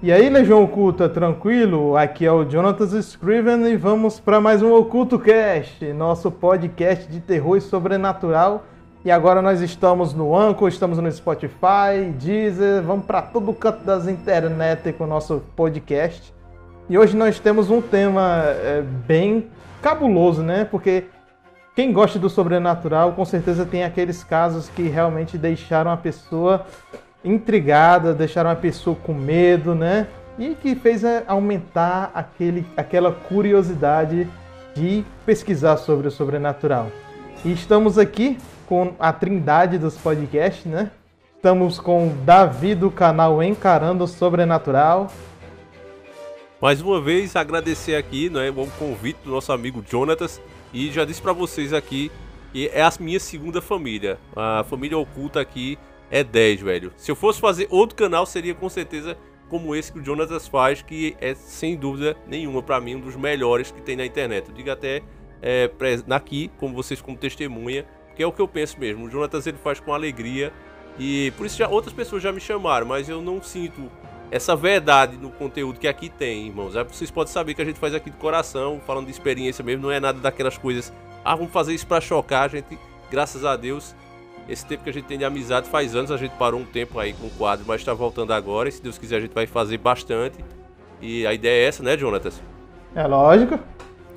E 0.00 0.12
aí, 0.12 0.28
Legião 0.28 0.62
Oculta, 0.62 1.08
tranquilo? 1.08 1.96
Aqui 1.96 2.24
é 2.24 2.30
o 2.30 2.44
Jonathan 2.44 3.00
Scriven 3.00 3.66
e 3.66 3.76
vamos 3.76 4.20
para 4.20 4.40
mais 4.40 4.62
um 4.62 4.72
Oculto 4.72 5.18
Cast, 5.18 5.92
nosso 5.92 6.30
podcast 6.30 7.10
de 7.10 7.18
terror 7.18 7.56
e 7.56 7.60
sobrenatural. 7.60 8.64
E 9.04 9.10
agora 9.10 9.42
nós 9.42 9.60
estamos 9.60 10.14
no 10.14 10.38
Anchor, 10.38 10.68
estamos 10.68 10.98
no 10.98 11.10
Spotify, 11.10 12.12
Deezer, 12.16 12.80
vamos 12.84 13.06
para 13.06 13.22
todo 13.22 13.52
canto 13.52 13.82
das 13.84 14.06
internet 14.06 14.92
com 14.92 15.02
o 15.02 15.08
nosso 15.08 15.42
podcast. 15.56 16.32
E 16.88 16.96
hoje 16.96 17.16
nós 17.16 17.40
temos 17.40 17.68
um 17.68 17.80
tema 17.82 18.44
é, 18.44 18.84
bem 19.04 19.48
cabuloso, 19.82 20.44
né? 20.44 20.64
Porque 20.64 21.06
quem 21.74 21.92
gosta 21.92 22.20
do 22.20 22.30
sobrenatural 22.30 23.14
com 23.14 23.24
certeza 23.24 23.66
tem 23.66 23.82
aqueles 23.82 24.22
casos 24.22 24.68
que 24.68 24.82
realmente 24.82 25.36
deixaram 25.36 25.90
a 25.90 25.96
pessoa 25.96 26.64
intrigada, 27.24 28.14
deixaram 28.14 28.50
a 28.50 28.56
pessoa 28.56 28.96
com 28.96 29.12
medo, 29.12 29.74
né? 29.74 30.06
E 30.38 30.54
que 30.54 30.74
fez 30.74 31.02
é, 31.02 31.24
aumentar 31.26 32.10
aquele, 32.14 32.64
aquela 32.76 33.12
curiosidade 33.12 34.28
de 34.74 35.04
pesquisar 35.26 35.76
sobre 35.76 36.06
o 36.08 36.10
sobrenatural. 36.10 36.90
E 37.44 37.52
estamos 37.52 37.98
aqui 37.98 38.38
com 38.66 38.94
a 38.98 39.12
trindade 39.12 39.78
dos 39.78 39.96
podcasts, 39.96 40.66
né? 40.66 40.90
Estamos 41.34 41.78
com 41.78 42.08
o 42.08 42.10
Davi 42.24 42.74
do 42.74 42.90
canal 42.90 43.42
Encarando 43.42 44.04
o 44.04 44.08
Sobrenatural. 44.08 45.10
Mais 46.60 46.80
uma 46.80 47.00
vez, 47.00 47.36
agradecer 47.36 47.94
aqui, 47.94 48.28
né, 48.28 48.50
o 48.50 48.66
convite 48.78 49.20
do 49.24 49.30
nosso 49.30 49.52
amigo 49.52 49.84
Jonatas. 49.88 50.40
E 50.74 50.90
já 50.90 51.04
disse 51.04 51.22
para 51.22 51.32
vocês 51.32 51.72
aqui 51.72 52.10
que 52.52 52.68
é 52.68 52.82
a 52.82 52.92
minha 52.98 53.20
segunda 53.20 53.62
família. 53.62 54.18
A 54.34 54.64
família 54.64 54.98
oculta 54.98 55.40
aqui 55.40 55.78
é 56.10 56.24
10, 56.24 56.60
velho. 56.60 56.92
Se 56.96 57.10
eu 57.10 57.16
fosse 57.16 57.40
fazer 57.40 57.66
outro 57.70 57.96
canal, 57.96 58.24
seria 58.26 58.54
com 58.54 58.68
certeza 58.68 59.16
como 59.48 59.74
esse 59.74 59.92
que 59.92 59.98
o 59.98 60.04
Jonatas 60.04 60.46
faz, 60.46 60.82
que 60.82 61.16
é 61.20 61.34
sem 61.34 61.76
dúvida 61.76 62.16
nenhuma 62.26 62.62
para 62.62 62.80
mim 62.80 62.96
um 62.96 63.00
dos 63.00 63.16
melhores 63.16 63.70
que 63.70 63.80
tem 63.80 63.96
na 63.96 64.04
internet. 64.04 64.48
Eu 64.48 64.54
digo 64.54 64.70
até 64.70 65.02
é, 65.42 65.70
aqui, 66.10 66.50
como 66.58 66.74
vocês 66.74 67.00
como 67.00 67.16
testemunha, 67.16 67.86
que 68.14 68.22
é 68.22 68.26
o 68.26 68.32
que 68.32 68.40
eu 68.40 68.48
penso 68.48 68.78
mesmo. 68.78 69.06
O 69.06 69.10
Jonatas 69.10 69.46
ele 69.46 69.58
faz 69.58 69.80
com 69.80 69.92
alegria 69.92 70.52
e 70.98 71.32
por 71.36 71.46
isso 71.46 71.56
já 71.56 71.68
outras 71.68 71.94
pessoas 71.94 72.22
já 72.22 72.32
me 72.32 72.40
chamaram, 72.40 72.86
mas 72.86 73.08
eu 73.08 73.22
não 73.22 73.42
sinto 73.42 73.90
essa 74.30 74.54
verdade 74.54 75.16
no 75.16 75.30
conteúdo 75.30 75.78
que 75.78 75.88
aqui 75.88 76.08
tem, 76.08 76.48
irmãos. 76.48 76.76
Aí 76.76 76.84
vocês 76.84 77.10
podem 77.10 77.32
saber 77.32 77.54
que 77.54 77.62
a 77.62 77.64
gente 77.64 77.78
faz 77.78 77.94
aqui 77.94 78.10
de 78.10 78.16
coração, 78.16 78.80
falando 78.86 79.06
de 79.06 79.12
experiência 79.12 79.64
mesmo, 79.64 79.82
não 79.82 79.90
é 79.90 80.00
nada 80.00 80.18
daquelas 80.18 80.58
coisas. 80.58 80.92
Ah, 81.24 81.34
vamos 81.34 81.52
fazer 81.52 81.74
isso 81.74 81.86
para 81.86 82.00
chocar, 82.00 82.44
a 82.44 82.48
gente, 82.48 82.78
graças 83.10 83.44
a 83.44 83.56
Deus, 83.56 83.94
esse 84.48 84.64
tempo 84.64 84.84
que 84.84 84.90
a 84.90 84.92
gente 84.92 85.04
tem 85.04 85.18
de 85.18 85.24
amizade 85.24 85.68
faz 85.68 85.94
anos, 85.94 86.10
a 86.10 86.16
gente 86.16 86.32
parou 86.32 86.60
um 86.60 86.64
tempo 86.64 86.98
aí 86.98 87.12
com 87.12 87.26
o 87.26 87.30
quadro, 87.30 87.64
mas 87.68 87.80
está 87.80 87.92
voltando 87.92 88.32
agora. 88.32 88.68
E 88.68 88.72
se 88.72 88.82
Deus 88.82 88.98
quiser, 88.98 89.16
a 89.16 89.20
gente 89.20 89.34
vai 89.34 89.46
fazer 89.46 89.78
bastante. 89.78 90.38
E 91.00 91.26
a 91.26 91.34
ideia 91.34 91.64
é 91.64 91.68
essa, 91.68 91.82
né, 91.82 91.96
Jonatas? 91.96 92.42
É 92.94 93.06
lógico. 93.06 93.58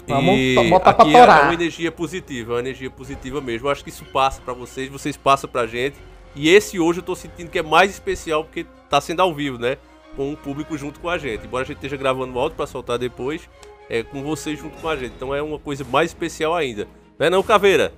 Vamos 0.07 0.35
e 0.35 0.55
botar 0.69 0.91
aqui 0.91 1.11
pra 1.11 1.39
é 1.39 1.43
uma 1.43 1.53
energia 1.53 1.91
positiva, 1.91 2.53
é 2.53 2.55
uma 2.55 2.59
energia 2.61 2.89
positiva 2.89 3.39
mesmo. 3.39 3.67
Eu 3.67 3.71
acho 3.71 3.83
que 3.83 3.89
isso 3.89 4.03
passa 4.05 4.41
para 4.41 4.53
vocês, 4.53 4.89
vocês 4.89 5.15
passam 5.15 5.49
pra 5.49 5.67
gente. 5.67 5.97
E 6.35 6.49
esse 6.49 6.79
hoje 6.79 6.99
eu 6.99 7.03
tô 7.03 7.15
sentindo 7.15 7.49
que 7.49 7.59
é 7.59 7.63
mais 7.63 7.91
especial 7.91 8.43
porque 8.43 8.65
tá 8.89 8.99
sendo 8.99 9.21
ao 9.21 9.33
vivo, 9.33 9.59
né? 9.59 9.77
com 10.15 10.31
o 10.31 10.37
público 10.37 10.77
junto 10.77 10.99
com 10.99 11.09
a 11.09 11.17
gente. 11.17 11.45
Embora 11.45 11.63
a 11.63 11.65
gente 11.65 11.77
esteja 11.77 11.97
gravando 11.97 12.37
áudio 12.37 12.55
para 12.55 12.67
soltar 12.67 12.97
depois, 12.97 13.49
é 13.89 14.03
com 14.03 14.21
vocês 14.23 14.59
junto 14.59 14.77
com 14.81 14.87
a 14.87 14.95
gente. 14.95 15.13
Então 15.15 15.33
é 15.33 15.41
uma 15.41 15.59
coisa 15.59 15.83
mais 15.83 16.11
especial 16.11 16.55
ainda. 16.55 16.87
Não 17.17 17.27
é 17.27 17.29
não, 17.29 17.43
Caveira? 17.43 17.93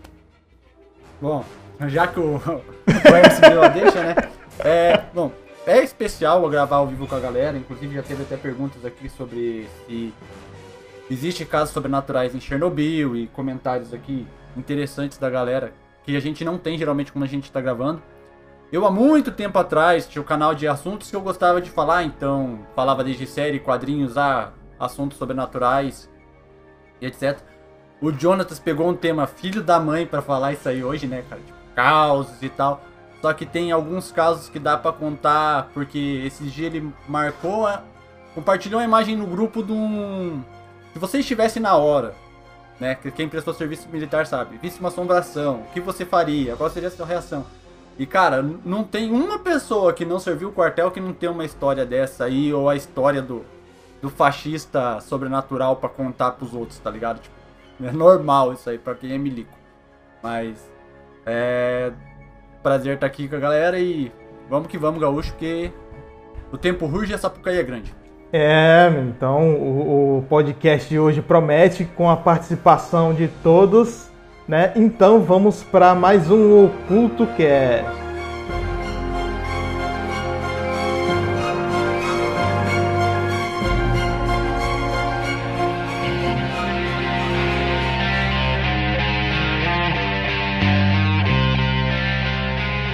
Bom, 1.22 1.44
já 1.90 2.08
que 2.08 2.20
o, 2.20 2.36
o 2.38 3.62
a 3.64 3.68
deixa, 3.68 4.04
né? 4.04 4.16
É, 4.60 5.04
bom, 5.14 5.32
é 5.66 5.84
especial 5.84 6.48
gravar 6.50 6.78
ao 6.78 6.88
vivo 6.88 7.08
com 7.08 7.16
a 7.16 7.20
galera. 7.20 7.58
Inclusive 7.58 7.96
já 7.96 8.04
teve 8.04 8.24
até 8.24 8.38
perguntas 8.38 8.86
aqui 8.86 9.10
sobre 9.10 9.68
se 9.86 10.14
existe 11.10 11.46
casos 11.46 11.74
sobrenaturais 11.74 12.36
em 12.36 12.40
Chernobyl 12.40 13.16
e 13.16 13.28
comentários 13.28 13.94
aqui 13.94 14.28
interessantes 14.56 15.18
da 15.18 15.30
galera 15.30 15.74
que 16.04 16.16
a 16.16 16.20
gente 16.20 16.44
não 16.44 16.58
tem 16.58 16.78
geralmente 16.78 17.12
quando 17.12 17.24
a 17.24 17.28
gente 17.28 17.46
está 17.46 17.62
gravando. 17.62 18.02
Eu 18.72 18.86
há 18.86 18.92
muito 18.92 19.32
tempo 19.32 19.58
atrás 19.60 20.08
tinha 20.08 20.22
o 20.22 20.26
um 20.26 20.28
canal 20.28 20.56
de 20.56 20.68
assuntos 20.68 21.10
que 21.10 21.16
eu 21.16 21.22
gostava 21.22 21.62
de 21.62 21.70
falar, 21.70 22.04
então 22.04 22.60
falava 22.76 23.04
desde 23.04 23.28
série, 23.28 23.60
quadrinhos, 23.60 24.18
a 24.18 24.52
assuntos 24.80 25.18
sobrenaturais 25.18 26.10
e 27.00 27.06
etc. 27.06 27.40
O 28.02 28.12
Jonatas 28.12 28.60
pegou 28.60 28.90
um 28.90 28.96
tema 28.96 29.28
filho 29.28 29.62
da 29.62 29.80
mãe 29.80 30.06
para 30.06 30.22
falar 30.22 30.54
isso 30.54 30.68
aí 30.68 30.84
hoje, 30.84 31.08
né, 31.08 31.24
cara? 31.30 31.42
Tipo, 31.42 31.63
causos 31.76 32.42
e 32.42 32.50
tal. 32.50 32.82
Só 33.22 33.32
que 33.34 33.46
tem 33.46 33.72
alguns 33.72 34.12
casos 34.12 34.50
que 34.50 34.60
dá 34.60 34.78
para 34.78 34.92
contar, 34.92 35.70
porque 35.74 36.22
esses 36.26 36.52
dias 36.52 36.74
ele 36.74 36.94
marcou, 37.08 37.68
compartilhou 38.36 38.82
uma 38.82 38.86
imagem 38.86 39.16
no 39.16 39.26
grupo 39.26 39.64
de 39.64 39.72
um. 39.72 40.44
Se 40.92 41.00
você 41.00 41.20
estivesse 41.20 41.60
na 41.60 41.76
hora, 41.76 42.14
né? 42.80 42.96
Quem 43.16 43.30
prestou 43.30 43.54
serviço 43.54 43.88
militar 43.90 44.26
sabe, 44.26 44.58
visse 44.58 44.80
uma 44.80 44.90
assombração, 44.90 45.62
o 45.62 45.74
que 45.74 45.80
você 45.80 46.06
faria? 46.06 46.56
Qual 46.56 46.70
seria 46.70 46.90
a 46.90 46.92
sua 46.92 47.06
reação? 47.06 47.46
E 47.98 48.06
cara, 48.06 48.44
não 48.66 48.84
tem 48.84 49.12
uma 49.12 49.40
pessoa 49.40 49.94
que 49.94 50.04
não 50.04 50.20
serviu 50.20 50.50
o 50.50 50.52
quartel 50.52 50.92
que 50.92 51.00
não 51.00 51.14
tem 51.14 51.30
uma 51.30 51.46
história 51.46 51.86
dessa 51.86 52.26
aí, 52.26 52.52
ou 52.52 52.68
a 52.68 52.76
história 52.76 53.22
do, 53.22 53.46
do 54.02 54.10
fascista 54.10 55.00
sobrenatural 55.00 55.76
para 55.78 55.88
contar 55.90 56.32
pros 56.32 56.54
outros, 56.54 56.80
tá 56.80 56.90
ligado? 56.90 57.22
Tipo, 57.22 57.36
é 57.84 57.92
normal 57.92 58.52
isso 58.52 58.70
aí 58.70 58.78
pra 58.78 58.96
quem 58.96 59.14
é 59.14 59.18
milico. 59.18 59.56
Mas 60.22 60.73
é 61.26 61.92
prazer 62.62 62.96
estar 62.96 63.08
tá 63.08 63.12
aqui 63.12 63.28
com 63.28 63.36
a 63.36 63.40
galera 63.40 63.80
e 63.80 64.12
vamos 64.50 64.68
que 64.68 64.78
vamos, 64.78 65.02
gaúcho, 65.02 65.32
porque 65.32 65.72
o 66.52 66.58
tempo 66.58 66.86
ruge 66.86 67.12
e 67.12 67.16
essa 67.16 67.24
Sapucaí 67.24 67.58
é 67.58 67.64
grande. 67.64 67.94
É, 68.32 68.90
então 69.08 69.56
o, 69.56 70.18
o 70.18 70.22
podcast 70.24 70.90
de 70.90 70.98
hoje 70.98 71.22
promete 71.22 71.86
com 71.86 72.10
a 72.10 72.18
participação 72.18 73.14
de 73.14 73.28
todos 73.44 74.12
né? 74.48 74.72
Então 74.76 75.22
vamos 75.22 75.64
para 75.64 75.96
mais 75.96 76.30
um 76.30 76.66
Oculto 76.66 77.26
Cast. 77.38 78.03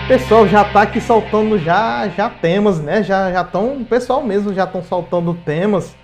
Pessoal 0.09 0.47
já 0.47 0.65
tá 0.65 0.81
aqui 0.81 0.99
soltando 0.99 1.59
já 1.59 2.09
já 2.09 2.27
temas, 2.27 2.79
né? 2.79 3.03
Já 3.03 3.31
já 3.31 3.47
o 3.53 3.85
pessoal 3.85 4.23
mesmo 4.23 4.51
já 4.51 4.63
estão 4.63 4.81
soltando 4.81 5.35
temas 5.35 5.95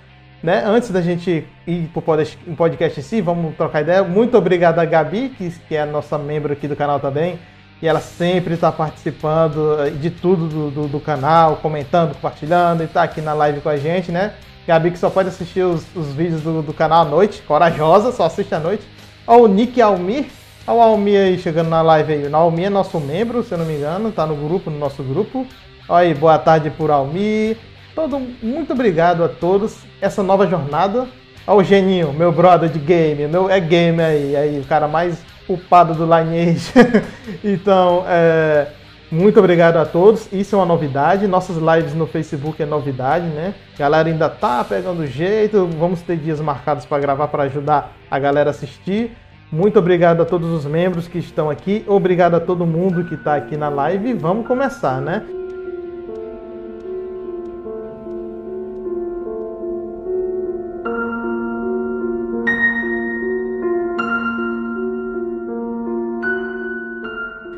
né? 0.43 0.63
Antes 0.63 0.91
da 0.91 1.01
gente 1.01 1.43
ir 1.65 1.89
para 1.91 2.23
o 2.47 2.55
podcast 2.55 2.99
em 2.99 3.03
si, 3.03 3.19
vamos 3.19 3.55
trocar 3.55 3.81
ideia. 3.81 4.03
Muito 4.03 4.37
obrigado 4.37 4.77
a 4.77 4.85
Gabi, 4.85 5.29
que, 5.29 5.49
que 5.67 5.75
é 5.75 5.81
a 5.81 5.87
nossa 5.87 6.19
membro 6.19 6.53
aqui 6.53 6.67
do 6.67 6.75
canal 6.75 6.99
também. 6.99 7.39
E 7.81 7.87
ela 7.87 7.99
sempre 7.99 8.53
está 8.53 8.71
participando 8.71 9.75
eh, 9.79 9.89
de 9.89 10.11
tudo 10.11 10.47
do, 10.47 10.69
do, 10.69 10.87
do, 10.87 10.99
canal, 10.99 11.57
comentando, 11.57 12.13
compartilhando 12.13 12.83
e 12.83 12.85
está 12.85 13.01
aqui 13.01 13.21
na 13.21 13.33
live 13.33 13.59
com 13.59 13.69
a 13.69 13.77
gente, 13.77 14.11
né? 14.11 14.33
Gabi 14.67 14.91
que 14.91 14.99
só 14.99 15.09
pode 15.09 15.29
assistir 15.29 15.63
os, 15.63 15.83
os 15.95 16.13
vídeos 16.13 16.41
do, 16.43 16.61
do, 16.61 16.73
canal 16.75 17.01
à 17.01 17.09
noite, 17.09 17.41
corajosa, 17.41 18.11
só 18.11 18.25
assiste 18.25 18.53
à 18.53 18.59
noite. 18.59 18.83
Olha 19.25 19.41
o 19.41 19.47
Nick 19.47 19.81
Almir, 19.81 20.27
olha 20.67 21.01
o 21.01 21.05
aí 21.05 21.37
chegando 21.37 21.69
na 21.69 21.81
live 21.81 22.13
aí. 22.13 22.27
O 22.27 22.35
Almir 22.35 22.65
é 22.65 22.69
nosso 22.69 22.99
membro, 22.99 23.43
se 23.43 23.53
eu 23.53 23.57
não 23.57 23.65
me 23.65 23.75
engano, 23.75 24.11
tá 24.11 24.25
no 24.25 24.35
grupo, 24.35 24.69
no 24.69 24.79
nosso 24.79 25.03
grupo. 25.03 25.45
Olha 25.87 26.07
aí, 26.07 26.13
boa 26.13 26.39
tarde 26.39 26.69
por 26.69 26.89
Almir. 26.89 27.57
Todo, 27.93 28.19
muito 28.41 28.73
obrigado 28.73 29.23
a 29.23 29.29
todos. 29.29 29.77
Essa 30.01 30.23
nova 30.23 30.47
jornada. 30.47 31.07
Ao 31.47 31.63
Geninho, 31.63 32.11
meu 32.11 32.31
brother 32.31 32.67
de 32.67 32.79
game, 32.79 33.27
meu 33.27 33.47
é 33.47 33.59
game 33.59 34.01
aí, 34.01 34.35
aí 34.35 34.59
o 34.59 34.63
cara 34.63 34.87
mais 34.87 35.23
culpado 35.45 35.93
do 35.93 36.03
Lineage. 36.03 36.71
então, 37.43 38.03
é, 38.07 38.67
muito 39.11 39.37
obrigado 39.37 39.77
a 39.77 39.85
todos. 39.85 40.27
Isso 40.33 40.55
é 40.55 40.57
uma 40.59 40.65
novidade. 40.65 41.27
Nossas 41.27 41.57
lives 41.57 41.93
no 41.93 42.07
Facebook 42.07 42.61
é 42.61 42.65
novidade, 42.65 43.27
né? 43.27 43.53
A 43.75 43.79
galera 43.79 44.09
ainda 44.09 44.27
tá 44.27 44.63
pegando 44.63 45.05
jeito. 45.05 45.69
Vamos 45.77 46.01
ter 46.01 46.17
dias 46.17 46.41
marcados 46.41 46.85
para 46.85 46.99
gravar 46.99 47.27
para 47.27 47.43
ajudar 47.43 47.95
a 48.09 48.17
galera 48.17 48.49
a 48.49 48.51
assistir. 48.51 49.15
Muito 49.51 49.77
obrigado 49.79 50.21
a 50.21 50.25
todos 50.25 50.49
os 50.51 50.65
membros 50.65 51.07
que 51.07 51.19
estão 51.19 51.49
aqui. 51.49 51.85
Obrigado 51.87 52.35
a 52.35 52.39
todo 52.39 52.65
mundo 52.65 53.05
que 53.05 53.13
está 53.15 53.35
aqui 53.35 53.55
na 53.55 53.69
live. 53.69 54.13
Vamos 54.13 54.47
começar, 54.47 54.99
né? 54.99 55.23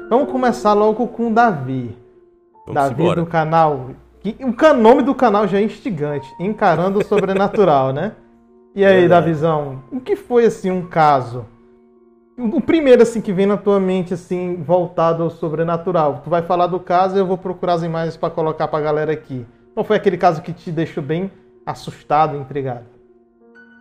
Vamos 0.10 0.32
começar 0.32 0.74
logo 0.74 1.08
com 1.08 1.32
Davi. 1.32 1.98
Vamos 2.66 2.74
Davi 2.74 3.02
embora. 3.02 3.22
do 3.22 3.28
canal. 3.28 3.90
O 4.26 4.74
nome 4.74 5.04
do 5.04 5.16
canal 5.16 5.48
já 5.48 5.58
é 5.58 5.62
instigante, 5.62 6.28
Encarando 6.40 7.00
o 7.00 7.04
Sobrenatural, 7.04 7.92
né? 7.94 8.12
E 8.76 8.86
aí, 8.86 9.06
é 9.06 9.08
Davizão, 9.08 9.82
o 9.92 10.00
que 10.00 10.16
foi 10.16 10.46
assim 10.46 10.70
um 10.70 10.86
caso? 10.86 11.46
O 12.38 12.62
primeiro 12.62 13.02
assim 13.02 13.20
que 13.20 13.34
vem 13.34 13.48
na 13.48 13.58
tua 13.58 13.80
mente 13.80 14.14
assim 14.14 14.62
voltado 14.62 15.24
ao 15.24 15.30
sobrenatural. 15.30 16.22
Tu 16.24 16.30
vai 16.30 16.44
falar 16.44 16.68
do 16.68 16.80
caso 16.80 17.16
e 17.16 17.20
eu 17.20 17.26
vou 17.26 17.38
procurar 17.38 17.74
as 17.74 17.84
imagens 17.84 18.16
para 18.16 18.30
colocar 18.30 18.68
para 18.68 18.78
a 18.78 18.82
galera 18.82 19.12
aqui. 19.12 19.44
Qual 19.74 19.84
foi 19.84 19.96
aquele 19.98 20.18
caso 20.18 20.42
que 20.44 20.54
te 20.54 20.72
deixou 20.72 21.02
bem 21.02 21.32
assustado, 21.66 22.38
intrigado? 22.38 22.86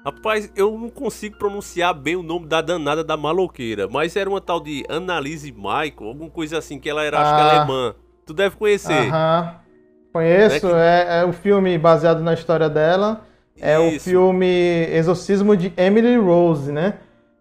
Rapaz, 0.04 0.50
eu 0.56 0.70
não 0.78 0.88
consigo 0.88 1.36
pronunciar 1.36 1.92
bem 1.92 2.16
o 2.16 2.22
nome 2.22 2.46
da 2.46 2.62
danada 2.62 3.04
da 3.04 3.16
maloqueira, 3.16 3.88
mas 3.88 4.16
era 4.16 4.30
uma 4.30 4.40
tal 4.40 4.60
de 4.60 4.84
Annalise 4.88 5.52
Michael, 5.52 6.08
alguma 6.08 6.30
coisa 6.30 6.58
assim, 6.58 6.78
que 6.78 6.88
ela 6.88 7.02
era, 7.02 7.20
acho 7.20 7.34
que 7.34 7.40
Ah. 7.40 7.56
alemã. 7.60 7.94
Tu 8.24 8.32
deve 8.32 8.56
conhecer. 8.56 9.08
Aham. 9.12 9.54
Conheço, 10.12 10.68
é, 10.74 11.20
é 11.20 11.24
o 11.26 11.32
filme 11.32 11.76
baseado 11.76 12.20
na 12.22 12.32
história 12.32 12.70
dela. 12.70 13.20
É 13.60 13.78
o 13.78 13.88
Isso. 13.88 14.08
filme 14.08 14.86
Exorcismo 14.90 15.54
de 15.56 15.72
Emily 15.76 16.16
Rose, 16.16 16.72
né? 16.72 16.94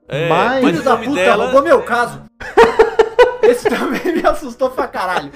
É, 0.07 0.29
Mas- 0.29 0.83
da 0.83 0.97
puta, 0.97 1.13
dela- 1.15 1.43
roubou 1.45 1.63
meu 1.63 1.81
caso. 1.83 2.21
Esse 3.41 3.69
também 3.69 4.15
me 4.15 4.25
assustou 4.25 4.71
pra 4.71 4.87
caralho. 4.87 5.29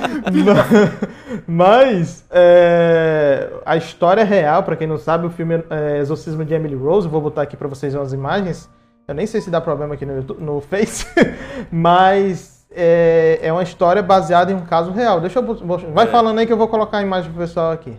Mas 1.47 2.25
é, 2.31 3.49
a 3.65 3.77
história 3.77 4.23
real, 4.23 4.63
pra 4.63 4.75
quem 4.75 4.87
não 4.87 4.97
sabe, 4.97 5.27
o 5.27 5.29
filme 5.29 5.63
é, 5.69 5.99
Exorcismo 5.99 6.43
de 6.43 6.53
Emily 6.53 6.75
Rose, 6.75 7.07
vou 7.07 7.21
botar 7.21 7.43
aqui 7.43 7.55
pra 7.55 7.67
vocês 7.67 7.93
umas 7.93 8.13
imagens. 8.13 8.69
Eu 9.07 9.13
nem 9.15 9.25
sei 9.27 9.41
se 9.41 9.49
dá 9.49 9.59
problema 9.61 9.93
aqui 9.95 10.05
no, 10.05 10.15
YouTube- 10.17 10.41
no 10.41 10.61
Face, 10.61 11.05
mas 11.71 12.65
é, 12.71 13.39
é 13.41 13.51
uma 13.51 13.63
história 13.63 14.01
baseada 14.01 14.51
em 14.51 14.55
um 14.55 14.65
caso 14.65 14.91
real. 14.91 15.19
Deixa 15.21 15.39
eu 15.39 15.55
vai 15.93 16.05
É. 16.05 16.09
falando 16.09 16.39
aí 16.39 16.45
que 16.47 16.53
eu 16.53 16.57
vou 16.57 16.67
colocar 16.67 16.99
a 16.99 17.01
imagem 17.01 17.31
pro 17.31 17.41
pessoal 17.41 17.71
aqui. 17.71 17.93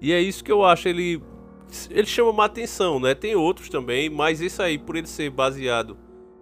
E 0.00 0.12
é 0.12 0.20
isso 0.20 0.42
que 0.44 0.52
eu 0.52 0.64
acho, 0.64 0.88
ele 0.88 1.22
ele 1.90 2.06
chama 2.06 2.30
uma 2.30 2.44
atenção, 2.44 3.00
né? 3.00 3.12
Tem 3.14 3.34
outros 3.34 3.68
também, 3.68 4.08
mas 4.08 4.40
esse 4.40 4.62
aí, 4.62 4.78
por 4.78 4.94
ele 4.94 5.08
ser 5.08 5.30
baseado 5.30 5.96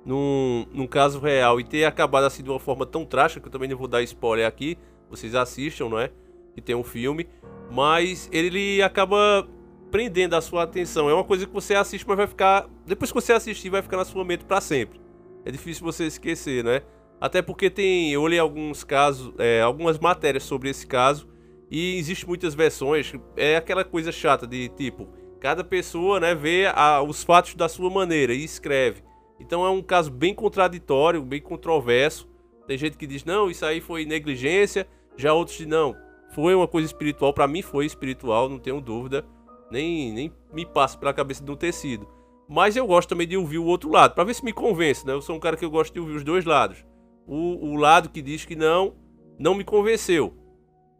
num, 0.04 0.66
num 0.72 0.86
caso 0.86 1.18
real 1.18 1.58
e 1.60 1.64
ter 1.64 1.84
acabado 1.84 2.24
assim 2.24 2.42
de 2.42 2.50
uma 2.50 2.58
forma 2.58 2.84
tão 2.84 3.04
trágica, 3.04 3.40
que 3.40 3.46
eu 3.48 3.52
também 3.52 3.68
não 3.68 3.76
vou 3.76 3.88
dar 3.88 4.02
spoiler 4.02 4.46
aqui, 4.46 4.76
vocês 5.08 5.34
assistam, 5.34 5.88
não 5.88 5.98
é? 5.98 6.10
Que 6.54 6.60
tem 6.60 6.74
um 6.74 6.84
filme, 6.84 7.26
mas 7.70 8.28
ele 8.32 8.82
acaba 8.82 9.46
prendendo 9.90 10.34
a 10.34 10.40
sua 10.40 10.64
atenção. 10.64 11.08
É 11.08 11.14
uma 11.14 11.24
coisa 11.24 11.46
que 11.46 11.52
você 11.52 11.74
assiste, 11.74 12.06
mas 12.06 12.16
vai 12.16 12.26
ficar. 12.26 12.66
Depois 12.86 13.10
que 13.10 13.14
você 13.14 13.32
assistir, 13.32 13.70
vai 13.70 13.80
ficar 13.82 13.96
na 13.96 14.04
sua 14.04 14.24
mente 14.24 14.44
pra 14.44 14.60
sempre. 14.60 15.00
É 15.44 15.50
difícil 15.50 15.84
você 15.84 16.04
esquecer, 16.06 16.64
né? 16.64 16.82
Até 17.20 17.40
porque 17.40 17.70
tem. 17.70 18.12
Eu 18.12 18.22
olhei 18.22 18.38
alguns 18.38 18.82
casos, 18.84 19.32
é, 19.38 19.60
algumas 19.60 19.98
matérias 19.98 20.42
sobre 20.42 20.68
esse 20.68 20.86
caso. 20.86 21.28
E 21.70 21.96
existem 21.96 22.26
muitas 22.28 22.54
versões. 22.54 23.12
É 23.36 23.56
aquela 23.56 23.84
coisa 23.84 24.12
chata 24.12 24.46
de 24.46 24.68
tipo, 24.68 25.08
cada 25.40 25.64
pessoa, 25.64 26.20
né, 26.20 26.34
vê 26.34 26.66
a- 26.74 27.02
os 27.02 27.22
fatos 27.24 27.54
da 27.54 27.68
sua 27.68 27.90
maneira 27.90 28.32
e 28.34 28.44
escreve. 28.44 29.02
Então 29.38 29.64
é 29.64 29.70
um 29.70 29.82
caso 29.82 30.10
bem 30.10 30.34
contraditório, 30.34 31.22
bem 31.22 31.40
controverso. 31.40 32.28
Tem 32.66 32.78
gente 32.78 32.96
que 32.96 33.06
diz, 33.06 33.24
não, 33.24 33.50
isso 33.50 33.64
aí 33.64 33.80
foi 33.80 34.04
negligência. 34.04 34.86
Já 35.16 35.32
outros 35.32 35.56
dizem, 35.56 35.70
não, 35.70 35.94
foi 36.34 36.54
uma 36.54 36.68
coisa 36.68 36.86
espiritual. 36.86 37.32
Pra 37.32 37.46
mim 37.46 37.62
foi 37.62 37.86
espiritual, 37.86 38.48
não 38.48 38.58
tenho 38.58 38.80
dúvida. 38.80 39.24
Nem, 39.70 40.12
nem 40.12 40.32
me 40.52 40.64
passa 40.64 40.96
pela 40.96 41.12
cabeça 41.12 41.42
de 41.42 41.48
não 41.48 41.56
ter 41.56 41.72
sido. 41.72 42.08
Mas 42.48 42.76
eu 42.76 42.86
gosto 42.86 43.08
também 43.08 43.26
de 43.26 43.36
ouvir 43.36 43.58
o 43.58 43.64
outro 43.64 43.90
lado, 43.90 44.14
pra 44.14 44.24
ver 44.24 44.34
se 44.34 44.44
me 44.44 44.52
convence, 44.52 45.06
né? 45.06 45.12
Eu 45.14 45.22
sou 45.22 45.34
um 45.34 45.40
cara 45.40 45.56
que 45.56 45.64
eu 45.64 45.70
gosto 45.70 45.92
de 45.92 46.00
ouvir 46.00 46.16
os 46.16 46.24
dois 46.24 46.44
lados. 46.44 46.84
O, 47.26 47.70
o 47.70 47.76
lado 47.76 48.10
que 48.10 48.20
diz 48.20 48.44
que 48.44 48.54
não, 48.54 48.94
não 49.38 49.54
me 49.54 49.64
convenceu. 49.64 50.34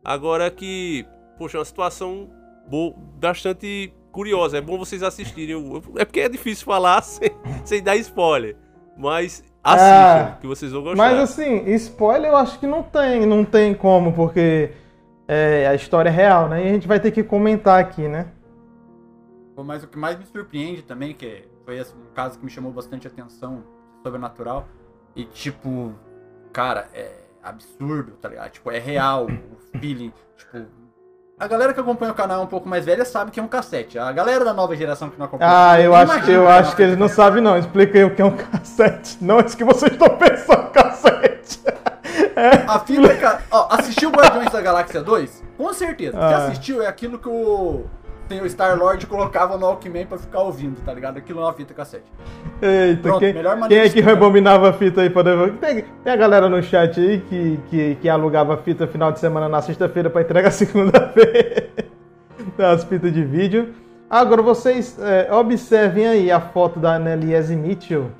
Agora 0.03 0.51
que, 0.51 1.07
poxa, 1.39 1.59
é 1.59 1.61
uma 1.61 1.65
situação 1.65 2.31
bastante 3.19 3.93
curiosa. 4.15 4.59
É 4.59 4.61
bom 4.61 4.79
vocês 4.79 5.03
assistirem. 5.03 5.57
É 5.97 6.05
porque 6.05 6.21
é 6.21 6.29
difícil 6.29 6.65
falar 6.65 7.03
sem, 7.03 7.31
sem 7.65 7.83
dar 7.83 7.97
spoiler. 7.97 8.57
Mas 8.97 9.43
assistam, 9.63 10.35
Ah, 10.35 10.39
que 10.41 10.47
vocês 10.47 10.71
vão 10.71 10.83
gostar. 10.83 10.97
Mas 10.97 11.19
assim, 11.19 11.69
spoiler 11.75 12.31
eu 12.31 12.37
acho 12.37 12.59
que 12.61 12.67
não 12.67 12.83
tem, 12.83 13.27
não 13.27 13.45
tem 13.45 13.75
como, 13.75 14.13
porque 14.13 14.71
é, 15.27 15.67
a 15.67 15.75
história 15.75 16.09
é 16.09 16.13
real, 16.13 16.49
né? 16.49 16.65
E 16.65 16.69
a 16.69 16.73
gente 16.73 16.87
vai 16.87 17.01
ter 17.01 17.11
que 17.11 17.25
comentar 17.25 17.81
aqui, 17.81 18.07
né? 18.07 18.29
Mas 19.57 19.83
o 19.83 19.89
que 19.89 19.99
mais 19.99 20.19
me 20.19 20.25
surpreende 20.25 20.83
também, 20.83 21.13
que 21.13 21.45
foi 21.65 21.79
esse 21.79 21.93
um 21.93 22.13
caso 22.15 22.39
que 22.39 22.45
me 22.45 22.51
chamou 22.51 22.73
bastante 22.73 23.07
atenção, 23.07 23.65
sobrenatural, 24.03 24.69
e 25.15 25.25
tipo, 25.25 25.93
cara, 26.53 26.89
é 26.93 27.13
absurdo, 27.43 28.13
tá 28.21 28.29
ligado? 28.29 28.51
Tipo, 28.51 28.71
é 28.71 28.79
real 28.79 29.27
o 29.27 29.79
feeling, 29.79 30.13
tipo... 30.37 30.84
A 31.45 31.47
galera 31.47 31.75
que 31.75 31.81
acompanha 31.81 32.11
o 32.11 32.15
canal 32.15 32.43
um 32.43 32.47
pouco 32.47 32.67
mais 32.67 32.87
velha 32.87 33.05
sabe 33.05 33.31
que 33.31 33.39
é 33.39 33.43
um 33.43 33.47
cassete. 33.47 33.99
A 33.99 34.11
galera 34.13 34.47
da 34.47 34.55
nova 34.55 34.75
geração 34.75 35.11
que 35.11 35.19
não 35.19 35.27
acompanha... 35.27 35.51
Ah, 35.73 35.79
eu 35.79 35.95
acho, 35.95 36.15
eu 36.21 36.23
que 36.23 36.33
é 36.33 36.53
acho 36.53 36.75
que 36.75 36.83
eles 36.83 36.97
não 36.97 37.07
sabem 37.07 37.43
não. 37.43 37.59
Explica 37.59 37.99
aí 37.99 38.05
o 38.05 38.15
que 38.15 38.23
é 38.23 38.25
um 38.25 38.35
cassete. 38.35 39.19
Não 39.21 39.39
é 39.39 39.45
isso 39.45 39.55
que 39.55 39.63
vocês 39.63 39.93
estão 39.93 40.09
pensando, 40.17 40.71
cassete. 40.71 41.61
A 42.67 42.79
fita, 42.81 43.13
é 43.13 43.39
ó, 43.51 43.69
assistiu 43.75 44.11
Guardiões 44.11 44.51
da 44.51 44.63
Galáxia 44.63 45.03
2? 45.03 45.43
Com 45.59 45.71
certeza. 45.75 46.13
Se 46.17 46.35
Ah. 46.35 46.37
assistiu, 46.47 46.81
é 46.83 46.87
aquilo 46.87 47.19
que 47.19 47.29
o, 47.29 47.85
o 48.43 48.47
Star-Lord 48.49 49.07
colocava 49.07 49.57
no 49.57 49.67
Walkman 49.67 50.07
pra 50.07 50.19
ficar 50.19 50.41
ouvindo, 50.41 50.81
tá 50.85 50.93
ligado? 50.93 51.19
Aquilo 51.19 51.41
é 51.41 51.43
uma 51.43 51.53
fita 51.53 51.75
cassete. 51.75 52.05
Eita, 52.63 53.03
Pronto, 53.03 53.21
quem, 53.21 53.35
melhor 53.35 53.69
quem 53.69 53.79
é 53.79 53.89
que 53.89 54.01
rebobinava 54.01 54.71
a 54.71 54.73
fita 54.73 55.03
aí 55.03 55.11
pra 55.11 55.23
devolver? 55.23 55.55
Tem, 55.59 55.85
tem 56.03 56.13
a 56.13 56.17
galera 56.17 56.49
no 56.49 56.63
chat 56.63 56.99
aí 56.99 57.21
que, 57.21 57.61
que, 57.69 57.95
que 57.97 58.09
alugava 58.09 58.57
fita 58.57 58.87
final 58.87 59.13
de 59.13 59.21
semana 59.21 59.49
na 59.49 59.61
sexta-feira 59.61 60.09
pra 60.09 60.23
entregar 60.23 60.51
segunda-feira. 60.53 61.69
As 62.59 62.85
fitas 62.85 63.13
de 63.13 63.25
vídeo. 63.25 63.75
Agora 64.09 64.43
vocês 64.43 64.99
é, 65.01 65.33
observem 65.33 66.07
aí 66.07 66.31
a 66.31 66.41
foto 66.41 66.79
da 66.79 66.95
Anneliese 66.95 67.57
Mitchell, 67.57 68.11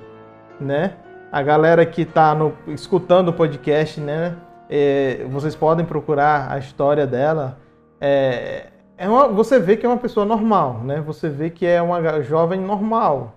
né? 0.59 0.93
A 1.31 1.41
galera 1.41 1.85
que 1.85 2.05
tá 2.05 2.35
no, 2.35 2.53
escutando 2.67 3.29
o 3.29 3.33
podcast, 3.33 3.99
né? 3.99 4.35
É, 4.69 5.25
vocês 5.29 5.55
podem 5.55 5.85
procurar 5.85 6.51
a 6.51 6.57
história 6.57 7.05
dela. 7.07 7.57
É, 7.99 8.67
é 8.97 9.07
uma- 9.09 9.27
você 9.27 9.59
vê 9.59 9.75
que 9.77 9.85
é 9.85 9.89
uma 9.89 9.97
pessoa 9.97 10.25
normal, 10.25 10.81
né? 10.83 11.01
Você 11.01 11.29
vê 11.29 11.49
que 11.49 11.65
é 11.65 11.81
uma 11.81 12.21
jovem 12.21 12.59
normal. 12.59 13.35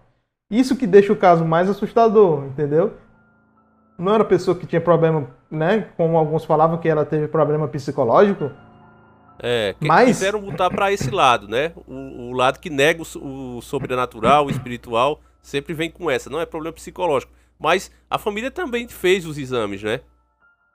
Isso 0.50 0.76
que 0.76 0.86
deixa 0.86 1.12
o 1.12 1.16
caso 1.16 1.44
mais 1.44 1.68
assustador, 1.68 2.44
entendeu? 2.44 2.94
Não 3.98 4.14
era 4.14 4.24
pessoa 4.24 4.56
que 4.56 4.66
tinha 4.66 4.80
problema, 4.80 5.26
né? 5.50 5.88
Como 5.96 6.16
alguns 6.16 6.44
falavam 6.44 6.78
que 6.78 6.88
ela 6.88 7.04
teve 7.04 7.28
problema 7.28 7.66
psicológico. 7.68 8.50
É, 9.40 9.74
que 9.78 9.86
Mas- 9.86 10.08
quiseram 10.08 10.40
botar 10.40 10.70
pra 10.70 10.90
esse 10.92 11.10
lado, 11.10 11.46
né? 11.46 11.72
O, 11.86 12.30
o 12.30 12.32
lado 12.32 12.58
que 12.58 12.70
nega 12.70 13.02
o, 13.02 13.56
o 13.58 13.62
sobrenatural, 13.62 14.46
o 14.46 14.50
espiritual, 14.50 15.20
sempre 15.42 15.74
vem 15.74 15.90
com 15.90 16.10
essa. 16.10 16.30
Não 16.30 16.40
é 16.40 16.46
problema 16.46 16.72
psicológico. 16.74 17.32
Mas 17.58 17.90
a 18.08 18.18
família 18.18 18.50
também 18.50 18.88
fez 18.88 19.26
os 19.26 19.36
exames, 19.38 19.82
né? 19.82 20.00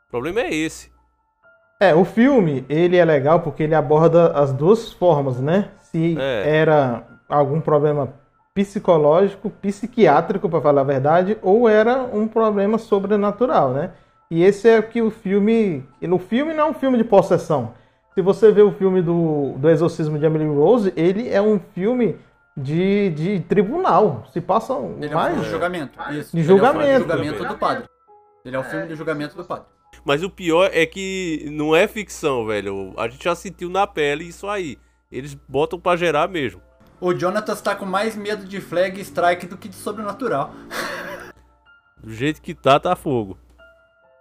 O 0.07 0.11
problema 0.11 0.41
é 0.41 0.53
esse. 0.53 0.91
É, 1.89 1.95
o 1.95 2.05
filme, 2.05 2.65
ele 2.69 2.97
é 2.97 3.03
legal 3.05 3.39
porque 3.41 3.63
ele 3.63 3.75
aborda 3.75 4.27
as 4.33 4.51
duas 4.53 4.91
formas, 4.93 5.39
né? 5.39 5.69
Se 5.81 6.17
É. 6.19 6.57
era 6.57 7.03
algum 7.29 7.59
problema 7.59 8.09
psicológico, 8.53 9.49
psiquiátrico, 9.49 10.47
para 10.49 10.61
falar 10.61 10.81
a 10.81 10.85
verdade, 10.85 11.37
ou 11.41 11.67
era 11.67 11.97
um 12.03 12.27
problema 12.27 12.77
sobrenatural, 12.77 13.71
né? 13.71 13.91
E 14.29 14.43
esse 14.43 14.67
é 14.69 14.79
o 14.79 14.83
que 14.83 15.01
o 15.01 15.11
filme. 15.11 15.83
O 16.01 16.17
filme 16.19 16.53
não 16.53 16.67
é 16.67 16.69
um 16.69 16.73
filme 16.73 16.97
de 16.97 17.03
possessão. 17.03 17.71
Se 18.13 18.21
você 18.21 18.51
vê 18.51 18.61
o 18.61 18.71
filme 18.71 19.01
do, 19.01 19.53
do 19.57 19.69
Exorcismo 19.69 20.17
de 20.19 20.25
Emily 20.25 20.45
Rose, 20.45 20.93
ele 20.95 21.29
é 21.29 21.41
um 21.41 21.59
filme 21.73 22.15
de, 22.55 23.09
de 23.11 23.39
tribunal. 23.41 24.23
Se 24.31 24.39
passa 24.39 24.73
Ele 24.73 25.07
é 25.07 25.09
um 25.09 25.13
mais. 25.13 25.27
filme 25.33 25.43
de 25.45 25.49
julgamento. 25.51 25.99
Isso. 26.11 26.35
De 26.35 26.41
Ele 26.41 26.51
é 26.51 26.53
o 26.53 26.57
filme 26.57 26.59
julgamento. 26.59 27.03
de 27.05 27.11
julgamento 27.11 27.45
do 27.45 27.57
padre. 27.57 27.83
Ele 28.45 28.55
é 28.55 28.59
o 28.59 28.63
filme 28.63 28.87
de 28.87 28.95
julgamento 28.95 29.35
do 29.35 29.43
padre. 29.43 29.65
Mas 30.03 30.23
o 30.23 30.29
pior 30.29 30.69
é 30.73 30.85
que 30.85 31.47
não 31.51 31.75
é 31.75 31.87
ficção, 31.87 32.45
velho. 32.45 32.93
A 32.97 33.07
gente 33.07 33.23
já 33.23 33.35
sentiu 33.35 33.69
na 33.69 33.87
pele 33.87 34.25
isso 34.25 34.47
aí. 34.47 34.77
Eles 35.11 35.33
botam 35.47 35.79
pra 35.79 35.95
gerar 35.95 36.27
mesmo. 36.27 36.61
O 36.99 37.13
Jonathan 37.13 37.55
tá 37.55 37.75
com 37.75 37.85
mais 37.85 38.15
medo 38.15 38.45
de 38.45 38.61
flag 38.61 38.99
strike 39.01 39.45
do 39.45 39.57
que 39.57 39.67
de 39.67 39.75
sobrenatural. 39.75 40.53
Do 42.01 42.13
jeito 42.13 42.41
que 42.41 42.53
tá, 42.53 42.79
tá 42.79 42.95
fogo. 42.95 43.37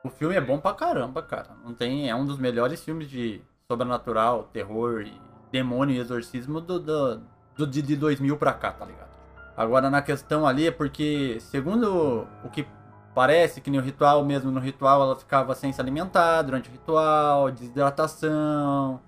O 0.05 0.11
filme 0.11 0.35
é 0.35 0.41
bom 0.41 0.59
pra 0.59 0.75
caramba, 0.75 1.23
cara. 1.23 1.51
Não 1.65 1.73
tem, 1.73 2.11
é 2.11 2.15
um 2.15 2.27
dos 2.27 2.39
melhores 2.39 2.83
filmes 2.83 3.09
de 3.09 3.41
sobrenatural, 3.69 4.51
terror 4.53 5.03
e 5.03 5.13
demônio 5.53 5.95
e 5.95 5.99
exorcismo 5.99 6.61
do, 6.61 6.81
do, 6.81 7.23
do 7.57 7.67
de, 7.67 7.83
de 7.83 7.97
2000 7.97 8.37
pra 8.37 8.53
cá, 8.53 8.73
tá 8.73 8.85
ligado? 8.85 9.13
Agora 9.57 9.91
na 9.91 10.03
questão 10.03 10.47
ali 10.47 10.67
é 10.67 10.71
porque, 10.71 11.39
segundo 11.41 12.27
o 12.43 12.49
que 12.51 12.67
parece, 13.15 13.61
que 13.61 13.71
no 13.71 13.81
ritual 13.81 14.25
mesmo, 14.25 14.51
no 14.51 14.61
ritual 14.61 15.03
ela 15.03 15.17
ficava 15.17 15.55
sem 15.55 15.73
se 15.73 15.81
alimentar 15.81 16.43
durante 16.43 16.69
o 16.69 16.73
ritual, 16.73 17.51
desidratação 17.51 19.01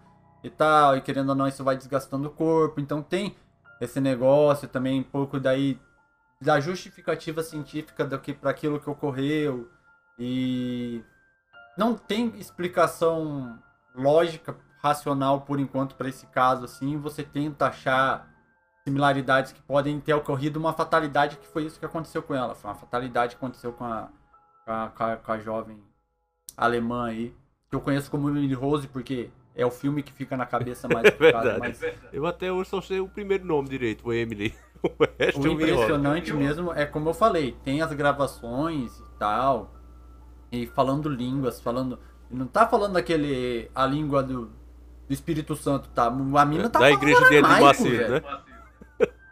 e 0.42 0.50
tal, 0.50 0.96
e 0.96 1.00
querendo 1.00 1.30
ou 1.30 1.34
não 1.34 1.48
isso 1.48 1.64
vai 1.64 1.76
desgastando 1.76 2.28
o 2.28 2.30
corpo, 2.30 2.80
então 2.80 3.02
tem 3.02 3.34
esse 3.80 4.00
negócio 4.00 4.68
também 4.68 5.00
um 5.00 5.04
pouco 5.04 5.40
daí 5.40 5.78
da 6.40 6.60
justificativa 6.60 7.42
científica 7.42 8.04
do 8.04 8.18
que 8.18 8.32
para 8.34 8.50
aquilo 8.50 8.78
que 8.78 8.90
ocorreu 8.90 9.70
e 10.18 11.02
não 11.76 11.94
tem 11.94 12.28
explicação 12.38 13.58
lógica, 13.94 14.56
racional 14.82 15.40
por 15.40 15.58
enquanto 15.58 15.94
para 15.94 16.08
esse 16.08 16.26
caso 16.26 16.64
assim. 16.64 16.98
Você 16.98 17.22
tenta 17.22 17.68
achar 17.68 18.33
similaridades 18.86 19.52
que 19.52 19.62
podem 19.62 19.98
ter 19.98 20.12
ocorrido 20.14 20.58
uma 20.60 20.72
fatalidade 20.72 21.36
que 21.38 21.46
foi 21.46 21.64
isso 21.64 21.78
que 21.78 21.86
aconteceu 21.86 22.22
com 22.22 22.34
ela. 22.34 22.54
Foi 22.54 22.70
uma 22.70 22.76
fatalidade 22.76 23.34
que 23.34 23.44
aconteceu 23.44 23.72
com 23.72 23.84
a, 23.84 24.08
com 24.64 24.72
a, 25.02 25.16
com 25.16 25.32
a- 25.32 25.38
jovem 25.38 25.82
alemã 26.56 27.06
aí. 27.06 27.34
Que 27.70 27.76
eu 27.76 27.80
conheço 27.80 28.10
como 28.10 28.28
Emily 28.28 28.52
Rose 28.54 28.86
porque 28.86 29.30
é 29.56 29.64
o 29.64 29.70
filme 29.70 30.02
que 30.02 30.12
fica 30.12 30.36
na 30.36 30.44
cabeça 30.46 30.86
mais 30.86 31.04
É 31.08 31.10
verdade. 31.10 31.58
mas 31.60 31.80
Eu 32.12 32.26
até 32.26 32.52
hoje 32.52 32.68
só 32.70 32.80
sei 32.80 33.00
o 33.00 33.08
primeiro 33.08 33.44
nome 33.46 33.68
direito, 33.68 34.06
o 34.08 34.12
Emily. 34.12 34.54
O 34.84 34.88
o 35.40 35.46
enrolo. 35.46 35.52
impressionante 35.62 36.30
mesmo 36.34 36.70
é 36.70 36.84
como 36.84 37.08
eu 37.08 37.14
falei, 37.14 37.56
tem 37.64 37.80
as 37.80 37.90
gravações 37.94 38.98
e 38.98 39.18
tal, 39.18 39.72
e 40.52 40.66
falando 40.66 41.08
línguas, 41.08 41.58
falando. 41.58 41.98
Não 42.30 42.46
tá 42.46 42.66
falando 42.68 42.98
aquele. 42.98 43.70
a 43.74 43.86
língua 43.86 44.22
do, 44.22 44.48
do 45.08 45.08
Espírito 45.08 45.56
Santo, 45.56 45.88
tá? 45.88 46.08
A 46.08 46.44
mina 46.44 46.68
tá 46.68 46.80
Da 46.80 46.84
falando 46.90 46.98
igreja 47.02 47.28
dele 47.30 47.48
de 47.48 47.60
Macedo, 47.62 48.12
né? 48.12 48.22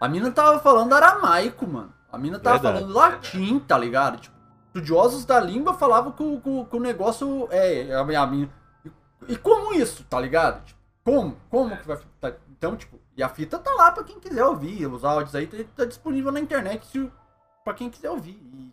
A 0.02 0.09
mina 0.09 0.30
tava 0.32 0.59
falando 0.59 0.92
aramaico, 0.94 1.64
mano. 1.66 1.94
A 2.11 2.18
mina 2.18 2.38
tava 2.38 2.59
Verdade. 2.59 2.78
falando 2.80 2.94
latim, 2.97 3.59
tá 3.61 3.78
ligado? 3.78 4.18
Tipo, 4.18 4.37
estudiosos 4.66 5.25
da 5.25 5.38
língua 5.38 5.75
falavam 5.75 6.11
que 6.12 6.23
o, 6.23 6.40
que 6.40 6.64
que 6.71 6.76
o 6.76 6.80
negócio 6.80 7.47
é. 7.52 7.94
A, 7.94 8.02
minha- 8.04 8.21
a 8.21 8.26
mina. 8.26 8.50
E, 8.85 8.90
e 9.35 9.37
como 9.37 9.73
isso, 9.73 10.02
tá 10.04 10.18
ligado? 10.21 10.64
Tipo, 10.64 10.80
como? 11.04 11.37
Como 11.49 11.76
que 11.76 11.87
vai. 11.87 11.99
tá- 12.21 12.32
então, 12.50 12.76
tipo, 12.76 12.99
e 13.16 13.23
a 13.23 13.28
fita 13.28 13.59
tá 13.59 13.71
lá 13.75 13.92
pra 13.92 14.02
quem 14.02 14.18
quiser 14.18 14.44
ouvir. 14.44 14.87
Os 14.87 15.04
áudios 15.04 15.35
aí 15.37 15.47
tá, 15.47 15.56
tá 15.76 15.85
disponível 15.85 16.32
na 16.32 16.40
internet 16.40 16.85
se, 16.87 17.11
pra 17.64 17.73
quem 17.73 17.88
quiser 17.88 18.11
ouvir. 18.11 18.32
E, 18.42 18.73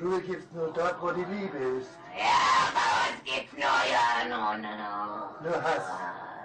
Ruhe 0.00 0.22
gibt's 0.24 0.46
nur 0.54 0.72
dort, 0.72 0.96
wo 1.02 1.12
die 1.12 1.24
Liebe 1.24 1.58
ist. 1.80 1.90
Ja, 2.16 3.10
uns 3.10 3.22
gibt's 3.24 3.52
nur 3.52 3.84
ja, 3.90 4.24
no, 4.28 4.56
no, 4.56 4.70
no. 4.76 5.50
Nur 5.50 5.60
Hass. 5.62 6.37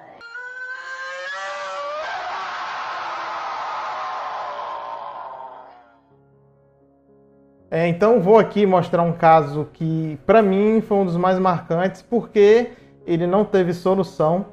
É, 7.74 7.88
então 7.88 8.22
vou 8.22 8.38
aqui 8.38 8.68
mostrar 8.68 9.02
um 9.02 9.14
caso 9.14 9.68
que 9.74 10.20
pra 10.28 10.44
mim 10.44 10.80
foi 10.80 10.96
um 10.96 11.06
dos 11.06 11.18
mais 11.18 11.40
marcantes 11.40 12.04
porque 12.04 12.70
ele 13.04 13.26
não 13.26 13.44
teve 13.44 13.74
solução. 13.74 14.46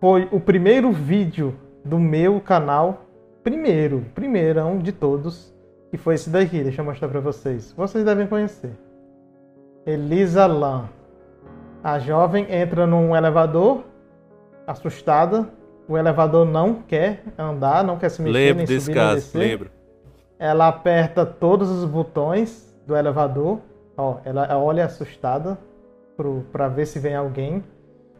Foi 0.00 0.26
o 0.32 0.40
primeiro 0.40 0.90
vídeo 0.92 1.54
do 1.84 1.98
meu 1.98 2.40
canal, 2.40 3.02
primeiro, 3.44 4.02
primeirão 4.14 4.78
de 4.78 4.92
todos, 4.92 5.54
que 5.90 5.98
foi 5.98 6.14
esse 6.14 6.30
daqui. 6.30 6.62
Deixa 6.62 6.80
eu 6.80 6.86
mostrar 6.86 7.06
pra 7.08 7.20
vocês. 7.20 7.74
Vocês 7.76 8.02
devem 8.02 8.26
conhecer. 8.26 8.72
Elisa 9.84 10.46
Lam. 10.46 10.88
A 11.84 11.98
jovem 11.98 12.46
entra 12.48 12.86
num 12.86 13.14
elevador, 13.14 13.84
assustada. 14.66 15.50
O 15.86 15.98
elevador 15.98 16.46
não 16.46 16.76
quer 16.76 17.22
andar, 17.38 17.84
não 17.84 17.98
quer 17.98 18.08
se 18.08 18.22
mexer, 18.22 18.38
Lembro 18.38 18.56
nem 18.56 18.66
desse 18.66 18.86
subir, 18.86 18.94
nem 18.94 19.04
caso, 19.04 19.16
descer. 19.16 19.38
lembro. 19.38 19.75
Ela 20.38 20.68
aperta 20.68 21.24
todos 21.24 21.70
os 21.70 21.84
botões 21.84 22.74
do 22.86 22.96
elevador. 22.96 23.60
Ó, 23.96 24.18
ela 24.24 24.58
olha 24.58 24.84
assustada 24.84 25.56
pro, 26.16 26.44
pra 26.52 26.68
ver 26.68 26.86
se 26.86 26.98
vem 26.98 27.14
alguém. 27.14 27.64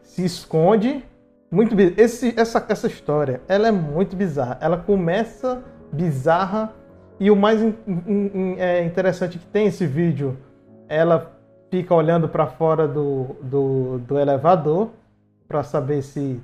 Se 0.01 0.25
esconde. 0.25 1.03
Muito 1.49 1.75
esse, 1.97 2.33
essa, 2.37 2.65
essa 2.67 2.87
história, 2.87 3.39
ela 3.47 3.69
é 3.69 3.71
muito 3.71 4.17
bizarra. 4.17 4.57
Ela 4.59 4.77
começa 4.77 5.63
bizarra 5.93 6.73
e 7.17 7.31
o 7.31 7.37
mais 7.37 7.61
in- 7.61 7.73
in- 7.87 8.31
in- 8.33 8.55
é, 8.59 8.83
interessante 8.83 9.39
que 9.39 9.45
tem 9.45 9.67
esse 9.67 9.87
vídeo, 9.87 10.37
ela 10.89 11.31
fica 11.71 11.95
olhando 11.95 12.27
para 12.27 12.47
fora 12.47 12.85
do, 12.85 13.27
do, 13.41 13.97
do 13.99 14.19
elevador 14.19 14.89
para 15.47 15.63
saber 15.63 16.01
se 16.01 16.41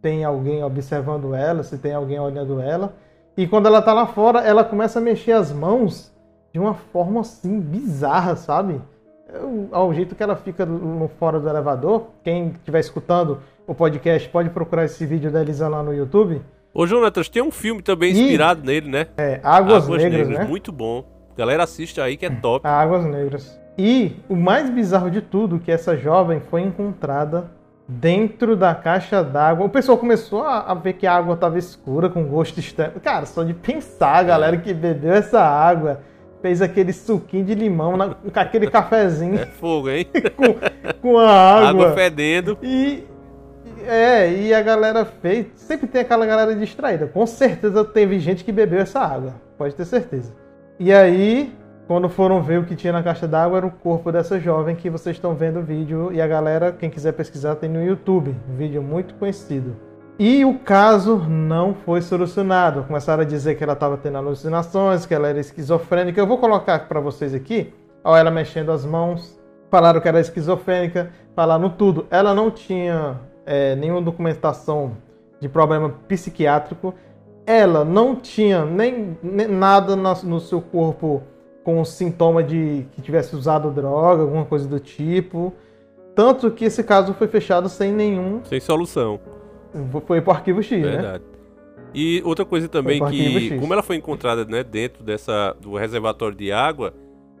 tem 0.00 0.24
alguém 0.24 0.64
observando 0.64 1.34
ela, 1.34 1.62
se 1.62 1.76
tem 1.76 1.92
alguém 1.92 2.18
olhando 2.18 2.58
ela. 2.58 2.94
E 3.36 3.46
quando 3.46 3.66
ela 3.66 3.82
tá 3.82 3.92
lá 3.92 4.06
fora, 4.06 4.40
ela 4.40 4.64
começa 4.64 4.98
a 4.98 5.02
mexer 5.02 5.32
as 5.32 5.52
mãos 5.52 6.14
de 6.52 6.58
uma 6.58 6.72
forma 6.72 7.20
assim 7.20 7.60
bizarra, 7.60 8.34
sabe? 8.34 8.80
É 9.28 9.38
Ao 9.72 9.92
jeito 9.92 10.14
que 10.14 10.22
ela 10.22 10.36
fica 10.36 10.64
no 10.64 11.08
fora 11.18 11.38
do 11.38 11.48
elevador. 11.48 12.06
Quem 12.24 12.48
estiver 12.48 12.80
escutando 12.80 13.40
o 13.66 13.74
podcast 13.74 14.26
pode 14.30 14.48
procurar 14.50 14.84
esse 14.86 15.04
vídeo 15.04 15.30
da 15.30 15.42
Elisa 15.42 15.68
lá 15.68 15.82
no 15.82 15.92
YouTube. 15.92 16.40
Ô, 16.72 16.86
Jonatas, 16.86 17.28
tem 17.28 17.42
um 17.42 17.50
filme 17.50 17.82
também 17.82 18.12
inspirado 18.12 18.64
nele, 18.64 18.88
né? 18.88 19.06
É 19.16 19.40
Águas, 19.42 19.86
Negras, 19.88 20.28
né? 20.28 20.44
Muito 20.44 20.72
bom. 20.72 21.04
Galera, 21.36 21.64
assiste 21.64 22.00
aí 22.00 22.16
que 22.16 22.24
é 22.24 22.30
top. 22.30 22.66
Águas 22.66 23.04
Negras. 23.04 23.60
E 23.76 24.16
o 24.28 24.34
mais 24.34 24.70
bizarro 24.70 25.10
de 25.10 25.20
tudo, 25.20 25.58
que 25.58 25.70
essa 25.70 25.94
jovem 25.96 26.40
foi 26.40 26.62
encontrada 26.62 27.50
dentro 27.88 28.56
da 28.56 28.74
caixa 28.74 29.22
d'água. 29.22 29.66
O 29.66 29.70
pessoal 29.70 29.96
começou 29.98 30.42
a, 30.42 30.60
a 30.60 30.74
ver 30.74 30.94
que 30.94 31.06
a 31.06 31.14
água 31.14 31.34
estava 31.34 31.58
escura, 31.58 32.08
com 32.08 32.24
gosto 32.24 32.58
estranho. 32.58 32.92
Cara, 33.02 33.26
só 33.26 33.42
de 33.42 33.54
pensar, 33.54 34.16
a 34.16 34.22
galera 34.22 34.56
que 34.56 34.74
bebeu 34.74 35.12
essa 35.12 35.40
água, 35.40 36.00
fez 36.42 36.60
aquele 36.60 36.92
suquinho 36.92 37.44
de 37.44 37.54
limão, 37.54 37.96
na- 37.96 38.14
com 38.14 38.40
aquele 38.40 38.68
cafezinho 38.70 39.38
É 39.38 39.46
fogo, 39.46 39.88
hein? 39.88 40.06
com, 40.36 41.00
com 41.00 41.18
a 41.18 41.30
água. 41.30 41.68
Água 41.68 41.92
fedendo. 41.94 42.58
E 42.62 43.04
é, 43.86 44.32
e 44.32 44.52
a 44.52 44.62
galera 44.62 45.04
fez. 45.04 45.46
Sempre 45.54 45.86
tem 45.86 46.00
aquela 46.00 46.26
galera 46.26 46.54
distraída. 46.56 47.06
Com 47.06 47.24
certeza 47.26 47.84
teve 47.84 48.18
gente 48.18 48.42
que 48.44 48.50
bebeu 48.50 48.80
essa 48.80 48.98
água. 49.00 49.34
Pode 49.56 49.74
ter 49.76 49.84
certeza. 49.84 50.32
E 50.78 50.92
aí, 50.92 51.54
quando 51.86 52.08
foram 52.08 52.42
ver 52.42 52.58
o 52.58 52.64
que 52.64 52.74
tinha 52.74 52.92
na 52.92 53.02
caixa 53.02 53.28
d'água, 53.28 53.58
era 53.58 53.66
o 53.66 53.70
corpo 53.70 54.10
dessa 54.10 54.40
jovem 54.40 54.74
que 54.74 54.90
vocês 54.90 55.16
estão 55.16 55.34
vendo 55.34 55.60
o 55.60 55.62
vídeo. 55.62 56.12
E 56.12 56.20
a 56.20 56.26
galera, 56.26 56.72
quem 56.72 56.90
quiser 56.90 57.12
pesquisar, 57.12 57.54
tem 57.56 57.70
no 57.70 57.82
YouTube. 57.82 58.34
Um 58.50 58.56
vídeo 58.56 58.82
muito 58.82 59.14
conhecido. 59.14 59.76
E 60.18 60.44
o 60.44 60.58
caso 60.58 61.16
não 61.28 61.74
foi 61.74 62.00
solucionado. 62.00 62.82
Começaram 62.84 63.22
a 63.22 63.26
dizer 63.26 63.54
que 63.54 63.62
ela 63.62 63.74
estava 63.74 63.96
tendo 63.96 64.16
alucinações, 64.18 65.06
que 65.06 65.14
ela 65.14 65.28
era 65.28 65.38
esquizofrênica. 65.38 66.20
Eu 66.20 66.26
vou 66.26 66.38
colocar 66.38 66.88
para 66.88 66.98
vocês 66.98 67.34
aqui, 67.34 67.72
ó, 68.02 68.16
ela 68.16 68.30
mexendo 68.30 68.72
as 68.72 68.84
mãos. 68.84 69.38
Falaram 69.70 70.00
que 70.00 70.08
era 70.08 70.18
esquizofrênica, 70.18 71.10
falaram 71.34 71.68
tudo. 71.68 72.06
Ela 72.10 72.34
não 72.34 72.50
tinha 72.50 73.20
é, 73.44 73.76
nenhuma 73.76 74.00
documentação 74.02 74.92
de 75.38 75.48
problema 75.48 75.90
psiquiátrico. 76.08 76.94
Ela 77.46 77.84
não 77.84 78.16
tinha 78.16 78.64
nem, 78.64 79.16
nem 79.22 79.46
nada 79.46 79.94
na- 79.94 80.14
no 80.24 80.40
seu 80.40 80.60
corpo 80.60 81.22
com 81.66 81.84
sintoma 81.84 82.44
de 82.44 82.86
que 82.92 83.02
tivesse 83.02 83.34
usado 83.34 83.72
droga, 83.72 84.22
alguma 84.22 84.44
coisa 84.44 84.68
do 84.68 84.78
tipo. 84.78 85.52
Tanto 86.14 86.48
que 86.52 86.64
esse 86.64 86.84
caso 86.84 87.12
foi 87.12 87.26
fechado 87.26 87.68
sem 87.68 87.92
nenhum. 87.92 88.40
Sem 88.44 88.60
solução. 88.60 89.18
Foi 90.06 90.20
pro 90.20 90.30
arquivo 90.30 90.62
X, 90.62 90.80
né? 90.80 90.92
Verdade. 90.92 91.24
E 91.92 92.22
outra 92.24 92.44
coisa 92.44 92.68
também 92.68 93.04
que, 93.06 93.58
como 93.58 93.72
ela 93.72 93.82
foi 93.82 93.96
encontrada 93.96 94.44
né, 94.44 94.62
dentro 94.62 95.02
dessa, 95.02 95.56
do 95.60 95.74
reservatório 95.74 96.36
de 96.36 96.52
água, 96.52 96.94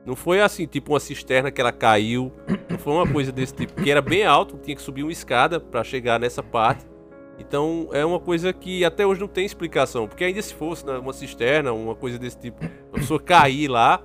não 0.04 0.16
foi 0.16 0.40
assim, 0.40 0.66
tipo 0.66 0.94
uma 0.94 1.00
cisterna 1.00 1.52
que 1.52 1.60
ela 1.60 1.70
caiu, 1.70 2.32
não 2.68 2.78
foi 2.78 2.94
uma 2.94 3.06
coisa 3.06 3.30
desse 3.30 3.54
tipo, 3.54 3.80
que 3.80 3.88
era 3.88 4.02
bem 4.02 4.26
alto, 4.26 4.58
tinha 4.60 4.74
que 4.74 4.82
subir 4.82 5.04
uma 5.04 5.12
escada 5.12 5.60
para 5.60 5.84
chegar 5.84 6.18
nessa 6.18 6.42
parte. 6.42 6.84
Então 7.38 7.90
é 7.92 8.04
uma 8.04 8.18
coisa 8.18 8.52
que 8.52 8.84
até 8.84 9.06
hoje 9.06 9.20
não 9.20 9.28
tem 9.28 9.46
explicação, 9.46 10.08
porque 10.08 10.24
ainda 10.24 10.42
se 10.42 10.52
fosse 10.52 10.84
né, 10.84 10.98
uma 10.98 11.12
cisterna, 11.12 11.72
uma 11.72 11.94
coisa 11.94 12.18
desse 12.18 12.38
tipo, 12.38 12.64
a 12.92 12.98
pessoa 12.98 13.20
cair 13.20 13.68
lá, 13.68 14.02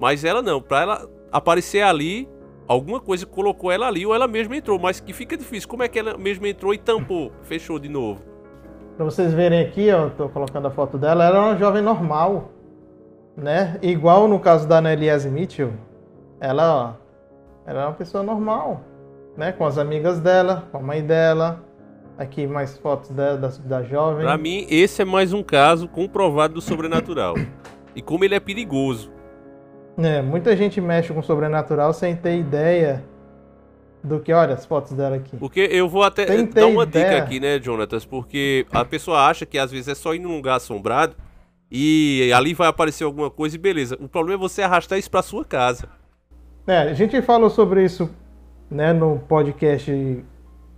mas 0.00 0.24
ela 0.24 0.42
não, 0.42 0.60
para 0.60 0.82
ela 0.82 1.10
aparecer 1.32 1.82
ali, 1.82 2.28
alguma 2.66 3.00
coisa 3.00 3.26
colocou 3.26 3.70
ela 3.70 3.86
ali 3.86 4.06
ou 4.06 4.14
ela 4.14 4.28
mesma 4.28 4.56
entrou, 4.56 4.78
mas 4.78 5.00
que 5.00 5.12
fica 5.12 5.36
difícil. 5.36 5.68
Como 5.68 5.82
é 5.82 5.88
que 5.88 5.98
ela 5.98 6.16
mesma 6.16 6.48
entrou 6.48 6.72
e 6.72 6.78
tampou, 6.78 7.32
fechou 7.42 7.78
de 7.78 7.88
novo? 7.88 8.22
Pra 8.96 9.04
vocês 9.04 9.32
verem 9.32 9.60
aqui, 9.60 9.90
ó, 9.92 10.04
eu 10.04 10.10
tô 10.10 10.28
colocando 10.28 10.66
a 10.66 10.70
foto 10.70 10.98
dela, 10.98 11.24
ela 11.24 11.36
era 11.38 11.46
uma 11.46 11.56
jovem 11.56 11.82
normal, 11.82 12.50
né? 13.36 13.78
Igual 13.80 14.26
no 14.26 14.40
caso 14.40 14.66
da 14.66 14.78
Anneliese 14.78 15.30
Mitchell, 15.30 15.72
ela, 16.40 16.96
ó, 16.96 17.08
era 17.64 17.86
uma 17.86 17.94
pessoa 17.94 18.24
normal, 18.24 18.80
né? 19.36 19.52
Com 19.52 19.64
as 19.64 19.78
amigas 19.78 20.20
dela, 20.20 20.64
com 20.72 20.78
a 20.78 20.82
mãe 20.82 21.02
dela. 21.04 21.64
Aqui 22.16 22.48
mais 22.48 22.76
fotos 22.76 23.10
dela, 23.10 23.36
da, 23.36 23.48
da 23.48 23.82
jovem. 23.84 24.24
Pra 24.24 24.36
mim, 24.36 24.66
esse 24.68 25.02
é 25.02 25.04
mais 25.04 25.32
um 25.32 25.40
caso 25.40 25.86
comprovado 25.86 26.54
do 26.54 26.60
sobrenatural. 26.60 27.36
E 27.94 28.02
como 28.02 28.24
ele 28.24 28.34
é 28.34 28.40
perigoso. 28.40 29.12
É, 29.98 30.22
muita 30.22 30.56
gente 30.56 30.80
mexe 30.80 31.12
com 31.12 31.18
o 31.20 31.22
sobrenatural 31.22 31.92
sem 31.92 32.14
ter 32.14 32.38
ideia 32.38 33.04
do 34.02 34.20
que, 34.20 34.32
olha 34.32 34.54
as 34.54 34.64
fotos 34.64 34.92
dela 34.92 35.16
aqui. 35.16 35.36
Porque 35.36 35.60
eu 35.72 35.88
vou 35.88 36.04
até 36.04 36.24
Sem 36.26 36.46
dar 36.46 36.66
uma 36.66 36.84
ideia. 36.84 37.10
dica 37.10 37.22
aqui, 37.24 37.40
né, 37.40 37.60
Jonatas? 37.60 38.04
Porque 38.04 38.64
a 38.72 38.84
pessoa 38.84 39.26
acha 39.26 39.44
que 39.44 39.58
às 39.58 39.72
vezes 39.72 39.88
é 39.88 39.94
só 39.94 40.14
ir 40.14 40.20
num 40.20 40.36
lugar 40.36 40.54
assombrado 40.56 41.16
e 41.70 42.30
ali 42.34 42.54
vai 42.54 42.68
aparecer 42.68 43.02
alguma 43.04 43.28
coisa 43.28 43.56
e 43.56 43.58
beleza. 43.58 43.98
O 44.00 44.08
problema 44.08 44.38
é 44.38 44.48
você 44.48 44.62
arrastar 44.62 44.98
isso 44.98 45.10
pra 45.10 45.20
sua 45.20 45.44
casa. 45.44 45.88
É, 46.66 46.78
a 46.78 46.94
gente 46.94 47.20
falou 47.22 47.50
sobre 47.50 47.84
isso, 47.84 48.08
né, 48.70 48.92
no 48.92 49.18
podcast, 49.28 49.90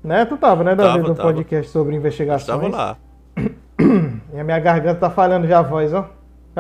né? 0.03 0.25
Tu 0.25 0.37
tava, 0.39 0.65
né, 0.65 0.75
Davi, 0.75 0.99
Tava, 0.99 1.09
no 1.09 1.15
tava. 1.15 1.29
podcast 1.29 1.71
sobre 1.71 1.95
investigações. 1.97 2.43
Estava 2.43 2.69
lá. 2.69 2.97
E 4.33 4.39
a 4.39 4.45
minha 4.45 4.59
garganta 4.61 5.01
tá 5.01 5.11
falhando 5.11 5.49
já 5.49 5.59
a 5.59 5.63
voz, 5.63 5.93
ó. 5.93 6.09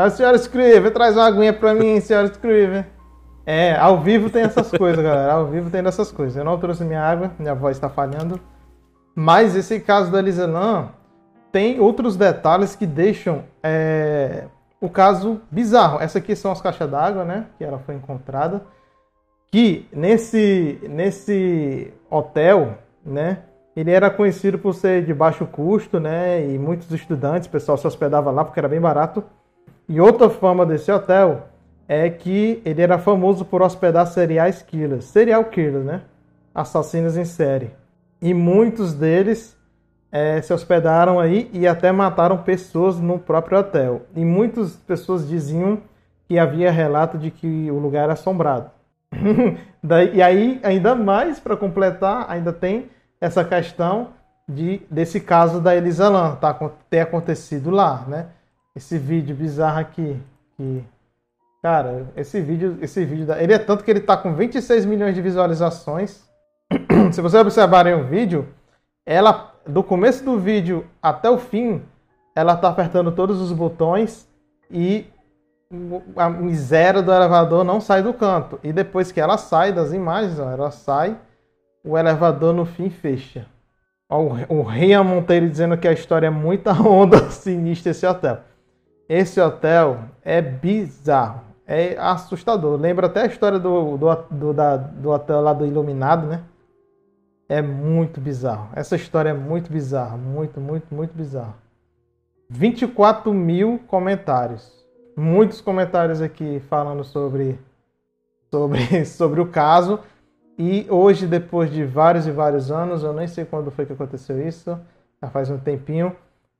A 0.04 0.10
senhora 0.10 0.36
escreve, 0.36 0.90
traz 0.90 1.16
uma 1.16 1.26
aguinha 1.26 1.52
pra 1.52 1.74
mim, 1.74 2.00
senhora 2.00 2.26
escreve. 2.26 2.84
É, 3.44 3.76
ao 3.76 4.00
vivo 4.00 4.30
tem 4.30 4.42
essas 4.42 4.70
coisas, 4.70 5.02
galera. 5.02 5.32
Ao 5.32 5.46
vivo 5.46 5.70
tem 5.70 5.82
dessas 5.82 6.10
coisas. 6.12 6.36
Eu 6.36 6.44
não 6.44 6.58
trouxe 6.58 6.84
minha 6.84 7.02
água, 7.02 7.32
minha 7.38 7.54
voz 7.54 7.78
tá 7.78 7.88
falhando. 7.88 8.40
Mas 9.14 9.56
esse 9.56 9.80
caso 9.80 10.10
da 10.10 10.20
Liselan 10.20 10.90
tem 11.52 11.80
outros 11.80 12.16
detalhes 12.16 12.76
que 12.76 12.86
deixam 12.86 13.44
é, 13.62 14.44
o 14.80 14.88
caso 14.88 15.40
bizarro. 15.50 16.00
Essa 16.00 16.18
aqui 16.18 16.36
são 16.36 16.52
as 16.52 16.60
caixas 16.60 16.88
d'água, 16.90 17.24
né? 17.24 17.46
Que 17.58 17.64
ela 17.64 17.78
foi 17.80 17.94
encontrada. 17.94 18.62
que 19.50 19.88
nesse, 19.92 20.78
nesse 20.88 21.92
hotel, 22.08 22.78
né, 23.04 23.38
ele 23.74 23.90
era 23.90 24.08
conhecido 24.08 24.58
por 24.58 24.74
ser 24.74 25.04
de 25.04 25.12
baixo 25.12 25.44
custo, 25.46 25.98
né, 25.98 26.46
e 26.48 26.58
muitos 26.58 26.90
estudantes, 26.92 27.48
o 27.48 27.50
pessoal 27.50 27.76
se 27.76 27.86
hospedava 27.86 28.30
lá 28.30 28.44
porque 28.44 28.60
era 28.60 28.68
bem 28.68 28.80
barato. 28.80 29.24
E 29.90 30.00
outra 30.00 30.30
fama 30.30 30.64
desse 30.64 30.92
hotel 30.92 31.48
é 31.88 32.08
que 32.08 32.62
ele 32.64 32.80
era 32.80 32.96
famoso 32.96 33.44
por 33.44 33.60
hospedar 33.60 34.06
serial 34.06 34.48
killers, 34.64 35.06
serial 35.06 35.44
killers, 35.46 35.84
né, 35.84 36.02
assassinos 36.54 37.16
em 37.16 37.24
série. 37.24 37.72
E 38.22 38.32
muitos 38.32 38.94
deles 38.94 39.58
eh, 40.12 40.40
se 40.42 40.54
hospedaram 40.54 41.18
aí 41.18 41.50
e 41.52 41.66
até 41.66 41.90
mataram 41.90 42.38
pessoas 42.38 43.00
no 43.00 43.18
próprio 43.18 43.58
hotel. 43.58 44.02
E 44.14 44.24
muitas 44.24 44.76
pessoas 44.76 45.26
diziam 45.26 45.80
que 46.28 46.38
havia 46.38 46.70
relato 46.70 47.18
de 47.18 47.32
que 47.32 47.68
o 47.68 47.80
lugar 47.80 48.04
era 48.04 48.12
assombrado. 48.12 48.70
Daí, 49.82 50.14
e 50.14 50.22
aí, 50.22 50.60
ainda 50.62 50.94
mais 50.94 51.40
para 51.40 51.56
completar, 51.56 52.26
ainda 52.28 52.52
tem 52.52 52.88
essa 53.20 53.44
questão 53.44 54.10
de 54.48 54.82
desse 54.88 55.18
caso 55.18 55.60
da 55.60 55.74
Elisa 55.74 56.08
Lam 56.08 56.36
tá, 56.36 56.56
ter 56.88 57.00
acontecido 57.00 57.70
lá, 57.70 58.04
né? 58.06 58.26
Esse 58.74 58.98
vídeo 58.98 59.34
bizarro 59.34 59.80
aqui, 59.80 60.20
que 60.56 60.84
cara, 61.62 62.06
esse 62.16 62.40
vídeo, 62.40 62.78
esse 62.80 63.04
vídeo, 63.04 63.26
da, 63.26 63.42
ele 63.42 63.52
é 63.52 63.58
tanto 63.58 63.84
que 63.84 63.90
ele 63.90 64.00
tá 64.00 64.16
com 64.16 64.34
26 64.34 64.86
milhões 64.86 65.14
de 65.14 65.20
visualizações. 65.20 66.24
Se 67.12 67.20
vocês 67.20 67.40
observarem 67.40 67.94
o 67.94 68.04
vídeo, 68.04 68.48
ela 69.04 69.54
do 69.66 69.82
começo 69.82 70.24
do 70.24 70.38
vídeo 70.38 70.86
até 71.02 71.28
o 71.28 71.38
fim, 71.38 71.82
ela 72.34 72.56
tá 72.56 72.68
apertando 72.68 73.12
todos 73.12 73.40
os 73.40 73.52
botões 73.52 74.28
e 74.70 75.06
a 76.16 76.28
miséria 76.28 77.02
do 77.02 77.12
elevador 77.12 77.64
não 77.64 77.80
sai 77.80 78.02
do 78.02 78.14
canto. 78.14 78.58
E 78.62 78.72
depois 78.72 79.12
que 79.12 79.20
ela 79.20 79.36
sai 79.36 79.72
das 79.72 79.92
imagens, 79.92 80.38
ó, 80.38 80.50
ela 80.50 80.70
sai, 80.70 81.16
o 81.84 81.96
elevador 81.96 82.52
no 82.52 82.64
fim 82.64 82.90
fecha. 82.90 83.46
Ó, 84.08 84.20
o 84.48 84.62
Rian 84.62 85.04
Monteiro 85.04 85.48
dizendo 85.48 85.76
que 85.76 85.86
a 85.86 85.92
história 85.92 86.26
é 86.26 86.30
muita 86.30 86.72
onda 86.82 87.30
sinistra 87.30 87.92
esse 87.92 88.06
hotel. 88.06 88.40
Esse 89.10 89.40
hotel 89.40 90.04
é 90.22 90.40
bizarro, 90.40 91.42
é 91.66 91.96
assustador. 91.98 92.78
Lembra 92.78 93.08
até 93.08 93.22
a 93.22 93.26
história 93.26 93.58
do, 93.58 93.96
do, 93.98 94.14
do, 94.30 94.52
da, 94.54 94.76
do 94.76 95.10
hotel 95.10 95.40
lá 95.40 95.52
do 95.52 95.66
Iluminado, 95.66 96.28
né? 96.28 96.44
É 97.48 97.60
muito 97.60 98.20
bizarro. 98.20 98.68
Essa 98.72 98.94
história 98.94 99.30
é 99.30 99.34
muito 99.34 99.72
bizarra. 99.72 100.16
Muito, 100.16 100.60
muito, 100.60 100.94
muito 100.94 101.12
bizarra. 101.12 101.56
24 102.48 103.34
mil 103.34 103.80
comentários 103.88 104.80
muitos 105.20 105.60
comentários 105.60 106.22
aqui 106.22 106.60
falando 106.68 107.04
sobre, 107.04 107.58
sobre, 108.50 109.04
sobre 109.04 109.40
o 109.40 109.46
caso. 109.46 110.00
E 110.58 110.86
hoje, 110.90 111.26
depois 111.26 111.70
de 111.70 111.84
vários 111.84 112.26
e 112.26 112.30
vários 112.30 112.70
anos, 112.70 113.02
eu 113.02 113.12
nem 113.12 113.26
sei 113.26 113.44
quando 113.44 113.70
foi 113.70 113.86
que 113.86 113.92
aconteceu 113.92 114.46
isso, 114.46 114.78
já 115.22 115.30
faz 115.30 115.48
um 115.50 115.58
tempinho, 115.58 116.14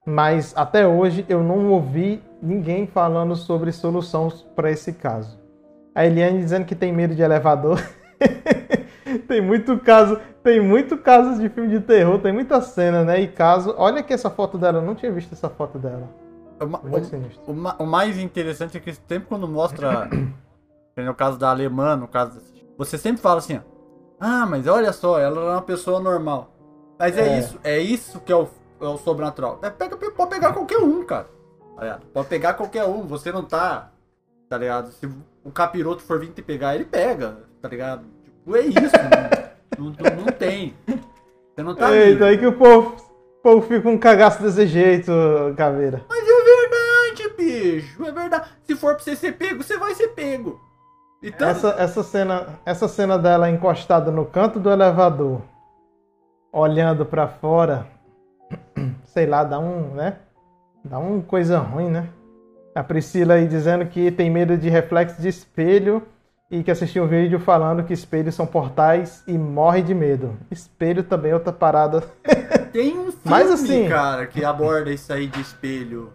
mas 0.06 0.52
até 0.56 0.86
hoje 0.86 1.24
eu 1.28 1.42
não 1.42 1.70
ouvi 1.70 2.22
ninguém 2.42 2.86
falando 2.86 3.36
sobre 3.36 3.70
soluções 3.72 4.42
para 4.56 4.70
esse 4.70 4.92
caso. 4.92 5.38
A 5.94 6.06
Eliane 6.06 6.38
dizendo 6.38 6.64
que 6.64 6.74
tem 6.74 6.92
medo 6.92 7.14
de 7.14 7.22
elevador. 7.22 7.80
tem 9.28 9.40
muito 9.40 9.78
caso, 9.78 10.18
tem 10.42 10.60
muito 10.60 10.96
casos 10.98 11.38
de 11.40 11.48
filme 11.48 11.68
de 11.70 11.80
terror, 11.80 12.18
tem 12.20 12.32
muita 12.32 12.60
cena, 12.60 13.04
né? 13.04 13.20
E 13.20 13.28
caso, 13.28 13.74
olha 13.76 14.02
que 14.02 14.12
essa 14.12 14.30
foto 14.30 14.56
dela, 14.56 14.78
eu 14.78 14.82
não 14.82 14.94
tinha 14.94 15.10
visto 15.12 15.32
essa 15.32 15.48
foto 15.48 15.78
dela. 15.78 16.08
O, 16.60 16.66
Muito 16.66 17.16
o- 17.46 17.52
o 17.52 17.82
o 17.84 17.86
mais 17.86 18.18
interessante 18.18 18.76
é 18.76 18.80
que 18.80 18.92
sempre 18.92 19.28
quando 19.28 19.48
mostra, 19.48 20.08
no 20.96 21.14
caso 21.14 21.38
da 21.38 21.50
alemã, 21.50 21.96
no 21.96 22.06
caso, 22.06 22.40
você 22.76 22.96
sempre 22.98 23.20
fala 23.22 23.38
assim, 23.38 23.56
ó, 23.56 23.60
ah, 24.20 24.46
mas 24.46 24.66
olha 24.66 24.92
só, 24.92 25.18
ela 25.18 25.40
era 25.40 25.50
uma 25.52 25.62
pessoa 25.62 25.98
normal. 26.00 26.50
Mas 26.98 27.16
é, 27.16 27.26
É. 27.26 27.38
isso, 27.38 27.58
é 27.64 27.78
isso 27.78 28.20
que 28.20 28.30
é 28.30 28.36
o, 28.36 28.46
é 28.80 28.84
o 28.86 28.96
sobrenatural. 28.98 29.58
É, 29.62 29.70
pega, 29.70 29.96
pode 29.96 30.30
pegar 30.30 30.52
qualquer 30.52 30.78
um, 30.78 31.04
cara. 31.04 31.28
Tá? 31.76 31.98
Pode 32.12 32.28
pegar 32.28 32.54
qualquer 32.54 32.84
um, 32.84 33.06
você 33.06 33.32
não 33.32 33.42
tá, 33.44 33.90
tá 34.48 34.58
ligado? 34.58 34.90
Se 34.92 35.08
o 35.44 35.50
capiroto 35.50 36.02
for 36.02 36.18
vir 36.20 36.28
te 36.30 36.42
pegar, 36.42 36.74
ele 36.74 36.84
pega, 36.84 37.38
tá 37.62 37.68
ligado? 37.68 38.04
Tipo, 38.24 38.56
é 38.56 38.60
isso, 38.60 38.96
não, 39.78 39.86
não, 39.86 40.16
não- 40.16 40.32
tem. 40.32 40.74
Você 40.86 41.62
não 41.62 41.74
tá 41.74 41.90
Eita, 41.94 42.06
livre. 42.10 42.24
aí 42.24 42.38
que 42.38 42.46
o 42.46 42.52
povo, 42.58 42.96
o 43.38 43.42
povo 43.42 43.66
fica 43.66 43.88
um 43.88 43.98
cagaço 43.98 44.42
desse 44.42 44.66
jeito, 44.66 45.10
caveira. 45.56 46.04
Mas 46.08 46.22
é 46.22 46.44
verdade, 46.44 47.34
bicho. 47.36 48.04
É 48.04 48.12
verdade. 48.12 48.48
Se 48.64 48.74
for 48.76 48.94
pra 48.94 49.02
você 49.04 49.16
ser 49.16 49.32
pego, 49.32 49.62
você 49.62 49.78
vai 49.78 49.94
ser 49.94 50.08
pego. 50.08 50.60
Então, 51.22 51.48
Essa, 51.48 51.68
essa, 51.78 52.02
cena, 52.02 52.58
essa 52.64 52.88
cena 52.88 53.18
dela 53.18 53.50
encostada 53.50 54.10
no 54.10 54.24
canto 54.24 54.58
do 54.58 54.70
elevador, 54.70 55.42
olhando 56.52 57.04
pra 57.04 57.28
fora, 57.28 57.86
sei 59.12 59.26
lá, 59.26 59.44
dá 59.44 59.58
um, 59.58 59.94
né? 59.94 60.16
Dá 60.84 60.98
uma 60.98 61.20
coisa 61.22 61.58
ruim, 61.58 61.88
né? 61.90 62.08
A 62.74 62.82
Priscila 62.82 63.34
aí 63.34 63.46
dizendo 63.46 63.84
que 63.86 64.10
tem 64.10 64.30
medo 64.30 64.56
de 64.56 64.68
reflexo 64.68 65.20
de 65.20 65.28
espelho 65.28 66.02
e 66.50 66.62
que 66.62 66.70
assistiu 66.70 67.04
um 67.04 67.08
vídeo 67.08 67.38
falando 67.40 67.82
que 67.84 67.92
espelhos 67.92 68.34
são 68.34 68.46
portais 68.46 69.22
e 69.26 69.36
morre 69.36 69.82
de 69.82 69.94
medo. 69.94 70.36
Espelho 70.50 71.02
também 71.02 71.32
é 71.32 71.34
outra 71.34 71.52
parada. 71.52 72.02
tem 72.72 72.92
um 72.98 73.10
filme, 73.12 73.16
Mas 73.24 73.50
assim- 73.50 73.88
cara, 73.88 74.26
que 74.26 74.44
aborda 74.44 74.90
isso 74.90 75.12
aí 75.12 75.26
de 75.26 75.40
espelho. 75.40 76.12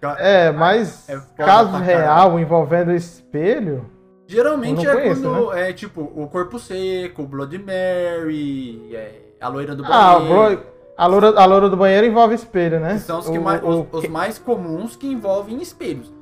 Ca- 0.00 0.16
É, 0.18 0.50
mas 0.50 1.08
É 1.08 1.20
caso 1.36 1.76
real 1.76 2.38
envolvendo 2.40 2.92
espelho, 2.92 3.84
Geralmente 4.26 4.86
é 4.86 4.92
conheço, 4.92 5.22
quando 5.22 5.52
é 5.52 5.72
tipo 5.72 6.00
o 6.00 6.26
corpo 6.28 6.58
seco, 6.58 7.22
o 7.22 7.26
Blood 7.26 7.58
Mary, 7.58 8.90
é, 8.94 9.12
a 9.40 9.48
loira 9.48 9.74
do 9.76 9.84
ah, 9.84 10.18
banheiro. 10.18 10.56
bro, 10.56 10.66
a 10.96 11.06
loura, 11.06 11.28
a 11.40 11.44
loura 11.44 11.68
do 11.68 11.76
banheiro 11.76 12.06
envolve 12.06 12.34
espelho, 12.34 12.78
né? 12.80 12.98
são 12.98 13.18
os, 13.18 13.28
O- 13.28 13.40
mais, 13.40 13.62
o- 13.62 13.86
os, 13.90 14.04
os 14.04 14.08
mais 14.08 14.38
comuns 14.38 14.96
que 14.96 15.06
envolvem 15.06 15.60
espelhos. 15.60 16.12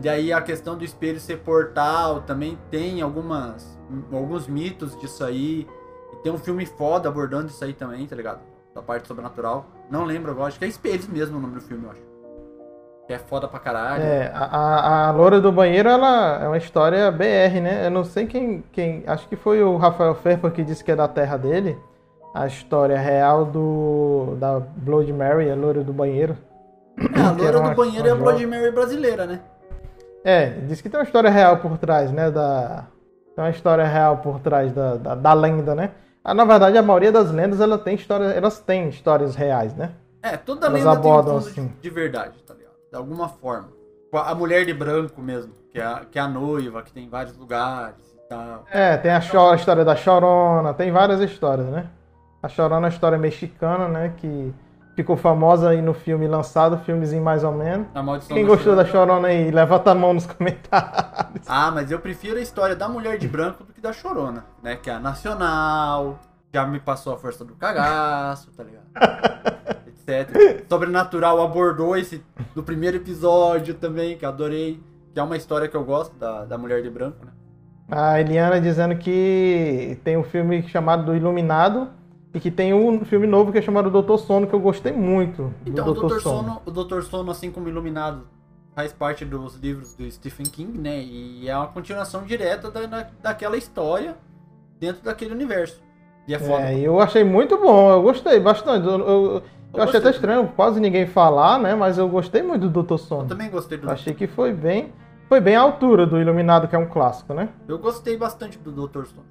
Daí 0.00 0.32
a 0.32 0.40
questão 0.40 0.76
do 0.76 0.84
espelho 0.84 1.20
ser 1.20 1.38
portal 1.38 2.20
também 2.22 2.58
tem 2.70 3.00
algumas 3.00 3.78
alguns 4.12 4.48
mitos 4.48 4.96
disso 4.98 5.24
aí. 5.24 5.66
E 6.12 6.16
tem 6.22 6.32
um 6.32 6.38
filme 6.38 6.66
foda 6.66 7.08
abordando 7.08 7.46
isso 7.46 7.62
aí 7.64 7.72
também, 7.72 8.04
tá 8.06 8.16
ligado? 8.16 8.40
Da 8.74 8.82
parte 8.82 9.06
sobrenatural. 9.06 9.66
Não 9.90 10.04
lembro 10.04 10.32
agora, 10.32 10.48
acho 10.48 10.58
que 10.58 10.64
é 10.64 10.68
Espelhos 10.68 11.06
mesmo 11.06 11.38
o 11.38 11.40
nome 11.40 11.54
do 11.54 11.60
filme, 11.60 11.84
eu 11.84 11.90
acho. 11.92 12.00
Que 13.06 13.12
é 13.12 13.18
foda 13.18 13.46
pra 13.46 13.60
caralho. 13.60 14.02
É, 14.02 14.32
a, 14.34 14.44
a, 14.44 15.08
a 15.08 15.10
Loura 15.12 15.40
do 15.40 15.52
Banheiro, 15.52 15.88
ela 15.88 16.42
é 16.42 16.48
uma 16.48 16.56
história 16.56 17.08
BR, 17.12 17.60
né? 17.62 17.86
Eu 17.86 17.90
não 17.90 18.02
sei 18.02 18.26
quem, 18.26 18.64
quem. 18.72 19.04
Acho 19.06 19.28
que 19.28 19.36
foi 19.36 19.62
o 19.62 19.76
Rafael 19.76 20.14
Ferpa 20.14 20.50
que 20.50 20.64
disse 20.64 20.82
que 20.82 20.90
é 20.90 20.96
da 20.96 21.06
terra 21.06 21.36
dele. 21.36 21.78
A 22.34 22.46
história 22.46 22.98
real 22.98 23.44
do 23.46 24.36
da 24.40 24.58
Blood 24.58 25.12
Mary, 25.12 25.50
a 25.50 25.54
Loura 25.54 25.84
do 25.84 25.92
Banheiro. 25.92 26.36
É, 26.98 27.20
a 27.22 27.30
loira 27.30 27.48
era 27.48 27.58
do 27.58 27.64
uma- 27.64 27.74
banheiro 27.74 28.08
é 28.08 28.10
a 28.10 28.14
uma 28.14 28.24
Blood. 28.24 28.46
Mary 28.46 28.70
brasileira, 28.72 29.24
né? 29.26 29.40
É, 30.24 30.46
diz 30.66 30.80
que 30.80 30.88
tem 30.88 30.98
uma 30.98 31.04
história 31.04 31.30
real 31.30 31.58
por 31.58 31.78
trás, 31.78 32.10
né? 32.10 32.30
Da, 32.30 32.86
tem 33.36 33.44
uma 33.44 33.50
história 33.50 33.84
real 33.84 34.18
por 34.18 34.40
trás 34.40 34.72
da, 34.72 34.96
da, 34.96 35.14
da 35.14 35.32
lenda, 35.32 35.74
né? 35.74 35.90
Ah, 36.24 36.32
na 36.34 36.44
verdade, 36.44 36.76
a 36.78 36.82
maioria 36.82 37.12
das 37.12 37.30
lendas 37.30 37.60
ela 37.60 37.76
tem 37.78 37.94
história, 37.94 38.24
elas 38.26 38.58
têm 38.58 38.88
histórias 38.88 39.34
reais, 39.36 39.74
né? 39.76 39.90
É, 40.22 40.36
toda 40.38 40.66
Elas 40.66 40.82
lenda 40.82 40.96
tem 40.96 41.10
um 41.10 41.12
abordam 41.14 41.40
fundo 41.40 41.52
de, 41.54 41.60
assim. 41.60 41.72
de 41.82 41.90
verdade, 41.90 42.42
tá 42.46 42.54
ligado? 42.54 42.72
De 42.90 42.96
alguma 42.96 43.28
forma. 43.28 43.68
A 44.12 44.34
mulher 44.34 44.64
de 44.64 44.72
branco 44.72 45.20
mesmo, 45.20 45.52
que 45.70 45.78
é 45.78 45.84
a, 45.84 46.02
que 46.10 46.18
é 46.18 46.22
a 46.22 46.28
noiva, 46.28 46.82
que 46.82 46.92
tem 46.92 47.04
em 47.04 47.08
vários 47.10 47.36
lugares 47.36 47.96
e 48.14 48.28
tal. 48.28 48.64
É, 48.70 48.96
tem 48.96 49.10
a, 49.10 49.16
a 49.18 49.54
história 49.54 49.84
da 49.84 49.94
Chorona, 49.94 50.72
tem 50.72 50.90
várias 50.90 51.20
histórias, 51.20 51.66
né? 51.66 51.86
A 52.44 52.48
Chorona 52.48 52.74
é 52.74 52.78
uma 52.80 52.88
história 52.88 53.16
mexicana, 53.16 53.88
né? 53.88 54.12
Que 54.18 54.52
ficou 54.94 55.16
famosa 55.16 55.70
aí 55.70 55.80
no 55.80 55.94
filme 55.94 56.28
lançado, 56.28 56.76
filmezinho 56.84 57.24
mais 57.24 57.42
ou 57.42 57.52
menos. 57.52 57.86
Quem 58.28 58.44
gostou 58.44 58.76
da 58.76 58.84
Chorona. 58.84 59.28
Aí, 59.28 59.50
levanta 59.50 59.92
a 59.92 59.94
mão 59.94 60.12
nos 60.12 60.26
comentários. 60.26 61.48
Ah, 61.48 61.70
mas 61.70 61.90
eu 61.90 61.98
prefiro 62.00 62.36
a 62.36 62.42
história 62.42 62.76
da 62.76 62.86
mulher 62.86 63.16
de 63.16 63.26
branco 63.26 63.64
do 63.64 63.72
que 63.72 63.80
da 63.80 63.94
Chorona, 63.94 64.44
né? 64.62 64.76
Que 64.76 64.90
é 64.90 64.92
a 64.92 65.00
nacional, 65.00 66.18
já 66.52 66.66
me 66.66 66.78
passou 66.78 67.14
a 67.14 67.16
força 67.16 67.46
do 67.46 67.54
cagaço, 67.54 68.50
tá 68.52 68.62
ligado? 68.62 68.84
Etc. 69.88 70.66
Sobrenatural 70.68 71.40
abordou 71.40 71.96
esse 71.96 72.22
do 72.54 72.62
primeiro 72.62 72.98
episódio 72.98 73.72
também, 73.72 74.18
que 74.18 74.26
eu 74.26 74.28
adorei. 74.28 74.78
Que 75.14 75.18
é 75.18 75.22
uma 75.22 75.38
história 75.38 75.66
que 75.66 75.76
eu 75.78 75.84
gosto 75.84 76.14
da, 76.16 76.44
da 76.44 76.58
mulher 76.58 76.82
de 76.82 76.90
branco, 76.90 77.24
né? 77.24 77.32
A 77.90 78.20
Eliana 78.20 78.60
dizendo 78.60 78.96
que 78.96 79.98
tem 80.04 80.18
um 80.18 80.24
filme 80.24 80.62
chamado 80.68 81.06
Do 81.06 81.16
Iluminado 81.16 82.03
e 82.34 82.40
que 82.40 82.50
tem 82.50 82.74
um 82.74 83.04
filme 83.04 83.26
novo 83.26 83.52
que 83.52 83.58
é 83.58 83.62
chamado 83.62 83.88
Doutor 83.90 84.18
Sono, 84.18 84.46
que 84.46 84.54
eu 84.54 84.60
gostei 84.60 84.92
muito. 84.92 85.54
do 85.64 85.70
Então, 85.70 85.88
o 85.88 85.94
Doutor 85.94 86.16
Dr. 86.18 86.20
Sono, 86.22 86.60
o 86.66 86.70
Dr. 86.70 87.00
Sono, 87.02 87.30
assim 87.30 87.50
como 87.50 87.68
Iluminado, 87.68 88.22
faz 88.74 88.92
parte 88.92 89.24
dos 89.24 89.54
livros 89.56 89.94
do 89.94 90.10
Stephen 90.10 90.46
King, 90.46 90.76
né? 90.78 91.00
E 91.00 91.48
é 91.48 91.56
uma 91.56 91.68
continuação 91.68 92.24
direta 92.24 92.70
da, 92.70 92.86
da- 92.86 93.06
daquela 93.22 93.56
história 93.56 94.16
dentro 94.80 95.04
daquele 95.04 95.32
universo. 95.32 95.80
E 96.26 96.34
é 96.34 96.38
foda. 96.38 96.70
É, 96.72 96.80
eu 96.80 96.98
achei 97.00 97.22
muito 97.22 97.56
bom, 97.56 97.90
eu 97.90 98.02
gostei 98.02 98.40
bastante. 98.40 98.86
Eu, 98.86 98.98
eu- 98.98 99.06
eu 99.36 99.42
Eu 99.74 99.82
achei 99.82 99.98
até 100.00 100.10
estranho 100.10 100.48
quase 100.56 100.80
ninguém 100.80 101.06
falar, 101.06 101.58
né? 101.58 101.74
Mas 101.74 101.98
eu 101.98 102.08
gostei 102.08 102.42
muito 102.42 102.62
do 102.62 102.70
Doutor 102.70 102.98
Sono. 102.98 103.22
Eu 103.22 103.28
também 103.28 103.50
gostei 103.50 103.76
do 103.78 103.90
achei 103.90 104.12
que 104.14 104.26
foi 104.26 104.52
bem. 104.52 104.92
Foi 105.28 105.40
bem 105.40 105.56
à 105.56 105.60
altura 105.62 106.06
do 106.06 106.20
Iluminado, 106.20 106.68
que 106.68 106.76
é 106.76 106.78
um 106.78 106.86
clássico, 106.86 107.32
né? 107.34 107.48
Eu 107.66 107.78
gostei 107.78 108.16
bastante 108.16 108.58
do 108.58 108.70
Dr. 108.70 109.04
Stone. 109.04 109.26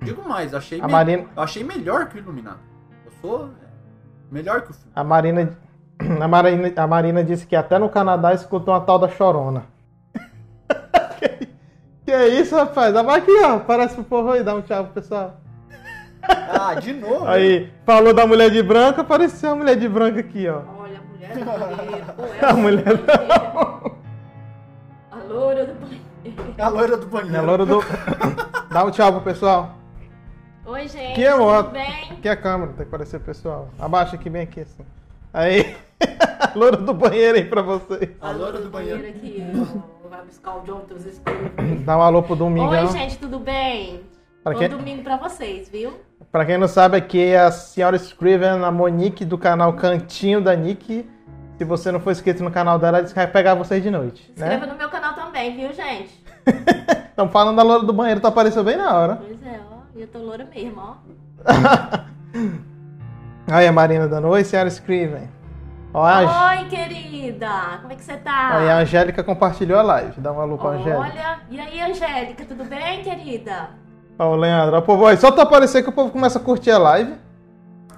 Digo 0.00 0.26
mais, 0.28 0.54
achei, 0.54 0.80
A 0.80 0.86
me- 0.86 0.92
Marina, 0.92 1.24
eu 1.36 1.42
achei 1.42 1.64
melhor 1.64 2.06
que 2.08 2.16
o 2.16 2.18
Iluminado. 2.18 2.58
Eu 3.04 3.12
sou 3.20 3.46
é, 3.46 3.48
melhor 4.30 4.62
que 4.62 4.70
o 4.70 4.74
filme. 4.74 4.92
a 4.94 5.02
Marina, 5.04 5.56
a 6.20 6.28
Marina, 6.28 6.72
a 6.76 6.86
Marina 6.86 7.24
disse 7.24 7.46
que 7.46 7.56
até 7.56 7.78
no 7.78 7.88
Canadá 7.88 8.32
escutou 8.32 8.72
uma 8.74 8.80
tal 8.80 8.98
da 8.98 9.08
chorona. 9.08 9.64
que, 11.18 11.48
que 12.04 12.12
é 12.12 12.28
isso, 12.28 12.54
rapaz? 12.54 12.94
Mas 12.94 13.08
aqui, 13.08 13.32
ó. 13.44 13.58
Parece 13.60 13.94
pro 13.96 14.04
povo 14.04 14.30
aí, 14.32 14.42
dá 14.44 14.54
um 14.54 14.62
tchau 14.62 14.84
pro 14.84 14.94
pessoal. 14.94 15.40
Ah, 16.22 16.74
de 16.74 16.92
novo? 16.92 17.26
Aí, 17.26 17.72
falou 17.86 18.12
da 18.12 18.26
mulher 18.26 18.50
de 18.50 18.62
branca, 18.62 19.00
apareceu 19.02 19.50
a 19.52 19.56
mulher 19.56 19.76
de 19.76 19.88
branca 19.88 20.20
aqui, 20.20 20.46
ó. 20.48 20.60
Olha, 20.78 20.98
a 20.98 21.02
mulher 21.02 21.34
do 21.38 21.44
banheiro. 21.44 22.06
Pô, 22.16 22.46
A 22.46 22.52
mulher 22.54 22.84
A 25.10 25.16
loura 25.28 25.64
do 25.66 25.74
banheiro. 25.74 26.04
A 26.58 26.68
loira 26.68 26.96
do 26.96 27.06
banheiro. 27.06 27.38
A 27.38 27.40
loura 27.42 27.66
do. 27.66 27.80
Dá 28.70 28.84
um 28.84 28.90
tchau 28.90 29.12
pro 29.12 29.22
pessoal. 29.22 29.77
Oi, 30.68 30.86
gente. 30.88 31.14
Que 31.14 31.26
amor. 31.26 31.64
Tudo 31.64 31.72
bem? 31.72 32.10
Aqui 32.12 32.28
é 32.28 32.32
a 32.32 32.36
câmera, 32.36 32.68
tem 32.72 32.78
que 32.78 32.82
aparecer 32.94 33.16
o 33.16 33.20
pessoal. 33.20 33.68
Abaixa 33.78 34.16
aqui, 34.16 34.28
bem 34.28 34.42
aqui, 34.42 34.60
assim. 34.60 34.84
Aí, 35.32 35.76
a 36.40 36.52
loura 36.54 36.76
do 36.76 36.92
banheiro 36.92 37.38
aí 37.38 37.44
pra 37.44 37.62
vocês. 37.62 38.10
A 38.20 38.30
loira 38.30 38.60
do 38.60 38.68
banheiro. 38.68 39.00
aqui. 39.08 39.42
ó, 40.04 40.08
Vai 40.08 40.22
buscar 40.24 40.56
o 40.56 40.60
John 40.60 40.82
dos 40.88 41.06
escuros. 41.06 41.50
Dá 41.84 41.96
um 41.96 42.02
alô 42.02 42.22
pro 42.22 42.36
Domingão. 42.36 42.86
Oi, 42.86 42.92
gente, 42.92 43.16
tudo 43.18 43.38
bem? 43.38 44.02
Pra 44.44 44.52
Bom 44.52 44.58
quem, 44.58 44.68
domingo 44.68 45.02
pra 45.02 45.16
vocês, 45.16 45.68
viu? 45.68 45.92
pra 46.30 46.44
quem 46.44 46.58
não 46.58 46.68
sabe, 46.68 46.96
aqui 46.96 47.20
é 47.22 47.40
a 47.40 47.50
senhora 47.50 47.96
Scriven, 47.96 48.62
a 48.64 48.70
Monique 48.70 49.24
do 49.24 49.36
canal 49.38 49.72
Cantinho 49.74 50.40
da 50.40 50.54
Nick. 50.54 51.08
Se 51.56 51.64
você 51.64 51.90
não 51.90 51.98
for 51.98 52.10
inscrito 52.12 52.44
no 52.44 52.50
canal 52.50 52.78
dela, 52.78 52.98
ela 52.98 53.08
vai 53.08 53.26
pegar 53.26 53.54
vocês 53.54 53.82
de 53.82 53.90
noite. 53.90 54.22
Se 54.26 54.32
inscreva 54.32 54.66
Né? 54.66 54.72
no 54.72 54.78
meu 54.78 54.88
canal 54.88 55.14
também, 55.14 55.56
viu, 55.56 55.72
gente? 55.72 56.22
Então, 57.18 57.28
falando 57.30 57.56
da 57.56 57.64
loura 57.64 57.82
do 57.84 57.92
banheiro, 57.92 58.20
tu 58.20 58.28
apareceu 58.28 58.62
bem 58.62 58.76
na 58.76 58.94
hora. 58.96 59.16
Pois 59.16 59.42
é, 59.44 59.58
ó. 59.67 59.67
E 59.98 60.02
eu 60.02 60.06
tô 60.06 60.20
loura 60.20 60.46
mesmo, 60.54 60.80
ó. 60.80 60.94
Aí 63.50 63.66
a 63.66 63.72
Marina 63.72 64.06
dando 64.06 64.28
oi, 64.28 64.44
senhora 64.44 64.70
Scriven. 64.70 65.28
Ó, 65.92 66.06
a, 66.06 66.50
Oi, 66.50 66.68
querida. 66.68 67.78
Como 67.80 67.92
é 67.92 67.96
que 67.96 68.04
você 68.04 68.16
tá? 68.18 68.58
aí 68.58 68.70
a 68.70 68.78
Angélica 68.78 69.24
compartilhou 69.24 69.76
a 69.76 69.82
live. 69.82 70.20
Dá 70.20 70.30
um 70.30 70.40
alô 70.40 70.56
pra 70.56 70.70
Angélica. 70.70 71.00
Olha, 71.00 71.40
e 71.50 71.58
aí, 71.58 71.80
Angélica, 71.80 72.44
tudo 72.44 72.62
bem, 72.62 73.02
querida? 73.02 73.70
Ó, 74.16 74.30
o 74.30 74.36
Leandro. 74.36 74.76
Ó, 74.76 74.80
povo, 74.82 75.04
aí, 75.04 75.16
só 75.16 75.32
tu 75.32 75.40
aparecer 75.40 75.82
que 75.82 75.88
o 75.88 75.92
povo 75.92 76.12
começa 76.12 76.38
a 76.38 76.42
curtir 76.42 76.70
a 76.70 76.78
live. 76.78 77.16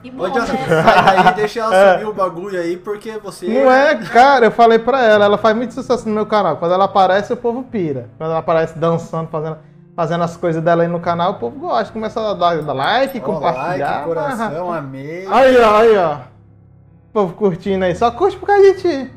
Que 0.03 0.11
bom, 0.11 0.25
Ô, 0.25 0.29
né? 0.29 0.41
sai 0.47 1.23
daí, 1.23 1.35
deixa 1.35 1.61
ela 1.61 1.69
subir 1.93 2.07
o 2.07 2.15
bagulho 2.15 2.59
aí, 2.59 2.79
porque 2.79 3.19
você. 3.19 3.47
Não 3.47 3.71
é, 3.71 3.95
cara, 4.07 4.47
eu 4.47 4.51
falei 4.51 4.79
pra 4.79 5.05
ela, 5.05 5.27
ela 5.27 5.37
faz 5.37 5.55
muito 5.55 5.75
sucesso 5.75 6.09
no 6.09 6.15
meu 6.15 6.25
canal. 6.25 6.57
Quando 6.57 6.73
ela 6.73 6.87
aparece, 6.87 7.31
o 7.35 7.37
povo 7.37 7.63
pira. 7.63 8.09
Quando 8.17 8.31
ela 8.31 8.39
aparece 8.39 8.79
dançando, 8.79 9.29
fazendo, 9.29 9.59
fazendo 10.01 10.25
as 10.25 10.35
coisas 10.35 10.63
dela 10.63 10.83
aí 10.83 10.89
no 10.89 10.99
canal, 10.99 11.33
o 11.33 11.35
povo 11.35 11.61
gosta. 11.61 11.93
Começa 11.93 12.19
a 12.19 12.33
dar, 12.33 12.63
dar 12.63 12.73
like, 12.73 13.19
Ó, 13.19 13.23
compartilhar. 13.23 13.91
like, 13.97 14.05
coração, 14.07 14.73
amei. 14.73 15.27
Aí, 15.31 15.57
ó, 15.59 15.77
aí, 15.77 15.97
ó. 15.99 16.15
O 16.15 17.13
povo 17.13 17.35
curtindo 17.35 17.85
aí. 17.85 17.95
Só 17.95 18.11
curte 18.11 18.39
por 18.39 18.47
causa 18.47 18.63
de 18.63 18.75
ti. 18.81 19.11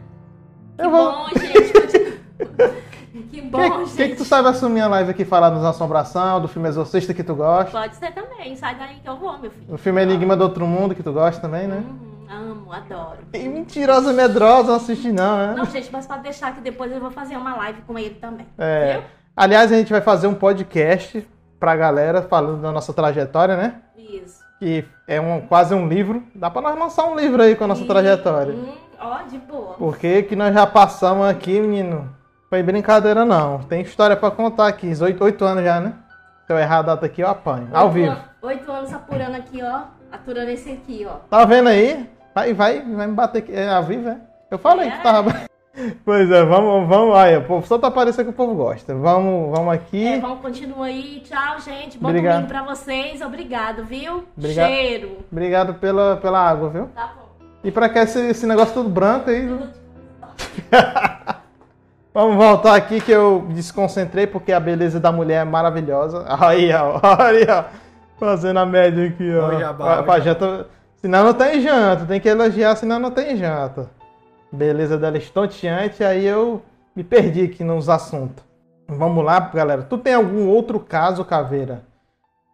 Que 0.78 0.84
Eu 0.86 0.92
vou. 0.92 1.12
bom, 1.14 1.30
gente. 1.30 2.20
Que 3.32 3.42
bom, 3.42 3.60
Que, 3.60 3.86
gente. 3.86 3.96
que, 3.96 4.10
que 4.10 4.16
tu 4.16 4.26
sabe 4.26 4.48
assumir 4.50 4.82
a 4.82 4.88
live 4.88 5.12
aqui 5.12 5.22
e 5.22 5.26
falar 5.26 5.52
dos 5.52 5.64
Assombração, 5.64 6.42
do 6.42 6.48
filme 6.48 6.68
Exorcista 6.68 7.14
que 7.14 7.24
tu 7.24 7.34
gosta? 7.36 7.72
Pode 7.72 7.96
ser 7.96 8.12
também. 8.12 8.56
Sai 8.56 8.76
daí 8.76 8.96
que 9.02 9.08
eu 9.08 9.16
vou, 9.16 9.38
meu 9.40 9.52
filho. 9.52 9.66
Do 9.68 9.78
filme 9.78 10.02
Enigma 10.02 10.36
do 10.36 10.44
Outro 10.44 10.68
Mundo 10.68 10.94
que 10.94 11.02
tu 11.02 11.14
gosta 11.14 11.40
também, 11.42 11.68
né? 11.68 11.78
Uhum, 11.78 12.28
amo, 12.30 12.74
adoro. 12.74 13.20
E 13.34 13.48
mentirosa 13.48 14.12
medrosa, 14.12 14.68
não 14.70 14.76
assiste 14.76 15.12
não, 15.12 15.38
né? 15.38 15.54
Não, 15.56 15.66
gente, 15.66 15.90
mas 15.94 16.06
pode 16.06 16.24
deixar 16.24 16.54
que 16.54 16.62
depois 16.62 16.92
eu 16.92 17.00
vou 17.00 17.10
fazer 17.12 17.38
uma 17.38 17.56
live 17.56 17.82
com 17.84 17.98
ele 17.98 18.16
também. 18.16 18.46
É. 18.58 18.94
Viu? 18.94 19.04
Aliás, 19.36 19.72
a 19.72 19.76
gente 19.76 19.92
vai 19.92 20.02
fazer 20.02 20.28
um 20.28 20.34
podcast 20.36 21.28
pra 21.60 21.76
galera 21.76 22.22
falando 22.22 22.62
da 22.62 22.72
nossa 22.72 22.94
trajetória, 22.94 23.56
né? 23.58 23.76
Isso. 23.98 24.44
Que 24.60 24.86
é 25.08 25.20
um, 25.20 25.42
quase 25.42 25.74
um 25.74 25.88
livro. 25.88 26.24
Dá 26.36 26.50
pra 26.50 26.62
nós 26.62 26.78
lançar 26.78 27.06
um 27.06 27.16
livro 27.16 27.42
aí 27.42 27.56
com 27.56 27.64
a 27.64 27.68
nossa 27.68 27.84
E- 27.84 27.88
trajetória. 27.88 28.54
Hum, 28.54 28.74
ó, 29.00 29.24
de 29.24 29.38
boa. 29.40 29.74
Porque 29.74 30.24
que 30.24 30.36
nós 30.36 30.54
já 30.54 30.68
passamos 30.68 31.26
aqui, 31.28 31.60
menino. 31.60 32.16
Foi 32.50 32.62
brincadeira 32.62 33.26
não. 33.26 33.60
Tem 33.64 33.82
história 33.82 34.16
pra 34.16 34.30
contar 34.30 34.68
aqui. 34.68 34.92
Oito, 35.02 35.44
anos 35.44 35.64
já, 35.64 35.80
né? 35.80 35.94
Se 36.46 36.54
eu 36.54 36.60
errar 36.60 36.80
a 36.80 36.82
data 36.84 37.06
aqui, 37.08 37.22
eu 37.22 37.28
apanho. 37.28 37.70
Ao 37.74 37.86
Oito 37.86 37.94
vivo. 37.94 38.12
an- 38.12 38.24
Oito 38.44 38.72
anos 38.72 38.94
apurando 38.94 39.36
aqui, 39.36 39.62
ó. 39.64 39.82
Aturando 40.12 40.52
esse 40.52 40.70
aqui, 40.72 41.08
ó. 41.10 41.16
Tá 41.30 41.44
vendo 41.46 41.70
aí? 41.70 42.08
Vai, 42.36 42.54
vai, 42.54 42.82
vai 42.82 43.08
me 43.08 43.14
bater 43.14 43.40
aqui. 43.40 43.52
É 43.56 43.68
ao 43.70 43.84
vivo, 43.84 44.10
é? 44.10 44.18
Eu 44.52 44.60
falei 44.60 44.92
que 44.92 45.02
tava. 45.02 45.32
Pois 46.06 46.30
é, 46.30 46.44
vamos, 46.44 46.88
vamos. 46.88 47.16
Aí, 47.16 47.36
o 47.36 47.44
povo 47.46 47.66
só 47.66 47.80
tá 47.80 47.90
parecendo 47.90 48.26
que 48.26 48.30
o 48.34 48.38
povo 48.38 48.54
gosta. 48.54 48.94
Vamos, 48.94 49.50
vamos 49.58 49.74
aqui. 49.74 50.06
É, 50.06 50.20
vamos 50.20 50.40
continuar 50.40 50.86
aí. 50.86 51.22
Tchau, 51.26 51.60
gente. 51.60 51.98
Bom 51.98 52.10
Obrigado. 52.10 52.34
domingo 52.36 52.50
pra 52.50 52.64
vocês. 52.64 53.22
Obrigado, 53.22 53.84
viu? 53.84 54.24
Obrigado. 54.38 54.68
Cheiro. 54.70 55.18
Obrigado 55.32 55.74
pela, 55.76 56.18
pela 56.18 56.40
água, 56.48 56.70
viu? 56.70 56.90
Tá 56.94 57.12
bom. 57.16 57.48
E 57.64 57.72
pra 57.72 57.90
que 57.90 57.98
esse, 57.98 58.20
esse 58.30 58.46
negócio 58.46 58.74
tudo 58.74 58.90
branco 58.90 59.30
aí? 59.32 59.48
Vamos 62.14 62.36
voltar 62.36 62.76
aqui 62.76 63.02
que 63.02 63.12
eu 63.12 63.44
desconcentrei 63.50 64.28
porque 64.28 64.52
a 64.52 64.60
beleza 64.60 65.00
da 65.00 65.12
mulher 65.12 65.42
é 65.42 65.44
maravilhosa. 65.44 66.24
Aí, 66.40 66.72
ó, 66.72 67.00
aí, 67.20 67.48
ó. 67.50 67.64
Fazendo 68.20 68.60
a 68.60 68.66
média 68.66 69.08
aqui, 69.08 69.36
ó. 69.36 69.60
Jabá, 69.60 69.86
Pra- 69.96 70.04
pra 70.04 70.20
janta. 70.20 70.68
Senão 70.98 71.24
não 71.26 71.34
tem 71.34 71.60
janta. 71.62 72.06
Tem 72.06 72.20
que 72.20 72.30
elogiar, 72.30 72.76
senão 72.76 73.00
não 73.00 73.10
tem 73.10 73.36
janta. 73.36 73.90
Beleza 74.54 74.98
dela 75.00 75.18
estonteante, 75.18 76.04
aí 76.04 76.26
eu 76.26 76.62
me 76.96 77.04
perdi 77.04 77.42
aqui 77.42 77.64
nos 77.64 77.90
assuntos. 77.90 78.44
Vamos 78.88 79.26
lá, 79.26 79.40
galera. 79.40 79.82
Tu 79.82 79.98
tem 79.98 80.14
algum 80.14 80.48
outro 80.48 80.80
caso, 80.80 81.26
Caveira, 81.26 81.84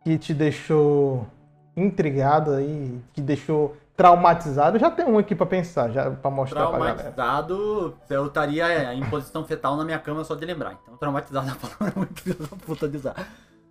que 0.04 0.18
te 0.18 0.34
deixou 0.34 1.28
intrigado 1.76 2.52
aí, 2.52 2.98
que 3.14 3.20
deixou 3.20 3.76
traumatizado? 3.98 4.78
Eu 4.78 4.80
já 4.80 4.90
tenho 4.90 5.10
um 5.10 5.18
aqui 5.18 5.36
pra 5.36 5.46
pensar, 5.46 5.90
já 5.90 6.10
para 6.10 6.32
mostrar 6.32 6.68
pra 6.68 6.80
galera. 6.80 6.96
Traumatizado, 7.12 7.98
eu 8.10 8.28
estaria 8.28 8.94
em 8.94 9.04
posição 9.10 9.44
fetal 9.44 9.76
na 9.76 9.84
minha 9.84 10.00
cama 10.00 10.24
só 10.24 10.36
de 10.36 10.46
lembrar. 10.46 10.78
Então, 10.82 10.96
traumatizado 10.96 11.50
é 11.50 11.52
uma 11.52 11.58
palavra 11.58 11.94
muito 12.00 12.58
puta 12.66 12.88
de 12.88 12.96
usar. 12.96 13.16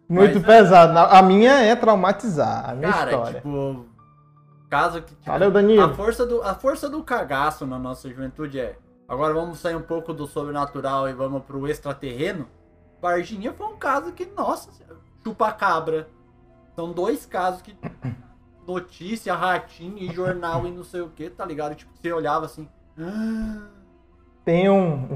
Muito 0.07 0.35
Mas- 0.41 0.47
pesado. 0.47 0.99
A 0.99 1.19
a 1.19 1.23
minha 1.23 1.63
é 1.63 1.75
traumatizar, 1.75 2.69
a 2.71 2.75
minha 2.75 2.93
Cara, 2.93 3.11
história. 3.11 3.35
tipo, 3.41 3.87
caso 4.69 5.03
que. 5.03 5.15
Valeu, 5.27 5.51
Danilo. 5.51 5.83
A 5.83 5.95
força, 5.95 6.27
do, 6.27 6.43
a 6.43 6.55
força 6.55 6.89
do 6.89 7.03
cagaço 7.03 7.67
na 7.67 7.79
nossa 7.79 8.09
juventude 8.09 8.59
é. 8.61 8.77
Agora 9.09 9.33
vamos 9.33 9.59
sair 9.59 9.75
um 9.75 9.83
pouco 9.83 10.13
do 10.13 10.27
sobrenatural 10.27 11.09
e 11.09 11.13
vamos 11.13 11.43
pro 11.45 11.67
extraterreno. 11.67 12.47
Varginha 13.01 13.53
foi 13.53 13.67
um 13.67 13.77
caso 13.77 14.13
que, 14.13 14.27
nossa, 14.27 14.71
chupa-cabra. 15.23 16.09
São 16.75 16.93
dois 16.93 17.25
casos 17.27 17.63
que. 17.63 17.77
Notícia, 18.67 19.35
ratinho 19.35 19.97
e 19.97 20.13
jornal 20.13 20.67
e 20.67 20.71
não 20.71 20.85
sei 20.85 21.01
o 21.01 21.09
que, 21.09 21.31
tá 21.31 21.43
ligado? 21.43 21.75
Tipo, 21.75 21.91
você 21.95 22.13
olhava 22.13 22.45
assim. 22.45 22.69
"Ah". 22.99 23.63
Tem 24.45 24.69
um, 24.71 25.09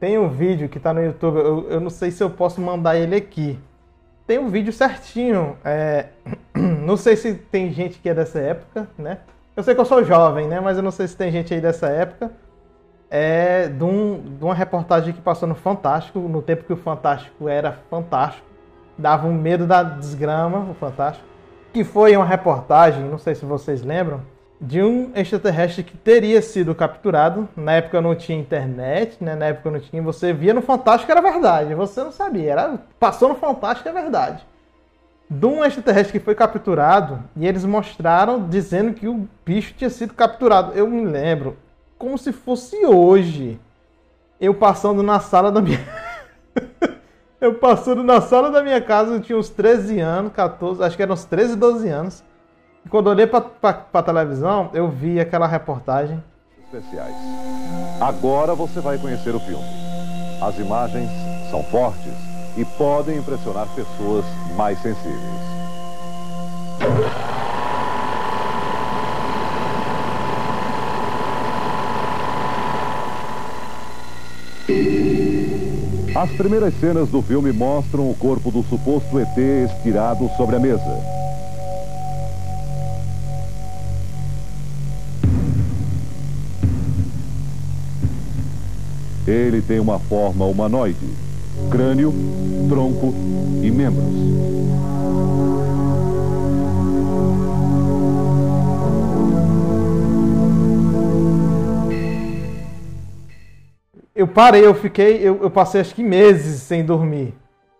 tem 0.00 0.18
um 0.18 0.28
vídeo 0.30 0.66
que 0.68 0.80
tá 0.80 0.94
no 0.94 1.02
YouTube, 1.02 1.36
eu, 1.38 1.70
eu 1.70 1.80
não 1.80 1.90
sei 1.90 2.10
se 2.10 2.22
eu 2.22 2.30
posso 2.30 2.58
mandar 2.60 2.96
ele 2.96 3.14
aqui. 3.14 3.58
Tem 4.26 4.38
um 4.38 4.48
vídeo 4.48 4.72
certinho. 4.72 5.56
é, 5.64 6.06
não 6.54 6.96
sei 6.96 7.16
se 7.16 7.34
tem 7.34 7.72
gente 7.72 7.98
que 7.98 8.08
é 8.08 8.14
dessa 8.14 8.38
época, 8.38 8.88
né? 8.98 9.18
Eu 9.56 9.62
sei 9.62 9.74
que 9.74 9.80
eu 9.80 9.84
sou 9.84 10.02
jovem, 10.04 10.48
né? 10.48 10.60
Mas 10.60 10.76
eu 10.76 10.82
não 10.82 10.90
sei 10.90 11.06
se 11.06 11.16
tem 11.16 11.30
gente 11.30 11.52
aí 11.52 11.60
dessa 11.60 11.88
época. 11.88 12.30
É 13.10 13.68
de, 13.68 13.84
um- 13.84 14.36
de 14.38 14.42
uma 14.44 14.54
reportagem 14.54 15.12
que 15.12 15.20
passou 15.20 15.46
no 15.46 15.54
Fantástico, 15.54 16.18
no 16.20 16.40
tempo 16.40 16.64
que 16.64 16.72
o 16.72 16.76
Fantástico 16.76 17.46
era 17.48 17.72
fantástico. 17.90 18.46
Dava 18.96 19.26
um 19.26 19.34
medo 19.34 19.66
da 19.66 19.82
desgrama, 19.82 20.70
o 20.70 20.74
Fantástico. 20.74 21.26
Que 21.74 21.84
foi 21.84 22.16
uma 22.16 22.24
reportagem, 22.24 23.04
não 23.04 23.18
sei 23.18 23.34
se 23.34 23.44
vocês 23.44 23.82
lembram, 23.82 24.22
de 24.62 24.80
um 24.80 25.10
extraterrestre 25.16 25.82
que 25.82 25.96
teria 25.96 26.40
sido 26.40 26.72
capturado. 26.72 27.48
Na 27.56 27.72
época 27.72 28.00
não 28.00 28.14
tinha 28.14 28.38
internet, 28.38 29.16
né? 29.20 29.34
Na 29.34 29.46
época 29.46 29.72
não 29.72 29.80
tinha. 29.80 30.00
Você 30.02 30.32
via 30.32 30.54
no 30.54 30.62
Fantástico 30.62 31.10
era 31.10 31.20
verdade. 31.20 31.74
Você 31.74 32.02
não 32.04 32.12
sabia. 32.12 32.52
Era, 32.52 32.78
passou 33.00 33.28
no 33.28 33.34
Fantástico 33.34 33.88
é 33.88 33.92
verdade. 33.92 34.46
De 35.28 35.46
um 35.46 35.64
extraterrestre 35.64 36.16
que 36.16 36.24
foi 36.24 36.36
capturado 36.36 37.24
e 37.36 37.44
eles 37.44 37.64
mostraram 37.64 38.48
dizendo 38.48 38.94
que 38.94 39.08
o 39.08 39.28
bicho 39.44 39.74
tinha 39.74 39.90
sido 39.90 40.14
capturado. 40.14 40.72
Eu 40.74 40.86
me 40.86 41.04
lembro 41.04 41.56
como 41.98 42.16
se 42.16 42.32
fosse 42.32 42.86
hoje. 42.86 43.58
Eu 44.40 44.54
passando 44.54 45.02
na 45.02 45.18
sala 45.18 45.50
da 45.50 45.60
minha. 45.60 45.80
eu 47.40 47.54
passando 47.54 48.04
na 48.04 48.20
sala 48.20 48.50
da 48.50 48.62
minha 48.62 48.80
casa, 48.80 49.14
eu 49.14 49.20
tinha 49.20 49.36
uns 49.36 49.48
13 49.48 49.98
anos, 49.98 50.32
14, 50.32 50.84
acho 50.84 50.96
que 50.96 51.02
eram 51.02 51.14
uns 51.14 51.24
13, 51.24 51.56
12 51.56 51.88
anos. 51.88 52.22
E 52.84 52.88
quando 52.88 53.06
olhei 53.08 53.26
pra 53.26 54.02
televisão, 54.02 54.70
eu 54.72 54.88
vi 54.88 55.20
aquela 55.20 55.46
reportagem. 55.46 56.22
especiais. 56.72 57.14
Agora 58.00 58.54
você 58.54 58.80
vai 58.80 58.98
conhecer 58.98 59.34
o 59.34 59.40
filme. 59.40 59.64
As 60.40 60.58
imagens 60.58 61.10
são 61.50 61.62
fortes 61.64 62.12
e 62.56 62.64
podem 62.64 63.18
impressionar 63.18 63.66
pessoas 63.74 64.24
mais 64.56 64.80
sensíveis. 64.82 65.52
As 76.14 76.30
primeiras 76.32 76.74
cenas 76.78 77.08
do 77.08 77.22
filme 77.22 77.52
mostram 77.52 78.10
o 78.10 78.14
corpo 78.14 78.50
do 78.50 78.62
suposto 78.64 79.18
ET 79.18 79.38
estirado 79.38 80.28
sobre 80.36 80.56
a 80.56 80.60
mesa. 80.60 81.21
Ele 89.26 89.62
tem 89.62 89.78
uma 89.78 89.98
forma 89.98 90.44
humanoide: 90.44 91.08
crânio, 91.70 92.12
tronco 92.68 93.14
e 93.62 93.70
membros. 93.70 94.04
Eu 104.14 104.28
parei, 104.28 104.64
eu 104.64 104.74
fiquei, 104.74 105.16
eu, 105.16 105.42
eu 105.42 105.50
passei 105.50 105.80
acho 105.80 105.94
que 105.94 106.02
meses 106.02 106.62
sem 106.62 106.84
dormir. 106.84 107.34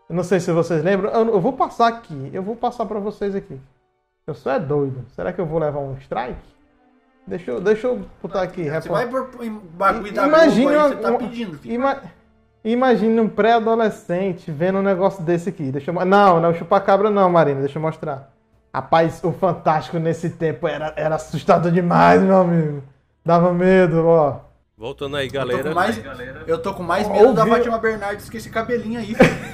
Eu 0.08 0.16
não 0.16 0.24
sei 0.24 0.40
se 0.40 0.50
vocês 0.50 0.82
lembram. 0.82 1.10
Eu, 1.10 1.34
eu 1.34 1.40
vou 1.40 1.52
passar 1.52 1.88
aqui, 1.88 2.30
eu 2.32 2.42
vou 2.42 2.56
passar 2.56 2.84
pra 2.86 2.98
vocês 2.98 3.34
aqui. 3.34 3.58
Eu 4.26 4.34
sou 4.34 4.52
é 4.52 4.58
doido. 4.58 5.04
Será 5.14 5.32
que 5.32 5.40
eu 5.40 5.46
vou 5.46 5.58
levar 5.58 5.80
um 5.80 5.96
strike? 5.98 6.51
Deixa 7.26 7.50
eu, 7.52 7.60
deixa 7.60 7.86
eu 7.86 8.04
botar 8.20 8.42
aqui. 8.42 8.64
Você 8.64 8.70
repor- 8.70 8.92
vai 8.92 9.06
por 9.06 9.30
bagulho 9.74 10.12
da 10.12 10.26
Imagina 10.26 10.70
Globo 10.72 10.86
aí, 10.86 10.88
você 10.90 10.96
tá 11.02 11.10
um- 11.12 11.18
pedindo. 11.18 11.58
Ima... 11.64 12.02
Imagine 12.64 13.20
um 13.20 13.28
pré-adolescente 13.28 14.50
vendo 14.50 14.78
um 14.78 14.82
negócio 14.82 15.22
desse 15.22 15.48
aqui. 15.48 15.70
Deixa 15.72 15.90
eu... 15.90 15.94
Não, 16.04 16.40
não 16.40 16.48
é 16.48 16.52
o 16.52 16.54
chupacabra 16.54 17.10
não, 17.10 17.28
Marina. 17.28 17.60
Deixa 17.60 17.76
eu 17.78 17.82
mostrar. 17.82 18.30
Rapaz, 18.72 19.20
o 19.24 19.32
Fantástico 19.32 19.98
nesse 19.98 20.30
tempo 20.30 20.66
era, 20.68 20.92
era 20.96 21.16
assustador 21.16 21.72
demais, 21.72 22.22
meu 22.22 22.36
amigo. 22.40 22.82
Dava 23.24 23.52
medo, 23.52 24.06
ó. 24.06 24.36
Voltando 24.78 25.16
aí, 25.16 25.26
Eu 25.26 25.32
tô 25.32 25.38
galera. 25.38 25.62
com 25.68 25.74
mais, 25.74 26.02
eu 26.46 26.58
tô 26.62 26.74
com 26.74 26.82
mais 26.82 27.08
medo 27.08 27.32
da 27.34 27.42
Ouviu? 27.42 27.56
Fátima 27.56 27.78
Bernardes 27.78 28.28
que 28.30 28.36
esse 28.36 28.50
cabelinho 28.50 28.98
aí, 29.00 29.14
filho. 29.14 29.51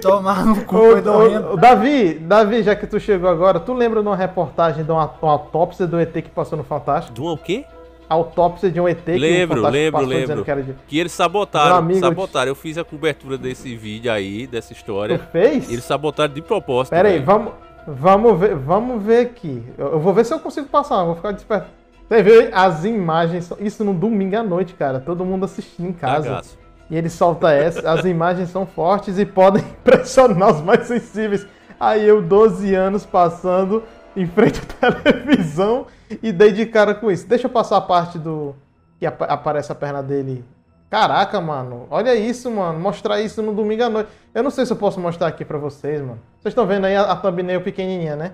Tomar 0.00 0.44
no 0.44 0.64
cu, 0.64 0.76
ô, 0.76 1.52
ô, 1.52 1.56
Davi, 1.56 2.14
Davi, 2.14 2.62
já 2.62 2.74
que 2.76 2.86
tu 2.86 3.00
chegou 3.00 3.28
agora, 3.28 3.58
tu 3.58 3.72
lembra 3.72 4.02
de 4.02 4.08
uma 4.08 4.16
reportagem 4.16 4.84
de 4.84 4.90
uma, 4.90 5.10
uma 5.22 5.32
autópsia 5.32 5.86
do 5.86 5.98
ET 5.98 6.12
que 6.12 6.28
passou 6.30 6.58
no 6.58 6.64
Fantástico? 6.64 7.14
Do 7.14 7.24
o 7.24 7.38
quê? 7.38 7.64
Autópsia 8.08 8.70
de 8.70 8.78
um 8.80 8.86
ET 8.86 9.02
que 9.02 9.12
o 9.12 9.18
Lembro, 9.18 9.56
Fantástico 9.62 9.72
lembro, 9.72 9.92
passou 9.92 10.08
lembro. 10.08 10.26
dizendo 10.26 10.44
que 10.44 10.50
era 10.50 10.62
de... 10.62 10.74
Que 10.86 10.98
eles 10.98 11.12
sabotaram, 11.12 11.76
amigo, 11.76 12.00
sabotaram. 12.00 12.48
Eu 12.50 12.54
fiz 12.54 12.76
a 12.76 12.84
cobertura 12.84 13.38
desse 13.38 13.74
vídeo 13.76 14.12
aí, 14.12 14.46
dessa 14.46 14.68
Tu 14.68 14.76
história. 14.76 15.18
fez? 15.32 15.70
Eles 15.70 15.84
sabotaram 15.84 16.32
de 16.34 16.42
propósito. 16.42 16.90
Pera 16.92 17.08
aí, 17.08 17.18
vamos, 17.20 17.52
vamos, 17.86 18.38
ver, 18.38 18.54
vamos 18.56 19.02
ver 19.02 19.20
aqui. 19.20 19.62
Eu, 19.78 19.92
eu 19.92 20.00
vou 20.00 20.12
ver 20.12 20.24
se 20.26 20.34
eu 20.34 20.38
consigo 20.38 20.68
passar, 20.68 21.00
eu 21.00 21.06
vou 21.06 21.16
ficar 21.16 21.32
desperto. 21.32 21.68
Você 22.06 22.22
vê 22.22 22.50
as 22.52 22.84
imagens, 22.84 23.50
isso 23.58 23.82
no 23.82 23.94
domingo 23.94 24.36
à 24.36 24.42
noite, 24.42 24.74
cara. 24.74 25.00
Todo 25.00 25.24
mundo 25.24 25.46
assistindo 25.46 25.88
em 25.88 25.92
casa. 25.94 26.28
Cagaço. 26.28 26.58
E 26.90 26.96
ele 26.96 27.08
solta 27.08 27.50
essa, 27.50 27.90
as 27.90 28.04
imagens 28.04 28.50
são 28.50 28.66
fortes 28.66 29.18
e 29.18 29.24
podem 29.24 29.62
impressionar 29.80 30.50
os 30.50 30.60
mais 30.60 30.86
sensíveis. 30.86 31.46
Aí 31.80 32.06
eu, 32.06 32.22
12 32.22 32.74
anos, 32.74 33.04
passando 33.06 33.82
em 34.16 34.26
frente 34.26 34.60
à 34.80 34.92
televisão 34.92 35.86
e 36.22 36.30
dei 36.32 36.52
de 36.52 36.66
cara 36.66 36.94
com 36.94 37.10
isso. 37.10 37.26
Deixa 37.26 37.46
eu 37.46 37.50
passar 37.50 37.78
a 37.78 37.80
parte 37.80 38.18
do. 38.18 38.54
que 38.98 39.06
apa- 39.06 39.24
aparece 39.26 39.72
a 39.72 39.74
perna 39.74 40.02
dele. 40.02 40.44
Caraca, 40.90 41.40
mano, 41.40 41.86
olha 41.90 42.14
isso, 42.14 42.48
mano. 42.50 42.78
Mostrar 42.78 43.20
isso 43.20 43.42
no 43.42 43.52
domingo 43.52 43.82
à 43.82 43.90
noite. 43.90 44.08
Eu 44.32 44.42
não 44.44 44.50
sei 44.50 44.64
se 44.64 44.72
eu 44.72 44.76
posso 44.76 45.00
mostrar 45.00 45.26
aqui 45.26 45.44
pra 45.44 45.58
vocês, 45.58 46.00
mano. 46.00 46.20
Vocês 46.38 46.52
estão 46.52 46.66
vendo 46.66 46.84
aí 46.84 46.94
a, 46.94 47.02
a 47.10 47.16
thumbnail 47.16 47.60
pequenininha, 47.62 48.14
né? 48.14 48.32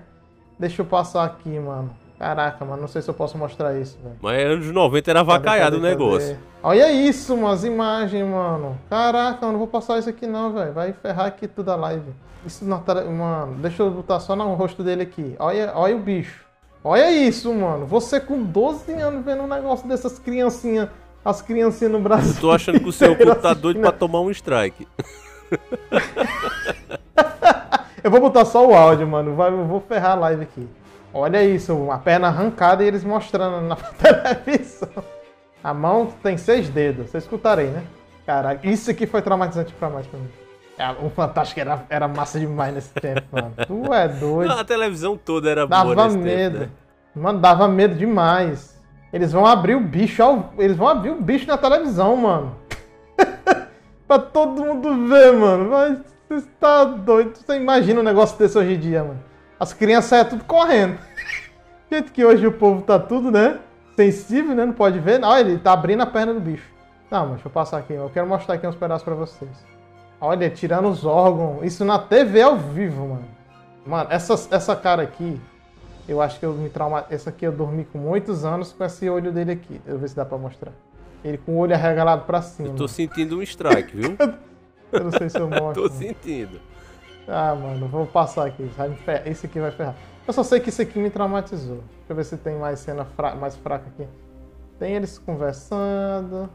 Deixa 0.59 0.81
eu 0.81 0.85
passar 0.85 1.23
aqui, 1.23 1.49
mano. 1.57 1.89
Caraca, 2.21 2.63
mano, 2.63 2.81
não 2.83 2.87
sei 2.87 3.01
se 3.01 3.09
eu 3.09 3.15
posso 3.15 3.35
mostrar 3.35 3.75
isso, 3.79 3.97
velho. 4.03 4.15
Mas 4.21 4.45
anos 4.45 4.67
90 4.71 5.09
era 5.09 5.25
Cadê, 5.25 5.31
avacaiado 5.31 5.77
o 5.77 5.81
cadê, 5.81 5.95
cadê? 5.95 6.05
negócio. 6.05 6.37
Olha 6.61 6.91
isso, 6.91 7.35
mano, 7.35 7.47
as 7.47 7.63
imagens, 7.63 8.23
mano. 8.23 8.77
Caraca, 8.87 9.43
eu 9.43 9.51
não 9.51 9.57
vou 9.57 9.67
passar 9.67 9.97
isso 9.97 10.07
aqui 10.07 10.27
não, 10.27 10.53
velho. 10.53 10.71
Vai 10.71 10.93
ferrar 10.93 11.25
aqui 11.25 11.47
tudo 11.47 11.71
a 11.71 11.75
live. 11.75 12.13
Isso 12.45 12.63
na 12.63 12.77
tele... 12.77 13.05
Mano, 13.09 13.55
deixa 13.55 13.81
eu 13.81 13.89
botar 13.89 14.19
só 14.19 14.35
no 14.35 14.53
rosto 14.53 14.83
dele 14.83 15.01
aqui. 15.01 15.35
Olha, 15.39 15.71
olha 15.73 15.95
o 15.95 15.99
bicho. 15.99 16.45
Olha 16.83 17.09
isso, 17.11 17.51
mano. 17.55 17.87
Você 17.87 18.19
com 18.19 18.43
12 18.43 18.91
anos 18.93 19.25
vendo 19.25 19.41
um 19.41 19.47
negócio 19.47 19.87
dessas 19.87 20.19
criancinhas. 20.19 20.89
As 21.25 21.41
criancinhas 21.41 21.91
no 21.91 21.99
Brasil. 21.99 22.39
Tô 22.39 22.51
achando 22.51 22.79
que 22.79 22.87
o 22.89 22.91
seu 22.91 23.15
corpo 23.17 23.41
tá 23.41 23.55
doido 23.55 23.79
pra 23.79 23.91
tomar 23.91 24.21
um 24.21 24.29
strike. 24.29 24.87
Eu 28.03 28.11
vou 28.11 28.21
botar 28.21 28.45
só 28.45 28.67
o 28.67 28.75
áudio, 28.75 29.07
mano. 29.07 29.35
Vai, 29.35 29.49
eu 29.51 29.65
vou 29.65 29.81
ferrar 29.81 30.11
a 30.11 30.15
live 30.15 30.43
aqui. 30.43 30.67
Olha 31.13 31.43
isso, 31.43 31.75
uma 31.75 31.97
perna 31.97 32.27
arrancada 32.27 32.83
e 32.83 32.87
eles 32.87 33.03
mostrando 33.03 33.61
na 33.67 33.75
televisão. 33.99 34.89
A 35.63 35.73
mão 35.73 36.07
tem 36.23 36.37
seis 36.37 36.69
dedos. 36.69 37.09
Vocês 37.09 37.23
escutarem, 37.23 37.67
né? 37.67 37.83
Caraca, 38.25 38.65
isso 38.67 38.89
aqui 38.89 39.05
foi 39.05 39.21
traumatizante 39.21 39.73
pra 39.73 39.89
mais 39.89 40.07
pra 40.07 40.19
mim. 40.19 40.29
É, 40.77 40.89
O 41.05 41.09
Fantástico 41.09 41.59
era, 41.59 41.83
era 41.89 42.07
massa 42.07 42.39
demais 42.39 42.73
nesse 42.73 42.93
tempo, 42.93 43.23
mano. 43.31 43.53
Tu 43.67 43.93
é 43.93 44.07
doido. 44.07 44.51
A 44.51 44.63
televisão 44.63 45.17
toda 45.17 45.49
era 45.49 45.67
boa 45.67 45.83
Dava 45.95 46.03
nesse 46.05 46.17
medo. 46.17 46.59
tempo, 46.59 46.71
né? 46.71 47.21
Mano, 47.21 47.39
dava 47.39 47.67
medo 47.67 47.95
demais. 47.95 48.79
Eles 49.11 49.31
vão 49.33 49.45
abrir 49.45 49.75
o 49.75 49.81
bicho 49.81 50.23
ao... 50.23 50.53
Eles 50.57 50.77
vão 50.77 50.87
abrir 50.87 51.09
o 51.11 51.21
bicho 51.21 51.45
na 51.45 51.57
televisão, 51.57 52.15
mano. 52.15 52.55
pra 54.07 54.17
todo 54.17 54.63
mundo 54.63 55.07
ver, 55.09 55.33
mano. 55.33 55.69
Mas 55.69 55.99
você 56.29 56.47
tá 56.59 56.85
doido. 56.85 57.33
Você 57.35 57.57
imagina 57.57 57.99
um 57.99 58.03
negócio 58.03 58.37
desse 58.39 58.57
hoje 58.57 58.73
em 58.75 58.79
dia, 58.79 59.03
mano. 59.03 59.19
As 59.61 59.73
crianças 59.73 60.09
saem 60.09 60.25
tudo 60.25 60.43
correndo. 60.43 60.97
Do 61.87 61.95
jeito 61.95 62.11
que 62.11 62.25
hoje 62.25 62.47
o 62.47 62.51
povo 62.51 62.81
tá 62.81 62.97
tudo, 62.97 63.29
né? 63.29 63.59
Sensível, 63.95 64.55
né? 64.55 64.65
Não 64.65 64.73
pode 64.73 64.99
ver. 64.99 65.23
Olha, 65.23 65.41
ele 65.41 65.59
tá 65.59 65.71
abrindo 65.71 66.01
a 66.01 66.05
perna 66.07 66.33
do 66.33 66.39
bicho. 66.39 66.67
Não, 67.11 67.25
mas 67.25 67.33
deixa 67.33 67.47
eu 67.47 67.51
passar 67.51 67.77
aqui. 67.77 67.93
Eu 67.93 68.09
quero 68.11 68.25
mostrar 68.25 68.55
aqui 68.55 68.65
uns 68.65 68.75
pedaços 68.75 69.03
pra 69.03 69.13
vocês. 69.13 69.51
Olha, 70.19 70.49
tirando 70.49 70.89
os 70.89 71.05
órgãos. 71.05 71.63
Isso 71.63 71.85
na 71.85 71.99
TV 71.99 72.41
ao 72.41 72.57
vivo, 72.57 73.07
mano. 73.09 73.25
Mano, 73.85 74.07
essa, 74.09 74.33
essa 74.49 74.75
cara 74.75 75.03
aqui, 75.03 75.39
eu 76.09 76.19
acho 76.23 76.39
que 76.39 76.45
eu 76.45 76.53
me 76.53 76.69
trauma. 76.69 77.05
Essa 77.11 77.29
aqui 77.29 77.45
eu 77.45 77.51
dormi 77.51 77.85
com 77.85 77.99
muitos 77.99 78.43
anos 78.43 78.73
com 78.73 78.83
esse 78.83 79.07
olho 79.11 79.31
dele 79.31 79.51
aqui. 79.51 79.73
Deixa 79.73 79.89
eu 79.91 79.99
ver 79.99 80.09
se 80.09 80.15
dá 80.15 80.25
pra 80.25 80.39
mostrar. 80.39 80.71
Ele 81.23 81.37
com 81.37 81.51
o 81.51 81.57
olho 81.57 81.75
arregalado 81.75 82.23
pra 82.23 82.41
cima. 82.41 82.73
Tô 82.73 82.87
sentindo 82.87 83.37
um 83.37 83.43
strike, 83.43 83.95
viu? 83.95 84.17
Eu 84.91 85.03
não 85.05 85.11
sei 85.11 85.29
se 85.29 85.39
eu 85.39 85.47
mostro. 85.47 85.83
Tô 85.83 85.89
sentindo. 85.89 86.59
Ah, 87.27 87.55
mano, 87.55 87.87
vou 87.87 88.05
passar 88.05 88.47
aqui. 88.47 88.69
Esse 89.25 89.45
aqui 89.45 89.59
vai 89.59 89.71
ferrar. 89.71 89.95
Eu 90.27 90.33
só 90.33 90.43
sei 90.43 90.59
que 90.59 90.69
esse 90.69 90.81
aqui 90.81 90.99
me 90.99 91.09
traumatizou. 91.09 91.77
Deixa 91.77 92.09
eu 92.09 92.15
ver 92.15 92.23
se 92.25 92.37
tem 92.37 92.55
mais 92.57 92.79
cena 92.79 93.05
fra- 93.05 93.35
mais 93.35 93.55
fraca 93.55 93.85
aqui. 93.87 94.07
Tem 94.79 94.93
eles 94.95 95.17
conversando. 95.17 96.49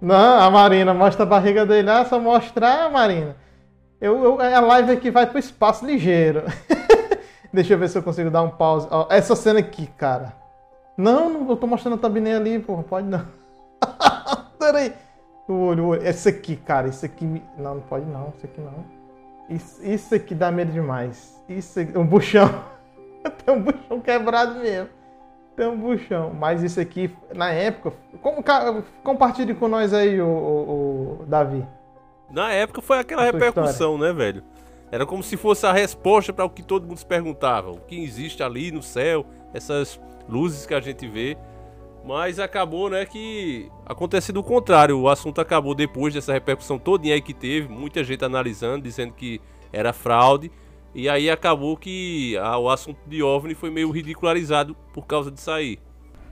Não, 0.00 0.40
a 0.40 0.50
Marina, 0.50 0.92
mostra 0.92 1.22
a 1.22 1.26
barriga 1.26 1.64
dele. 1.64 1.90
Ah, 1.90 2.04
só 2.04 2.18
mostrar, 2.18 2.90
Marina. 2.90 3.36
Eu, 4.00 4.22
eu- 4.24 4.40
a 4.40 4.60
live 4.60 4.92
aqui 4.92 5.10
vai 5.10 5.26
pro 5.26 5.38
espaço 5.38 5.86
ligeiro. 5.86 6.42
Deixa 7.52 7.72
eu 7.74 7.78
ver 7.78 7.88
se 7.88 7.96
eu 7.96 8.02
consigo 8.02 8.30
dar 8.30 8.42
um 8.42 8.50
pause. 8.50 8.86
Ó, 8.90 9.06
essa 9.10 9.34
cena 9.34 9.60
aqui, 9.60 9.86
cara. 9.86 10.34
Não, 10.98 11.30
não, 11.30 11.48
eu 11.50 11.56
tô 11.56 11.66
mostrando 11.66 11.94
a 11.94 11.98
thumbnail 11.98 12.36
ali, 12.38 12.58
porra. 12.58 12.82
Pode 12.82 13.06
não. 13.06 13.24
Peraí. 14.58 14.92
O 15.48 15.52
olho, 15.66 15.84
o 15.84 15.88
olho. 15.88 16.06
Esse 16.06 16.28
aqui, 16.28 16.56
cara. 16.56 16.88
Esse 16.88 17.06
aqui. 17.06 17.42
Não, 17.56 17.76
não 17.76 17.82
pode 17.82 18.04
não. 18.06 18.32
Esse 18.36 18.46
aqui 18.46 18.60
não. 18.60 18.95
Isso, 19.48 19.84
isso 19.84 20.14
aqui 20.14 20.34
dá 20.34 20.50
medo 20.50 20.72
demais. 20.72 21.40
Isso 21.48 21.80
aqui, 21.80 21.96
um 21.96 22.06
buchão. 22.06 22.48
Tem 23.44 23.54
um 23.54 23.62
buchão 23.62 24.00
quebrado 24.00 24.58
mesmo. 24.58 24.88
Tem 25.56 25.66
um 25.66 25.78
buchão. 25.78 26.34
Mas 26.34 26.62
isso 26.62 26.80
aqui, 26.80 27.10
na 27.34 27.50
época. 27.50 27.92
Como, 28.20 28.42
compartilhe 29.02 29.54
com 29.54 29.68
nós 29.68 29.94
aí, 29.94 30.20
o, 30.20 30.26
o, 30.26 31.18
o 31.22 31.26
Davi. 31.26 31.64
Na 32.30 32.52
época 32.52 32.82
foi 32.82 32.98
aquela 32.98 33.22
repercussão, 33.22 33.96
né, 33.96 34.12
velho? 34.12 34.42
Era 34.90 35.06
como 35.06 35.22
se 35.22 35.36
fosse 35.36 35.66
a 35.66 35.72
resposta 35.72 36.32
para 36.32 36.44
o 36.44 36.50
que 36.50 36.62
todo 36.62 36.86
mundo 36.86 36.98
se 36.98 37.06
perguntava. 37.06 37.70
O 37.70 37.80
que 37.80 38.02
existe 38.02 38.42
ali 38.42 38.70
no 38.70 38.82
céu, 38.82 39.26
essas 39.52 40.00
luzes 40.28 40.66
que 40.66 40.74
a 40.74 40.80
gente 40.80 41.06
vê. 41.06 41.36
Mas 42.06 42.38
acabou, 42.38 42.88
né, 42.88 43.04
que 43.04 43.68
acontecendo 43.84 44.36
o 44.38 44.42
contrário. 44.44 44.98
O 44.98 45.08
assunto 45.08 45.40
acabou 45.40 45.74
depois 45.74 46.14
dessa 46.14 46.32
repercussão 46.32 46.78
todinha 46.78 47.14
aí 47.14 47.20
que 47.20 47.34
teve. 47.34 47.68
Muita 47.68 48.04
gente 48.04 48.24
analisando, 48.24 48.82
dizendo 48.82 49.12
que 49.12 49.40
era 49.72 49.92
fraude. 49.92 50.50
E 50.94 51.08
aí 51.08 51.28
acabou 51.28 51.76
que 51.76 52.36
ah, 52.38 52.56
o 52.58 52.70
assunto 52.70 52.98
de 53.06 53.22
OVNI 53.22 53.54
foi 53.54 53.70
meio 53.70 53.90
ridicularizado 53.90 54.74
por 54.94 55.04
causa 55.04 55.30
disso 55.30 55.50
aí. 55.50 55.78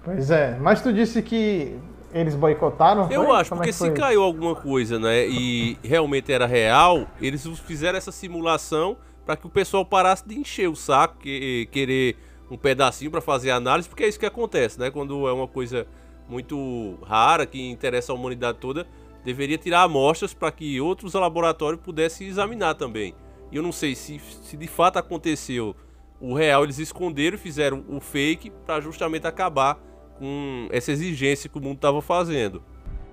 Pois 0.04 0.30
é. 0.30 0.56
Mas 0.60 0.80
tu 0.80 0.92
disse 0.92 1.20
que 1.22 1.76
eles 2.12 2.34
boicotaram? 2.36 3.10
Eu 3.10 3.24
foi? 3.26 3.36
acho, 3.36 3.50
Como 3.50 3.62
é 3.62 3.66
porque 3.66 3.70
que 3.70 3.72
se 3.72 3.86
foi? 3.88 3.94
caiu 3.94 4.22
alguma 4.22 4.54
coisa, 4.54 4.98
né, 5.00 5.26
e 5.26 5.76
realmente 5.82 6.32
era 6.32 6.46
real, 6.46 7.08
eles 7.20 7.44
fizeram 7.66 7.98
essa 7.98 8.12
simulação 8.12 8.96
para 9.26 9.36
que 9.36 9.46
o 9.46 9.50
pessoal 9.50 9.84
parasse 9.84 10.26
de 10.26 10.38
encher 10.38 10.68
o 10.68 10.76
saco, 10.76 11.16
que- 11.18 11.66
querer 11.72 12.16
um 12.50 12.56
pedacinho 12.56 13.10
para 13.10 13.20
fazer 13.20 13.50
análise, 13.50 13.88
porque 13.88 14.04
é 14.04 14.08
isso 14.08 14.18
que 14.18 14.26
acontece, 14.26 14.78
né? 14.78 14.90
Quando 14.90 15.26
é 15.28 15.32
uma 15.32 15.48
coisa 15.48 15.86
muito 16.28 16.98
rara 17.02 17.46
que 17.46 17.70
interessa 17.70 18.12
a 18.12 18.14
humanidade 18.14 18.58
toda, 18.58 18.86
deveria 19.24 19.58
tirar 19.58 19.82
amostras 19.82 20.34
para 20.34 20.50
que 20.52 20.80
outros 20.80 21.14
laboratórios 21.14 21.80
pudessem 21.82 22.26
examinar 22.26 22.74
também. 22.74 23.14
E 23.50 23.56
eu 23.56 23.62
não 23.62 23.72
sei 23.72 23.94
se, 23.94 24.18
se 24.18 24.56
de 24.56 24.66
fato 24.66 24.98
aconteceu 24.98 25.74
o 26.20 26.34
real, 26.34 26.64
eles 26.64 26.78
esconderam 26.78 27.36
e 27.36 27.38
fizeram 27.38 27.84
o 27.88 28.00
fake 28.00 28.50
para 28.64 28.80
justamente 28.80 29.26
acabar 29.26 29.78
com 30.18 30.68
essa 30.70 30.92
exigência 30.92 31.50
que 31.50 31.58
o 31.58 31.60
mundo 31.60 31.76
estava 31.76 32.00
fazendo. 32.00 32.62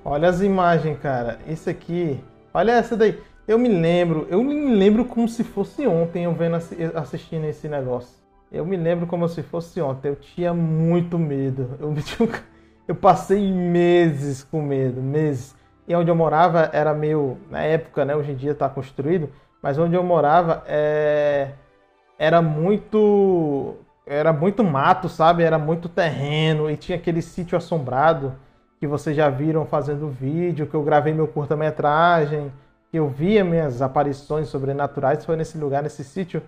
Olha 0.04 0.30
as 0.30 0.41
imagens, 0.41 0.98
cara. 1.00 1.39
Isso 1.48 1.70
aqui 1.70 2.20
Olha 2.54 2.74
essa 2.74 2.98
daí. 2.98 3.17
Eu 3.48 3.58
me 3.58 3.70
lembro, 3.70 4.28
eu 4.30 4.44
me 4.44 4.76
lembro 4.76 5.06
como 5.06 5.28
se 5.28 5.44
fosse 5.44 5.88
ontem 5.88 6.26
eu 6.26 6.34
vendo 6.34 6.56
assi- 6.58 6.78
assistindo 6.94 7.46
esse 7.46 7.67
negócio. 7.67 8.21
Eu 8.52 8.66
me 8.66 8.76
lembro 8.76 9.08
como 9.08 9.28
se 9.30 9.42
fosse 9.42 9.82
ontem. 9.82 10.10
Eu 10.10 10.16
tinha 10.16 10.54
muito 10.54 11.18
medo. 11.18 11.70
Eu, 11.80 11.94
eu 12.88 12.96
passei 12.96 13.52
meses 13.52 14.44
com 14.44 14.62
medo, 14.62 15.02
meses. 15.02 15.56
E 15.88 15.96
onde 15.96 16.12
eu 16.12 16.16
morava 16.16 16.70
era 16.74 16.94
meio. 16.94 17.38
Na 17.50 17.62
época, 17.62 18.04
né? 18.04 18.16
Hoje 18.16 18.34
em 18.34 18.36
dia 18.36 18.54
tá 18.54 18.68
construído. 18.68 19.30
Mas 19.64 19.78
onde 19.78 19.96
eu 19.96 20.04
morava 20.04 20.64
é, 20.68 21.52
era 22.20 22.42
muito. 22.42 23.76
Era 24.06 24.34
muito 24.34 24.64
mato, 24.64 25.08
sabe? 25.08 25.44
Era 25.44 25.58
muito 25.58 25.88
terreno. 25.88 26.70
E 26.70 26.76
tinha 26.76 26.98
aquele 26.98 27.22
sítio 27.22 27.58
assombrado 27.58 28.36
que 28.82 28.88
vocês 28.88 29.16
já 29.16 29.30
viram 29.30 29.66
fazendo 29.66 30.10
vídeo, 30.10 30.66
que 30.66 30.74
eu 30.74 30.82
gravei 30.82 31.14
meu 31.14 31.28
curta-metragem, 31.28 32.52
que 32.90 32.98
eu 32.98 33.08
via 33.08 33.44
minhas 33.44 33.80
aparições 33.80 34.48
sobrenaturais, 34.48 35.24
foi 35.24 35.36
nesse 35.36 35.56
lugar, 35.56 35.84
nesse 35.84 36.04
sítio. 36.04 36.42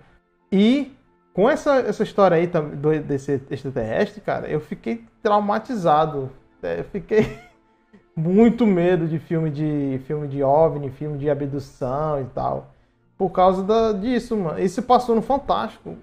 E 0.51 0.91
com 1.33 1.49
essa, 1.49 1.77
essa 1.79 2.03
história 2.03 2.37
aí 2.37 2.47
do, 2.47 2.99
desse 3.01 3.41
extraterrestre, 3.49 4.21
cara, 4.21 4.47
eu 4.47 4.59
fiquei 4.59 5.03
traumatizado. 5.21 6.29
É, 6.61 6.79
Eu 6.79 6.83
fiquei 6.85 7.37
muito 8.15 8.65
medo 8.65 9.07
de 9.07 9.19
filme 9.19 9.49
de 9.49 9.99
filme 10.05 10.27
de 10.27 10.43
OVNI, 10.43 10.89
filme 10.91 11.17
de 11.17 11.29
abdução 11.29 12.21
e 12.21 12.25
tal. 12.25 12.71
Por 13.17 13.29
causa 13.31 13.63
da, 13.63 13.91
disso, 13.91 14.37
mano. 14.37 14.59
Isso 14.59 14.81
passou 14.83 15.15
no 15.15 15.21
Fantástico. 15.21 15.95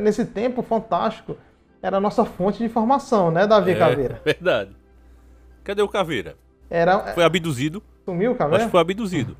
Nesse 0.00 0.24
tempo, 0.24 0.60
o 0.60 0.64
Fantástico 0.64 1.36
era 1.82 1.96
a 1.96 2.00
nossa 2.00 2.24
fonte 2.24 2.58
de 2.58 2.64
informação, 2.64 3.30
né, 3.30 3.46
Davi 3.46 3.74
Caveira? 3.76 4.20
É, 4.24 4.24
verdade. 4.32 4.76
Cadê 5.64 5.82
o 5.82 5.88
Caveira? 5.88 6.36
Era, 6.70 7.12
Foi 7.14 7.24
abduzido. 7.24 7.82
sumiu 8.04 8.30
o 8.30 8.34
Acho 8.34 8.38
Caveira? 8.38 8.64
que 8.64 8.70
foi 8.70 8.80
abduzido. 8.80 9.36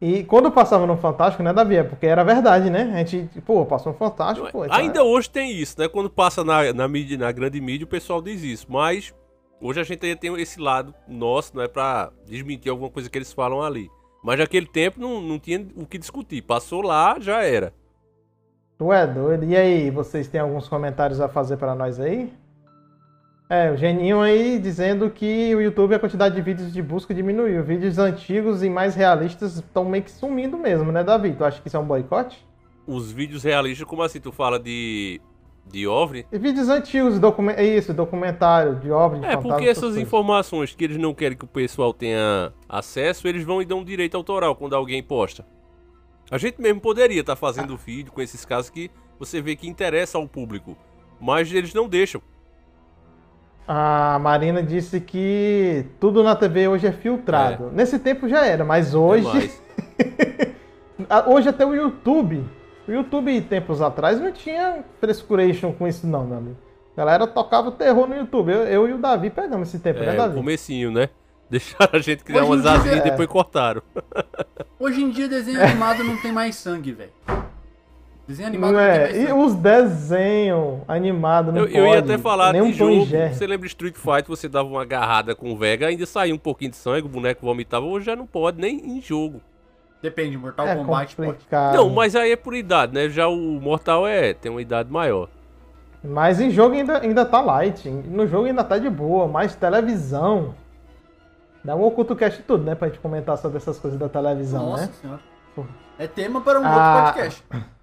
E 0.00 0.24
quando 0.24 0.50
passava 0.50 0.86
no 0.86 0.96
Fantástico, 0.96 1.42
né, 1.42 1.52
Davi? 1.52 1.76
É 1.76 1.82
porque 1.82 2.06
era 2.06 2.22
verdade, 2.24 2.68
né? 2.68 2.92
A 2.94 3.04
gente, 3.04 3.40
pô, 3.40 3.64
passou 3.64 3.92
no 3.92 3.98
Fantástico, 3.98 4.50
pô. 4.50 4.66
Ainda 4.70 5.02
hoje 5.02 5.30
tem 5.30 5.52
isso, 5.52 5.78
né? 5.78 5.88
Quando 5.88 6.10
passa 6.10 6.44
na, 6.44 6.72
na, 6.72 6.88
mídia, 6.88 7.16
na 7.16 7.32
grande 7.32 7.60
mídia, 7.60 7.84
o 7.84 7.88
pessoal 7.88 8.20
diz 8.20 8.42
isso. 8.42 8.66
Mas 8.68 9.14
hoje 9.60 9.80
a 9.80 9.84
gente 9.84 10.04
ainda 10.04 10.18
tem 10.18 10.34
esse 10.40 10.60
lado 10.60 10.94
nosso, 11.08 11.56
não 11.56 11.62
é 11.62 11.68
pra 11.68 12.10
desmentir 12.26 12.70
alguma 12.70 12.90
coisa 12.90 13.08
que 13.08 13.16
eles 13.16 13.32
falam 13.32 13.62
ali. 13.62 13.88
Mas 14.22 14.38
naquele 14.38 14.66
tempo 14.66 15.00
não, 15.00 15.20
não 15.20 15.38
tinha 15.38 15.66
o 15.76 15.86
que 15.86 15.98
discutir. 15.98 16.42
Passou 16.42 16.82
lá, 16.82 17.18
já 17.20 17.42
era. 17.42 17.72
Tu 18.78 18.92
é 18.92 19.06
doido. 19.06 19.44
E 19.44 19.56
aí, 19.56 19.90
vocês 19.90 20.26
têm 20.28 20.40
alguns 20.40 20.68
comentários 20.68 21.20
a 21.20 21.28
fazer 21.28 21.56
pra 21.56 21.74
nós 21.74 22.00
aí? 22.00 22.32
É, 23.54 23.70
o 23.70 23.76
Geninho 23.76 24.20
aí 24.20 24.58
dizendo 24.58 25.08
que 25.08 25.54
o 25.54 25.60
YouTube 25.60 25.94
a 25.94 25.98
quantidade 26.00 26.34
de 26.34 26.42
vídeos 26.42 26.72
de 26.72 26.82
busca 26.82 27.14
diminuiu. 27.14 27.62
Vídeos 27.62 27.98
antigos 27.98 28.64
e 28.64 28.68
mais 28.68 28.96
realistas 28.96 29.54
estão 29.54 29.84
meio 29.84 30.02
que 30.02 30.10
sumindo 30.10 30.58
mesmo, 30.58 30.90
né, 30.90 31.04
Davi? 31.04 31.32
Tu 31.32 31.44
acha 31.44 31.62
que 31.62 31.68
isso 31.68 31.76
é 31.76 31.80
um 31.80 31.86
boicote? 31.86 32.44
Os 32.84 33.12
vídeos 33.12 33.44
realistas, 33.44 33.86
como 33.86 34.02
assim? 34.02 34.18
Tu 34.18 34.32
fala 34.32 34.58
de. 34.58 35.20
de 35.68 35.86
OVNI? 35.86 36.26
E 36.32 36.38
vídeos 36.38 36.68
antigos, 36.68 37.20
document... 37.20 37.54
isso, 37.60 37.94
documentário 37.94 38.74
de 38.80 38.90
obra 38.90 39.20
de 39.20 39.24
É, 39.24 39.28
fantasma, 39.28 39.50
porque 39.50 39.68
essas 39.68 39.96
informações 39.96 40.74
que 40.74 40.82
eles 40.82 40.96
não 40.96 41.14
querem 41.14 41.38
que 41.38 41.44
o 41.44 41.48
pessoal 41.48 41.94
tenha 41.94 42.52
acesso, 42.68 43.28
eles 43.28 43.44
vão 43.44 43.62
e 43.62 43.64
dão 43.64 43.84
direito 43.84 44.16
autoral 44.16 44.56
quando 44.56 44.74
alguém 44.74 45.00
posta. 45.00 45.46
A 46.28 46.38
gente 46.38 46.60
mesmo 46.60 46.80
poderia 46.80 47.20
estar 47.20 47.36
fazendo 47.36 47.76
vídeo 47.76 48.10
com 48.12 48.20
esses 48.20 48.44
casos 48.44 48.68
que 48.68 48.90
você 49.16 49.40
vê 49.40 49.54
que 49.54 49.68
interessa 49.68 50.18
ao 50.18 50.26
público, 50.26 50.76
mas 51.20 51.52
eles 51.52 51.72
não 51.72 51.88
deixam. 51.88 52.20
A 53.66 54.18
Marina 54.20 54.62
disse 54.62 55.00
que 55.00 55.86
tudo 55.98 56.22
na 56.22 56.36
TV 56.36 56.68
hoje 56.68 56.86
é 56.86 56.92
filtrado. 56.92 57.70
Nesse 57.72 57.98
tempo 57.98 58.28
já 58.28 58.44
era, 58.44 58.64
mas 58.64 58.94
hoje. 58.94 59.26
Mas, 59.32 59.62
Ah, 61.08 61.24
Hoje 61.28 61.48
até 61.48 61.66
o 61.66 61.74
YouTube. 61.74 62.44
O 62.86 62.92
YouTube, 62.92 63.40
tempos 63.42 63.80
atrás, 63.80 64.20
não 64.20 64.30
tinha 64.30 64.84
frescuration 65.00 65.72
com 65.72 65.88
isso, 65.88 66.06
não, 66.06 66.24
meu 66.26 66.38
amigo. 66.38 66.56
A 66.96 67.00
galera 67.00 67.26
tocava 67.26 67.68
o 67.68 67.72
terror 67.72 68.06
no 68.06 68.14
YouTube. 68.14 68.52
Eu, 68.52 68.62
eu 68.64 68.88
e 68.88 68.92
o 68.92 68.98
Davi 68.98 69.30
pegamos 69.30 69.68
esse 69.68 69.78
tempo, 69.80 70.00
né, 70.00 70.06
é, 70.06 70.14
o 70.14 70.16
Davi? 70.16 70.34
comecinho, 70.36 70.90
né? 70.90 71.08
Deixaram 71.50 71.90
a 71.94 71.98
gente 71.98 72.22
criar 72.22 72.42
Hoje 72.44 72.46
em 72.46 72.54
umas 72.54 72.62
dia, 72.62 72.72
asinhas 72.72 72.96
e 72.96 73.00
é. 73.00 73.10
depois 73.10 73.28
cortaram. 73.28 73.82
Hoje 74.78 75.02
em 75.02 75.10
dia, 75.10 75.28
desenho 75.28 75.62
animado 75.62 76.04
não 76.04 76.16
tem 76.20 76.32
mais 76.32 76.56
sangue, 76.56 76.92
velho. 76.92 77.10
Desenho 78.26 78.48
animado 78.48 78.72
Não 78.72 78.80
é? 78.80 78.98
mais 79.12 79.28
E 79.28 79.32
os 79.32 79.54
desenhos 79.54 80.80
animados 80.88 81.52
não 81.52 81.60
Eu, 81.62 81.68
eu 81.68 81.84
ia 81.86 81.94
pode, 82.00 82.12
até 82.12 82.22
falar 82.22 82.52
nem 82.52 82.62
de 82.62 82.68
um 82.68 82.72
jogo. 82.72 83.06
Você 83.06 83.46
lembra 83.46 83.66
de 83.66 83.66
Street 83.66 83.96
Fighter, 83.96 84.26
você 84.28 84.48
dava 84.48 84.68
uma 84.68 84.80
agarrada 84.82 85.34
com 85.34 85.52
o 85.52 85.56
Vega, 85.56 85.86
ainda 85.88 86.06
saía 86.06 86.34
um 86.34 86.38
pouquinho 86.38 86.70
de 86.70 86.76
sangue, 86.78 87.06
o 87.06 87.08
boneco 87.10 87.44
vomitava. 87.44 87.84
Hoje 87.84 88.06
já 88.06 88.16
não 88.16 88.26
pode, 88.26 88.58
nem 88.60 88.78
em 88.96 89.00
jogo. 89.02 89.40
Depende, 90.00 90.36
Mortal 90.38 90.66
É 90.68 90.76
Kombat 90.76 91.16
pode. 91.16 91.28
complicado. 91.32 91.76
Não, 91.76 91.90
mas 91.90 92.14
aí 92.16 92.32
é 92.32 92.36
por 92.36 92.54
idade, 92.54 92.94
né? 92.94 93.08
Já 93.08 93.26
o 93.28 93.36
Mortal 93.36 94.06
é, 94.06 94.32
tem 94.34 94.50
uma 94.50 94.60
idade 94.62 94.90
maior. 94.90 95.28
Mas 96.02 96.40
em 96.40 96.50
jogo 96.50 96.74
ainda, 96.74 96.98
ainda 97.00 97.24
tá 97.24 97.40
light. 97.40 97.88
No 97.88 98.26
jogo 98.26 98.46
ainda 98.46 98.62
tá 98.62 98.76
de 98.76 98.90
boa. 98.90 99.26
Mas 99.26 99.54
televisão. 99.54 100.54
Dá 101.64 101.74
um 101.74 101.82
oculto 101.82 102.14
cast 102.14 102.42
tudo, 102.42 102.62
né? 102.64 102.74
Pra 102.74 102.88
gente 102.88 103.00
comentar 103.00 103.38
sobre 103.38 103.56
essas 103.56 103.78
coisas 103.78 103.98
da 103.98 104.06
televisão, 104.06 104.70
Nossa 104.70 104.86
né? 104.86 104.92
senhora. 105.00 105.20
Porra. 105.54 105.68
É 105.98 106.06
tema 106.06 106.42
para 106.42 106.60
um 106.60 106.64
Ah. 106.66 106.96
outro 107.06 107.14
podcast. 107.22 107.44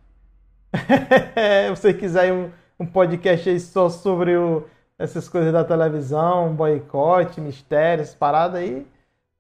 Você 1.69 1.93
quiser 1.93 2.31
um, 2.33 2.49
um 2.79 2.85
podcast 2.85 3.49
aí 3.49 3.59
só 3.59 3.89
sobre 3.89 4.35
o- 4.37 4.63
essas 4.97 5.27
coisas 5.27 5.51
da 5.51 5.63
televisão, 5.63 6.53
boicote, 6.53 7.41
mistérios, 7.41 8.13
parada 8.13 8.59
aí, 8.59 8.85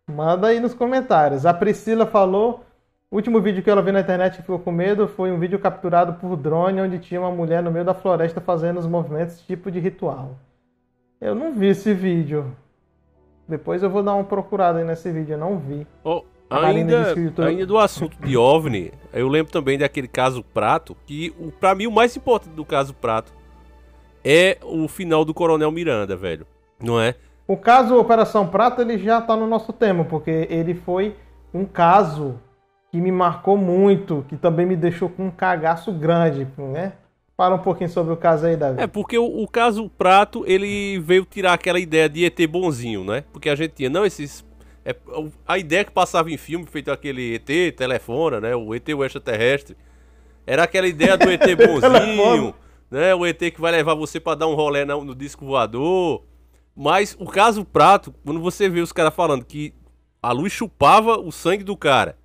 manda 0.09 0.47
aí 0.47 0.59
nos 0.59 0.73
comentários. 0.73 1.45
A 1.45 1.53
Priscila 1.53 2.05
falou, 2.05 2.65
o 3.09 3.15
último 3.15 3.39
vídeo 3.39 3.61
que 3.61 3.69
ela 3.69 3.81
viu 3.81 3.93
na 3.93 3.99
internet 4.01 4.37
que 4.37 4.41
ficou 4.41 4.59
com 4.59 4.71
medo 4.71 5.07
foi 5.07 5.31
um 5.31 5.39
vídeo 5.39 5.59
capturado 5.59 6.13
por 6.13 6.35
drone 6.35 6.81
onde 6.81 6.97
tinha 6.99 7.19
uma 7.21 7.31
mulher 7.31 7.61
no 7.61 7.71
meio 7.71 7.85
da 7.85 7.93
floresta 7.93 8.41
fazendo 8.41 8.79
os 8.79 8.87
movimentos 8.87 9.39
tipo 9.41 9.69
de 9.69 9.79
ritual. 9.79 10.35
Eu 11.19 11.35
não 11.35 11.53
vi 11.53 11.67
esse 11.67 11.93
vídeo. 11.93 12.55
Depois 13.47 13.83
eu 13.83 13.89
vou 13.89 14.01
dar 14.01 14.15
uma 14.15 14.23
procurada 14.23 14.79
aí 14.79 14.85
nesse 14.85 15.11
vídeo, 15.11 15.33
eu 15.33 15.37
não 15.37 15.59
vi. 15.59 15.85
Marina 16.03 16.30
ainda, 16.51 17.13
o 17.15 17.19
YouTube- 17.19 17.47
ainda 17.47 17.65
do 17.65 17.77
assunto 17.77 18.17
de 18.25 18.37
OVNI, 18.37 18.91
eu 19.13 19.27
lembro 19.27 19.51
também 19.51 19.77
daquele 19.77 20.07
caso 20.07 20.43
Prato, 20.43 20.95
que 21.05 21.33
o, 21.39 21.51
pra 21.51 21.73
mim 21.75 21.87
o 21.87 21.91
mais 21.91 22.15
importante 22.15 22.53
do 22.53 22.65
caso 22.65 22.93
Prato 22.93 23.33
é 24.23 24.57
o 24.63 24.87
final 24.87 25.25
do 25.25 25.33
Coronel 25.33 25.71
Miranda, 25.71 26.15
velho. 26.15 26.45
Não 26.79 26.99
é? 26.99 27.15
O 27.47 27.57
caso 27.57 27.97
Operação 27.97 28.47
Prata 28.47 28.81
ele 28.81 28.97
já 28.97 29.19
tá 29.21 29.35
no 29.35 29.47
nosso 29.47 29.73
tema, 29.73 30.05
porque 30.05 30.47
ele 30.49 30.73
foi 30.73 31.15
um 31.53 31.65
caso 31.65 32.39
que 32.91 32.99
me 32.99 33.11
marcou 33.11 33.57
muito, 33.57 34.25
que 34.27 34.35
também 34.35 34.65
me 34.65 34.75
deixou 34.75 35.09
com 35.09 35.27
um 35.27 35.31
cagaço 35.31 35.91
grande, 35.91 36.47
né? 36.57 36.93
Fala 37.37 37.55
um 37.55 37.59
pouquinho 37.59 37.89
sobre 37.89 38.13
o 38.13 38.17
caso 38.17 38.45
aí, 38.45 38.55
Davi. 38.55 38.81
É, 38.81 38.85
porque 38.85 39.17
o, 39.17 39.43
o 39.43 39.47
caso 39.47 39.89
Prato, 39.97 40.43
ele 40.45 40.99
veio 40.99 41.25
tirar 41.25 41.53
aquela 41.53 41.79
ideia 41.79 42.07
de 42.07 42.23
ET 42.25 42.39
bonzinho, 42.47 43.03
né? 43.03 43.23
Porque 43.33 43.49
a 43.49 43.55
gente 43.55 43.71
tinha, 43.71 43.89
não, 43.89 44.05
esses... 44.05 44.45
é, 44.83 44.95
a 45.47 45.57
ideia 45.57 45.85
que 45.85 45.91
passava 45.91 46.31
em 46.31 46.37
filme, 46.37 46.65
feito 46.65 46.91
aquele 46.91 47.35
ET, 47.35 47.75
telefona, 47.75 48.41
né? 48.41 48.55
O 48.55 48.73
ET, 48.73 48.87
o 48.89 49.03
extraterrestre. 49.03 49.77
Era 50.45 50.63
aquela 50.63 50.87
ideia 50.87 51.15
do 51.17 51.29
ET 51.29 51.43
bonzinho, 51.55 52.55
né? 52.89 53.13
O 53.13 53.25
ET 53.25 53.37
que 53.37 53.61
vai 53.61 53.71
levar 53.71 53.93
você 53.93 54.19
pra 54.19 54.35
dar 54.35 54.47
um 54.47 54.55
rolê 54.55 54.83
no, 54.83 55.03
no 55.03 55.15
disco 55.15 55.45
voador. 55.45 56.23
Mas 56.75 57.15
o 57.19 57.25
caso 57.25 57.63
Prato, 57.63 58.13
quando 58.25 58.39
você 58.39 58.67
vê 58.67 58.81
os 58.81 58.91
caras 58.91 59.13
falando 59.13 59.45
que 59.45 59.73
a 60.21 60.31
luz 60.31 60.51
chupava 60.51 61.19
o 61.19 61.31
sangue 61.31 61.63
do 61.63 61.77
cara. 61.77 62.17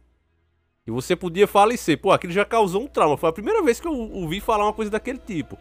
E 0.87 0.91
você 0.91 1.17
podia 1.17 1.47
falecer. 1.47 1.99
Pô, 1.99 2.13
aquilo 2.13 2.33
já 2.33 2.45
causou 2.45 2.83
um 2.83 2.87
trauma. 2.87 3.17
Foi 3.17 3.29
a 3.29 3.33
primeira 3.33 3.63
vez 3.63 3.81
que 3.81 3.89
eu 3.89 3.93
ouvi 3.93 4.41
falar 4.41 4.65
uma 4.65 4.73
coisa 4.73 4.91
daquele 4.91 5.19
tipo. 5.19 5.59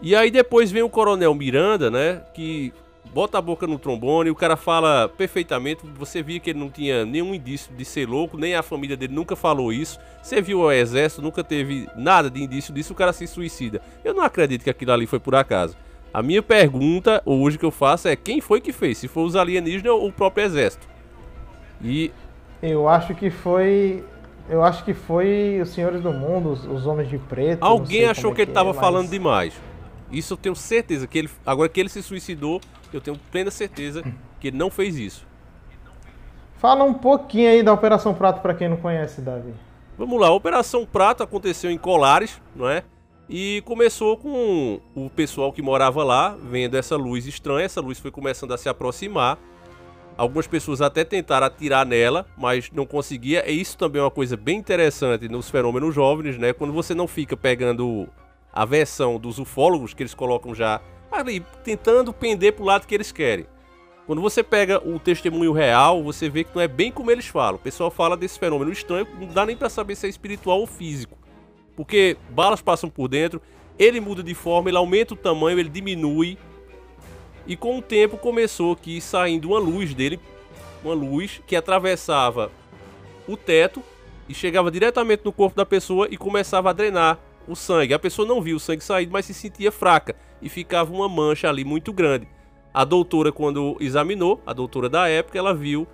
E 0.00 0.16
aí 0.16 0.30
depois 0.30 0.72
vem 0.72 0.82
o 0.82 0.88
Coronel 0.88 1.34
Miranda, 1.34 1.90
né? 1.90 2.22
Que 2.34 2.72
bota 3.12 3.38
a 3.38 3.42
boca 3.42 3.66
no 3.66 3.78
trombone, 3.78 4.30
o 4.30 4.34
cara 4.34 4.56
fala 4.56 5.08
perfeitamente. 5.08 5.82
Você 5.98 6.22
via 6.22 6.40
que 6.40 6.50
ele 6.50 6.58
não 6.58 6.70
tinha 6.70 7.04
nenhum 7.04 7.34
indício 7.34 7.72
de 7.74 7.84
ser 7.84 8.08
louco, 8.08 8.36
nem 8.36 8.54
a 8.54 8.62
família 8.62 8.96
dele 8.96 9.14
nunca 9.14 9.34
falou 9.36 9.72
isso. 9.72 9.98
Você 10.22 10.40
viu 10.40 10.60
o 10.60 10.72
exército, 10.72 11.22
nunca 11.22 11.42
teve 11.44 11.88
nada 11.96 12.30
de 12.30 12.42
indício 12.42 12.72
disso, 12.72 12.92
o 12.92 12.96
cara 12.96 13.12
se 13.12 13.26
suicida. 13.26 13.80
Eu 14.04 14.14
não 14.14 14.22
acredito 14.22 14.62
que 14.64 14.70
aquilo 14.70 14.92
ali 14.92 15.06
foi 15.06 15.18
por 15.18 15.34
acaso. 15.34 15.76
A 16.12 16.22
minha 16.22 16.42
pergunta 16.42 17.22
hoje 17.24 17.56
que 17.56 17.64
eu 17.64 17.70
faço 17.70 18.08
é 18.08 18.16
quem 18.16 18.40
foi 18.40 18.60
que 18.60 18.72
fez? 18.72 18.98
Se 18.98 19.06
foi 19.06 19.22
os 19.24 19.36
alienígenas 19.36 19.92
ou 19.92 20.08
o 20.08 20.12
próprio 20.12 20.44
exército? 20.44 20.88
E 21.82 22.10
Eu 22.62 22.88
acho 22.88 23.14
que 23.14 23.30
foi. 23.30 24.04
Eu 24.48 24.64
acho 24.64 24.84
que 24.84 24.92
foi 24.92 25.60
os 25.62 25.68
senhores 25.70 26.02
do 26.02 26.12
mundo, 26.12 26.50
os, 26.50 26.66
os 26.66 26.84
homens 26.84 27.08
de 27.08 27.16
preto. 27.18 27.62
Alguém 27.62 28.06
achou 28.06 28.24
como 28.24 28.32
é 28.32 28.36
que 28.36 28.42
ele 28.42 28.50
é, 28.50 28.54
tava 28.54 28.70
mas- 28.70 28.80
falando 28.80 29.08
demais. 29.08 29.54
Isso 30.10 30.34
eu 30.34 30.36
tenho 30.36 30.56
certeza 30.56 31.06
que 31.06 31.18
ele. 31.18 31.30
Agora 31.44 31.68
que 31.68 31.78
ele 31.78 31.88
se 31.88 32.02
suicidou, 32.02 32.60
eu 32.92 33.00
tenho 33.00 33.18
plena 33.30 33.50
certeza 33.50 34.02
que 34.38 34.48
ele 34.48 34.56
não 34.56 34.70
fez 34.70 34.96
isso. 34.96 35.26
Fala 36.56 36.84
um 36.84 36.94
pouquinho 36.94 37.48
aí 37.48 37.62
da 37.62 37.72
Operação 37.72 38.12
Prato 38.12 38.42
pra 38.42 38.52
quem 38.52 38.68
não 38.68 38.76
conhece, 38.76 39.22
Davi. 39.22 39.54
Vamos 39.96 40.20
lá, 40.20 40.28
a 40.28 40.32
Operação 40.32 40.84
Prato 40.84 41.22
aconteceu 41.22 41.70
em 41.70 41.78
Colares, 41.78 42.40
não 42.54 42.68
é? 42.68 42.84
E 43.28 43.62
começou 43.64 44.16
com 44.16 44.80
o 44.94 45.08
pessoal 45.08 45.52
que 45.52 45.62
morava 45.62 46.02
lá, 46.02 46.36
vendo 46.42 46.76
essa 46.76 46.96
luz 46.96 47.26
estranha, 47.26 47.64
essa 47.64 47.80
luz 47.80 47.98
foi 47.98 48.10
começando 48.10 48.52
a 48.52 48.58
se 48.58 48.68
aproximar. 48.68 49.38
Algumas 50.16 50.46
pessoas 50.46 50.82
até 50.82 51.04
tentaram 51.04 51.46
atirar 51.46 51.86
nela, 51.86 52.26
mas 52.36 52.70
não 52.72 52.84
conseguia. 52.84 53.48
E 53.48 53.58
isso 53.58 53.78
também 53.78 54.00
é 54.00 54.04
uma 54.04 54.10
coisa 54.10 54.36
bem 54.36 54.58
interessante 54.58 55.28
nos 55.28 55.48
fenômenos 55.48 55.94
jovens, 55.94 56.36
né? 56.36 56.52
Quando 56.52 56.72
você 56.72 56.94
não 56.94 57.06
fica 57.06 57.36
pegando 57.36 58.08
a 58.52 58.64
versão 58.64 59.18
dos 59.18 59.38
ufólogos, 59.38 59.94
que 59.94 60.02
eles 60.02 60.14
colocam 60.14 60.54
já 60.54 60.80
ali, 61.10 61.40
tentando 61.64 62.12
pender 62.12 62.52
pro 62.52 62.64
lado 62.64 62.86
que 62.86 62.94
eles 62.94 63.12
querem. 63.12 63.46
Quando 64.06 64.22
você 64.22 64.42
pega 64.42 64.82
o 64.84 64.98
testemunho 64.98 65.52
real, 65.52 66.02
você 66.02 66.28
vê 66.28 66.42
que 66.42 66.54
não 66.54 66.62
é 66.62 66.66
bem 66.66 66.90
como 66.90 67.10
eles 67.10 67.26
falam. 67.26 67.56
O 67.56 67.62
pessoal 67.62 67.90
fala 67.90 68.16
desse 68.16 68.38
fenômeno 68.38 68.72
estranho, 68.72 69.06
não 69.18 69.28
dá 69.28 69.46
nem 69.46 69.56
para 69.56 69.68
saber 69.68 69.94
se 69.94 70.06
é 70.06 70.10
espiritual 70.10 70.58
ou 70.58 70.66
físico. 70.66 71.16
Porque 71.76 72.16
balas 72.30 72.60
passam 72.60 72.90
por 72.90 73.08
dentro, 73.08 73.40
ele 73.78 74.00
muda 74.00 74.22
de 74.22 74.34
forma, 74.34 74.68
ele 74.68 74.76
aumenta 74.76 75.14
o 75.14 75.16
tamanho, 75.16 75.58
ele 75.58 75.68
diminui. 75.68 76.36
E 77.46 77.56
com 77.56 77.78
o 77.78 77.82
tempo 77.82 78.18
começou 78.18 78.72
aqui 78.72 79.00
saindo 79.00 79.50
uma 79.50 79.58
luz 79.58 79.94
dele, 79.94 80.18
uma 80.82 80.94
luz 80.94 81.40
que 81.46 81.54
atravessava 81.54 82.50
o 83.28 83.36
teto 83.36 83.82
e 84.28 84.34
chegava 84.34 84.70
diretamente 84.70 85.24
no 85.24 85.32
corpo 85.32 85.56
da 85.56 85.64
pessoa 85.64 86.08
e 86.10 86.16
começava 86.16 86.70
a 86.70 86.72
drenar 86.72 87.18
o 87.46 87.54
sangue. 87.54 87.94
A 87.94 87.98
pessoa 87.98 88.26
não 88.26 88.40
viu 88.40 88.56
o 88.56 88.60
sangue 88.60 88.82
sair, 88.82 89.08
mas 89.08 89.26
se 89.26 89.34
sentia 89.34 89.72
fraca 89.72 90.14
e 90.40 90.48
ficava 90.48 90.92
uma 90.92 91.08
mancha 91.08 91.48
ali 91.48 91.64
muito 91.64 91.92
grande. 91.92 92.28
A 92.72 92.84
doutora, 92.84 93.32
quando 93.32 93.76
examinou, 93.80 94.40
a 94.46 94.52
doutora 94.52 94.88
da 94.88 95.08
época, 95.08 95.38
ela 95.38 95.54
viu 95.54 95.86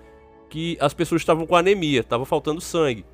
que 0.49 0.77
as 0.79 0.93
pessoas 0.93 1.21
estavam 1.21 1.45
com 1.45 1.55
anemia, 1.55 2.01
estava 2.01 2.25
faltando 2.25 2.61
sangue. 2.61 3.05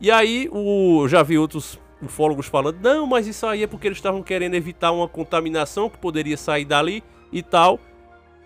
E 0.00 0.10
aí, 0.10 0.48
o, 0.52 1.06
já 1.08 1.22
vi 1.22 1.38
outros 1.38 1.80
ufólogos 2.02 2.46
falando: 2.46 2.78
não, 2.80 3.06
mas 3.06 3.26
isso 3.26 3.46
aí 3.46 3.62
é 3.62 3.66
porque 3.66 3.88
eles 3.88 3.98
estavam 3.98 4.22
querendo 4.22 4.54
evitar 4.54 4.92
uma 4.92 5.08
contaminação 5.08 5.88
que 5.88 5.98
poderia 5.98 6.36
sair 6.36 6.64
dali 6.64 7.02
e 7.32 7.42
tal. 7.42 7.78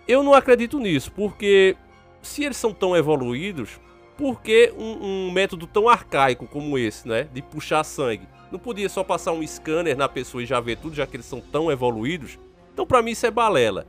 Eu 0.07 0.23
não 0.23 0.33
acredito 0.33 0.79
nisso, 0.79 1.11
porque 1.11 1.75
se 2.21 2.43
eles 2.43 2.57
são 2.57 2.73
tão 2.73 2.95
evoluídos, 2.95 3.79
por 4.17 4.41
que 4.41 4.73
um, 4.77 5.27
um 5.27 5.31
método 5.31 5.67
tão 5.67 5.89
arcaico 5.89 6.47
como 6.47 6.77
esse, 6.77 7.07
né? 7.07 7.27
De 7.33 7.41
puxar 7.41 7.83
sangue? 7.83 8.27
Não 8.51 8.59
podia 8.59 8.87
só 8.87 9.03
passar 9.03 9.33
um 9.33 9.45
scanner 9.45 9.97
na 9.97 10.07
pessoa 10.07 10.41
e 10.41 10.45
já 10.45 10.59
ver 10.59 10.77
tudo, 10.77 10.95
já 10.95 11.05
que 11.05 11.15
eles 11.15 11.25
são 11.25 11.41
tão 11.41 11.71
evoluídos? 11.71 12.39
Então, 12.73 12.85
para 12.85 13.01
mim, 13.01 13.11
isso 13.11 13.25
é 13.25 13.31
balela. 13.31 13.85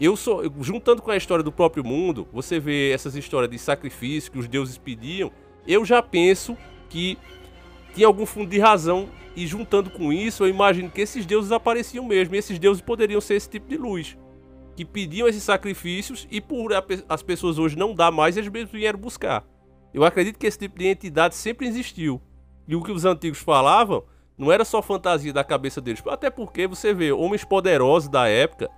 Eu 0.00 0.16
sou, 0.16 0.42
juntando 0.60 1.02
com 1.02 1.10
a 1.10 1.16
história 1.16 1.44
do 1.44 1.52
próprio 1.52 1.84
mundo, 1.84 2.26
você 2.32 2.58
vê 2.58 2.90
essas 2.90 3.14
histórias 3.14 3.50
de 3.50 3.58
sacrifício 3.58 4.32
que 4.32 4.38
os 4.38 4.48
deuses 4.48 4.76
pediam, 4.76 5.30
eu 5.66 5.84
já 5.84 6.02
penso 6.02 6.56
que 6.88 7.16
tinha 7.94 8.06
algum 8.06 8.26
fundo 8.26 8.50
de 8.50 8.58
razão 8.58 9.08
e 9.36 9.46
juntando 9.46 9.90
com 9.90 10.12
isso, 10.12 10.44
eu 10.44 10.48
imagino 10.48 10.90
que 10.90 11.00
esses 11.00 11.24
deuses 11.24 11.52
apareciam 11.52 12.04
mesmo, 12.04 12.34
e 12.34 12.38
esses 12.38 12.58
deuses 12.58 12.82
poderiam 12.82 13.20
ser 13.20 13.34
esse 13.34 13.48
tipo 13.48 13.68
de 13.68 13.76
luz, 13.76 14.16
que 14.76 14.84
pediam 14.84 15.28
esses 15.28 15.42
sacrifícios 15.42 16.26
e 16.30 16.40
por 16.40 16.72
as 17.08 17.22
pessoas 17.22 17.58
hoje 17.58 17.78
não 17.78 17.94
dar 17.94 18.10
mais, 18.10 18.36
eles 18.36 18.50
mesmos 18.50 18.72
vieram 18.72 18.98
buscar. 18.98 19.44
Eu 19.92 20.04
acredito 20.04 20.38
que 20.38 20.46
esse 20.46 20.58
tipo 20.58 20.76
de 20.76 20.86
entidade 20.86 21.36
sempre 21.36 21.68
existiu. 21.68 22.20
E 22.66 22.74
o 22.74 22.82
que 22.82 22.92
os 22.92 23.04
antigos 23.04 23.38
falavam 23.38 24.04
não 24.36 24.50
era 24.50 24.64
só 24.64 24.82
fantasia 24.82 25.32
da 25.32 25.44
cabeça 25.44 25.80
deles, 25.80 26.02
até 26.06 26.30
porque 26.30 26.66
você 26.66 26.92
vê 26.92 27.12
homens 27.12 27.44
poderosos 27.44 28.08
da 28.08 28.28
época 28.28 28.70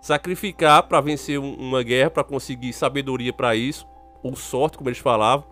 sacrificar 0.00 0.82
para 0.84 1.00
vencer 1.00 1.38
uma 1.38 1.82
guerra, 1.82 2.10
para 2.10 2.24
conseguir 2.24 2.72
sabedoria 2.72 3.32
para 3.32 3.54
isso, 3.54 3.86
ou 4.22 4.34
sorte, 4.34 4.76
como 4.76 4.88
eles 4.88 4.98
falavam. 4.98 5.46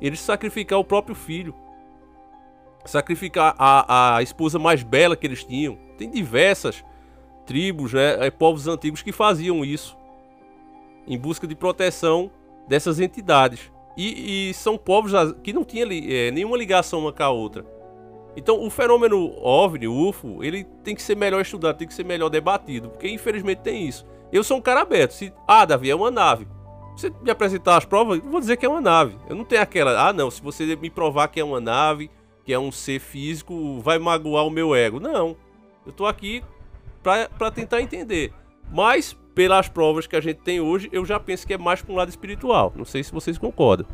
Eles 0.00 0.20
sacrificar 0.20 0.78
o 0.78 0.84
próprio 0.84 1.14
filho, 1.14 1.54
sacrificar 2.84 3.54
a, 3.58 4.16
a 4.16 4.22
esposa 4.22 4.58
mais 4.58 4.82
bela 4.82 5.16
que 5.16 5.26
eles 5.26 5.44
tinham. 5.44 5.78
Tem 5.96 6.10
diversas 6.10 6.84
tribos, 7.46 7.92
né, 7.92 8.28
povos 8.30 8.66
antigos 8.66 9.02
que 9.02 9.12
faziam 9.12 9.64
isso 9.64 9.96
em 11.06 11.16
busca 11.16 11.46
de 11.46 11.54
proteção 11.54 12.30
dessas 12.66 12.98
entidades. 12.98 13.70
E, 13.96 14.50
e 14.50 14.54
são 14.54 14.76
povos 14.76 15.12
que 15.42 15.52
não 15.52 15.64
tinham 15.64 15.88
é, 15.90 16.30
nenhuma 16.30 16.56
ligação 16.56 17.00
uma 17.00 17.12
com 17.12 17.22
a 17.22 17.30
outra. 17.30 17.64
Então, 18.36 18.62
o 18.62 18.68
fenômeno 18.68 19.32
OVNI, 19.42 19.88
UFO, 19.88 20.44
ele 20.44 20.64
tem 20.84 20.94
que 20.94 21.02
ser 21.02 21.16
melhor 21.16 21.40
estudado, 21.40 21.78
tem 21.78 21.88
que 21.88 21.94
ser 21.94 22.04
melhor 22.04 22.28
debatido, 22.28 22.90
porque 22.90 23.08
infelizmente 23.08 23.60
tem 23.60 23.88
isso. 23.88 24.06
Eu 24.30 24.44
sou 24.44 24.58
um 24.58 24.60
cara 24.60 24.82
aberto. 24.82 25.12
Se, 25.12 25.32
ah, 25.48 25.64
Davi, 25.64 25.90
é 25.90 25.94
uma 25.94 26.10
nave. 26.10 26.46
Você 26.94 27.10
me 27.22 27.30
apresentar 27.30 27.78
as 27.78 27.86
provas, 27.86 28.18
eu 28.18 28.30
vou 28.30 28.40
dizer 28.40 28.58
que 28.58 28.66
é 28.66 28.68
uma 28.68 28.80
nave. 28.80 29.16
Eu 29.28 29.34
não 29.34 29.44
tenho 29.44 29.62
aquela, 29.62 30.08
ah, 30.08 30.12
não, 30.12 30.30
se 30.30 30.42
você 30.42 30.76
me 30.76 30.90
provar 30.90 31.28
que 31.28 31.40
é 31.40 31.44
uma 31.44 31.60
nave, 31.60 32.10
que 32.44 32.52
é 32.52 32.58
um 32.58 32.70
ser 32.70 33.00
físico, 33.00 33.80
vai 33.80 33.98
magoar 33.98 34.46
o 34.46 34.50
meu 34.50 34.74
ego. 34.74 35.00
Não. 35.00 35.36
Eu 35.86 35.92
tô 35.92 36.04
aqui 36.04 36.42
para 37.02 37.50
tentar 37.50 37.80
entender. 37.80 38.32
Mas, 38.70 39.16
pelas 39.36 39.68
provas 39.68 40.06
que 40.06 40.16
a 40.16 40.20
gente 40.20 40.38
tem 40.38 40.62
hoje, 40.62 40.88
eu 40.90 41.04
já 41.04 41.20
penso 41.20 41.46
que 41.46 41.52
é 41.52 41.58
mais 41.58 41.82
para 41.82 41.92
um 41.92 41.96
lado 41.96 42.08
espiritual. 42.08 42.72
Não 42.74 42.86
sei 42.86 43.04
se 43.04 43.12
vocês 43.12 43.36
concordam. 43.36 43.86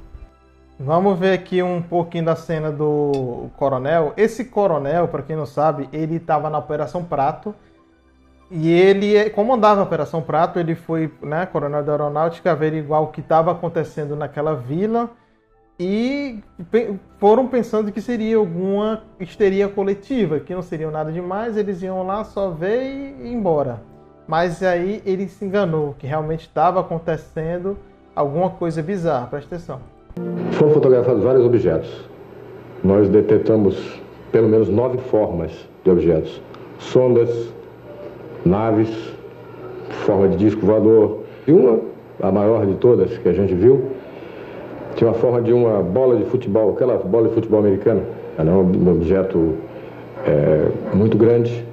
Vamos 0.79 1.19
ver 1.19 1.33
aqui 1.33 1.61
um 1.61 1.83
pouquinho 1.83 2.27
da 2.27 2.37
cena 2.37 2.71
do 2.71 3.51
coronel. 3.57 4.15
Esse 4.17 4.45
coronel, 4.45 5.09
para 5.09 5.21
quem 5.23 5.35
não 5.35 5.45
sabe, 5.45 5.89
ele 5.93 6.17
estava 6.17 6.49
na 6.49 6.59
Operação 6.59 7.05
Prato. 7.05 7.53
E 8.53 8.71
ele 8.71 9.31
comandava 9.31 9.81
a 9.81 9.85
Operação 9.85 10.23
Prato, 10.23 10.61
ele 10.61 10.77
foi 10.77 11.13
né, 11.21 11.45
coronel 11.47 11.83
da 11.83 11.93
aeronáutica 11.93 12.53
averiguar 12.53 13.03
o 13.03 13.09
que 13.09 13.21
estava 13.21 13.51
acontecendo 13.51 14.15
naquela 14.15 14.55
vila 14.55 15.11
e 15.81 16.39
foram 17.19 17.49
pensando 17.49 17.91
que 17.91 18.01
seria 18.01 18.37
alguma 18.37 19.03
histeria 19.19 19.69
coletiva, 19.69 20.39
que 20.39 20.55
não 20.55 20.63
seria 20.63 20.91
nada 20.91 21.11
demais, 21.11 21.57
eles 21.57 21.83
iam 21.83 22.07
lá 22.07 22.23
só 22.25 22.51
ver 22.51 22.83
e 22.85 23.29
ir 23.29 23.33
embora. 23.33 23.92
Mas 24.33 24.63
aí 24.63 25.03
ele 25.05 25.29
se 25.29 25.45
enganou, 25.45 25.95
que 25.99 26.07
realmente 26.07 26.47
estava 26.49 26.81
acontecendo 26.81 27.77
alguma 28.17 28.49
coisa 28.49 28.83
bizarra, 28.83 29.27
presta 29.27 29.57
atenção. 29.57 29.79
Foram 30.53 30.73
fotografados 30.73 31.23
vários 31.23 31.45
objetos. 31.45 32.09
Nós 32.83 33.11
detectamos 33.11 34.01
pelo 34.33 34.49
menos 34.49 34.71
nove 34.71 34.97
formas 34.97 35.53
de 35.85 35.91
objetos: 35.91 36.41
sondas, 36.79 37.29
naves, 38.43 38.89
forma 40.07 40.29
de 40.29 40.39
disco 40.39 40.65
voador. 40.65 41.25
E 41.47 41.53
uma, 41.53 41.81
a 42.23 42.33
maior 42.33 42.65
de 42.65 42.77
todas 42.77 43.19
que 43.19 43.29
a 43.29 43.35
gente 43.35 43.53
viu, 43.53 43.91
tinha 44.97 45.11
uma 45.11 45.19
forma 45.19 45.43
de 45.43 45.53
uma 45.53 45.83
bola 45.83 46.17
de 46.17 46.25
futebol, 46.25 46.71
aquela 46.71 46.97
bola 46.97 47.29
de 47.29 47.35
futebol 47.35 47.61
americana. 47.61 48.01
Era 48.39 48.51
um 48.51 48.93
objeto 48.93 49.57
é, 50.27 50.71
muito 50.95 51.19
grande, 51.19 51.67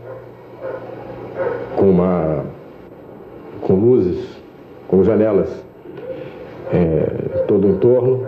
com, 1.78 1.90
uma, 1.90 2.49
com 3.70 3.76
luzes, 3.76 4.18
com 4.88 5.04
janelas 5.04 5.48
é, 6.74 7.44
todo 7.48 7.68
o 7.68 7.70
entorno. 7.70 8.26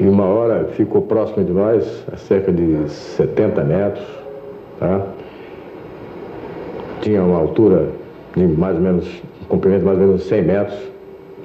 E 0.00 0.04
uma 0.04 0.24
hora 0.24 0.64
ficou 0.72 1.02
próximo 1.02 1.44
de 1.44 1.52
nós, 1.52 2.04
a 2.12 2.16
cerca 2.16 2.50
de 2.50 2.88
70 2.88 3.62
metros. 3.62 4.06
Tá? 4.80 5.06
Tinha 7.00 7.22
uma 7.22 7.38
altura 7.38 7.90
de 8.34 8.48
mais 8.48 8.74
ou 8.74 8.82
menos, 8.82 9.22
um 9.42 9.44
comprimento 9.44 9.80
de 9.80 9.86
mais 9.86 10.00
ou 10.00 10.06
menos 10.06 10.24
100 10.24 10.42
metros, 10.42 10.78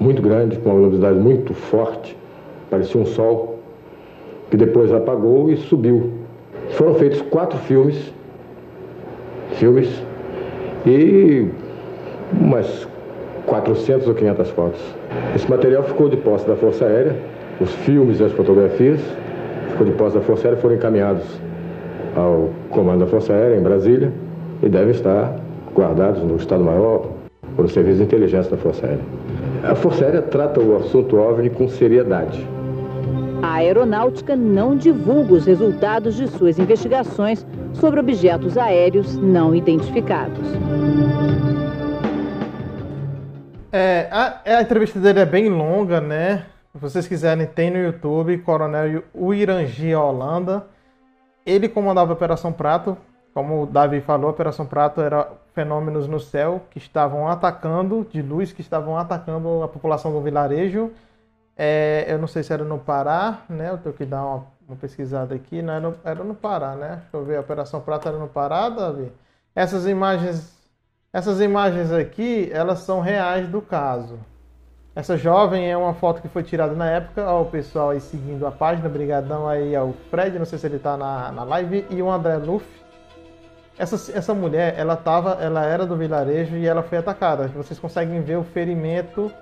muito 0.00 0.20
grande, 0.20 0.58
com 0.58 0.70
uma 0.70 0.74
luminosidade 0.74 1.18
muito 1.20 1.54
forte, 1.54 2.16
parecia 2.68 3.00
um 3.00 3.06
sol, 3.06 3.60
que 4.50 4.56
depois 4.56 4.92
apagou 4.92 5.52
e 5.52 5.56
subiu. 5.56 6.10
Foram 6.70 6.94
feitos 6.96 7.22
quatro 7.22 7.58
filmes, 7.60 8.12
filmes, 9.52 9.88
e 10.84 11.48
umas 12.32 12.86
400 13.46 14.08
ou 14.08 14.14
500 14.14 14.50
fotos. 14.50 14.80
Esse 15.34 15.48
material 15.48 15.82
ficou 15.84 16.08
de 16.08 16.16
posse 16.16 16.46
da 16.46 16.56
Força 16.56 16.84
Aérea, 16.84 17.16
os 17.60 17.70
filmes 17.70 18.20
e 18.20 18.24
as 18.24 18.32
fotografias, 18.32 19.00
ficou 19.70 19.86
de 19.86 19.92
posse 19.92 20.16
da 20.16 20.22
Força 20.22 20.48
Aérea, 20.48 20.60
foram 20.60 20.74
encaminhados 20.74 21.24
ao 22.16 22.50
comando 22.70 23.00
da 23.00 23.06
Força 23.06 23.32
Aérea 23.32 23.56
em 23.56 23.62
Brasília 23.62 24.12
e 24.62 24.68
devem 24.68 24.90
estar 24.90 25.36
guardados 25.74 26.22
no 26.22 26.36
Estado-Maior 26.36 27.06
por 27.54 27.64
o 27.64 27.68
Serviço 27.68 27.98
de 27.98 28.04
Inteligência 28.04 28.50
da 28.50 28.56
Força 28.56 28.86
Aérea. 28.86 29.04
A 29.62 29.74
Força 29.74 30.04
Aérea 30.04 30.22
trata 30.22 30.60
o 30.60 30.76
assunto 30.76 31.16
OVNI 31.16 31.50
com 31.50 31.68
seriedade. 31.68 32.46
A 33.42 33.54
aeronáutica 33.56 34.34
não 34.34 34.76
divulga 34.76 35.34
os 35.34 35.46
resultados 35.46 36.16
de 36.16 36.26
suas 36.28 36.58
investigações 36.58 37.46
sobre 37.74 38.00
objetos 38.00 38.56
aéreos 38.56 39.16
não 39.18 39.54
identificados. 39.54 40.48
É, 43.72 44.08
a, 44.10 44.40
a, 44.44 44.62
entrevista 44.62 44.98
dele 45.00 45.20
é 45.20 45.26
bem 45.26 45.48
longa, 45.48 46.00
né? 46.00 46.46
Se 46.72 46.78
vocês 46.78 47.08
quiserem, 47.08 47.46
tem 47.46 47.70
no 47.70 47.78
YouTube, 47.78 48.38
Coronel 48.38 49.02
Uirangi 49.14 49.94
Holanda. 49.94 50.66
Ele 51.44 51.68
comandava 51.68 52.12
a 52.12 52.14
Operação 52.14 52.52
Prato. 52.52 52.96
Como 53.34 53.62
o 53.62 53.66
Davi 53.66 54.00
falou, 54.00 54.28
a 54.28 54.30
Operação 54.30 54.66
Prato 54.66 55.00
era 55.00 55.28
fenômenos 55.54 56.06
no 56.06 56.18
céu 56.20 56.62
que 56.70 56.78
estavam 56.78 57.28
atacando, 57.28 58.06
de 58.10 58.22
luz, 58.22 58.52
que 58.52 58.60
estavam 58.60 58.96
atacando 58.96 59.62
a 59.62 59.68
população 59.68 60.12
do 60.12 60.20
vilarejo. 60.20 60.90
É, 61.56 62.06
eu 62.08 62.18
não 62.18 62.26
sei 62.26 62.42
se 62.42 62.52
era 62.52 62.64
no 62.64 62.78
Pará, 62.78 63.42
né? 63.48 63.70
Eu 63.70 63.78
tenho 63.78 63.94
que 63.94 64.04
dar 64.04 64.24
uma, 64.24 64.46
uma 64.68 64.76
pesquisada 64.76 65.34
aqui. 65.34 65.60
Não, 65.60 65.72
era, 65.72 65.80
no, 65.80 65.94
era 66.04 66.24
no 66.24 66.34
Pará, 66.34 66.74
né? 66.74 67.00
Deixa 67.02 67.16
eu 67.16 67.24
ver, 67.24 67.36
a 67.36 67.40
Operação 67.40 67.80
Prato 67.80 68.08
era 68.08 68.18
no 68.18 68.28
Pará, 68.28 68.68
Davi? 68.68 69.12
Essas 69.54 69.86
imagens 69.86 70.55
essas 71.16 71.40
imagens 71.40 71.90
aqui, 71.90 72.50
elas 72.52 72.80
são 72.80 73.00
reais 73.00 73.48
do 73.48 73.62
caso. 73.62 74.18
Essa 74.94 75.16
jovem 75.16 75.70
é 75.70 75.74
uma 75.74 75.94
foto 75.94 76.20
que 76.20 76.28
foi 76.28 76.42
tirada 76.42 76.74
na 76.74 76.90
época. 76.90 77.24
Ó, 77.26 77.40
o 77.40 77.46
pessoal 77.46 77.88
aí 77.90 78.00
seguindo 78.02 78.46
a 78.46 78.50
página. 78.50 78.86
Obrigadão 78.86 79.48
aí 79.48 79.74
ao 79.74 79.94
Fred, 80.10 80.38
não 80.38 80.44
sei 80.44 80.58
se 80.58 80.66
ele 80.66 80.78
tá 80.78 80.94
na, 80.94 81.32
na 81.32 81.42
live. 81.42 81.86
E 81.88 82.02
o 82.02 82.10
André 82.10 82.36
Luff. 82.36 82.66
Essa, 83.78 84.12
essa 84.12 84.34
mulher, 84.34 84.74
ela 84.76 84.94
tava, 84.94 85.38
ela 85.40 85.64
era 85.64 85.86
do 85.86 85.96
vilarejo 85.96 86.54
e 86.54 86.66
ela 86.66 86.82
foi 86.82 86.98
atacada. 86.98 87.48
Vocês 87.48 87.78
conseguem 87.78 88.20
ver 88.20 88.36
o 88.36 88.44
ferimento, 88.44 89.32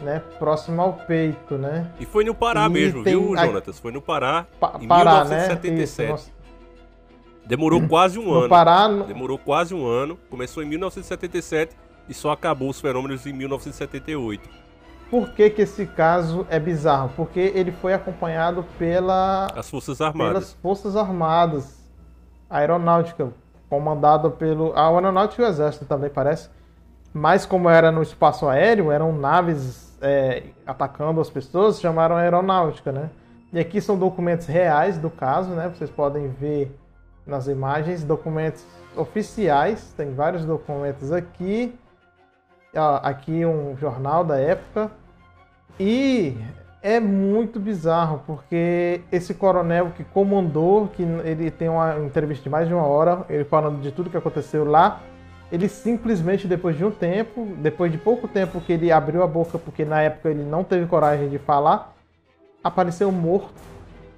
né, 0.00 0.20
próximo 0.40 0.82
ao 0.82 0.94
peito, 0.94 1.56
né? 1.56 1.86
E 2.00 2.04
foi 2.04 2.24
no 2.24 2.34
Pará 2.34 2.66
E 2.66 2.68
mesmo, 2.68 3.04
tem 3.04 3.12
viu, 3.16 3.36
Jonatas? 3.36 3.78
Foi 3.78 3.92
no 3.92 4.02
Pará, 4.02 4.44
Pa- 4.58 4.76
em 4.80 4.88
Pará, 4.88 5.24
né? 5.24 5.46
1977. 5.46 5.82
Isso, 5.84 6.02
nossa. 6.10 6.39
Demorou 7.50 7.86
quase 7.88 8.18
um 8.18 8.24
No 8.24 8.34
ano. 8.38 8.48
Pará, 8.48 8.88
no- 8.88 9.04
Demorou 9.04 9.36
quase 9.36 9.74
um 9.74 9.84
ano. 9.86 10.16
Começou 10.30 10.62
em 10.62 10.66
1977 10.66 11.76
e 12.08 12.14
só 12.14 12.30
acabou 12.30 12.70
os 12.70 12.80
fenômenos 12.80 13.26
em 13.26 13.32
1978. 13.32 14.48
Por 15.10 15.30
que, 15.32 15.50
que 15.50 15.62
esse 15.62 15.84
caso 15.86 16.46
é 16.48 16.60
bizarro? 16.60 17.10
Porque 17.16 17.40
ele 17.40 17.72
foi 17.72 17.92
acompanhado 17.92 18.64
pela, 18.78 19.48
As 19.56 19.68
Forças 19.68 19.98
pelas 19.98 20.14
Armadas. 20.14 20.56
Forças 20.62 20.94
Armadas, 20.94 21.80
a 22.48 22.58
Aeronáutica, 22.58 23.28
comandada 23.68 24.30
pelo. 24.30 24.72
A 24.76 24.86
Aeronáutica 24.88 25.42
e 25.42 25.44
o 25.44 25.48
Exército 25.48 25.84
também 25.84 26.08
parece. 26.08 26.48
Mas 27.12 27.44
como 27.44 27.68
era 27.68 27.90
no 27.90 28.02
espaço 28.02 28.48
aéreo, 28.48 28.92
eram 28.92 29.12
naves 29.12 29.98
é, 30.00 30.44
atacando 30.64 31.20
as 31.20 31.28
pessoas, 31.28 31.80
chamaram 31.80 32.14
a 32.16 32.20
Aeronáutica, 32.20 32.92
né? 32.92 33.10
E 33.52 33.58
aqui 33.58 33.80
são 33.80 33.98
documentos 33.98 34.46
reais 34.46 34.96
do 34.96 35.10
caso, 35.10 35.50
né? 35.50 35.68
Vocês 35.74 35.90
podem 35.90 36.28
ver 36.28 36.72
nas 37.30 37.46
imagens, 37.46 38.04
documentos 38.04 38.64
oficiais, 38.96 39.94
tem 39.96 40.12
vários 40.12 40.44
documentos 40.44 41.12
aqui. 41.12 41.74
Aqui 43.02 43.44
um 43.46 43.76
jornal 43.76 44.22
da 44.22 44.38
época. 44.38 44.90
E 45.78 46.36
é 46.82 47.00
muito 47.00 47.58
bizarro, 47.58 48.22
porque 48.26 49.00
esse 49.10 49.34
coronel 49.34 49.92
que 49.96 50.04
comandou, 50.04 50.88
que 50.88 51.02
ele 51.02 51.50
tem 51.50 51.68
uma 51.68 51.98
entrevista 51.98 52.44
de 52.44 52.50
mais 52.50 52.68
de 52.68 52.74
uma 52.74 52.86
hora, 52.86 53.24
ele 53.28 53.44
falando 53.44 53.80
de 53.80 53.90
tudo 53.90 54.10
que 54.10 54.16
aconteceu 54.16 54.64
lá, 54.64 55.00
ele 55.50 55.68
simplesmente, 55.68 56.46
depois 56.46 56.76
de 56.76 56.84
um 56.84 56.90
tempo, 56.90 57.44
depois 57.58 57.90
de 57.90 57.98
pouco 57.98 58.28
tempo 58.28 58.60
que 58.60 58.72
ele 58.72 58.92
abriu 58.92 59.22
a 59.22 59.26
boca, 59.26 59.58
porque 59.58 59.84
na 59.84 60.00
época 60.00 60.30
ele 60.30 60.44
não 60.44 60.62
teve 60.62 60.86
coragem 60.86 61.28
de 61.28 61.38
falar, 61.38 61.92
apareceu 62.62 63.10
morto 63.10 63.60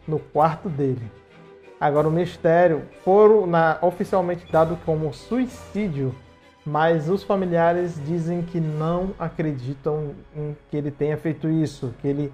no 0.07 0.19
quarto 0.19 0.69
dele. 0.69 1.11
Agora 1.83 2.07
o 2.07 2.13
mistério 2.13 2.83
foram 3.05 3.45
na- 3.45 3.77
oficialmente 3.83 4.47
dado 4.53 4.79
como 4.87 5.13
suicídio, 5.13 6.15
mas 6.65 7.09
os 7.09 7.25
familiares 7.25 8.01
dizem 8.07 8.41
que 8.41 8.61
não 8.61 9.11
acreditam 9.19 10.15
em 10.37 10.57
que 10.71 10.77
ele 10.77 10.93
tenha 10.93 11.17
feito 11.17 11.49
isso, 11.49 11.93
que 12.01 12.07
ele 12.07 12.33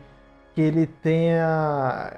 que 0.55 0.61
ele 0.61 0.87
tenha 0.87 2.13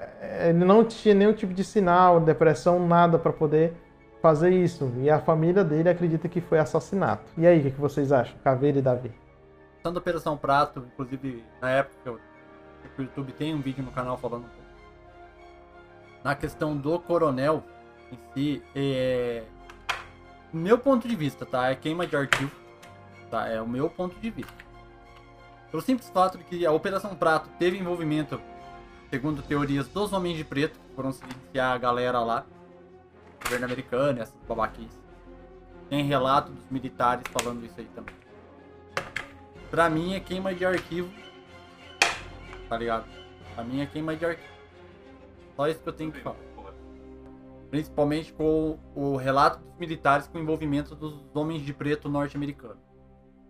ele 0.45 0.65
não 0.65 0.85
tinha 0.85 1.15
nenhum 1.15 1.33
tipo 1.33 1.55
de 1.55 1.63
sinal, 1.63 2.19
depressão, 2.19 2.85
nada 2.85 3.17
para 3.17 3.33
poder 3.33 3.75
fazer 4.21 4.51
isso. 4.51 4.93
E 4.99 5.09
a 5.09 5.21
família 5.21 5.63
dele 5.63 5.89
acredita 5.89 6.29
que 6.29 6.41
foi 6.41 6.59
assassinato. 6.59 7.31
E 7.39 7.47
aí, 7.47 7.61
o 7.61 7.63
que 7.63 7.71
que 7.71 7.81
vocês 7.81 8.11
acham, 8.11 8.35
Caveira 8.43 8.79
e 8.79 8.83
Davi? 8.83 9.13
Da 9.85 9.91
Operação 9.91 10.37
Prato, 10.37 10.85
inclusive 10.93 11.45
na 11.63 11.71
época 11.71 12.11
o 12.99 13.03
YouTube 13.03 13.33
tem 13.33 13.55
um 13.55 13.61
vídeo 13.61 13.85
no 13.85 13.93
canal 13.93 14.19
falando 14.19 14.45
um. 14.47 14.60
Na 16.23 16.35
questão 16.35 16.77
do 16.77 16.99
coronel 16.99 17.65
em 18.13 18.19
si, 18.35 18.63
é. 18.75 19.45
Meu 20.53 20.79
ponto 20.79 21.07
de 21.07 21.15
vista, 21.15 21.47
tá? 21.47 21.71
É 21.71 21.75
queima 21.75 22.07
de 22.07 22.17
arquivo. 22.17 22.51
Tá? 23.31 23.47
É 23.47 23.61
o 23.61 23.69
meu 23.69 23.89
ponto 23.89 24.19
de 24.19 24.31
vista. 24.31 24.53
Pelo 25.71 25.83
simples 25.83 26.11
fato 26.11 26.37
de 26.37 26.45
que 26.45 26.67
a 26.67 26.73
Operação 26.73 27.15
Prato 27.15 27.49
teve 27.59 27.79
envolvimento, 27.79 28.41
segundo 29.09 29.41
teorias 29.41 29.87
dos 29.87 30.13
homens 30.13 30.37
de 30.37 30.43
preto, 30.43 30.79
que 30.81 30.95
foram 30.97 31.13
silenciar 31.13 31.73
a 31.73 31.79
galera 31.79 32.19
lá, 32.21 32.45
governo 33.45 33.67
americano 33.67 34.19
e 34.19 34.23
essas 34.23 34.35
babaquices. 34.49 34.99
Tem 35.89 36.05
relato 36.05 36.51
dos 36.51 36.69
militares 36.69 37.25
falando 37.31 37.65
isso 37.65 37.75
aí 37.79 37.89
também. 37.95 38.15
Pra 39.71 39.89
mim 39.89 40.15
é 40.15 40.21
queima 40.21 40.53
de 40.53 40.65
arquivo. 40.65 41.09
Tá 42.69 42.77
ligado? 42.77 43.05
Pra 43.55 43.63
mim 43.63 43.81
é 43.81 43.87
queima 43.87 44.17
de 44.17 44.25
arquivo. 44.25 44.60
Só 45.61 45.69
isso 45.69 45.81
que 45.83 45.89
eu 45.91 45.93
tenho 45.93 46.11
que 46.11 46.19
falar. 46.21 46.37
Principalmente 47.71 48.33
com 48.33 48.79
o 48.97 49.17
relato 49.17 49.59
dos 49.59 49.79
militares 49.79 50.27
com 50.27 50.39
o 50.39 50.41
envolvimento 50.41 50.95
dos 50.95 51.15
homens 51.35 51.61
de 51.61 51.75
preto 51.75 52.09
norte-americanos. 52.09 52.79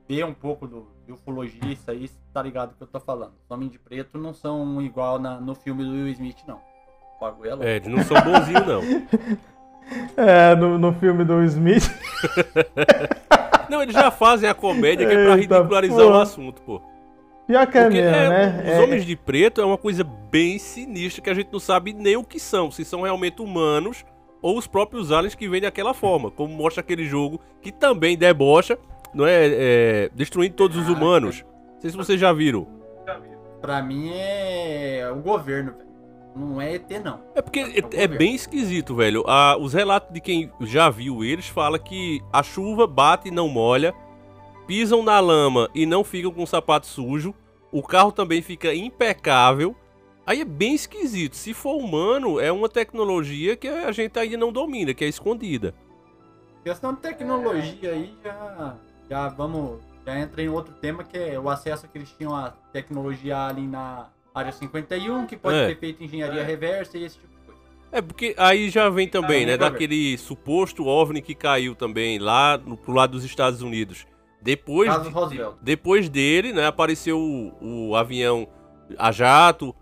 Vê 0.09 0.25
um 0.25 0.35
pouco 0.35 0.67
do, 0.67 0.89
de 1.07 1.13
ufologia, 1.13 1.73
isso 1.73 1.89
aí, 1.89 2.11
tá 2.35 2.43
ligado 2.43 2.73
o 2.73 2.75
que 2.75 2.83
eu 2.83 2.89
tô 2.89 2.99
falando. 2.99 3.35
Os 3.45 3.49
homens 3.49 3.71
de 3.71 3.79
preto 3.79 4.19
não 4.19 4.35
são 4.35 4.83
igual 4.83 5.21
na- 5.21 5.41
no 5.41 5.55
filme 5.55 5.85
do 5.85 5.93
Will 5.93 6.09
Smith, 6.09 6.39
não. 6.49 6.57
O 7.17 7.21
bagulho 7.21 7.49
é 7.49 7.55
louco. 7.55 7.65
É, 7.69 7.77
eles 7.77 7.87
não 7.89 8.03
são 8.03 8.17
bonzinhos, 8.21 8.67
não. 8.67 8.81
É, 10.17 10.55
no, 10.57 10.79
no 10.79 10.93
filme 10.95 11.25
do 11.25 11.43
Smith. 11.45 11.83
Não, 13.69 13.83
eles 13.83 13.95
já 13.95 14.09
fazem 14.11 14.49
a 14.49 14.55
comédia 14.55 15.05
que 15.07 15.13
é 15.13 15.25
pra 15.25 15.37
Eita, 15.37 15.57
ridicularizar 15.57 15.99
porra. 15.99 16.19
o 16.19 16.21
assunto, 16.21 16.63
pô. 16.63 16.81
Pior 17.51 17.67
que 17.67 17.79
é 17.79 17.83
Porque 17.83 18.01
mesmo, 18.01 18.17
é, 18.17 18.29
né? 18.29 18.63
os 18.63 18.69
É- 18.71 18.81
homens 18.81 19.05
de 19.05 19.17
preto 19.17 19.61
é 19.61 19.65
uma 19.65 19.77
coisa 19.77 20.05
bem 20.05 20.57
sinistra 20.57 21.21
que 21.21 21.29
a 21.31 21.35
gente 21.35 21.49
não 21.53 21.59
sabe 21.59 21.93
nem 21.93 22.17
o 22.17 22.23
que 22.23 22.39
são. 22.39 22.71
Se 22.71 22.85
são 22.85 23.03
realmente 23.03 23.43
humanos 23.43 24.05
ou 24.41 24.57
os 24.57 24.69
próprios 24.69 25.11
aliens 25.11 25.35
que 25.35 25.49
vêm 25.49 25.61
daquela 25.61 25.93
forma. 25.93 26.31
Como 26.31 26.55
mostra 26.55 26.81
aquele 26.81 27.05
jogo 27.05 27.41
que 27.61 27.73
também 27.73 28.17
debocha, 28.17 28.79
não 29.13 29.27
é? 29.27 29.49
é 29.51 30.11
destruindo 30.15 30.55
todos 30.55 30.77
os 30.77 30.89
humanos. 30.89 31.45
Não 31.75 31.81
sei 31.81 31.91
se 31.91 31.97
vocês 31.97 32.21
já 32.21 32.33
viram. 32.33 32.69
Pra 33.61 33.83
mim 33.83 34.11
é 34.15 35.11
o 35.13 35.17
governo, 35.17 35.73
velho. 35.73 35.91
Não 36.37 36.61
é 36.61 36.75
ET, 36.77 36.89
não. 37.05 37.21
É 37.35 37.43
porque 37.43 37.59
é, 37.59 38.03
é 38.05 38.07
bem 38.07 38.37
esquisito, 38.37 38.95
velho. 38.95 39.25
Ah, 39.27 39.57
os 39.59 39.75
relatos 39.75 40.13
de 40.15 40.21
quem 40.21 40.53
já 40.61 40.89
viu 40.89 41.25
eles 41.25 41.49
fala 41.49 41.81
que 41.81 42.23
a 42.33 42.45
chuva 42.45 42.87
bate 42.87 43.27
e 43.27 43.33
não 43.33 43.49
molha, 43.49 43.93
pisam 44.69 45.03
na 45.03 45.19
lama 45.19 45.69
e 45.75 45.85
não 45.85 46.05
ficam 46.05 46.31
com 46.31 46.45
o 46.45 46.47
sapato 46.47 46.87
sujo, 46.87 47.35
o 47.73 47.83
carro 47.83 48.13
também 48.13 48.43
fica 48.43 48.75
impecável. 48.75 49.75
Aí 50.27 50.41
é 50.41 50.45
bem 50.45 50.75
esquisito. 50.75 51.35
Se 51.35 51.53
for 51.55 51.77
humano, 51.77 52.39
é 52.39 52.53
uma 52.53 52.69
tecnologia 52.69 53.57
que 53.57 53.67
a 53.67 53.91
gente 53.91 54.19
ainda 54.19 54.37
não 54.37 54.53
domina, 54.53 54.95
que 54.95 55.05
é 55.05 55.09
escondida. 55.09 55.75
Questão 56.63 56.93
de 56.95 57.01
tecnologia 57.01 57.91
aí 57.93 58.15
já, 58.23 58.77
já 59.09 59.29
vamos. 59.29 59.81
Já 60.07 60.19
entra 60.19 60.43
em 60.43 60.49
outro 60.49 60.73
tema 60.75 61.05
que 61.05 61.17
é 61.17 61.39
o 61.39 61.49
acesso 61.49 61.87
que 61.89 61.99
eles 61.99 62.11
tinham 62.17 62.35
à 62.35 62.51
tecnologia 62.73 63.37
alien 63.49 63.69
na 63.69 64.09
área 64.35 64.53
51, 64.53 65.27
que 65.27 65.37
pode 65.37 65.57
É. 65.57 65.67
ter 65.69 65.79
feito 65.79 66.03
engenharia 66.05 66.43
reversa 66.45 66.97
e 66.97 67.05
esse 67.05 67.19
tipo 67.19 67.29
de 67.29 67.47
coisa. 67.47 67.61
É 67.93 68.01
porque 68.01 68.35
aí 68.39 68.71
já 68.71 68.89
vem 68.89 69.09
também, 69.09 69.45
Ah, 69.45 69.49
né, 69.49 69.57
daquele 69.57 70.17
suposto 70.17 70.87
OVNI 70.87 71.21
que 71.21 71.35
caiu 71.35 71.75
também 71.75 72.19
lá 72.19 72.57
no, 72.59 72.77
pro 72.77 72.93
lado 72.93 73.13
dos 73.13 73.25
Estados 73.25 73.63
Unidos. 73.63 74.07
Depois 74.43 74.89
de-. 75.03 75.11
Depois 75.63 76.09
dele, 76.09 76.53
né, 76.53 76.67
apareceu 76.67 77.19
o, 77.19 77.89
o 77.91 77.97
avião 77.97 78.49
a 78.99 79.13
jato, 79.13 79.75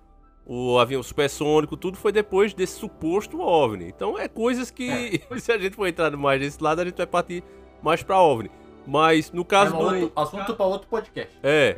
o 0.45 0.79
avião 0.79 1.03
supersônico, 1.03 1.77
tudo 1.77 1.97
foi 1.97 2.11
depois 2.11 2.55
desse 2.55 2.79
suposto 2.79 3.41
OVNI. 3.41 3.87
Então 3.89 4.19
é 4.19 4.27
coisas 4.29 4.71
que, 4.71 5.21
se 5.39 5.53
a 5.53 5.59
gente 5.59 5.77
for 5.77 5.87
entrar 5.87 6.11
mais 6.17 6.41
desse 6.41 6.63
lado, 6.63 6.81
a 6.81 6.85
gente 6.85 6.97
vai 6.97 7.07
partir 7.07 7.45
mais 7.83 8.03
pra 8.03 8.21
OVNI. 8.21 8.51
Mas 8.87 9.31
no 9.31 9.45
caso 9.45 9.75
É 9.75 9.79
do... 9.79 9.85
outro 9.85 10.13
assunto 10.17 10.55
para 10.57 10.65
outro 10.67 10.89
podcast. 10.89 11.37
É, 11.43 11.77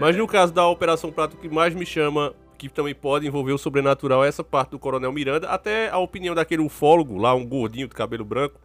mas 0.00 0.16
no 0.16 0.26
caso 0.26 0.52
da 0.52 0.66
Operação 0.66 1.12
Prato, 1.12 1.36
o 1.36 1.40
que 1.40 1.48
mais 1.48 1.72
me 1.72 1.86
chama, 1.86 2.34
que 2.58 2.68
também 2.68 2.92
pode 2.94 3.24
envolver 3.28 3.52
o 3.52 3.58
sobrenatural, 3.58 4.24
é 4.24 4.28
essa 4.28 4.42
parte 4.42 4.70
do 4.70 4.78
Coronel 4.78 5.12
Miranda. 5.12 5.48
Até 5.48 5.88
a 5.88 5.98
opinião 5.98 6.34
daquele 6.34 6.60
ufólogo 6.60 7.16
lá, 7.16 7.32
um 7.32 7.46
gordinho 7.46 7.86
de 7.86 7.94
cabelo 7.94 8.24
branco. 8.24 8.60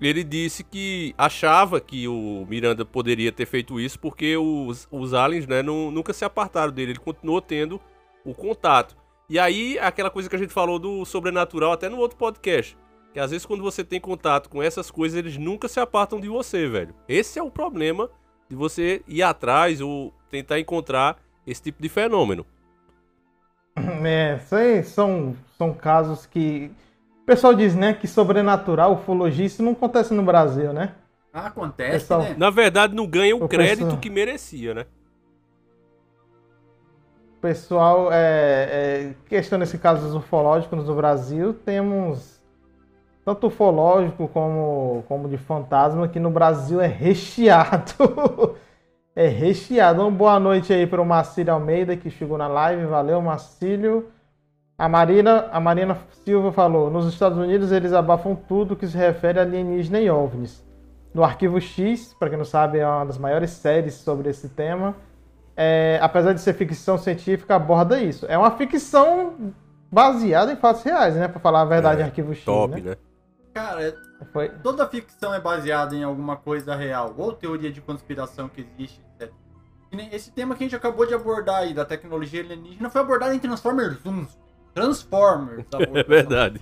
Ele 0.00 0.24
disse 0.24 0.64
que 0.64 1.14
achava 1.18 1.80
que 1.80 2.08
o 2.08 2.46
Miranda 2.48 2.84
poderia 2.84 3.30
ter 3.30 3.44
feito 3.46 3.78
isso 3.78 3.98
porque 3.98 4.36
os, 4.36 4.88
os 4.90 5.12
aliens 5.12 5.46
né, 5.46 5.62
não- 5.62 5.90
nunca 5.90 6.12
se 6.12 6.24
apartaram 6.24 6.72
dele. 6.72 6.92
Ele 6.92 6.98
continuou 6.98 7.40
tendo 7.40 7.80
o 8.24 8.34
contato. 8.34 8.96
E 9.28 9.38
aí, 9.38 9.78
aquela 9.78 10.10
coisa 10.10 10.28
que 10.28 10.34
a 10.36 10.38
gente 10.38 10.52
falou 10.52 10.78
do 10.78 11.04
sobrenatural 11.04 11.72
até 11.72 11.88
no 11.88 11.98
outro 11.98 12.16
podcast. 12.16 12.76
Que 13.12 13.20
às 13.20 13.30
vezes 13.30 13.44
quando 13.44 13.62
você 13.62 13.84
tem 13.84 14.00
contato 14.00 14.48
com 14.48 14.62
essas 14.62 14.90
coisas, 14.90 15.18
eles 15.18 15.36
nunca 15.36 15.68
se 15.68 15.80
apartam 15.80 16.20
de 16.20 16.28
você, 16.28 16.66
velho. 16.68 16.94
Esse 17.08 17.38
é 17.38 17.42
o 17.42 17.50
problema 17.50 18.08
de 18.48 18.56
você 18.56 19.02
ir 19.06 19.22
atrás 19.22 19.80
ou 19.80 20.12
tentar 20.30 20.58
encontrar 20.58 21.18
esse 21.46 21.62
tipo 21.62 21.82
de 21.82 21.88
fenômeno. 21.88 22.46
É, 24.04 24.38
são, 24.82 25.36
são 25.56 25.72
casos 25.72 26.26
que. 26.26 26.70
O 27.30 27.32
pessoal 27.32 27.54
diz, 27.54 27.76
né, 27.76 27.92
que 27.92 28.08
sobrenatural, 28.08 28.94
ufologia, 28.94 29.46
isso 29.46 29.62
não 29.62 29.70
acontece 29.70 30.12
no 30.12 30.20
Brasil, 30.20 30.72
né? 30.72 30.94
Ah, 31.32 31.46
acontece, 31.46 31.92
Pessoal, 31.92 32.22
né? 32.22 32.34
Na 32.36 32.50
verdade, 32.50 32.92
não 32.92 33.06
ganha 33.06 33.36
o 33.36 33.44
O 33.44 33.48
crédito 33.48 33.84
pessoal- 33.84 34.00
que 34.00 34.10
merecia, 34.10 34.74
né? 34.74 34.86
O 37.36 37.40
pessoal, 37.40 38.12
é, 38.12 38.16
é, 38.18 39.14
questão 39.28 39.60
nesse 39.60 39.78
caso 39.78 40.04
dos 40.04 40.16
ufológicos 40.16 40.84
no 40.84 40.94
Brasil, 40.96 41.54
temos 41.54 42.42
tanto 43.24 43.46
ufológico 43.46 44.26
como, 44.26 45.04
como 45.06 45.28
de 45.28 45.38
fantasma, 45.38 46.08
que 46.08 46.18
no 46.18 46.30
Brasil 46.30 46.80
é 46.80 46.88
recheado. 46.88 48.56
é 49.14 49.28
recheado. 49.28 50.02
Uma 50.02 50.10
boa 50.10 50.40
noite 50.40 50.72
aí 50.72 50.84
para 50.84 51.00
o 51.00 51.06
Marcílio 51.06 51.54
Almeida 51.54 51.96
que 51.96 52.10
chegou 52.10 52.36
na 52.36 52.48
live. 52.48 52.86
Valeu, 52.86 53.22
Marcílio. 53.22 54.10
A 54.80 54.88
Marina, 54.88 55.46
a 55.52 55.60
Marina 55.60 55.98
Silva 56.24 56.50
falou: 56.52 56.90
nos 56.90 57.06
Estados 57.06 57.36
Unidos 57.36 57.70
eles 57.70 57.92
abafam 57.92 58.34
tudo 58.34 58.74
que 58.74 58.88
se 58.88 58.96
refere 58.96 59.38
a 59.38 59.42
alienígena 59.42 60.00
e 60.00 60.08
OVNIs. 60.08 60.64
No 61.12 61.22
Arquivo 61.22 61.60
X, 61.60 62.14
para 62.18 62.30
quem 62.30 62.38
não 62.38 62.46
sabe, 62.46 62.78
é 62.78 62.86
uma 62.86 63.04
das 63.04 63.18
maiores 63.18 63.50
séries 63.50 63.92
sobre 63.92 64.30
esse 64.30 64.48
tema. 64.48 64.96
É, 65.54 65.98
apesar 66.00 66.32
de 66.32 66.40
ser 66.40 66.54
ficção 66.54 66.96
científica, 66.96 67.56
aborda 67.56 68.00
isso. 68.00 68.24
É 68.26 68.38
uma 68.38 68.52
ficção 68.52 69.52
baseada 69.92 70.50
em 70.50 70.56
fatos 70.56 70.82
reais, 70.82 71.14
né? 71.14 71.28
Para 71.28 71.40
falar 71.40 71.60
a 71.60 71.66
verdade, 71.66 72.00
É, 72.00 72.04
Arquivo 72.04 72.34
X. 72.34 72.42
Top, 72.46 72.80
né? 72.80 72.90
né? 72.92 72.96
Cara, 73.52 73.94
Foi. 74.32 74.48
toda 74.48 74.88
ficção 74.88 75.34
é 75.34 75.40
baseada 75.40 75.94
em 75.94 76.04
alguma 76.04 76.36
coisa 76.36 76.74
real, 76.74 77.12
ou 77.18 77.34
teoria 77.34 77.70
de 77.70 77.82
conspiração 77.82 78.48
que 78.48 78.62
existe, 78.62 79.02
etc. 79.20 79.30
Esse 80.10 80.30
tema 80.30 80.54
que 80.54 80.64
a 80.64 80.66
gente 80.66 80.76
acabou 80.76 81.04
de 81.04 81.12
abordar 81.12 81.56
aí, 81.56 81.74
da 81.74 81.84
tecnologia 81.84 82.40
alienígena, 82.40 82.88
foi 82.88 83.02
abordado 83.02 83.34
em 83.34 83.38
Transformers 83.38 83.98
1. 84.06 84.49
Transformers. 84.74 85.66
É 85.94 86.02
verdade. 86.04 86.60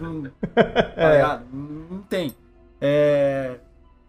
Hum, 0.00 0.24
tá 0.54 1.10
ligado? 1.12 1.44
Não 1.52 2.02
tem. 2.02 2.34
É, 2.80 3.58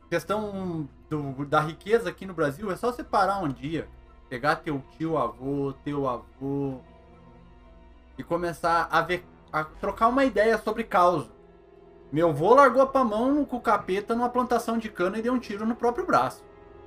questão 0.10 0.88
do- 1.10 1.46
da 1.46 1.60
riqueza 1.60 2.10
aqui 2.10 2.26
no 2.26 2.34
Brasil 2.34 2.72
é 2.72 2.76
só 2.76 2.92
separar 2.92 3.44
um 3.44 3.48
dia, 3.50 3.88
pegar 4.30 4.58
teu 4.58 4.84
tio 4.98 5.18
avô, 5.18 5.74
teu 5.84 6.08
avô 6.08 6.80
e 8.18 8.24
começar 8.24 8.88
a 8.92 9.02
ver, 9.02 9.26
a 9.52 9.64
trocar 9.64 10.08
uma 10.08 10.24
ideia 10.26 10.58
sobre 10.60 10.84
causa. 10.84 11.28
Meu 12.12 12.30
avô 12.30 12.54
largou 12.56 12.86
pra 12.88 13.04
mão 13.04 13.46
com 13.46 13.58
o 13.58 13.62
capeta 13.62 14.14
numa 14.16 14.30
plantação 14.30 14.78
de 14.78 14.90
cana 14.90 15.18
e 15.18 15.22
deu 15.22 15.34
um 15.34 15.40
tiro 15.40 15.66
no 15.66 15.76
próprio 15.76 16.06
braço. 16.06 16.44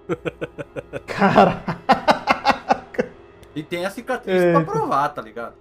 Cara, 1.06 1.62
E 3.54 3.62
tem 3.62 3.84
a 3.84 3.90
cicatriz 3.90 4.40
É. 4.42 4.52
pra 4.52 4.64
provar, 4.64 5.08
tá 5.10 5.20
ligado? 5.22 5.54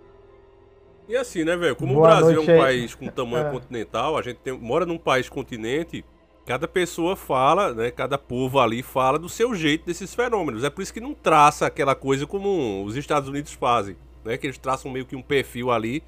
E 1.11 1.17
assim, 1.17 1.43
né, 1.43 1.57
velho? 1.57 1.75
Como 1.75 1.93
Boa 1.93 2.07
o 2.07 2.09
Brasil 2.09 2.35
noite 2.37 2.49
é 2.49 2.53
um 2.53 2.55
aí. 2.55 2.61
país 2.61 2.95
com 2.95 3.07
tamanho 3.09 3.47
É. 3.47 3.51
continental, 3.51 4.17
a 4.17 4.21
gente 4.21 4.37
tem- 4.37 4.57
mora 4.57 4.85
num 4.85 4.97
país 4.97 5.27
continente, 5.27 6.05
cada 6.45 6.69
pessoa 6.69 7.17
fala, 7.17 7.73
né? 7.73 7.91
Cada 7.91 8.17
povo 8.17 8.61
ali 8.61 8.81
fala 8.81 9.19
do 9.19 9.27
seu 9.27 9.53
jeito 9.53 9.85
desses 9.85 10.15
fenômenos. 10.15 10.63
É 10.63 10.69
por 10.69 10.81
isso 10.81 10.93
que 10.93 11.01
não 11.01 11.13
traça 11.13 11.65
aquela 11.65 11.95
coisa 11.95 12.25
como 12.25 12.81
os 12.85 12.95
Estados 12.95 13.27
Unidos 13.27 13.51
fazem, 13.51 13.97
né? 14.23 14.37
Que 14.37 14.47
eles 14.47 14.57
traçam 14.57 14.89
meio 14.89 15.05
que 15.05 15.13
um 15.17 15.21
perfil 15.21 15.69
ali 15.69 16.01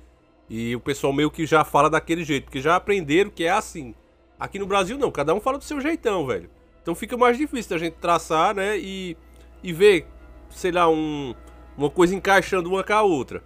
e 0.50 0.74
o 0.74 0.80
pessoal 0.80 1.12
meio 1.12 1.30
que 1.30 1.46
já 1.46 1.66
fala 1.66 1.90
daquele 1.90 2.24
jeito, 2.24 2.46
porque 2.46 2.62
já 2.62 2.78
aprenderam 2.78 3.30
que 3.30 3.44
é 3.44 3.50
assim. 3.50 3.94
Aqui 4.40 4.58
no 4.58 4.66
Brasil 4.66 4.98
não, 4.98 5.12
cada 5.12 5.34
um 5.34 5.42
fala 5.42 5.58
do 5.58 5.66
seu 5.66 5.82
jeitão, 5.82 6.26
velho. 6.26 6.50
Então 6.82 6.96
fica 6.96 7.18
mais 7.18 7.38
difícil 7.38 7.72
da 7.72 7.78
gente 7.78 7.96
traçar, 7.96 8.56
né? 8.56 8.78
E, 8.80 9.18
e 9.62 9.74
ver, 9.74 10.06
sei 10.50 10.72
lá, 10.72 10.88
um, 10.90 11.36
uma 11.78 11.90
coisa 11.90 12.16
encaixando 12.16 12.70
uma 12.70 12.86
com 12.86 12.94
a 12.94 13.02
outra. 13.02 13.44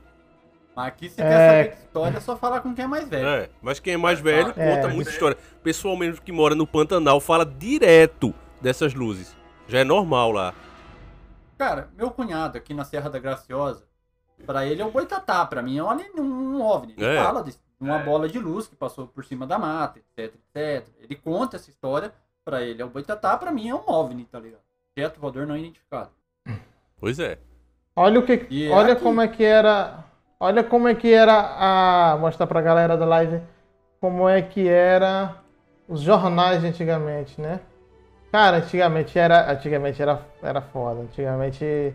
Mas 0.77 0.87
aqui 0.89 1.09
se 1.09 1.19
É. 1.19 1.23
quer 1.23 1.47
saber 1.49 1.75
de 1.75 1.83
história, 1.85 2.17
é 2.17 2.19
só 2.21 2.37
falar 2.37 2.61
com 2.61 2.75
quem 2.75 2.85
é 2.85 2.87
mais 2.87 3.09
velho. 3.09 3.27
É, 3.27 3.49
mas 3.63 3.79
quem 3.79 3.95
é 3.95 3.97
mais 3.97 4.19
velho 4.19 4.53
É. 4.55 4.75
conta 4.75 4.87
muita 4.93 5.09
história. 5.09 5.35
Pessoal 5.63 5.97
mesmo 5.97 6.21
que 6.21 6.31
mora 6.31 6.53
no 6.53 6.67
Pantanal 6.67 7.19
fala 7.19 7.43
direto 7.43 8.31
dessas 8.61 8.93
luzes. 8.93 9.35
Já 9.67 9.79
é 9.79 9.83
normal 9.83 10.31
lá. 10.31 10.53
Cara, 11.57 11.89
meu 11.97 12.11
cunhado 12.11 12.59
aqui 12.59 12.75
na 12.75 12.85
Serra 12.85 13.09
da 13.09 13.17
Graciosa, 13.17 13.85
pra 14.45 14.67
ele 14.67 14.79
é 14.79 14.85
o 14.85 14.91
boitatá, 14.91 15.43
pra 15.47 15.63
mim 15.63 15.79
é 15.79 15.83
um, 15.83 15.89
alien- 15.89 16.11
um 16.15 16.61
OVNI. 16.61 16.93
Ele 16.95 17.05
É. 17.07 17.23
fala 17.23 17.43
de 17.43 17.55
uma 17.79 17.97
bola 17.97 18.29
de 18.29 18.37
luz 18.37 18.67
que 18.67 18.75
passou 18.75 19.07
por 19.07 19.25
cima 19.25 19.47
da 19.47 19.57
mata, 19.57 19.97
etc, 19.97 20.35
etc. 20.55 20.87
Ele 20.99 21.15
conta 21.15 21.55
essa 21.55 21.71
história, 21.71 22.13
pra 22.45 22.61
ele 22.61 22.83
é 22.83 22.85
o 22.85 22.89
boitatá, 22.89 23.35
pra 23.35 23.51
mim 23.51 23.67
é 23.67 23.73
um 23.73 23.81
OVNI, 23.83 24.25
tá 24.25 24.39
ligado? 24.39 24.61
Objeto 24.95 25.19
voador 25.19 25.47
não 25.47 25.57
identificado. 25.57 26.11
Pois 26.99 27.17
é. 27.19 27.39
olha 27.95 28.19
o 28.19 28.23
que. 28.23 28.45
E 28.51 28.69
olha 28.69 28.93
aqui? 28.93 29.01
como 29.01 29.21
é 29.21 29.27
que 29.27 29.43
era. 29.43 30.05
Olha 30.39 30.63
como 30.63 30.87
é 30.87 30.95
que 30.95 31.11
era 31.11 31.33
a. 31.57 32.17
Mostrar 32.19 32.45
pra 32.47 32.61
galera 32.61 32.95
da 32.95 33.05
live 33.05 33.41
como 33.99 34.29
é 34.29 34.41
que 34.41 34.67
era 34.67 35.35
os 35.87 36.01
jornais 36.01 36.61
de 36.61 36.67
antigamente, 36.67 37.39
né? 37.41 37.59
Cara, 38.31 38.57
antigamente 38.57 39.17
era. 39.17 39.51
Antigamente 39.51 40.01
era, 40.01 40.21
era 40.43 40.61
foda. 40.61 41.01
Antigamente 41.01 41.93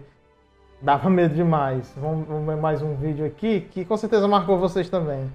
dava 0.80 1.08
medo 1.08 1.34
demais. 1.34 1.92
Vamos, 1.96 2.26
vamos 2.26 2.46
ver 2.46 2.56
mais 2.60 2.82
um 2.82 2.96
vídeo 2.96 3.24
aqui 3.24 3.60
que 3.70 3.84
com 3.84 3.96
certeza 3.96 4.26
marcou 4.26 4.58
vocês 4.58 4.88
também. 4.90 5.32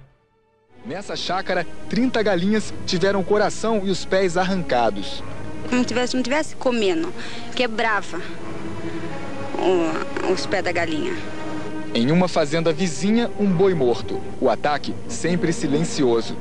Nessa 0.84 1.16
chácara, 1.16 1.66
30 1.88 2.22
galinhas 2.22 2.72
tiveram 2.86 3.20
o 3.20 3.24
coração 3.24 3.80
e 3.84 3.90
os 3.90 4.04
pés 4.04 4.36
arrancados. 4.36 5.22
como 5.68 5.84
tivesse, 5.84 6.14
não 6.16 6.22
tivesse 6.22 6.54
comendo, 6.56 7.12
quebrava 7.54 8.18
o- 9.58 10.32
os 10.32 10.46
pés 10.46 10.62
da 10.62 10.72
galinha. 10.72 11.12
Em 11.94 12.10
uma 12.10 12.28
fazenda 12.28 12.72
vizinha, 12.72 13.30
um 13.40 13.46
boi 13.46 13.74
morto. 13.74 14.20
O 14.40 14.48
ataque 14.48 14.94
sempre 15.08 15.52
silencioso. 15.52 16.36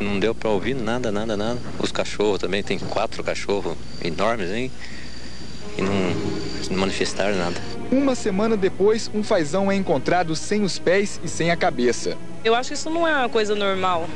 Não 0.00 0.18
deu 0.18 0.34
pra 0.34 0.50
ouvir 0.50 0.74
nada, 0.74 1.12
nada, 1.12 1.36
nada. 1.36 1.58
Os 1.78 1.92
cachorros 1.92 2.40
também, 2.40 2.62
tem 2.62 2.78
quatro 2.78 3.22
cachorros 3.22 3.76
enormes, 4.02 4.50
hein? 4.50 4.70
E 5.78 5.82
não, 5.82 5.92
não 6.70 6.78
manifestaram 6.78 7.36
nada. 7.36 7.60
Uma 7.90 8.14
semana 8.14 8.56
depois, 8.56 9.10
um 9.14 9.22
fazão 9.22 9.70
é 9.70 9.76
encontrado 9.76 10.34
sem 10.34 10.62
os 10.62 10.78
pés 10.78 11.20
e 11.22 11.28
sem 11.28 11.50
a 11.50 11.56
cabeça. 11.56 12.16
Eu 12.46 12.54
acho 12.54 12.68
que 12.68 12.74
isso 12.74 12.88
não 12.88 13.08
é 13.08 13.12
uma 13.12 13.28
coisa 13.28 13.56
normal, 13.56 14.08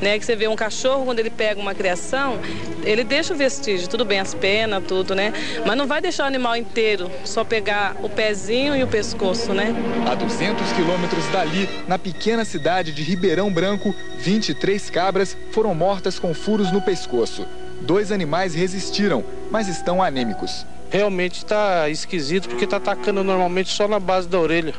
né? 0.00 0.18
Que 0.18 0.24
você 0.24 0.34
vê 0.34 0.48
um 0.48 0.56
cachorro 0.56 1.04
quando 1.04 1.18
ele 1.18 1.28
pega 1.28 1.60
uma 1.60 1.74
criação, 1.74 2.40
ele 2.82 3.04
deixa 3.04 3.34
o 3.34 3.36
vestígio, 3.36 3.86
tudo 3.86 4.02
bem, 4.02 4.18
as 4.18 4.32
penas, 4.32 4.82
tudo, 4.88 5.14
né? 5.14 5.30
Mas 5.66 5.76
não 5.76 5.86
vai 5.86 6.00
deixar 6.00 6.24
o 6.24 6.26
animal 6.26 6.56
inteiro, 6.56 7.10
só 7.22 7.44
pegar 7.44 7.94
o 8.02 8.08
pezinho 8.08 8.74
e 8.74 8.82
o 8.82 8.86
pescoço, 8.86 9.52
né? 9.52 9.74
A 10.10 10.14
200 10.14 10.72
quilômetros 10.72 11.26
dali, 11.26 11.68
na 11.86 11.98
pequena 11.98 12.46
cidade 12.46 12.92
de 12.92 13.02
Ribeirão 13.02 13.52
Branco, 13.52 13.94
23 14.20 14.88
cabras 14.88 15.36
foram 15.52 15.74
mortas 15.74 16.18
com 16.18 16.32
furos 16.32 16.72
no 16.72 16.80
pescoço. 16.80 17.46
Dois 17.82 18.10
animais 18.10 18.54
resistiram, 18.54 19.22
mas 19.50 19.68
estão 19.68 20.02
anêmicos. 20.02 20.64
Realmente 20.88 21.44
tá 21.44 21.90
esquisito 21.90 22.48
porque 22.48 22.66
tá 22.66 22.78
atacando 22.78 23.22
normalmente 23.22 23.68
só 23.68 23.86
na 23.86 24.00
base 24.00 24.26
da 24.26 24.40
orelha. 24.40 24.72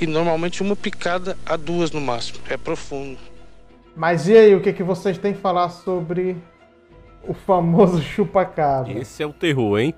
E 0.00 0.06
normalmente 0.06 0.62
uma 0.62 0.76
picada 0.76 1.36
a 1.46 1.56
duas 1.56 1.90
no 1.90 2.00
máximo. 2.00 2.38
É 2.48 2.56
profundo. 2.56 3.18
Mas 3.94 4.26
e 4.26 4.36
aí, 4.36 4.54
o 4.54 4.60
que, 4.60 4.72
que 4.72 4.82
vocês 4.82 5.18
têm 5.18 5.34
que 5.34 5.40
falar 5.40 5.68
sobre 5.68 6.36
o 7.26 7.34
famoso 7.34 8.00
chupacabra? 8.02 8.92
Esse 8.92 9.22
é 9.22 9.26
o 9.26 9.32
terror, 9.32 9.78
hein? 9.78 9.94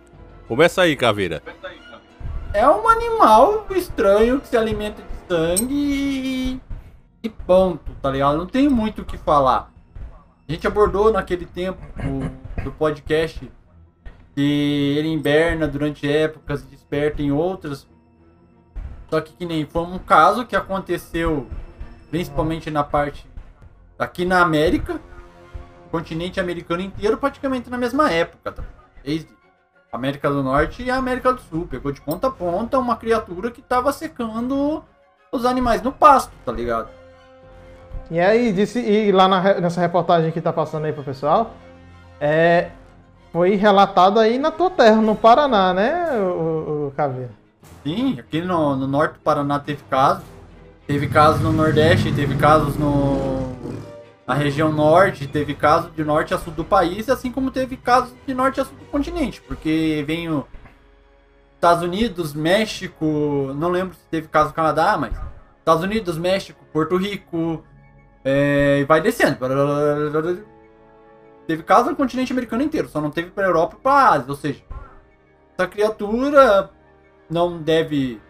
Começa 0.48 0.82
aí, 0.82 0.96
Caveira. 0.96 1.42
É 2.52 2.68
um 2.68 2.88
animal 2.88 3.66
estranho 3.70 4.40
que 4.40 4.48
se 4.48 4.56
alimenta 4.56 5.02
de 5.02 5.28
sangue 5.28 5.74
e, 5.74 6.60
e 7.22 7.28
ponto, 7.28 7.92
tá 8.00 8.10
ligado? 8.10 8.36
Não 8.36 8.46
tem 8.46 8.68
muito 8.68 9.02
o 9.02 9.04
que 9.04 9.16
falar. 9.16 9.72
A 10.46 10.52
gente 10.52 10.66
abordou 10.66 11.10
naquele 11.10 11.46
tempo 11.46 11.80
do 12.62 12.70
podcast 12.70 13.50
que 14.34 14.94
ele 14.98 15.08
inverna 15.08 15.66
durante 15.66 16.08
épocas 16.10 16.62
e 16.62 16.66
desperta 16.66 17.22
em 17.22 17.32
outras. 17.32 17.88
Só 19.14 19.20
que 19.20 19.32
que 19.32 19.46
nem 19.46 19.64
foi 19.64 19.82
um 19.82 19.96
caso 19.96 20.44
que 20.44 20.56
aconteceu 20.56 21.46
principalmente 22.10 22.68
na 22.68 22.82
parte 22.82 23.24
aqui 23.96 24.24
na 24.24 24.40
América, 24.40 25.00
continente 25.88 26.40
americano 26.40 26.82
inteiro 26.82 27.16
praticamente 27.16 27.70
na 27.70 27.78
mesma 27.78 28.10
época, 28.10 28.50
tá? 28.50 28.64
Desde 29.04 29.28
América 29.92 30.28
do 30.28 30.42
Norte 30.42 30.82
e 30.82 30.90
América 30.90 31.32
do 31.32 31.40
Sul. 31.42 31.64
Pegou 31.70 31.92
de 31.92 32.00
ponta 32.00 32.26
a 32.26 32.30
ponta 32.32 32.76
uma 32.76 32.96
criatura 32.96 33.52
que 33.52 33.62
tava 33.62 33.92
secando 33.92 34.82
os 35.30 35.44
animais 35.44 35.80
no 35.80 35.92
pasto, 35.92 36.32
tá 36.44 36.50
ligado? 36.50 36.88
E 38.10 38.18
aí, 38.18 38.52
disse, 38.52 38.80
e 38.80 39.12
lá 39.12 39.28
na 39.28 39.60
nessa 39.60 39.80
reportagem 39.80 40.32
que 40.32 40.40
tá 40.40 40.52
passando 40.52 40.86
aí 40.86 40.92
pro 40.92 41.04
pessoal, 41.04 41.52
é, 42.20 42.72
foi 43.30 43.54
relatado 43.54 44.18
aí 44.18 44.40
na 44.40 44.50
tua 44.50 44.70
terra, 44.70 44.96
no 44.96 45.14
Paraná, 45.14 45.72
né, 45.72 46.10
o, 46.18 46.24
o, 46.24 46.86
o 46.88 46.90
Caveira? 46.96 47.43
Sim, 47.84 48.18
aqui 48.18 48.40
no, 48.40 48.74
no 48.74 48.86
norte 48.86 49.14
do 49.14 49.20
Paraná 49.20 49.58
teve 49.58 49.82
casos. 49.90 50.24
Teve 50.86 51.06
casos 51.06 51.40
no 51.42 51.52
Nordeste, 51.52 52.12
teve 52.12 52.36
casos 52.36 52.76
no 52.76 53.54
na 54.26 54.32
região 54.34 54.72
norte, 54.72 55.26
teve 55.26 55.54
casos 55.54 55.94
de 55.94 56.02
norte 56.02 56.32
a 56.32 56.38
sul 56.38 56.52
do 56.52 56.64
país, 56.64 57.10
assim 57.10 57.30
como 57.30 57.50
teve 57.50 57.76
casos 57.76 58.14
de 58.26 58.32
norte 58.32 58.58
a 58.58 58.64
sul 58.64 58.74
do 58.78 58.86
continente, 58.86 59.40
porque 59.42 60.02
vem 60.06 60.30
o 60.30 60.46
Estados 61.54 61.82
Unidos, 61.82 62.32
México, 62.32 63.04
não 63.54 63.68
lembro 63.68 63.94
se 63.94 64.06
teve 64.10 64.28
caso 64.28 64.48
no 64.48 64.54
Canadá, 64.54 64.96
mas 64.96 65.12
Estados 65.58 65.82
Unidos, 65.82 66.16
México, 66.16 66.64
Porto 66.72 66.96
Rico, 66.96 67.62
é, 68.24 68.78
e 68.80 68.84
vai 68.84 69.00
descendo. 69.00 69.38
Teve 71.46 71.62
caso 71.62 71.90
no 71.90 71.96
continente 71.96 72.32
americano 72.32 72.62
inteiro, 72.62 72.88
só 72.88 73.00
não 73.00 73.10
teve 73.10 73.30
pra 73.30 73.44
Europa 73.44 73.76
e 73.78 73.82
pra 73.82 74.08
Ásia, 74.08 74.30
ou 74.30 74.36
seja, 74.36 74.62
essa 75.52 75.68
criatura 75.68 76.70
não 77.30 77.58
deve 77.58 78.20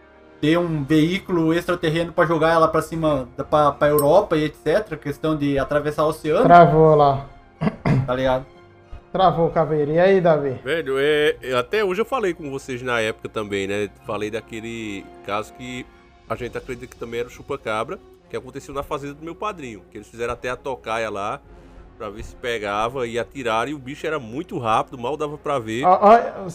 ter 0.41 0.59
um 0.59 0.85
veículo 0.85 1.55
extraterreno 1.55 2.13
pra 2.13 2.27
jogar 2.27 2.53
ela 2.53 2.69
pra 2.69 2.83
cima, 2.83 3.29
pra 3.79 3.89
Europa 3.89 4.37
e 4.37 4.45
etc. 4.45 4.97
Questão 5.01 5.37
de 5.37 5.59
atravessar 5.59 6.05
o 6.05 6.09
oceano, 6.09 6.45
Travou 6.45 6.95
lá. 6.95 7.27
tá 8.07 8.15
ligado? 8.15 8.45
Travou, 9.13 9.49
Caveira. 9.51 9.93
E 9.93 9.99
aí, 9.99 10.21
Davi? 10.21 10.61
Velho, 10.65 10.97
é, 10.99 11.37
até 11.57 11.85
hoje 11.85 12.01
eu 12.01 12.05
falei 12.05 12.35
com 12.35 12.51
vocês 12.51 12.83
na 12.83 13.01
época 13.01 13.29
também, 13.29 13.67
né? 13.67 13.89
Falei 14.05 14.31
daquele 14.31 15.07
caso 15.25 15.53
que 15.55 15.87
a 16.29 16.35
gente 16.35 16.59
acredita 16.59 16.89
que 16.89 16.97
também 16.97 17.21
era 17.21 17.29
o 17.29 17.31
chupa-cabra, 17.31 17.99
que 18.29 18.37
aconteceu 18.37 18.75
na 18.75 18.83
fazenda 18.83 19.15
do 19.15 19.25
meu 19.25 19.35
padrinho. 19.35 19.83
Que 19.91 19.99
eles 19.99 20.09
fizeram 20.09 20.33
até 20.33 20.51
a 20.51 20.57
tocaia 20.57 21.09
lá 21.09 21.41
pra 21.97 22.11
ver 22.11 22.25
se 22.25 22.35
pegava 22.35 23.07
e 23.07 23.17
atiraram. 23.17 23.71
E 23.71 23.75
o 23.75 23.79
bicho 23.79 24.05
era 24.05 24.19
muito 24.19 24.59
rápido, 24.59 24.99
mal 24.99 25.17
dava 25.17 25.39
pra 25.39 25.61
ver. 25.61 25.85
Ó, 25.85 25.99
ó, 26.03 26.49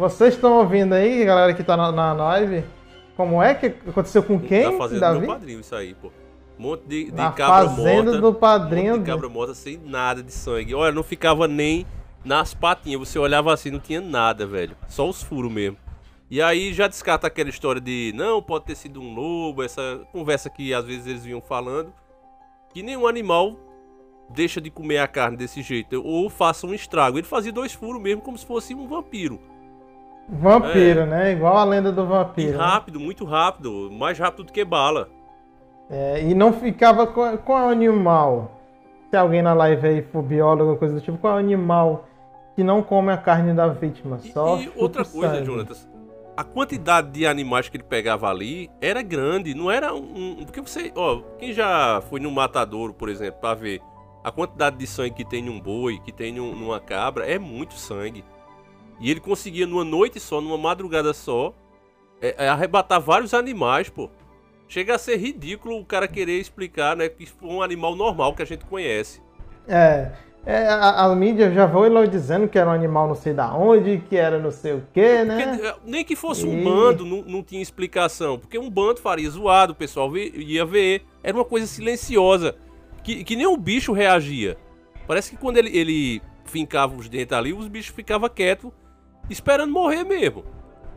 vocês 0.00 0.34
estão 0.34 0.54
ouvindo 0.58 0.94
aí, 0.94 1.24
galera 1.24 1.52
que 1.54 1.62
tá 1.62 1.76
na, 1.76 1.92
na 1.92 2.12
live? 2.12 2.64
Como 3.16 3.42
é 3.42 3.54
que 3.54 3.66
aconteceu 3.66 4.22
com 4.22 4.40
quem, 4.40 4.72
Na 4.72 4.78
fazenda 4.78 5.00
Davi? 5.00 5.20
do 5.20 5.26
padrinho, 5.26 5.60
isso 5.60 5.74
aí, 5.74 5.94
pô. 5.94 6.10
Um 6.58 6.62
monte 6.62 6.82
de, 6.86 7.04
de 7.04 7.12
Na 7.12 7.30
cabra 7.32 7.68
fazenda 7.68 8.02
morta. 8.04 8.20
do 8.20 8.34
padrinho 8.34 8.94
Um 8.94 8.96
monte 8.96 9.04
de 9.04 9.10
cabra 9.10 9.28
morta 9.28 9.54
sem 9.54 9.76
nada 9.78 10.22
de 10.22 10.32
sangue. 10.32 10.74
Olha, 10.74 10.92
não 10.92 11.02
ficava 11.02 11.46
nem 11.46 11.86
nas 12.24 12.54
patinhas. 12.54 13.00
Você 13.00 13.18
olhava 13.18 13.52
assim, 13.52 13.70
não 13.70 13.78
tinha 13.78 14.00
nada, 14.00 14.46
velho. 14.46 14.76
Só 14.88 15.08
os 15.08 15.22
furos 15.22 15.52
mesmo. 15.52 15.76
E 16.30 16.40
aí 16.40 16.72
já 16.72 16.86
descarta 16.86 17.26
aquela 17.26 17.50
história 17.50 17.80
de 17.80 18.12
não, 18.14 18.40
pode 18.40 18.64
ter 18.64 18.76
sido 18.76 19.00
um 19.00 19.14
lobo, 19.14 19.62
essa 19.62 20.00
conversa 20.12 20.48
que 20.48 20.72
às 20.72 20.84
vezes 20.84 21.06
eles 21.06 21.24
vinham 21.24 21.40
falando. 21.40 21.92
Que 22.72 22.82
nenhum 22.82 23.06
animal 23.06 23.56
deixa 24.30 24.60
de 24.60 24.70
comer 24.70 24.98
a 24.98 25.08
carne 25.08 25.36
desse 25.36 25.60
jeito. 25.60 26.00
Ou 26.04 26.30
faça 26.30 26.66
um 26.66 26.72
estrago. 26.72 27.18
Ele 27.18 27.26
fazia 27.26 27.52
dois 27.52 27.72
furos 27.72 28.00
mesmo, 28.00 28.22
como 28.22 28.38
se 28.38 28.46
fosse 28.46 28.74
um 28.74 28.86
vampiro. 28.86 29.40
Vampiro, 30.32 31.06
né? 31.06 31.32
Igual 31.32 31.56
a 31.56 31.64
lenda 31.64 31.90
do 31.90 32.02
E 32.02 32.06
vampiro. 32.06 32.58
né? 32.58 32.64
rápido, 32.64 33.00
muito 33.00 33.24
rápido. 33.24 33.90
Mais 33.90 34.18
rápido 34.18 34.44
do 34.44 34.52
que 34.52 34.64
bala. 34.64 35.08
É, 35.90 36.22
e 36.22 36.34
não 36.34 36.52
ficava 36.52 37.06
com 37.06 37.36
qual 37.38 37.68
animal. 37.68 38.52
Se 39.10 39.16
alguém 39.16 39.42
na 39.42 39.52
live 39.52 39.86
aí 39.88 40.02
for 40.02 40.22
biólogo 40.22 40.70
ou 40.70 40.76
coisa 40.76 40.94
do 40.94 41.00
tipo, 41.00 41.18
qual 41.18 41.36
animal 41.36 42.04
que 42.54 42.62
não 42.62 42.80
come 42.82 43.10
a 43.10 43.16
carne 43.16 43.52
da 43.52 43.66
vítima? 43.68 44.18
Só 44.20 44.58
E 44.60 44.70
outra 44.76 45.04
coisa, 45.04 45.34
sangue. 45.34 45.46
Jonatas, 45.46 45.88
a 46.36 46.44
quantidade 46.44 47.10
de 47.10 47.26
animais 47.26 47.68
que 47.68 47.76
ele 47.76 47.82
pegava 47.82 48.28
ali 48.30 48.70
era 48.80 49.02
grande, 49.02 49.52
não 49.52 49.68
era 49.68 49.92
um. 49.92 50.36
um- 50.40 50.44
Porque 50.44 50.60
você, 50.60 50.92
ó, 50.94 51.22
quem 51.40 51.52
já 51.52 52.00
foi 52.08 52.20
no 52.20 52.30
matadouro, 52.30 52.94
por 52.94 53.08
exemplo, 53.08 53.40
pra 53.40 53.54
ver 53.54 53.80
a 54.22 54.30
quantidade 54.30 54.76
de 54.76 54.86
sangue 54.86 55.10
que 55.10 55.24
tem 55.24 55.42
num 55.42 55.58
boi, 55.60 55.98
que 55.98 56.12
tem 56.12 56.32
num- 56.32 56.54
numa 56.54 56.78
cabra, 56.78 57.26
é 57.26 57.36
muito 57.36 57.74
sangue. 57.74 58.24
E 59.00 59.10
ele 59.10 59.20
conseguia 59.20 59.66
numa 59.66 59.84
noite 59.84 60.20
só, 60.20 60.40
numa 60.40 60.58
madrugada 60.58 61.12
só, 61.14 61.54
é- 62.20 62.46
é 62.46 62.48
arrebatar 62.48 63.00
vários 63.00 63.32
animais, 63.34 63.88
pô. 63.88 64.10
Chega 64.68 64.94
a 64.94 64.98
ser 64.98 65.16
ridículo 65.16 65.78
o 65.78 65.84
cara 65.84 66.06
querer 66.06 66.38
explicar, 66.38 66.94
né, 66.96 67.08
que 67.08 67.26
foi 67.26 67.48
um 67.48 67.62
animal 67.62 67.96
normal 67.96 68.34
que 68.34 68.42
a 68.42 68.44
gente 68.44 68.64
conhece. 68.64 69.20
É, 69.66 70.12
é, 70.46 70.68
a, 70.68 71.04
a 71.06 71.14
mídia 71.16 71.50
já 71.50 71.68
foi 71.68 71.88
lá 71.90 72.04
dizendo 72.06 72.46
que 72.48 72.58
era 72.58 72.70
um 72.70 72.72
animal 72.72 73.08
não 73.08 73.14
sei 73.14 73.32
da 73.34 73.52
onde, 73.54 73.98
que 74.08 74.16
era 74.16 74.38
não 74.38 74.50
sei 74.50 74.74
o 74.74 74.86
que, 74.92 75.24
né? 75.24 75.46
Porque, 75.54 75.66
eh, 75.66 75.74
nem 75.84 76.04
que 76.04 76.14
fosse 76.14 76.46
um 76.46 76.58
E- 76.60 76.64
bando, 76.64 77.04
não, 77.04 77.22
não 77.22 77.42
tinha 77.42 77.60
explicação. 77.60 78.38
Porque 78.38 78.58
um 78.58 78.70
bando 78.70 79.00
faria 79.00 79.28
zoado, 79.28 79.72
o 79.72 79.76
pessoal 79.76 80.14
ia 80.16 80.64
ver. 80.64 81.02
Era 81.22 81.36
uma 81.36 81.44
coisa 81.44 81.66
silenciosa. 81.66 82.54
Que, 83.02 83.24
que 83.24 83.34
nem 83.36 83.46
o 83.46 83.56
bicho 83.56 83.92
reagia. 83.92 84.56
Parece 85.06 85.30
que 85.30 85.36
quando 85.36 85.56
ele, 85.56 85.76
ele 85.76 86.22
fincava 86.44 86.94
os 86.94 87.08
dentes 87.08 87.36
ali, 87.36 87.52
os 87.52 87.66
bichos 87.68 87.94
ficavam 87.94 88.28
quietos, 88.28 88.70
esperando 89.32 89.72
morrer 89.72 90.04
mesmo. 90.04 90.44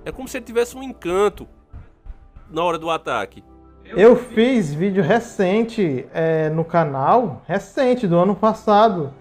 É 0.06 0.12
como 0.12 0.28
se 0.28 0.38
ele 0.38 0.46
tivesse 0.46 0.76
um 0.76 0.84
encanto 0.84 1.48
na 2.50 2.64
hora 2.64 2.78
do 2.78 2.90
ataque. 2.90 3.44
Eu 3.86 4.16
fiz 4.16 4.74
vídeo 4.74 5.04
recente 5.04 6.06
é, 6.14 6.50
no 6.50 6.64
canal, 6.64 7.42
recente, 7.48 8.08
do 8.08 8.18
ano 8.18 8.36
passado, 8.36 9.14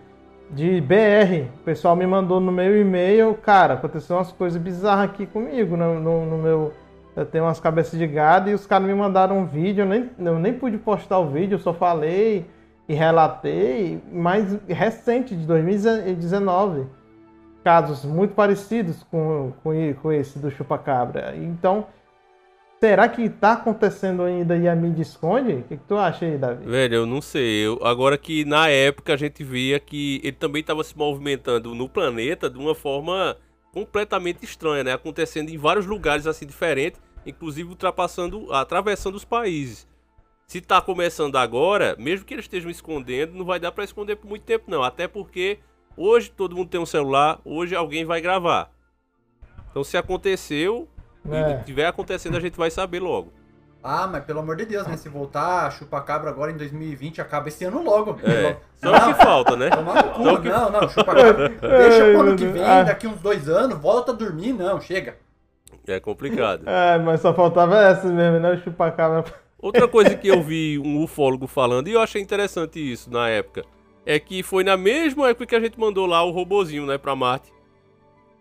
de 0.51 0.81
BR. 0.81 1.49
O 1.61 1.65
pessoal 1.65 1.97
me 1.97 2.07
mandou 2.07 2.39
no 2.41 2.53
meu 2.53 2.81
e-mail, 2.81 3.35
cara, 3.35 3.75
aconteceu 3.75 4.17
umas 4.17 4.31
coisas 4.33 4.61
bizarras 4.61 5.07
aqui 5.11 5.27
comigo 5.27 5.77
no, 5.77 5.99
no- 6.01 6.27
no 6.27 6.39
meu. 6.39 6.73
Eu 7.15 7.27
tenho 7.27 7.45
umas 7.45 7.61
cabeças 7.61 7.99
de 7.99 8.07
gado 8.07 8.49
e 8.51 8.55
os 8.55 8.67
caras 8.67 8.87
me 8.87 8.95
mandaram 8.95 9.39
um 9.41 9.45
vídeo, 9.45 9.83
eu 9.83 9.87
nem, 9.87 10.11
eu 10.19 10.39
nem 10.39 10.53
pude 10.55 10.79
postar 10.79 11.19
o 11.19 11.29
vídeo, 11.29 11.57
eu 11.57 11.59
só 11.59 11.75
falei 11.75 12.47
e 12.89 12.95
relatei, 12.95 14.01
mas 14.11 14.59
recente, 14.69 15.37
de 15.37 15.45
2019. 15.47 16.87
Casos 17.63 18.05
muito 18.05 18.35
parecidos 18.35 19.03
com, 19.05 19.53
com, 19.63 19.95
com 19.95 20.13
esse 20.13 20.39
do 20.39 20.51
chupacabra. 20.51 21.35
Então, 21.37 21.87
Será 22.83 23.09
que 23.09 23.29
tá 23.31 23.53
acontecendo 23.53 24.25
ainda 24.25 24.57
e 24.57 24.69
a 24.69 24.75
mídia 24.75 25.03
esconde? 25.03 25.53
O 25.53 25.63
que, 25.63 25.77
que 25.77 25.85
tu 25.85 25.97
acha 25.97 26.25
aí, 26.25 26.37
Davi? 26.37 26.69
Velho, 26.69 26.95
eu 26.97 27.07
não 27.07 27.23
sei. 27.23 27.65
Eu, 27.65 27.79
agora 27.85 28.19
que 28.19 28.45
na 28.45 28.69
época 28.69 29.15
a 29.15 29.17
gente 29.17 29.45
via 29.45 29.79
que 29.79 30.21
ele 30.25 30.33
também 30.33 30.63
estava 30.63 30.83
se 30.83 30.99
movimentando 30.99 31.77
no 31.77 31.89
planeta 31.89 32.51
de 32.51 32.59
uma 32.59 32.75
forma 32.75 33.37
completamente 33.73 34.45
estranha, 34.45 34.83
né? 34.83 34.93
Acontecendo 34.93 35.49
em 35.51 35.57
vários 35.57 35.87
lugares 35.87 36.27
assim 36.27 36.45
diferentes, 36.45 37.01
inclusive 37.25 37.69
ultrapassando, 37.69 38.53
atravessando 38.53 39.15
os 39.15 39.25
países. 39.25 39.87
Se 40.49 40.61
tá 40.61 40.81
começando 40.81 41.37
agora, 41.37 41.95
mesmo 42.01 42.27
que 42.27 42.35
eles 42.35 42.47
estejam 42.47 42.69
escondendo, 42.69 43.33
não 43.33 43.45
vai 43.45 43.61
dar 43.61 43.71
para 43.71 43.85
esconder 43.85 44.17
por 44.17 44.29
muito 44.29 44.43
tempo 44.43 44.65
não, 44.69 44.83
até 44.83 45.07
porque 45.07 45.61
hoje 45.97 46.31
todo 46.31 46.55
mundo 46.57 46.69
tem 46.69 46.81
um 46.81 46.87
celular, 46.87 47.39
hoje 47.45 47.75
alguém 47.75 48.05
vai 48.05 48.21
gravar. 48.21 48.71
Então 49.71 49.83
se 49.85 49.97
aconteceu, 49.97 50.89
É. 51.31 51.61
e 51.61 51.65
tiver 51.65 51.87
acontecendo, 51.87 52.37
a 52.37 52.41
gente 52.41 52.57
vai 52.57 52.71
saber 52.71 53.01
logo. 53.01 53.33
Ah, 53.85 54.07
mas 54.07 54.25
pelo 54.25 54.39
amor 54.39 54.55
de 54.57 54.65
Deus, 54.65 54.87
né? 54.87 54.97
Se 54.97 55.09
voltar 55.09 55.67
a 55.67 55.71
chupa-cabra 55.71 56.31
agora 56.31 56.53
em 56.53 56.57
2020, 56.57 57.21
acaba 57.21 57.49
esse 57.49 57.65
ano 57.65 57.83
logo. 57.83 58.17
É, 58.23 58.57
só 58.77 58.91
o 58.97 59.07
que 59.09 59.15
falta, 59.25 59.57
né? 59.57 59.71
Tomar 59.71 60.05
no 60.05 60.11
cu. 60.13 60.23
Só 60.23 60.35
o 60.35 60.41
que- 60.43 60.49
Não, 60.49 60.71
não, 60.71 60.89
chupa-cabra. 60.89 61.49
Deixa 61.59 62.05
Ai, 62.05 62.13
pro 62.13 62.21
ano 62.21 62.37
que 62.37 62.47
vem, 62.47 62.63
Ah. 62.63 62.83
daqui 62.85 63.09
uns 63.09 63.21
dois 63.21 63.49
anos, 63.49 63.77
volta 63.79 64.13
a 64.13 64.15
dormir. 64.15 64.53
Não, 64.53 64.81
chega. 64.81 65.17
É 65.85 65.99
complicado. 65.99 66.63
É, 66.69 66.97
mas 66.99 67.21
só 67.21 67.35
faltava 67.35 67.77
essa 67.77 68.07
mesmo, 68.07 68.39
né? 68.39 68.53
O 68.53 68.59
chupacabra. 68.59 69.25
Outra 69.59 69.89
coisa 69.89 70.15
que 70.15 70.29
eu 70.29 70.41
vi 70.43 70.79
um 70.79 71.03
ufólogo 71.03 71.49
falando, 71.49 71.89
e 71.89 71.93
eu 71.93 72.01
achei 72.01 72.23
interessante 72.23 72.79
isso 72.79 73.11
na 73.11 73.29
época, 73.29 73.65
é 74.05 74.19
que 74.19 74.43
foi 74.43 74.65
na 74.65 74.77
mesma 74.77 75.29
época 75.29 75.47
que 75.47 75.57
a 75.57 75.61
gente 75.61 75.79
mandou 75.79 76.07
lá 76.07 76.23
o 76.25 76.31
robozinho, 76.31 76.87
né, 76.87 76.99
pra 76.99 77.15
Marte. 77.17 77.53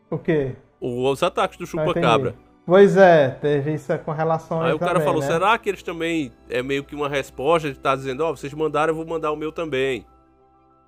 O 0.09 0.17
quê? 0.17 0.55
Os 0.79 1.21
ataques 1.23 1.57
do 1.57 1.63
Ah, 1.63 1.67
chupa-cabra. 1.67 2.35
Pois 2.65 2.95
é, 2.95 3.29
teve 3.29 3.73
isso 3.73 3.97
com 3.99 4.11
relação 4.11 4.61
Aí 4.61 4.69
aí 4.69 4.73
o 4.73 4.79
cara 4.79 4.93
também, 4.93 5.05
falou, 5.07 5.21
né? 5.21 5.27
será 5.27 5.57
que 5.57 5.69
eles 5.69 5.83
também 5.83 6.31
é 6.49 6.61
meio 6.61 6.83
que 6.83 6.95
uma 6.95 7.09
resposta 7.09 7.69
de 7.69 7.77
estar 7.77 7.95
dizendo, 7.95 8.23
ó, 8.23 8.31
vocês 8.31 8.53
mandaram, 8.53 8.91
eu 8.91 8.95
vou 8.95 9.05
mandar 9.05 9.31
o 9.31 9.35
meu 9.35 9.51
também. 9.51 10.05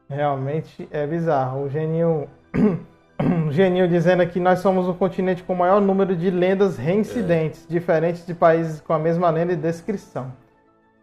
Realmente 0.09 0.87
é 0.91 1.05
bizarro. 1.07 1.63
O 1.63 1.69
Geninho. 1.69 2.27
o 3.47 3.51
Geninho 3.51 3.87
dizendo 3.87 4.25
que 4.27 4.39
nós 4.39 4.59
somos 4.59 4.87
o 4.87 4.93
continente 4.93 5.43
com 5.43 5.53
o 5.53 5.57
maior 5.57 5.81
número 5.81 6.15
de 6.15 6.29
lendas 6.29 6.77
reincidentes, 6.77 7.65
diferentes 7.67 8.25
de 8.25 8.33
países 8.33 8.79
com 8.81 8.93
a 8.93 8.99
mesma 8.99 9.29
lenda 9.29 9.53
e 9.53 9.55
descrição. 9.55 10.31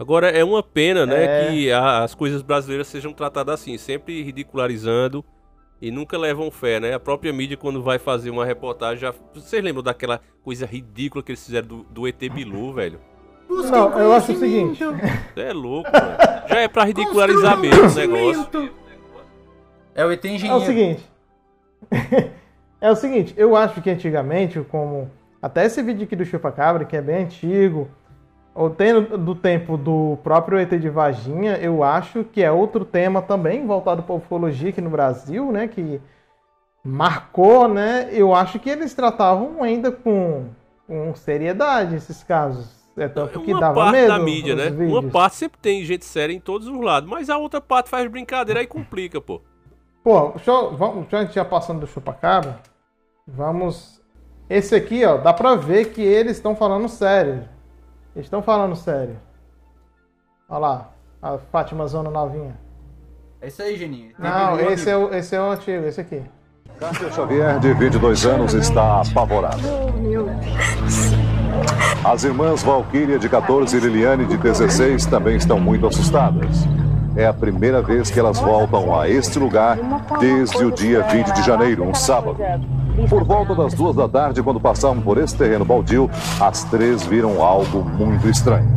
Agora 0.01 0.31
é 0.31 0.43
uma 0.43 0.63
pena, 0.63 1.05
né, 1.05 1.25
É. 1.25 1.51
que 1.51 1.71
a- 1.71 2.03
as 2.03 2.15
coisas 2.15 2.41
brasileiras 2.41 2.87
sejam 2.89 3.13
tratadas 3.13 3.61
assim, 3.61 3.77
sempre 3.77 4.23
ridicularizando 4.23 5.23
e 5.81 5.91
nunca 5.91 6.17
levam 6.17 6.51
fé, 6.51 6.81
né? 6.81 6.95
A 6.95 6.99
própria 7.01 7.31
mídia 7.35 7.57
quando 7.57 7.83
vai 7.83 7.99
fazer 7.99 8.31
uma 8.31 8.47
reportagem, 8.47 8.99
já... 9.01 9.13
vocês 9.35 9.63
lembram 9.63 9.83
daquela 9.83 10.19
coisa 10.43 10.65
ridícula 10.65 11.23
que 11.23 11.33
eles 11.33 11.45
fizeram 11.45 11.69
do, 11.69 11.83
do 11.85 12.09
ET 12.09 12.19
Bilu, 12.31 12.73
velho? 12.75 12.99
Não, 13.49 13.99
eu 13.99 14.13
acho 14.13 14.33
o 14.33 14.37
seguinte. 14.37 14.83
Você 14.83 15.41
é 15.41 15.53
louco, 15.53 15.91
mano. 15.93 16.17
Já 16.49 16.61
é 16.61 16.69
pra 16.69 16.85
ridicularizar 16.85 17.59
mesmo 17.59 17.83
o 17.83 17.95
negócio. 17.95 18.71
É 19.95 20.05
o 20.07 20.13
ET 20.13 20.25
É 20.25 20.29
o 20.29 20.35
engenheiro. 20.35 20.65
seguinte. 20.65 21.05
é 22.81 22.91
o 22.91 22.97
seguinte, 22.97 23.35
eu 23.37 23.55
acho 23.57 23.83
que 23.83 23.91
antigamente, 23.91 24.61
como. 24.61 25.11
Até 25.43 25.65
esse 25.67 25.83
vídeo 25.83 26.05
aqui 26.05 26.15
do 26.15 26.25
Chupacabra, 26.25 26.85
que 26.85 26.97
é 26.97 27.03
bem 27.03 27.25
antigo, 27.25 27.89
tendo 28.69 29.17
do 29.17 29.35
tempo 29.35 29.77
do 29.77 30.19
próprio 30.23 30.59
ET 30.59 30.71
de 30.71 30.91
Varginha, 30.91 31.57
eu 31.57 31.83
acho 31.83 32.25
que 32.25 32.43
é 32.43 32.53
outro 32.53 32.85
tema 32.85 33.23
também 33.23 33.67
voltado 33.67 34.03
para 34.03 34.15
ufologia 34.15 34.69
aqui 34.69 34.81
no 34.81 34.91
Brasil, 34.91 35.51
né? 35.51 35.69
Que 35.69 36.01
marcou, 36.85 37.69
né? 37.69 38.09
Eu 38.13 38.35
acho 38.35 38.59
que 38.59 38.69
eles 38.69 38.93
tratavam 38.93 39.63
ainda 39.63 39.91
com, 39.91 40.47
com 40.87 41.15
seriedade 41.15 41.95
esses 41.95 42.23
casos. 42.23 42.81
É 42.97 43.09
tanto 43.09 43.41
que 43.41 43.53
uma 43.53 43.61
dava 43.61 43.75
parte 43.75 43.93
medo. 43.93 44.09
da 44.09 44.19
mídia, 44.19 44.55
né? 44.55 44.69
vídeos. 44.69 44.93
Uma 44.93 45.11
parte 45.11 45.37
sempre 45.37 45.59
tem 45.59 45.85
gente 45.85 46.05
séria 46.05 46.35
em 46.35 46.41
todos 46.41 46.67
os 46.67 46.81
lados, 46.81 47.09
mas 47.09 47.31
a 47.31 47.39
outra 47.39 47.61
parte 47.61 47.89
faz 47.89 48.11
brincadeira 48.11 48.63
e 48.63 48.67
complica, 48.67 49.21
pô. 49.21 49.41
Pô, 50.03 50.33
deixa 50.35 50.51
eu, 50.51 50.77
vamos, 50.77 51.09
já 51.09 51.19
a 51.19 51.23
gente 51.23 51.35
já 51.35 51.45
passando 51.45 51.81
do 51.81 51.87
chupacabra, 51.87 52.59
vamos. 53.27 54.01
Esse 54.49 54.75
aqui, 54.75 55.05
ó, 55.05 55.17
dá 55.17 55.33
pra 55.33 55.55
ver 55.55 55.93
que 55.93 56.03
eles 56.03 56.37
estão 56.37 56.57
falando 56.57 56.89
sério. 56.89 57.45
Eles 58.15 58.27
estão 58.27 58.43
falando 58.43 58.75
sério. 58.75 59.17
Olha 60.49 60.59
lá, 60.59 60.91
a 61.23 61.39
Fátima 61.39 61.87
Zona 61.87 62.11
novinha. 62.11 62.59
É 63.41 63.49
isso 63.49 63.63
aí, 63.63 63.77
Geninho. 63.77 64.13
Não, 64.19 64.59
esse 64.61 64.91
é, 64.91 64.97
o, 64.97 65.15
esse 65.15 65.35
é 65.35 65.41
o 65.41 65.51
antigo, 65.51 65.87
esse 65.87 66.01
aqui. 66.01 66.23
Cássio 66.79 67.13
Xavier, 67.13 67.59
de 67.59 67.73
22 67.75 68.27
anos, 68.27 68.55
está 68.55 69.03
apavorada. 69.03 69.61
As 72.05 72.25
irmãs 72.25 72.63
Valquíria, 72.63 73.19
de 73.19 73.29
14, 73.29 73.77
e 73.77 73.81
Liliane, 73.81 74.25
de 74.25 74.37
16, 74.37 75.07
também 75.07 75.37
estão 75.37 75.61
muito 75.61 75.87
assustadas. 75.87 76.65
é 77.17 77.27
a 77.27 77.33
primeira 77.33 77.83
vez 77.83 78.11
que 78.11 78.19
elas 78.19 78.39
voltam 78.39 78.99
a 78.99 79.09
este 79.09 79.39
lugar 79.39 79.79
desde 80.19 80.65
o 80.65 80.71
dia 80.71 81.03
20 81.03 81.33
de 81.33 81.43
janeiro, 81.43 81.85
um 81.85 81.95
sábado. 81.95 82.39
Por 83.09 83.25
volta 83.25 83.55
das 83.55 83.75
duas 83.75 83.97
da 83.97 84.09
tarde, 84.09 84.43
quando 84.43 84.61
passavam 84.61 85.01
por 85.01 85.19
esse 85.19 85.37
terreno 85.37 85.65
baldio, 85.65 86.11
as 86.41 86.65
três 86.65 87.05
viram 87.05 87.43
algo 87.43 87.85
muito 87.85 88.29
estranho. 88.29 88.69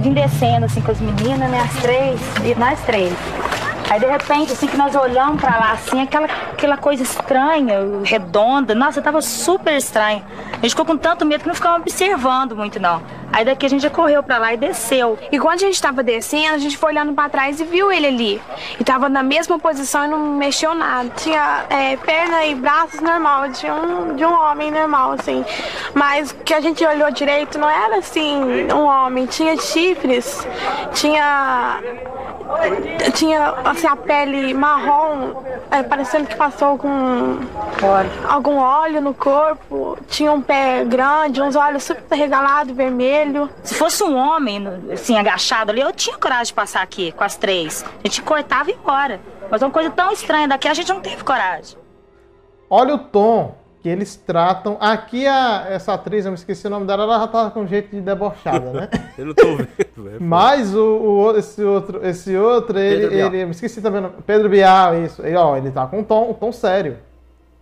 Vim 0.00 0.12
descendo 0.12 0.66
assim 0.66 0.80
com 0.80 0.92
as 0.92 1.00
meninas, 1.00 1.50
né? 1.50 1.60
As 1.60 1.82
três, 1.82 2.20
e 2.44 2.54
nós 2.58 2.80
três. 2.82 3.12
Aí 3.90 3.98
de 3.98 4.06
repente, 4.06 4.52
assim 4.52 4.66
que 4.66 4.76
nós 4.76 4.94
olhamos 4.94 5.40
pra 5.40 5.56
lá, 5.56 5.72
assim, 5.72 6.02
aquela, 6.02 6.26
aquela 6.26 6.76
coisa 6.76 7.02
estranha, 7.02 7.78
redonda, 8.04 8.74
nossa, 8.74 9.00
tava 9.00 9.22
super 9.22 9.76
estranho. 9.76 10.24
A 10.52 10.60
gente 10.60 10.70
ficou 10.70 10.84
com 10.84 10.96
tanto 10.96 11.24
medo 11.24 11.42
que 11.42 11.48
não 11.48 11.54
ficava 11.54 11.76
observando 11.76 12.54
muito, 12.54 12.78
não. 12.78 13.02
Aí 13.32 13.44
daqui 13.44 13.66
a 13.66 13.68
gente 13.68 13.82
já 13.82 13.90
correu 13.90 14.22
pra 14.22 14.38
lá 14.38 14.54
e 14.54 14.56
desceu. 14.56 15.18
E 15.30 15.38
quando 15.38 15.54
a 15.54 15.58
gente 15.58 15.80
tava 15.80 16.02
descendo, 16.02 16.54
a 16.54 16.58
gente 16.58 16.76
foi 16.76 16.90
olhando 16.92 17.12
pra 17.12 17.28
trás 17.28 17.60
e 17.60 17.64
viu 17.64 17.92
ele 17.92 18.06
ali. 18.06 18.42
E 18.80 18.84
tava 18.84 19.08
na 19.08 19.22
mesma 19.22 19.58
posição 19.58 20.06
e 20.06 20.08
não 20.08 20.18
mexeu 20.18 20.74
nada. 20.74 21.10
Tinha 21.16 21.64
é, 21.68 21.96
perna 21.96 22.44
e 22.46 22.54
braços 22.54 23.00
normal, 23.00 23.50
tinha 23.52 23.74
um, 23.74 24.16
de 24.16 24.24
um 24.24 24.32
homem 24.32 24.70
normal, 24.70 25.12
assim. 25.12 25.44
Mas 25.94 26.32
que 26.44 26.54
a 26.54 26.60
gente 26.60 26.84
olhou 26.84 27.10
direito 27.10 27.58
não 27.58 27.68
era 27.68 27.98
assim, 27.98 28.66
um 28.72 28.84
homem. 28.84 29.26
Tinha 29.26 29.56
chifres, 29.56 30.46
tinha. 30.94 31.80
Tinha 33.12 33.56
assim, 33.78 33.86
a 33.86 33.96
pele 33.96 34.52
marrom, 34.52 35.42
é, 35.70 35.82
parecendo 35.82 36.26
que 36.26 36.36
passou 36.36 36.76
com 36.76 37.38
algum 38.28 38.56
óleo 38.56 39.00
no 39.00 39.14
corpo. 39.14 39.96
Tinha 40.08 40.32
um 40.32 40.42
pé 40.42 40.84
grande, 40.84 41.40
uns 41.40 41.54
olhos 41.54 41.84
super 41.84 42.16
regalados, 42.16 42.74
vermelho. 42.74 43.48
Se 43.62 43.74
fosse 43.74 44.02
um 44.02 44.16
homem, 44.16 44.66
assim, 44.92 45.16
agachado 45.16 45.70
ali, 45.70 45.80
eu 45.80 45.92
tinha 45.92 46.18
coragem 46.18 46.46
de 46.46 46.54
passar 46.54 46.82
aqui 46.82 47.12
com 47.12 47.24
as 47.24 47.36
três. 47.36 47.84
A 48.04 48.08
gente 48.08 48.22
cortava 48.22 48.70
e 48.70 48.74
ia 48.74 48.78
embora. 48.78 49.20
Mas 49.50 49.62
uma 49.62 49.70
coisa 49.70 49.90
tão 49.90 50.12
estranha 50.12 50.48
daqui, 50.48 50.68
a 50.68 50.74
gente 50.74 50.92
não 50.92 51.00
teve 51.00 51.24
coragem. 51.24 51.78
Olha 52.68 52.94
o 52.94 52.98
tom 52.98 53.56
que 53.88 53.92
eles 53.92 54.16
tratam. 54.16 54.76
Aqui 54.80 55.26
a, 55.26 55.66
essa 55.70 55.94
atriz, 55.94 56.26
eu 56.26 56.30
me 56.30 56.36
esqueci 56.36 56.66
o 56.66 56.70
nome 56.70 56.86
dela, 56.86 57.04
ela 57.04 57.20
já 57.20 57.26
tá 57.26 57.50
com 57.50 57.66
jeito 57.66 57.90
de 57.90 58.02
debochada, 58.02 58.70
né? 58.70 58.88
eu 59.16 59.26
não 59.26 59.34
tô 59.34 59.56
vendo, 59.56 60.04
velho. 60.04 60.18
Mas 60.20 60.74
o, 60.74 60.98
o, 60.98 61.36
esse 61.36 61.62
outro, 61.64 62.06
esse 62.06 62.36
outro, 62.36 62.78
ele, 62.78 63.14
ele, 63.14 63.42
eu 63.42 63.46
me 63.46 63.52
esqueci 63.52 63.80
também, 63.80 64.00
o 64.00 64.02
nome. 64.02 64.14
Pedro 64.26 64.48
Bial, 64.48 64.94
isso. 65.02 65.24
Ele, 65.24 65.36
ó, 65.36 65.56
ele 65.56 65.70
tá 65.70 65.86
com 65.86 66.00
um 66.00 66.04
tom, 66.04 66.30
um 66.30 66.34
tom 66.34 66.52
sério. 66.52 66.98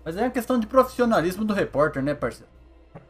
Mas 0.05 0.17
é 0.17 0.23
uma 0.23 0.31
questão 0.31 0.59
de 0.59 0.67
profissionalismo 0.67 1.45
do 1.45 1.55
repórter, 1.55 2.03
né, 2.03 2.15
parceiro? 2.15 2.51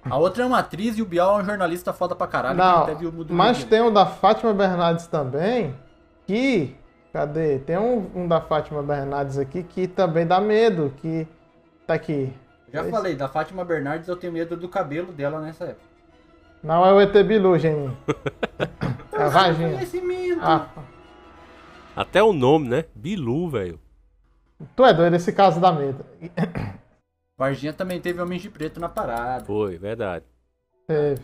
A 0.04 0.18
outra 0.18 0.42
é 0.42 0.46
uma 0.46 0.58
atriz 0.58 0.98
e 0.98 1.02
o 1.02 1.06
Bial 1.06 1.38
é 1.38 1.42
um 1.42 1.44
jornalista 1.44 1.92
foda 1.92 2.14
pra 2.14 2.26
caralho. 2.26 2.56
que 2.56 2.62
Não, 2.62 2.82
até 2.82 2.94
viu 2.94 3.08
o 3.08 3.12
Mudo 3.12 3.32
mas 3.32 3.64
tem 3.64 3.80
o 3.80 3.90
da 3.90 4.04
Fátima 4.04 4.52
Bernardes 4.52 5.06
também, 5.06 5.74
que. 6.26 6.76
Cadê? 7.12 7.60
Tem 7.60 7.78
um, 7.78 8.10
um 8.14 8.28
da 8.28 8.42
Fátima 8.42 8.82
Bernardes 8.82 9.38
aqui 9.38 9.62
que 9.62 9.86
também 9.86 10.26
dá 10.26 10.38
medo, 10.38 10.92
que. 10.98 11.26
Tá 11.86 11.94
aqui. 11.94 12.32
Já 12.76 12.82
Esse- 12.82 12.90
falei, 12.90 13.14
da 13.14 13.28
Fátima 13.28 13.64
Bernardes 13.64 14.08
eu 14.08 14.16
tenho 14.16 14.32
medo 14.32 14.56
do 14.56 14.68
cabelo 14.68 15.12
dela 15.12 15.40
nessa 15.40 15.64
época. 15.64 15.86
Não 16.62 16.84
é 16.84 16.92
o 16.92 17.00
ET 17.00 17.12
Bilu, 17.24 17.58
gente. 17.58 17.96
É 19.18 19.22
a 19.22 19.28
vagina. 19.30 19.78
Ah, 20.42 20.68
Até 21.96 22.22
o 22.22 22.34
nome, 22.34 22.68
né? 22.68 22.84
Bilu, 22.94 23.48
velho. 23.48 23.80
tu 24.74 24.84
é 24.84 24.92
doido, 24.92 25.16
esse 25.16 25.32
caso 25.32 25.58
dá 25.58 25.72
medo. 25.72 26.04
Varginha 27.38 27.72
também 27.72 27.98
teve 27.98 28.20
Homens 28.20 28.42
de 28.42 28.50
Preto 28.50 28.78
na 28.78 28.90
parada. 28.90 29.44
Foi, 29.46 29.78
verdade. 29.78 30.26
Teve. 30.86 31.22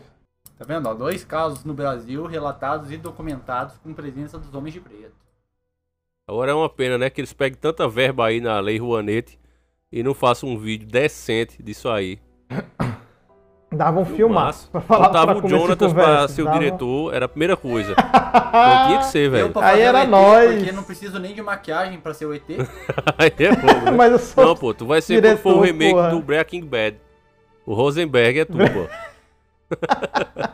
Tá 0.57 0.65
vendo? 0.65 0.87
Ó, 0.89 0.93
dois 0.95 1.23
casos 1.23 1.63
no 1.63 1.73
Brasil 1.75 2.25
relatados 2.25 2.91
e 2.91 2.97
documentados 2.97 3.77
com 3.77 3.93
presença 3.93 4.39
dos 4.39 4.51
Homens 4.55 4.73
de 4.73 4.79
Preto. 4.81 5.13
Agora 6.27 6.49
é 6.51 6.53
uma 6.55 6.69
pena, 6.69 6.97
né? 6.97 7.09
Que 7.11 7.21
eles 7.21 7.33
peguem 7.33 7.59
tanta 7.59 7.87
verba 7.87 8.25
aí 8.25 8.41
na 8.41 8.59
Lei 8.59 8.79
Rouanet 8.79 9.39
e 9.95 10.01
não 10.01 10.13
façam 10.15 10.49
um 10.49 10.57
vídeo 10.57 10.87
decente 10.87 11.61
disso 11.61 11.87
aí. 11.87 12.17
Dava 13.71 13.99
um 13.99 14.05
filmaço. 14.05 14.15
Filmaço. 14.15 14.69
Pra 14.71 14.81
falar 14.81 15.07
Botava 15.07 15.45
o 15.45 15.49
Jonatas 15.49 15.93
pra 15.93 16.27
ser 16.27 16.41
o 16.43 16.45
dava- 16.45 16.59
diretor, 16.59 17.11
era 17.13 17.25
a 17.25 17.27
primeira 17.27 17.57
coisa. 17.57 17.95
Não 17.95 18.85
tinha 18.87 18.99
que 18.99 19.05
ser, 19.07 19.29
velho. 19.31 19.51
Aí 19.55 19.81
era 19.81 20.03
ET, 20.03 20.09
nós. 20.09 20.55
Porque 20.55 20.71
não 20.71 20.83
preciso 20.83 21.17
nem 21.19 21.33
de 21.33 21.41
maquiagem 21.41 21.99
pra 21.99 22.13
ser 22.13 22.27
o 22.27 22.33
ET. 22.35 22.43
Aí 23.17 23.31
é 23.39 23.55
bom, 23.55 23.85
né? 23.85 23.91
Mas 23.91 24.11
eu 24.11 24.19
sou 24.19 24.45
Não, 24.45 24.55
pô, 24.55 24.75
tu 24.75 24.85
vai 24.85 25.01
ser 25.01 25.19
quando 25.21 25.37
for 25.37 25.49
o 25.57 25.61
diretor, 25.61 25.65
remake 25.65 25.93
porra. 25.95 26.09
do 26.11 26.19
Breaking 26.21 26.65
Bad. 26.65 26.97
O 27.65 27.73
Rosenberg 27.73 28.39
é 28.41 28.45
tu, 28.45 28.57
pô. 28.57 28.87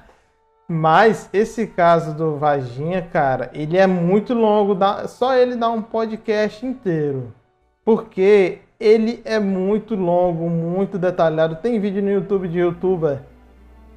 Mas 0.67 1.29
esse 1.33 1.65
caso 1.67 2.13
do 2.15 2.37
Vaginha, 2.37 3.01
cara, 3.01 3.49
ele 3.53 3.75
é 3.77 3.87
muito 3.87 4.33
longo, 4.33 4.75
dá- 4.75 5.07
só 5.07 5.35
ele 5.35 5.55
dá 5.55 5.69
um 5.69 5.81
podcast 5.81 6.65
inteiro. 6.65 7.33
Porque 7.83 8.59
ele 8.79 9.21
é 9.25 9.39
muito 9.39 9.95
longo, 9.95 10.49
muito 10.49 10.97
detalhado. 10.97 11.57
Tem 11.57 11.79
vídeo 11.79 12.01
no 12.01 12.09
YouTube 12.09 12.47
de 12.47 12.59
youtuber 12.59 13.19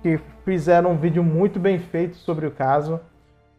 que 0.02 0.18
fizeram 0.44 0.92
um 0.92 0.96
vídeo 0.96 1.22
muito 1.22 1.60
bem 1.60 1.78
feito 1.78 2.16
sobre 2.16 2.46
o 2.46 2.50
caso. 2.50 3.00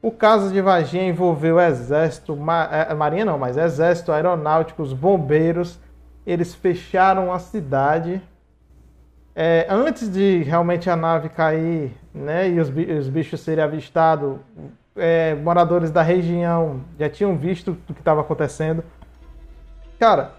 O 0.01 0.11
caso 0.11 0.51
de 0.51 0.59
Vaginha 0.59 1.07
envolveu 1.07 1.59
exército, 1.59 2.35
ma- 2.35 2.67
eh, 2.69 2.93
marinha 2.93 3.23
não, 3.23 3.37
mas 3.37 3.55
exército, 3.55 4.11
aeronáuticos, 4.11 4.91
bombeiros. 4.91 5.79
Eles 6.27 6.53
fecharam 6.53 7.31
a 7.31 7.39
cidade 7.39 8.21
é, 9.35 9.65
antes 9.69 10.11
de 10.11 10.43
realmente 10.43 10.89
a 10.89 10.95
nave 10.95 11.29
cair, 11.29 11.91
né, 12.13 12.49
e 12.49 12.59
os, 12.59 12.69
os 12.69 13.09
bichos 13.09 13.39
serem 13.39 13.63
avistados, 13.63 14.37
é, 14.95 15.33
moradores 15.35 15.89
da 15.89 16.03
região 16.03 16.81
já 16.99 17.09
tinham 17.09 17.35
visto 17.35 17.71
o 17.89 17.93
que 17.93 17.99
estava 17.99 18.21
acontecendo. 18.21 18.83
Cara, 19.99 20.33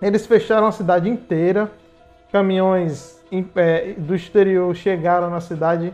eles 0.00 0.26
fecharam 0.26 0.66
a 0.66 0.72
cidade 0.72 1.08
inteira, 1.08 1.70
caminhões 2.32 3.18
em- 3.32 3.48
é, 3.56 3.94
do 3.96 4.14
exterior 4.14 4.74
chegaram 4.74 5.28
na 5.30 5.40
cidade 5.40 5.92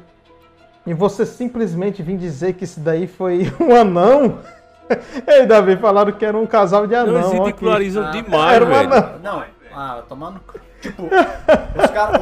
e 0.86 0.92
você 0.92 1.24
simplesmente 1.24 2.02
vir 2.02 2.16
dizer 2.18 2.54
que 2.54 2.64
isso 2.64 2.80
daí 2.80 3.06
foi 3.06 3.52
um 3.60 3.74
anão. 3.74 4.38
Ei, 5.26 5.46
Davi, 5.46 5.76
falaram 5.76 6.12
que 6.12 6.24
era 6.24 6.36
um 6.36 6.46
casal 6.46 6.86
de 6.86 6.94
anão. 6.94 7.12
Não, 7.14 7.20
eles 7.20 7.32
aqui. 7.32 7.38
ridicularizam 7.46 8.10
demais, 8.10 8.54
Era 8.56 8.64
um 8.64 8.68
velho. 8.68 8.92
anão. 8.94 9.10
Não, 9.22 9.44
ah, 9.74 10.02
tomando. 10.08 10.40
Tipo, 10.82 11.04
os 11.08 11.90
caras. 11.90 12.20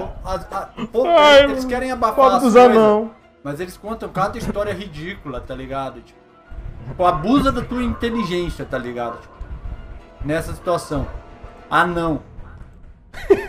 eles 1.51 1.64
querem 1.64 1.91
abafar 1.91 2.35
as 2.37 2.43
coisas, 2.43 2.57
anão. 2.57 3.11
Mas 3.43 3.59
eles 3.59 3.76
contam 3.76 4.09
cada 4.09 4.39
história 4.39 4.72
ridícula, 4.72 5.41
tá 5.41 5.53
ligado? 5.53 6.01
Tipo, 6.01 6.20
tipo, 6.87 7.05
abusa 7.05 7.51
da 7.51 7.61
tua 7.62 7.83
inteligência, 7.83 8.64
tá 8.64 8.78
ligado? 8.78 9.20
Tipo, 9.20 9.35
nessa 10.24 10.53
situação. 10.53 11.05
Ah, 11.75 11.87
não. 11.87 12.20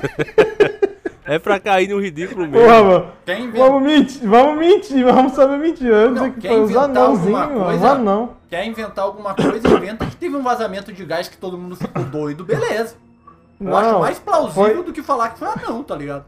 É 1.26 1.40
pra 1.40 1.58
cair 1.58 1.88
no 1.88 2.02
ridículo 2.02 2.42
mesmo. 2.46 2.68
Porra, 2.68 2.84
mano. 2.84 3.08
Quem 3.26 3.46
inventa- 3.46 3.58
Vamos 3.66 3.82
mentir, 3.84 4.28
vamos 4.28 4.58
mentir, 4.60 5.06
vamos 5.06 5.32
saber 5.32 5.58
mentir. 5.58 5.88
Eu 5.88 6.12
não, 6.12 6.22
sei 6.24 6.32
que 6.32 6.42
quer 6.42 6.50
foi 6.50 6.62
os 6.64 6.76
anãozinhos, 6.76 7.48
coisa? 7.64 7.90
anão. 7.92 8.30
Quer 8.50 8.66
inventar 8.68 9.06
alguma 9.06 9.34
coisa, 9.34 9.66
inventa 9.70 10.06
que 10.06 10.18
teve 10.18 10.36
um 10.36 10.44
vazamento 10.44 10.92
de 10.92 11.06
gás 11.06 11.30
que 11.30 11.38
todo 11.38 11.58
mundo 11.58 11.78
ficou 11.78 12.04
doido, 12.04 12.44
beleza. 12.44 12.96
Eu 13.58 13.68
Não, 13.68 13.78
acho 13.78 14.00
mais 14.02 14.20
plausível 14.20 14.64
foi- 14.76 14.84
do 14.84 14.92
que 14.92 15.02
falar 15.02 15.30
que 15.30 15.40
foi 15.40 15.48
anão, 15.48 15.82
tá 15.82 15.96
ligado? 15.96 16.26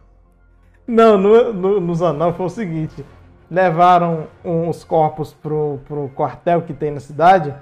Não, 0.88 1.18
no, 1.18 1.52
no, 1.52 1.80
nos 1.82 2.02
anão 2.02 2.34
foi 2.34 2.46
o 2.46 2.50
seguinte: 2.50 3.06
levaram 3.52 4.28
uns 4.46 4.86
corpos 4.86 5.34
pro, 5.34 5.82
pro 5.86 6.08
quartel 6.16 6.62
que 6.62 6.74
tem 6.74 6.91
na 6.91 7.02
cidade, 7.02 7.54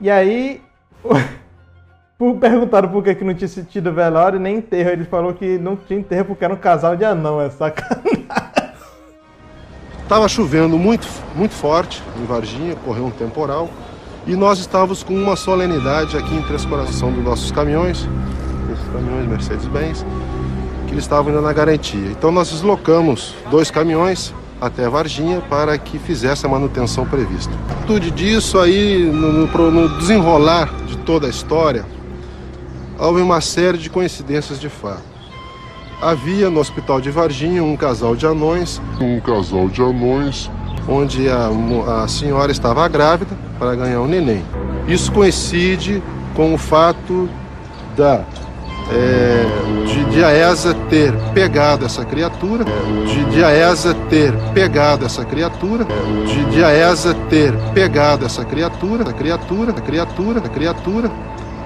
e 0.00 0.10
aí 0.10 0.62
perguntaram 2.40 2.88
por 2.88 3.02
que, 3.02 3.14
que 3.14 3.24
não 3.24 3.34
tinha 3.34 3.48
tido 3.64 3.92
velório 3.92 4.38
nem 4.38 4.56
enterro. 4.56 4.90
Ele 4.90 5.04
falou 5.04 5.34
que 5.34 5.58
não 5.58 5.76
tinha 5.76 5.98
enterro 5.98 6.26
porque 6.26 6.44
era 6.44 6.54
um 6.54 6.56
casal 6.56 6.96
de 6.96 7.04
anão, 7.04 7.40
é 7.40 7.50
sacanagem. 7.50 8.26
Estava 10.02 10.28
chovendo 10.28 10.76
muito, 10.78 11.08
muito 11.34 11.54
forte 11.54 12.02
em 12.20 12.26
Varginha, 12.26 12.76
correu 12.84 13.06
um 13.06 13.10
temporal 13.10 13.70
e 14.26 14.36
nós 14.36 14.58
estávamos 14.58 15.02
com 15.02 15.14
uma 15.14 15.36
solenidade 15.36 16.16
aqui 16.16 16.34
em 16.34 16.42
Três 16.42 16.64
Corações 16.64 17.14
dos 17.14 17.24
nossos 17.24 17.50
caminhões, 17.50 18.06
esses 18.72 18.92
caminhões 18.92 19.26
Mercedes-Benz, 19.26 20.04
que 20.86 20.92
eles 20.92 21.04
estavam 21.04 21.28
ainda 21.28 21.40
na 21.40 21.52
garantia. 21.52 22.10
Então 22.10 22.30
nós 22.30 22.50
deslocamos 22.50 23.34
dois 23.50 23.70
caminhões 23.70 24.34
até 24.60 24.88
Varginha 24.88 25.40
para 25.48 25.76
que 25.76 25.98
fizesse 25.98 26.46
a 26.46 26.48
manutenção 26.48 27.04
prevista. 27.04 27.52
Tudo 27.86 28.10
disso 28.10 28.58
aí, 28.60 29.10
no, 29.12 29.46
no 29.46 29.70
no 29.70 29.98
desenrolar 29.98 30.72
de 30.86 30.98
toda 30.98 31.26
a 31.26 31.30
história, 31.30 31.84
houve 33.02 33.20
uma 33.20 33.40
série 33.40 33.78
de 33.78 33.90
coincidências 33.90 34.60
de 34.60 34.68
fato. 34.68 35.02
Havia 36.00 36.48
no 36.50 36.60
hospital 36.60 37.00
de 37.00 37.10
Varginha 37.10 37.62
um 37.62 37.76
casal 37.76 38.14
de 38.14 38.26
anões. 38.26 38.80
Um 39.00 39.20
casal 39.20 39.68
de 39.68 39.82
anões. 39.82 40.50
Onde 40.88 41.28
a, 41.28 41.48
a 42.02 42.08
senhora 42.08 42.50
estava 42.50 42.86
grávida 42.88 43.36
para 43.58 43.74
ganhar 43.74 44.00
um 44.00 44.06
neném. 44.06 44.44
Isso 44.88 45.12
coincide 45.12 46.02
com 46.34 46.54
o 46.54 46.58
fato 46.58 47.28
da 47.96 48.24
é, 48.90 49.44
de, 49.86 50.04
de 50.06 50.24
a 50.24 50.32
ESA 50.32 50.74
ter 50.90 51.12
pegado 51.32 51.86
essa 51.86 52.04
criatura, 52.04 52.64
de, 53.06 53.24
de 53.26 53.44
a 53.44 53.52
ESA 53.52 53.94
ter 54.10 54.32
pegado 54.52 55.06
essa 55.06 55.24
criatura, 55.24 55.86
de, 56.26 56.44
de 56.46 56.64
a 56.64 56.72
ESA 56.72 57.14
ter 57.30 57.52
pegado 57.72 58.26
essa 58.26 58.44
criatura, 58.44 59.08
a 59.08 59.12
criatura, 59.12 59.70
a 59.70 59.80
criatura, 59.80 60.40
a 60.40 60.48
criatura, 60.48 61.10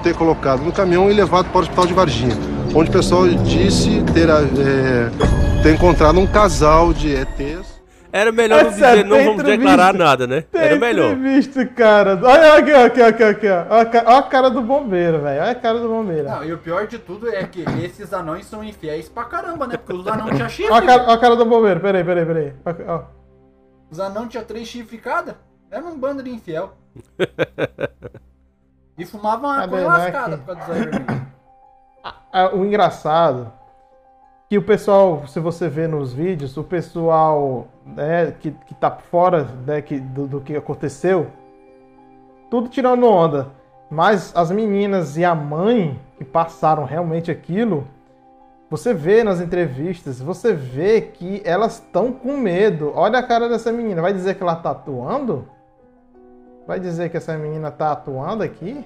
ter 0.07 0.15
colocado 0.15 0.63
no 0.63 0.71
caminhão 0.73 1.11
e 1.11 1.15
levado 1.15 1.49
para 1.49 1.59
o 1.59 1.61
hospital 1.63 1.85
de 1.85 1.93
Varginha, 1.93 2.37
onde 2.73 2.89
o 2.91 2.93
pessoal 2.93 3.27
disse 3.27 4.05
ter, 4.15 4.29
é, 4.29 5.11
ter 5.65 5.75
encontrado 5.75 6.21
um 6.21 6.27
casal 6.29 6.93
de 6.93 7.13
ETs. 7.13 7.75
Era 8.13 8.31
melhor 8.31 8.63
não 8.63 8.71
dizer, 8.71 9.05
não 9.05 9.25
vamos 9.25 9.43
declarar 9.43 9.93
nada, 9.93 10.25
né? 10.29 10.45
Era 10.53 10.77
melhor. 10.77 11.11
Entrevista, 11.13 11.67
cara. 11.67 12.19
Olha 12.23 12.55
aqui, 12.55 12.73
aqui, 12.73 13.03
aqui, 13.03 13.23
aqui. 13.25 13.49
ó. 13.49 13.65
Olha 13.69 13.81
a 13.83 13.85
ca- 13.87 14.05
olha 14.07 14.19
a 14.19 14.23
cara 14.23 14.49
do 14.49 14.63
bombeiro, 14.63 15.21
velho. 15.23 15.43
Olha 15.43 15.51
a 15.51 15.55
cara 15.57 15.81
do 15.81 15.89
bombeiro. 15.89 16.29
Não, 16.29 16.45
e 16.45 16.53
o 16.53 16.59
pior 16.59 16.87
de 16.87 16.99
tudo 17.01 17.29
é 17.29 17.43
que 17.43 17.65
esses 17.85 18.13
anões 18.13 18.47
são 18.47 18.63
infiéis 18.63 19.09
pra 19.09 19.25
caramba, 19.25 19.67
né? 19.67 19.77
Porque 19.77 19.93
os 19.93 20.07
anões 20.07 20.37
tinham 20.37 20.49
chifre. 20.49 20.73
Olha 20.73 20.85
a 20.85 20.87
cara, 20.87 21.03
olha 21.03 21.15
a 21.15 21.19
cara 21.19 21.37
do 21.37 21.45
bombeiro. 21.45 21.81
Peraí, 21.81 22.05
peraí, 22.05 22.25
peraí. 22.25 22.53
Ó. 22.87 23.03
Os 23.91 23.99
anões 23.99 24.29
tinham 24.29 24.45
três 24.45 24.69
chifres 24.69 25.01
cada. 25.03 25.37
Era 25.69 25.85
um 25.85 25.99
bando 25.99 26.23
de 26.23 26.31
infiel. 26.31 26.75
E 28.99 29.05
fumavam 29.05 29.51
uma 29.51 29.69
coisa 29.69 29.85
né, 29.85 29.89
lascada 29.89 30.39
por 30.39 30.57
causa 30.57 30.75
dos 30.75 30.85
vermelhos. 30.85 31.27
Ah, 32.33 32.55
o 32.55 32.65
engraçado 32.65 33.51
que 34.49 34.57
o 34.59 34.63
pessoal, 34.63 35.27
se 35.27 35.41
você 35.41 35.69
vê 35.69 35.89
nos 35.89 36.13
vídeos, 36.13 36.57
o 36.57 36.63
pessoal 36.63 37.67
né, 37.85 38.33
que, 38.39 38.53
que 38.53 38.75
tá 38.75 38.91
fora 38.91 39.45
né, 39.67 39.83
que, 39.83 39.99
do, 39.99 40.27
do 40.27 40.41
que 40.41 40.55
aconteceu, 40.55 41.29
tudo 42.51 42.69
tirando 42.69 43.07
onda. 43.07 43.49
Mas 43.91 44.33
as 44.37 44.51
meninas 44.51 45.17
e 45.17 45.25
a 45.25 45.35
mãe 45.35 45.99
que 46.17 46.25
passaram 46.25 46.85
realmente 46.85 47.31
aquilo, 47.31 47.87
você 48.71 48.95
vê 48.95 49.25
nas 49.25 49.41
entrevistas, 49.41 50.21
você 50.21 50.53
vê 50.53 51.01
que 51.01 51.41
elas 51.45 51.75
estão 51.75 52.13
com 52.13 52.37
medo. 52.37 52.93
Olha 52.95 53.19
a 53.19 53.23
cara 53.23 53.49
dessa 53.49 53.73
menina. 53.73 54.03
Vai 54.03 54.13
dizer 54.13 54.35
que 54.35 54.43
ela 54.43 54.57
tá 54.57 54.71
atuando? 54.71 55.49
Vai 56.67 56.81
dizer 56.81 57.11
que 57.11 57.17
essa 57.17 57.37
menina 57.39 57.71
tá 57.71 57.93
atuando 57.93 58.43
aqui? 58.43 58.85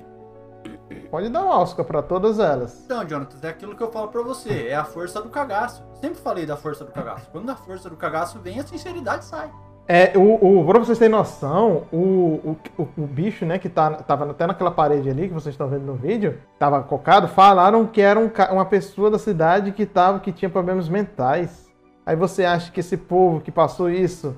Pode 1.10 1.28
dar 1.28 1.44
um 1.44 1.48
Oscar 1.48 1.84
pra 1.84 2.02
todas 2.02 2.38
elas. 2.38 2.82
Então, 2.84 3.04
Jonathan, 3.06 3.38
é 3.42 3.50
aquilo 3.50 3.74
que 3.74 3.82
eu 3.82 3.90
falo 3.90 4.08
pra 4.08 4.22
você. 4.22 4.68
É 4.68 4.76
a 4.76 4.84
força 4.84 5.22
do 5.22 5.30
cagaço. 5.30 5.82
Sempre 6.00 6.20
falei 6.20 6.44
da 6.44 6.56
força 6.56 6.84
do 6.84 6.92
cagaço. 6.92 7.28
Quando 7.32 7.48
a 7.50 7.56
força 7.56 7.88
do 7.88 7.96
cagaço 7.96 8.38
vem, 8.38 8.60
a 8.60 8.66
sinceridade 8.66 9.24
sai. 9.24 9.50
É, 9.88 10.12
o, 10.16 10.60
o, 10.60 10.64
pra 10.66 10.78
vocês 10.78 10.98
terem 10.98 11.10
noção, 11.10 11.84
o, 11.90 12.56
o, 12.78 12.88
o, 12.96 13.06
bicho, 13.06 13.44
né, 13.44 13.58
que 13.58 13.68
tá, 13.68 13.90
tava 13.90 14.30
até 14.30 14.46
naquela 14.46 14.70
parede 14.70 15.10
ali, 15.10 15.26
que 15.26 15.34
vocês 15.34 15.52
estão 15.52 15.66
vendo 15.66 15.84
no 15.84 15.94
vídeo, 15.94 16.38
tava 16.60 16.80
cocado, 16.80 17.26
falaram 17.26 17.84
que 17.84 18.00
era 18.00 18.20
um, 18.20 18.30
uma 18.52 18.64
pessoa 18.64 19.10
da 19.10 19.18
cidade 19.18 19.72
que, 19.72 19.84
tava, 19.84 20.20
que 20.20 20.30
tinha 20.30 20.48
problemas 20.48 20.88
mentais. 20.88 21.68
Aí 22.06 22.14
você 22.14 22.44
acha 22.44 22.70
que 22.70 22.78
esse 22.78 22.96
povo 22.96 23.40
que 23.40 23.50
passou 23.50 23.90
isso 23.90 24.36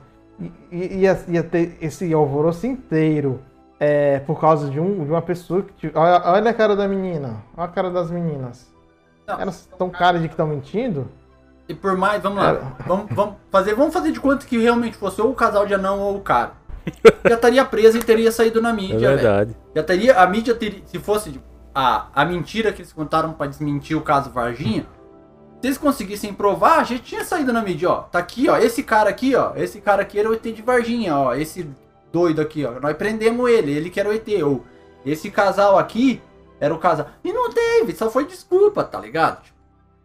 ia, 0.70 1.18
ia 1.28 1.42
ter 1.42 1.76
esse 1.80 2.12
alvoroço 2.12 2.66
inteiro 2.66 3.40
é, 3.78 4.20
por 4.20 4.40
causa 4.40 4.70
de, 4.70 4.78
um, 4.80 5.04
de 5.04 5.10
uma 5.10 5.22
pessoa 5.22 5.64
que. 5.76 5.90
Olha, 5.94 6.22
olha 6.24 6.50
a 6.50 6.54
cara 6.54 6.74
da 6.76 6.86
menina, 6.88 7.42
olha 7.56 7.64
a 7.66 7.68
cara 7.68 7.90
das 7.90 8.10
meninas. 8.10 8.72
Elas 9.26 9.60
estão 9.70 9.88
cara 9.88 10.18
de 10.18 10.28
que 10.28 10.34
estão 10.34 10.46
mentindo? 10.46 11.08
E 11.68 11.74
por 11.74 11.96
mais, 11.96 12.22
vamos 12.22 12.42
lá, 12.42 12.76
vamos, 12.86 13.06
vamos 13.12 13.36
fazer, 13.50 13.74
vamos 13.74 13.94
fazer 13.94 14.10
de 14.12 14.20
conta 14.20 14.44
que 14.44 14.58
realmente 14.58 14.96
fosse 14.96 15.20
ou 15.22 15.30
o 15.30 15.34
casal 15.34 15.64
de 15.64 15.72
anão 15.74 16.00
ou 16.00 16.16
o 16.16 16.20
cara. 16.20 16.52
Já 17.26 17.36
estaria 17.36 17.64
preso 17.64 17.96
e 17.98 18.02
teria 18.02 18.32
saído 18.32 18.60
na 18.60 18.72
mídia, 18.72 18.96
É 18.96 18.98
velho. 18.98 19.16
verdade. 19.16 19.56
Já 19.74 19.82
teria, 19.82 20.18
a 20.20 20.26
mídia 20.26 20.54
teria, 20.54 20.82
se 20.84 20.98
fosse 20.98 21.40
a, 21.74 22.08
a 22.14 22.24
mentira 22.24 22.72
que 22.72 22.82
eles 22.82 22.92
contaram 22.92 23.32
pra 23.32 23.46
desmentir 23.46 23.96
o 23.96 24.00
caso 24.02 24.28
Varginha, 24.30 24.84
se 25.62 25.66
eles 25.68 25.78
conseguissem 25.78 26.34
provar, 26.34 26.80
a 26.80 26.84
gente 26.84 27.04
tinha 27.04 27.24
saído 27.24 27.52
na 27.52 27.62
mídia, 27.62 27.88
ó. 27.88 27.96
Tá 28.02 28.18
aqui, 28.18 28.48
ó, 28.50 28.58
esse 28.58 28.82
cara 28.82 29.08
aqui, 29.08 29.34
ó, 29.36 29.52
esse 29.54 29.80
cara 29.80 30.02
aqui 30.02 30.18
era 30.18 30.28
o 30.28 30.34
ET 30.34 30.42
de 30.42 30.60
Varginha, 30.60 31.16
ó, 31.16 31.34
esse 31.34 31.66
doido 32.12 32.42
aqui, 32.42 32.64
ó, 32.64 32.80
nós 32.80 32.96
prendemos 32.96 33.48
ele, 33.48 33.72
ele 33.72 33.88
que 33.88 34.00
era 34.00 34.08
o 34.08 34.12
ET, 34.12 34.26
ou 34.44 34.64
esse 35.06 35.30
casal 35.30 35.78
aqui 35.78 36.20
era 36.60 36.74
o 36.74 36.78
casal. 36.78 37.06
E 37.24 37.32
não 37.32 37.48
teve, 37.50 37.94
só 37.94 38.10
foi 38.10 38.26
desculpa, 38.26 38.82
tá 38.84 38.98
ligado? 38.98 39.40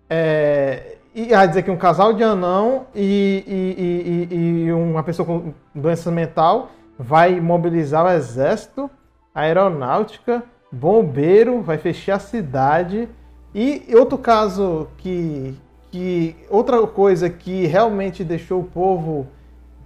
É, 0.10 0.98
e 1.14 1.26
vai 1.30 1.48
dizer 1.48 1.64
que 1.64 1.72
um 1.72 1.78
casal 1.78 2.14
de 2.14 2.24
anão 2.24 2.86
e, 2.96 3.44
e, 3.48 3.84
e- 3.84 4.36
e- 4.36 4.64
e 4.66 4.72
uma 4.72 5.04
pessoa 5.04 5.26
com 5.26 5.54
doença 5.74 6.12
mental 6.12 6.70
vai 7.00 7.40
mobilizar 7.42 8.06
o 8.06 8.10
exército, 8.10 8.90
a 9.34 9.42
aeronáutica, 9.42 10.44
bombeiro, 10.72 11.62
vai 11.62 11.78
fechar 11.78 12.16
a 12.16 12.20
cidade. 12.20 13.10
E 13.54 13.84
outro 13.96 14.18
caso 14.18 14.88
que. 14.98 15.56
que 15.92 16.36
outra 16.50 16.86
coisa 16.88 17.30
que 17.30 17.66
realmente 17.66 18.24
deixou 18.24 18.62
o 18.62 18.64
povo, 18.64 19.28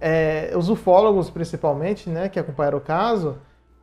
é, 0.00 0.52
os 0.56 0.68
ufólogos 0.68 1.30
principalmente, 1.30 2.10
né, 2.10 2.28
que 2.28 2.38
acompanharam 2.38 2.78
o 2.78 2.80
caso, 2.80 3.38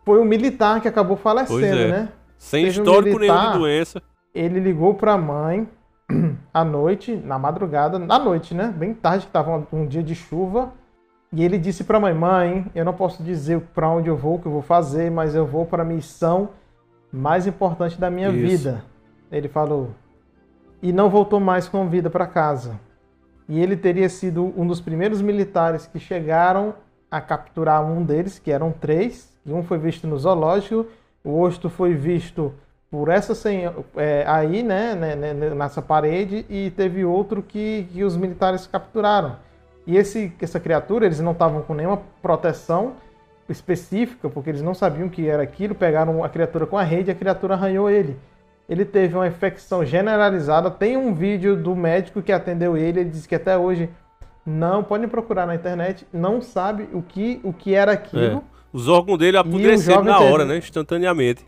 foi 0.05 0.19
o 0.19 0.25
militar 0.25 0.81
que 0.81 0.87
acabou 0.87 1.17
falecendo, 1.17 1.81
é. 1.81 1.87
né? 1.87 2.09
Sem 2.37 2.65
Teve 2.65 2.79
um 2.79 2.83
histórico 2.83 3.19
nenhum 3.19 3.33
de 3.33 3.37
militar, 3.37 3.57
doença. 3.57 4.01
Ele 4.33 4.59
ligou 4.59 4.93
pra 4.93 5.17
mãe 5.17 5.67
à 6.53 6.63
noite, 6.63 7.15
na 7.15 7.37
madrugada, 7.37 7.97
à 7.97 8.19
noite, 8.19 8.53
né? 8.53 8.73
Bem 8.75 8.93
tarde, 8.93 9.25
que 9.25 9.31
tava 9.31 9.57
um, 9.57 9.81
um 9.81 9.85
dia 9.85 10.01
de 10.01 10.15
chuva. 10.15 10.73
E 11.31 11.43
ele 11.43 11.57
disse 11.57 11.83
pra 11.83 11.99
mãe: 11.99 12.13
Mãe, 12.13 12.65
eu 12.73 12.83
não 12.83 12.93
posso 12.93 13.21
dizer 13.21 13.61
pra 13.73 13.89
onde 13.89 14.09
eu 14.09 14.17
vou, 14.17 14.35
o 14.35 14.39
que 14.39 14.47
eu 14.47 14.51
vou 14.51 14.61
fazer, 14.61 15.11
mas 15.11 15.35
eu 15.35 15.45
vou 15.45 15.65
pra 15.65 15.83
missão 15.83 16.49
mais 17.11 17.45
importante 17.45 17.99
da 17.99 18.09
minha 18.09 18.29
Isso. 18.29 18.39
vida. 18.39 18.83
Ele 19.31 19.47
falou. 19.47 19.91
E 20.81 20.93
não 20.93 21.09
voltou 21.09 21.39
mais 21.39 21.67
com 21.67 21.87
vida 21.89 22.09
pra 22.09 22.25
casa. 22.25 22.79
E 23.47 23.59
ele 23.59 23.75
teria 23.75 24.07
sido 24.09 24.53
um 24.55 24.65
dos 24.65 24.79
primeiros 24.79 25.21
militares 25.21 25.87
que 25.87 25.99
chegaram 25.99 26.75
a 27.09 27.19
capturar 27.19 27.83
um 27.83 28.03
deles, 28.03 28.39
que 28.39 28.51
eram 28.51 28.71
três. 28.71 29.35
Um 29.45 29.63
foi 29.63 29.79
visto 29.79 30.05
no 30.07 30.17
zoológico, 30.17 30.85
o 31.23 31.31
outro 31.31 31.69
foi 31.69 31.95
visto 31.95 32.53
por 32.91 33.09
essa 33.09 33.35
senhora 33.35 33.83
é, 33.95 34.23
aí, 34.27 34.63
né, 34.63 34.95
né, 34.95 35.15
né, 35.15 35.33
nessa 35.33 35.81
parede, 35.81 36.45
e 36.49 36.71
teve 36.71 37.05
outro 37.05 37.41
que, 37.41 37.87
que 37.91 38.03
os 38.03 38.15
militares 38.15 38.65
capturaram. 38.67 39.37
E 39.85 39.97
esse, 39.97 40.31
essa 40.39 40.59
criatura, 40.59 41.05
eles 41.05 41.19
não 41.19 41.31
estavam 41.31 41.61
com 41.61 41.73
nenhuma 41.73 42.01
proteção 42.21 42.93
específica, 43.47 44.29
porque 44.29 44.49
eles 44.49 44.61
não 44.61 44.75
sabiam 44.75 45.07
o 45.07 45.09
que 45.09 45.27
era 45.27 45.41
aquilo, 45.41 45.73
pegaram 45.73 46.23
a 46.23 46.29
criatura 46.29 46.67
com 46.67 46.77
a 46.77 46.83
rede 46.83 47.09
e 47.09 47.11
a 47.11 47.15
criatura 47.15 47.55
arranhou 47.55 47.89
ele. 47.89 48.15
Ele 48.69 48.85
teve 48.85 49.15
uma 49.15 49.27
infecção 49.27 49.83
generalizada. 49.83 50.69
Tem 50.69 50.95
um 50.95 51.13
vídeo 51.13 51.55
do 51.55 51.75
médico 51.75 52.21
que 52.21 52.31
atendeu 52.31 52.77
ele, 52.77 52.99
ele 53.01 53.09
disse 53.09 53.27
que 53.27 53.33
até 53.35 53.57
hoje 53.57 53.89
não, 54.45 54.83
podem 54.83 55.07
procurar 55.09 55.45
na 55.47 55.55
internet, 55.55 56.05
não 56.13 56.41
sabe 56.41 56.87
o 56.93 57.01
que, 57.01 57.39
o 57.43 57.51
que 57.51 57.73
era 57.73 57.91
aquilo. 57.93 58.37
É. 58.37 58.41
Os 58.71 58.87
órgãos 58.87 59.17
dele 59.17 59.37
apodreceram 59.37 60.03
na 60.03 60.19
teve- 60.19 60.31
hora, 60.31 60.45
né? 60.45 60.57
Instantaneamente. 60.57 61.43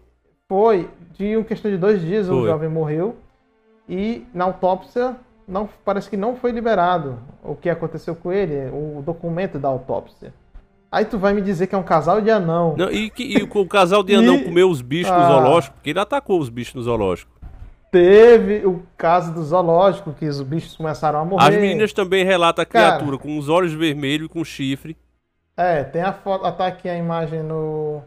Foi, 0.50 0.90
de 1.14 1.36
uma 1.38 1.46
questão 1.46 1.70
de 1.70 1.78
dois 1.78 2.02
dias 2.02 2.28
o 2.28 2.40
Foi. 2.40 2.50
jovem 2.50 2.68
morreu 2.68 3.16
e 3.88 4.26
na 4.34 4.46
autópsia 4.46 5.16
não, 5.48 5.70
parece 5.86 6.10
que 6.10 6.18
não 6.18 6.36
foi 6.36 6.52
liberado 6.52 7.20
o 7.44 7.56
que 7.56 7.70
aconteceu 7.70 8.16
com 8.16 8.32
ele, 8.32 8.70
o 8.72 9.02
documento 9.02 9.60
da 9.60 9.68
autópsia. 9.68 10.34
Aí 10.92 11.06
tu 11.06 11.18
vai 11.18 11.34
me 11.34 11.42
dizer 11.42 11.68
que 11.68 11.76
é 11.76 11.78
um 11.78 11.84
casal 11.84 12.20
de 12.20 12.30
anão. 12.30 12.76
Não, 12.78 12.92
e, 12.92 13.10
que, 13.10 13.24
e 13.24 13.42
o 13.44 13.66
casal 13.66 14.04
de 14.04 14.14
anão 14.16 14.36
E- 14.36 14.44
comeu 14.44 14.70
os 14.70 14.82
bichos 14.82 15.12
no 15.12 15.18
Ah. 15.18 15.28
zoológico, 15.28 15.76
porque 15.76 15.90
ele 15.92 16.00
atacou 16.00 16.40
os 16.40 16.50
bichos 16.50 16.74
no 16.76 16.82
zoológico. 16.84 17.32
Teve 17.90 18.66
o 18.66 18.84
caso 18.98 19.34
do 19.34 19.44
zoológico, 19.44 20.14
que 20.14 20.26
os 20.26 20.42
bichos 20.42 20.76
começaram 20.78 21.20
a 21.20 21.26
morrer. 21.26 21.44
As 21.48 21.56
meninas 21.56 21.92
também 21.94 22.24
relatam 22.26 22.64
a 22.64 22.66
Cara. 22.66 22.96
criatura 22.98 23.18
com 23.18 23.38
os 23.38 23.50
olhos 23.50 23.74
vermelhos 23.74 24.28
e 24.28 24.30
com 24.30 24.44
chifre. 24.46 24.96
É, 25.58 25.84
tem 25.84 26.02
a 26.02 26.14
foto, 26.14 26.50
tá 26.54 26.68
aqui 26.68 26.88
a 26.88 26.96
imagem 26.98 27.44
no, 27.44 28.02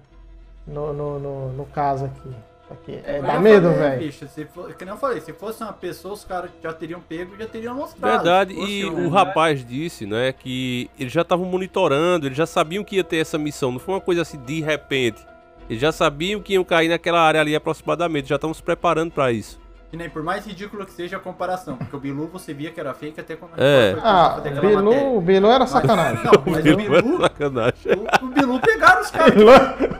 no, 0.67 0.93
no, 0.95 1.19
no, 1.19 1.49
no 1.53 1.65
caso 1.67 2.07
aqui. 2.07 2.31
Aqui. 2.71 2.99
É, 3.05 3.21
dá 3.21 3.39
medo, 3.39 3.71
velho. 3.73 3.99
bicho, 3.99 4.27
se 4.27 4.45
for- 4.47 4.73
que 4.75 4.85
nem 4.85 4.95
eu 4.95 4.99
falei, 4.99 5.21
se 5.21 5.33
fosse 5.35 5.63
uma 5.63 5.73
pessoa, 5.73 6.15
os 6.15 6.25
caras 6.25 6.51
já 6.63 6.73
teriam 6.73 6.99
pego 7.01 7.35
e 7.35 7.39
já 7.43 7.47
teriam 7.47 7.75
mostrado. 7.75 8.15
Verdade, 8.25 8.55
e 8.55 8.87
um- 8.87 9.07
o 9.07 9.11
rapaz 9.11 9.65
disse, 9.65 10.07
né, 10.07 10.33
que 10.33 10.91
eles 10.99 11.13
já 11.13 11.21
estavam 11.23 11.45
monitorando, 11.45 12.27
eles 12.27 12.37
já 12.39 12.47
sabiam 12.47 12.83
que 12.83 12.97
ia 12.97 13.05
ter 13.05 13.19
essa 13.19 13.37
missão, 13.37 13.71
não 13.71 13.79
foi 13.79 13.95
uma 13.95 14.01
coisa 14.01 14.23
assim 14.23 14.39
de 14.39 14.61
repente. 14.63 15.21
Eles 15.69 15.81
já 15.81 15.93
sabiam 15.93 16.41
que 16.41 16.55
iam 16.55 16.65
cair 16.65 16.89
naquela 16.89 17.21
área 17.21 17.41
ali 17.41 17.55
aproximadamente, 17.55 18.29
já 18.29 18.37
estavam 18.37 18.55
se 18.55 18.63
preparando 18.63 19.11
pra 19.13 19.31
isso. 19.31 19.63
Que 19.91 19.97
nem 19.99 20.11
por 20.11 20.23
mais 20.25 20.45
ridículo 20.45 20.85
que 20.85 20.91
seja 20.93 21.19
a 21.19 21.21
comparação, 21.21 21.77
porque 21.77 21.95
o 21.95 22.01
Bilu 22.01 22.27
você 22.27 22.53
via 22.53 22.71
que 22.73 22.81
era 22.81 22.93
fake 22.95 23.21
até 23.21 23.37
quando 23.37 23.53
É. 23.59 23.93
foi 23.93 24.01
Ah, 24.03 24.41
Bilu, 24.43 24.83
matéria. 24.85 25.07
o 25.09 25.21
Bilu 25.21 25.51
era 25.51 25.67
sacanagem. 25.67 26.25
Não, 26.25 26.33
mas 26.47 26.61
o 26.61 26.63
Bilu 26.77 26.97
é 26.97 27.03
Bilu, 27.03 27.21
sacanagem. 27.21 27.93
o 28.23 28.27
Bilu 28.27 28.61
pegaram 28.61 29.01
os 29.03 29.11
caras. 29.13 29.35
Bilu, 29.35 29.51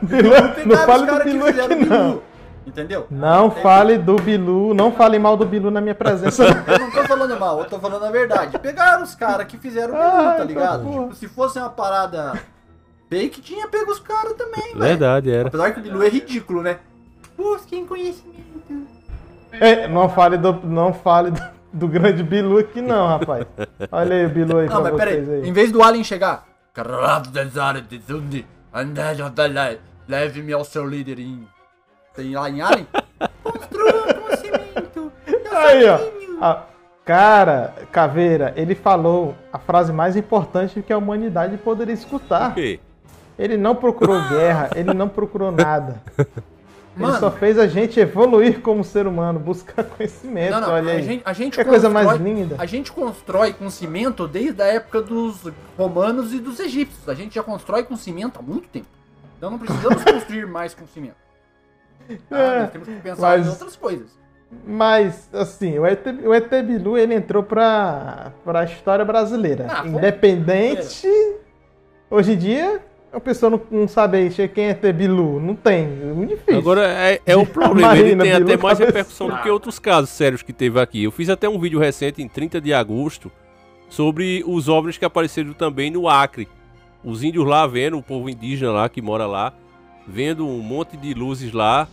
Bilu, 0.01 0.29
não 0.33 0.51
pegaram 0.53 0.85
fale 0.85 0.99
os 0.99 1.01
do 1.01 1.07
caras 1.07 1.23
que 1.23 1.29
Bilu 1.31 1.45
fizeram 1.45 1.75
o 1.75 1.79
Bilu. 1.79 2.23
Entendeu? 2.65 3.05
Não 3.11 3.51
fale 3.51 3.97
do 3.97 4.15
Bilu, 4.15 4.73
não 4.73 4.91
fale 4.91 5.19
mal 5.19 5.37
do 5.37 5.45
Bilu 5.45 5.69
na 5.69 5.79
minha 5.79 5.93
presença. 5.93 6.43
Eu 6.67 6.79
não 6.79 6.91
tô 6.91 7.03
falando 7.03 7.39
mal, 7.39 7.59
eu 7.59 7.65
tô 7.65 7.79
falando 7.79 8.03
a 8.05 8.11
verdade. 8.11 8.57
Pegaram 8.57 9.03
os 9.03 9.13
caras 9.13 9.45
que 9.45 9.57
fizeram 9.57 9.93
o 9.93 9.97
Bilu, 9.97 10.27
Ai, 10.27 10.37
tá 10.37 10.43
ligado? 10.43 10.83
porra. 10.83 11.03
Tipo, 11.03 11.15
se 11.15 11.27
fosse 11.27 11.59
uma 11.59 11.69
parada 11.69 12.33
fake, 13.09 13.41
tinha 13.41 13.67
pego 13.67 13.91
os 13.91 13.99
caras 13.99 14.33
também, 14.33 14.73
velho. 14.73 14.79
Verdade, 14.79 15.31
era. 15.31 15.47
Apesar 15.47 15.71
que 15.71 15.79
o 15.79 15.83
Bilu 15.83 16.03
é 16.03 16.09
ridículo, 16.09 16.61
né? 16.63 16.79
Busquem 17.37 17.85
conhecimento. 17.85 18.87
É, 19.51 19.87
não 19.87 20.09
fale 20.09 20.37
do, 20.37 20.53
não 20.63 20.93
fale 20.93 21.31
do, 21.31 21.41
do 21.71 21.87
grande 21.87 22.23
Bilu 22.23 22.57
aqui 22.57 22.81
não, 22.81 23.07
rapaz. 23.07 23.45
Olha 23.91 24.15
aí 24.15 24.25
o 24.25 24.29
Bilu 24.29 24.57
aí 24.57 24.67
Não, 24.67 24.81
mas 24.81 24.95
peraí. 24.95 25.23
vocês 25.23 25.43
aí. 25.43 25.49
Em 25.49 25.53
vez 25.53 25.71
do 25.71 25.83
Alien 25.83 26.03
chegar. 26.03 26.45
Leve-me 30.07 30.53
ao 30.53 30.63
seu 30.63 30.85
líder 30.85 31.19
em. 31.19 31.47
Tem 32.15 32.33
lá 32.33 32.49
em 32.49 32.61
Alien? 32.61 32.87
Aí, 35.51 35.85
ó. 35.87 35.99
Ah, 36.41 36.63
cara, 37.03 37.73
Caveira, 37.91 38.53
ele 38.55 38.75
falou 38.75 39.35
a 39.51 39.59
frase 39.59 39.91
mais 39.93 40.15
importante 40.15 40.81
que 40.81 40.91
a 40.93 40.97
humanidade 40.97 41.57
poderia 41.57 41.93
escutar. 41.93 42.53
quê? 42.53 42.79
Ele 43.37 43.57
não 43.57 43.75
procurou 43.75 44.21
guerra, 44.29 44.69
ele 44.75 44.93
não 44.93 45.09
procurou 45.09 45.51
nada. 45.51 46.01
Mano. 46.95 47.11
ele 47.13 47.19
só 47.19 47.29
fez 47.31 47.59
a 47.59 47.67
gente 47.67 47.99
evoluir 47.99 48.61
como 48.61 48.81
ser 48.83 49.07
humano, 49.07 49.39
buscar 49.39 49.83
conhecimento. 49.97 50.51
Não, 50.51 50.61
não, 50.61 50.71
olha 50.71 50.93
a 50.93 50.95
aí. 50.95 51.03
gente, 51.03 51.21
a 51.25 51.33
gente 51.33 51.57
que 51.57 51.65
coisa 51.65 51.89
mais 51.89 52.07
constrói- 52.07 52.33
linda. 52.33 52.55
A 52.57 52.65
gente 52.65 52.91
constrói 52.91 53.53
com 53.53 53.69
cimento 53.69 54.25
desde 54.27 54.61
a 54.61 54.65
época 54.67 55.01
dos 55.01 55.41
romanos 55.77 56.33
e 56.33 56.39
dos 56.39 56.59
egípcios. 56.59 57.09
A 57.09 57.13
gente 57.13 57.35
já 57.35 57.43
constrói 57.43 57.83
com 57.83 57.95
cimento 57.97 58.39
há 58.39 58.41
muito 58.41 58.69
tempo. 58.69 58.87
Então 59.37 59.51
não 59.51 59.59
precisamos 59.59 60.01
construir 60.03 60.47
mais 60.47 60.73
com 60.73 60.87
cimento. 60.87 61.24
Ah, 62.31 62.37
É, 62.37 62.59
nós 62.61 62.71
temos 62.71 62.87
que 62.87 62.95
pensar 62.95 63.21
mas- 63.21 63.45
em 63.45 63.49
outras 63.49 63.75
coisas. 63.75 64.15
Mas, 64.65 65.29
assim, 65.33 65.77
o 65.79 65.85
ET, 65.85 66.05
o 66.25 66.33
ET 66.33 66.49
Bilu, 66.63 66.97
ele 66.97 67.13
entrou 67.15 67.43
pra, 67.43 68.31
pra 68.43 68.63
história 68.63 69.03
brasileira. 69.03 69.67
Ah, 69.69 69.77
foi- 69.81 69.89
Independente. 69.89 71.07
Hoje 72.09 72.33
em 72.33 72.37
dia, 72.37 72.79
a 73.11 73.19
pessoa 73.19 73.49
não, 73.49 73.61
não 73.71 73.87
sabe 73.87 74.17
aí 74.17 74.47
quem 74.49 74.65
é 74.65 74.69
ET 74.69 74.93
Bilu. 74.93 75.41
Não 75.41 75.55
tem. 75.55 75.83
É 75.83 76.05
muito 76.13 76.29
difícil. 76.29 76.59
Agora 76.59 76.87
é, 76.87 77.19
é 77.25 77.35
o 77.35 77.45
problema, 77.45 77.97
ele 77.97 78.15
tem 78.15 78.31
Bilu 78.33 78.43
até 78.53 78.57
mais 78.57 78.77
cabeça- 78.77 78.85
repercussão 78.85 79.27
do 79.27 79.37
que 79.41 79.49
outros 79.49 79.77
casos 79.79 80.11
sérios 80.11 80.41
que 80.41 80.53
teve 80.53 80.79
aqui. 80.79 81.03
Eu 81.03 81.11
fiz 81.11 81.29
até 81.29 81.49
um 81.49 81.59
vídeo 81.59 81.79
recente, 81.79 82.21
em 82.21 82.27
30 82.27 82.61
de 82.61 82.73
agosto, 82.73 83.29
sobre 83.89 84.43
os 84.47 84.69
OVNIs 84.69 84.97
que 84.97 85.05
apareceram 85.05 85.51
também 85.53 85.91
no 85.91 86.07
Acre. 86.07 86.47
Os 87.03 87.23
índios 87.23 87.45
lá 87.45 87.67
vendo, 87.67 87.97
o 87.97 88.03
povo 88.03 88.29
indígena 88.29 88.71
lá 88.71 88.89
que 88.89 89.01
mora 89.01 89.25
lá, 89.27 89.53
vendo 90.07 90.47
um 90.47 90.61
monte 90.61 90.95
de 90.97 91.13
luzes 91.13 91.51
lá, 91.51 91.87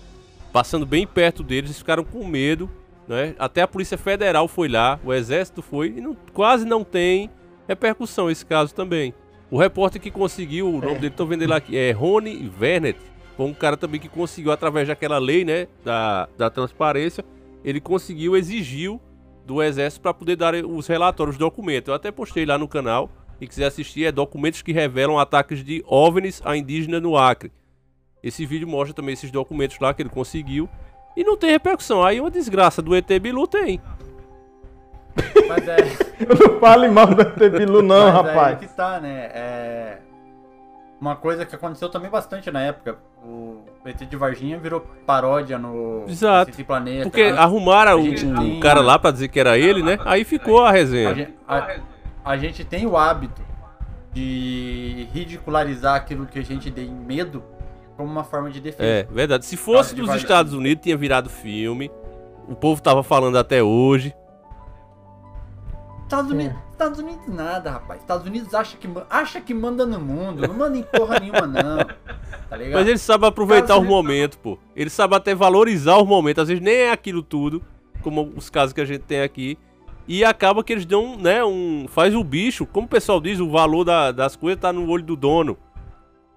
passando 0.53 0.85
bem 0.85 1.07
perto 1.07 1.43
deles, 1.43 1.71
eles 1.71 1.79
ficaram 1.79 2.05
com 2.05 2.27
medo, 2.27 2.71
né? 3.09 3.35
Até 3.39 3.63
a 3.63 3.69
Polícia 3.69 3.97
Federal 3.99 4.47
foi 4.49 4.69
lá, 4.69 5.01
o 5.05 5.13
Exército 5.13 5.63
foi, 5.63 5.95
e 5.97 6.01
não- 6.01 6.17
quase 6.33 6.65
não 6.65 6.85
tem 6.85 7.31
repercussão 7.67 8.31
esse 8.31 8.45
caso 8.45 8.75
também. 8.75 9.15
O 9.51 9.59
repórter 9.59 10.01
que 10.01 10.11
conseguiu, 10.11 10.69
o 10.69 10.81
nome 10.81 10.99
dele, 10.99 11.11
tô 11.11 11.27
vendo 11.27 11.43
ele 11.43 11.53
aqui, 11.53 11.77
é 11.77 11.91
Rony 11.93 12.51
Vernet. 12.59 12.99
Foi 13.37 13.47
um 13.47 13.55
cara 13.55 13.77
também 13.77 14.01
que 14.01 14.09
conseguiu, 14.09 14.53
através 14.53 14.89
daquela 14.89 15.19
lei, 15.19 15.45
né, 15.45 15.67
da, 15.85 16.29
da 16.37 16.51
transparência, 16.51 17.25
ele 17.65 17.81
conseguiu, 17.81 18.37
exigiu 18.37 19.01
do 19.47 19.63
Exército 19.63 20.01
para 20.03 20.15
poder 20.15 20.37
dar 20.37 20.55
os 20.55 20.87
relatórios, 20.87 21.35
os 21.35 21.39
documentos. 21.39 21.89
Eu 21.89 21.95
até 21.95 22.11
postei 22.11 22.45
lá 22.47 22.57
no 22.57 22.69
canal, 22.69 23.11
e 23.41 23.47
quiser 23.47 23.67
assistir, 23.67 24.05
é 24.05 24.13
documentos 24.13 24.63
que 24.63 24.73
revelam 24.73 25.19
ataques 25.19 25.65
de 25.65 25.83
OVNIs 25.87 26.41
a 26.45 26.57
indígena 26.57 27.01
no 27.01 27.17
Acre. 27.17 27.51
Esse 28.23 28.47
vídeo 28.47 28.69
mostra 28.69 28.95
também 28.95 29.13
esses 29.15 29.31
documentos 29.31 29.79
lá 29.81 29.93
que 29.93 30.03
ele 30.03 30.09
conseguiu. 30.09 30.69
E 31.17 31.25
não 31.25 31.37
tem 31.37 31.51
repercussão. 31.51 32.03
Aí 32.05 32.21
uma 32.21 32.31
desgraça 32.31 32.81
do 32.81 32.95
ET 32.95 33.07
Bilu 33.21 33.47
tem. 33.47 33.81
Mas 35.49 35.69
é. 35.69 35.77
Não 36.25 36.61
fale 36.61 36.89
mal 36.89 37.07
do 37.09 37.21
ET 37.21 37.37
Bilu, 37.53 37.83
não, 37.83 38.07
Mas 38.07 38.15
rapaz. 38.15 38.49
Aí 38.61 38.67
que 38.69 38.75
tá, 38.75 39.01
né? 39.01 39.31
É... 39.35 39.99
Uma 41.01 41.17
coisa 41.17 41.45
que 41.45 41.55
aconteceu 41.55 41.89
também 41.89 42.09
bastante 42.09 42.51
na 42.51 42.61
época. 42.63 42.97
O 43.25 43.59
ET 43.85 43.99
de 43.99 44.17
Varginha 44.17 44.59
virou 44.59 44.81
paródia 45.05 45.59
no 45.59 46.05
Exato. 46.09 46.51
Esse 46.53 46.63
Planeta. 46.65 47.03
Porque 47.11 47.31
né? 47.33 47.37
arrumaram 47.39 47.93
A 47.93 47.97
o, 47.97 48.03
gente 48.03 48.25
o 48.25 48.35
tem- 48.35 48.61
cara 48.61 48.81
lá 48.81 48.99
pra 48.99 49.11
dizer 49.11 49.29
que 49.29 49.39
era 49.41 49.59
ele, 49.59 49.83
né? 49.83 49.99
Aí 50.05 50.23
ficou 50.25 50.63
a 50.63 50.69
A 50.69 50.73
resenha. 50.73 51.15
gente, 51.15 51.35
a- 51.47 51.77
a 52.25 52.37
gente 52.37 52.65
tem 52.65 52.87
o 52.87 52.97
hábito 52.97 53.43
de 54.13 55.09
ridicularizar 55.13 55.97
aquilo 55.97 56.25
que 56.27 56.39
a 56.39 56.45
gente 56.45 56.71
tem 56.71 56.89
medo 56.89 57.43
como 58.03 58.13
uma 58.13 58.25
forma 58.25 58.51
de 58.51 58.61
defesa. 58.61 58.83
É, 58.85 59.03
verdade. 59.05 59.47
Se 59.47 59.57
fosse 59.57 59.95
de 59.95 60.03
dos. 60.03 60.15
Estados 60.15 60.53
Unidos, 60.53 60.83
tinha 60.83 60.97
virado 60.97 61.29
filme. 61.31 61.91
O 62.49 62.55
povo 62.55 62.83
tava 62.83 63.03
falando 63.03 63.39
até 63.39 63.63
hoje. 63.63 64.15
Estados 66.05 66.31
Unidos, 66.31 66.57
Estados 66.73 66.99
Unidos 66.99 67.29
nada, 67.29 67.71
rapaz. 67.71 68.01
Estados 68.01 68.27
Unidos 68.27 68.53
acha 68.53 68.77
que, 68.77 68.89
acha 69.09 69.41
que 69.41 69.55
manda 69.55 69.87
no 69.87 69.99
mundo. 69.99 70.47
Não 70.47 70.55
manda 70.55 70.77
em 70.77 70.83
porra 70.83 71.19
nenhuma, 71.19 71.47
não. 71.47 71.79
Tá 72.51 72.57
ligado? 72.57 72.81
Mas 72.81 72.89
eles 72.89 73.01
sabem 73.01 73.29
aproveitar 73.29 73.65
Estados 73.65 73.83
Unidos- 73.85 73.97
momentos, 73.97 74.39
pô. 74.43 74.59
Eles 74.77 74.93
sabem 74.93 75.17
até 75.17 75.35
valorizar 75.35 75.97
os 75.97 76.07
momentos. 76.07 76.43
Às 76.43 76.49
vezes 76.49 76.63
nem 76.63 76.75
é 76.75 76.93
aquilo 76.93 77.23
tudo, 77.23 77.63
como 78.03 78.31
os 78.37 78.51
casos 78.51 78.75
que 78.75 78.81
a 78.81 78.85
gente 78.85 79.03
tem 79.05 79.23
aqui. 79.23 79.57
E 80.07 80.23
acaba 80.23 80.63
que 80.63 80.73
eles 80.73 80.85
dão, 80.85 81.17
né, 81.17 81.43
um... 81.45 81.87
Faz 81.89 82.15
o 82.15 82.23
bicho, 82.25 82.67
como 82.67 82.87
o 82.87 82.91
pessoal 82.91 83.21
diz, 83.21 83.39
o 83.41 83.49
valor 83.49 83.85
da- 83.85 84.11
das 84.13 84.37
coisas 84.37 84.61
tá 84.61 84.71
no 84.73 84.87
olho 84.91 85.05
do 85.05 85.17
dono. 85.17 85.57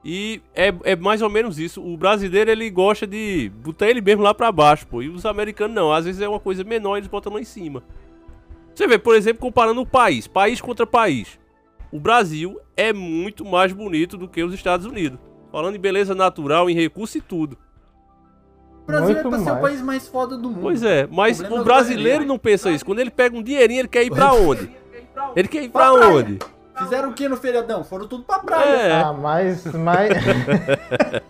E 0.08 0.40
é, 0.54 0.72
é 0.84 0.96
mais 0.96 1.24
ou 1.24 1.30
menos 1.32 1.58
isso. 1.58 1.82
O 1.84 1.98
brasileiro, 1.98 2.52
ele 2.52 2.70
gosta 2.70 3.08
de 3.08 3.52
botar 3.64 3.90
ele 3.90 4.02
mesmo 4.02 4.22
lá 4.22 4.36
pra 4.36 4.52
baixo, 4.52 4.86
pô. 4.86 5.02
E 5.02 5.10
os 5.10 5.26
americanos 5.26 5.76
não. 5.76 5.92
Às 5.92 6.06
vezes 6.06 6.22
é 6.22 6.30
uma 6.30 6.40
coisa 6.40 6.64
menor, 6.64 6.98
eles 6.98 7.10
botam 7.10 7.34
lá 7.34 7.42
em 7.42 7.44
cima. 7.44 7.82
Você 8.74 8.86
vê, 8.88 9.00
por 9.00 9.16
exemplo, 9.16 9.42
comparando 9.42 9.82
o 9.82 9.86
país, 9.86 10.28
país 10.28 10.62
contra 10.62 10.86
país. 10.86 11.40
O 11.92 12.00
Brasil 12.00 12.60
é 12.78 12.94
muito 12.94 13.44
mais 13.44 13.74
bonito 13.74 14.16
do 14.16 14.28
que 14.28 14.44
os 14.44 14.54
Estados 14.54 14.86
Unidos. 14.86 15.18
Falando 15.52 15.76
em 15.76 15.80
beleza 15.80 16.14
natural, 16.14 16.70
em 16.70 16.76
recurso 16.76 17.18
e 17.18 17.22
tudo. 17.22 17.58
O 18.84 18.86
Brasil 18.86 19.16
Muito 19.16 19.28
é 19.28 19.30
pra 19.30 19.40
ser 19.40 19.52
o 19.52 19.62
país 19.62 19.82
mais 19.82 20.08
foda 20.08 20.38
do 20.38 20.50
mundo. 20.50 20.62
Pois 20.62 20.84
é, 20.84 21.08
mas 21.10 21.40
o 21.40 21.48
do 21.48 21.64
brasileiro 21.64 22.24
não 22.26 22.38
pensa 22.38 22.70
isso. 22.70 22.86
Quando 22.86 23.00
ele 23.00 23.10
pega 23.10 23.36
um 23.36 23.42
dinheirinho, 23.42 23.80
ele 23.80 23.88
quer 23.88 24.04
ir 24.04 24.12
pra 24.12 24.34
onde? 24.34 24.70
Ele 25.36 25.48
quer 25.48 25.64
ir 25.64 25.70
pra 25.70 25.94
onde? 25.94 26.38
Fizeram 26.78 27.10
o 27.10 27.14
que 27.14 27.30
no 27.30 27.38
feriadão? 27.38 27.84
Foram 27.84 28.08
tudo 28.08 28.24
pra 28.24 28.40
praia. 28.40 28.76
É. 28.76 29.02
Ah, 29.02 29.14
mas. 29.14 29.66
Mas. 29.66 30.10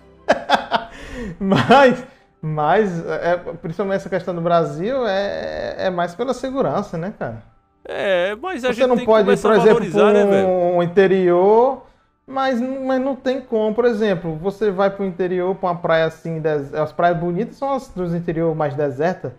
mas. 1.40 2.04
Mas, 2.48 3.04
é, 3.08 3.38
principalmente 3.60 4.02
essa 4.02 4.10
questão 4.10 4.36
do 4.36 4.42
Brasil, 4.42 5.08
é, 5.08 5.88
é 5.88 5.90
mais 5.90 6.14
pela 6.14 6.32
segurança, 6.32 6.96
né, 6.96 7.12
cara? 7.18 7.42
É, 7.84 8.36
mas 8.36 8.64
a 8.64 8.68
Você 8.68 8.74
gente 8.76 8.88
não 8.88 8.98
tem 8.98 9.06
pode, 9.06 9.26
que 9.26 9.34
ir, 9.34 9.42
por 9.42 9.54
exemplo, 9.54 9.92
para 9.92 10.14
né, 10.14 10.46
um 10.46 10.84
interior, 10.84 11.82
mas, 12.28 12.62
não- 12.62 12.86
mas 12.86 13.02
não 13.02 13.16
tem 13.16 13.42
como. 13.42 13.74
Por 13.74 13.86
exemplo, 13.86 14.36
você 14.36 14.70
vai 14.70 14.92
para 14.92 15.04
o 15.04 15.08
interior, 15.08 15.56
para 15.56 15.70
uma 15.70 15.76
praia 15.76 16.06
assim, 16.06 16.40
des- 16.40 16.72
as 16.76 16.92
praias 16.92 17.18
bonitas 17.18 17.56
são 17.56 17.74
as 17.74 17.88
dos 17.88 18.14
interior 18.14 18.54
mais 18.54 18.76
desertas. 18.76 19.32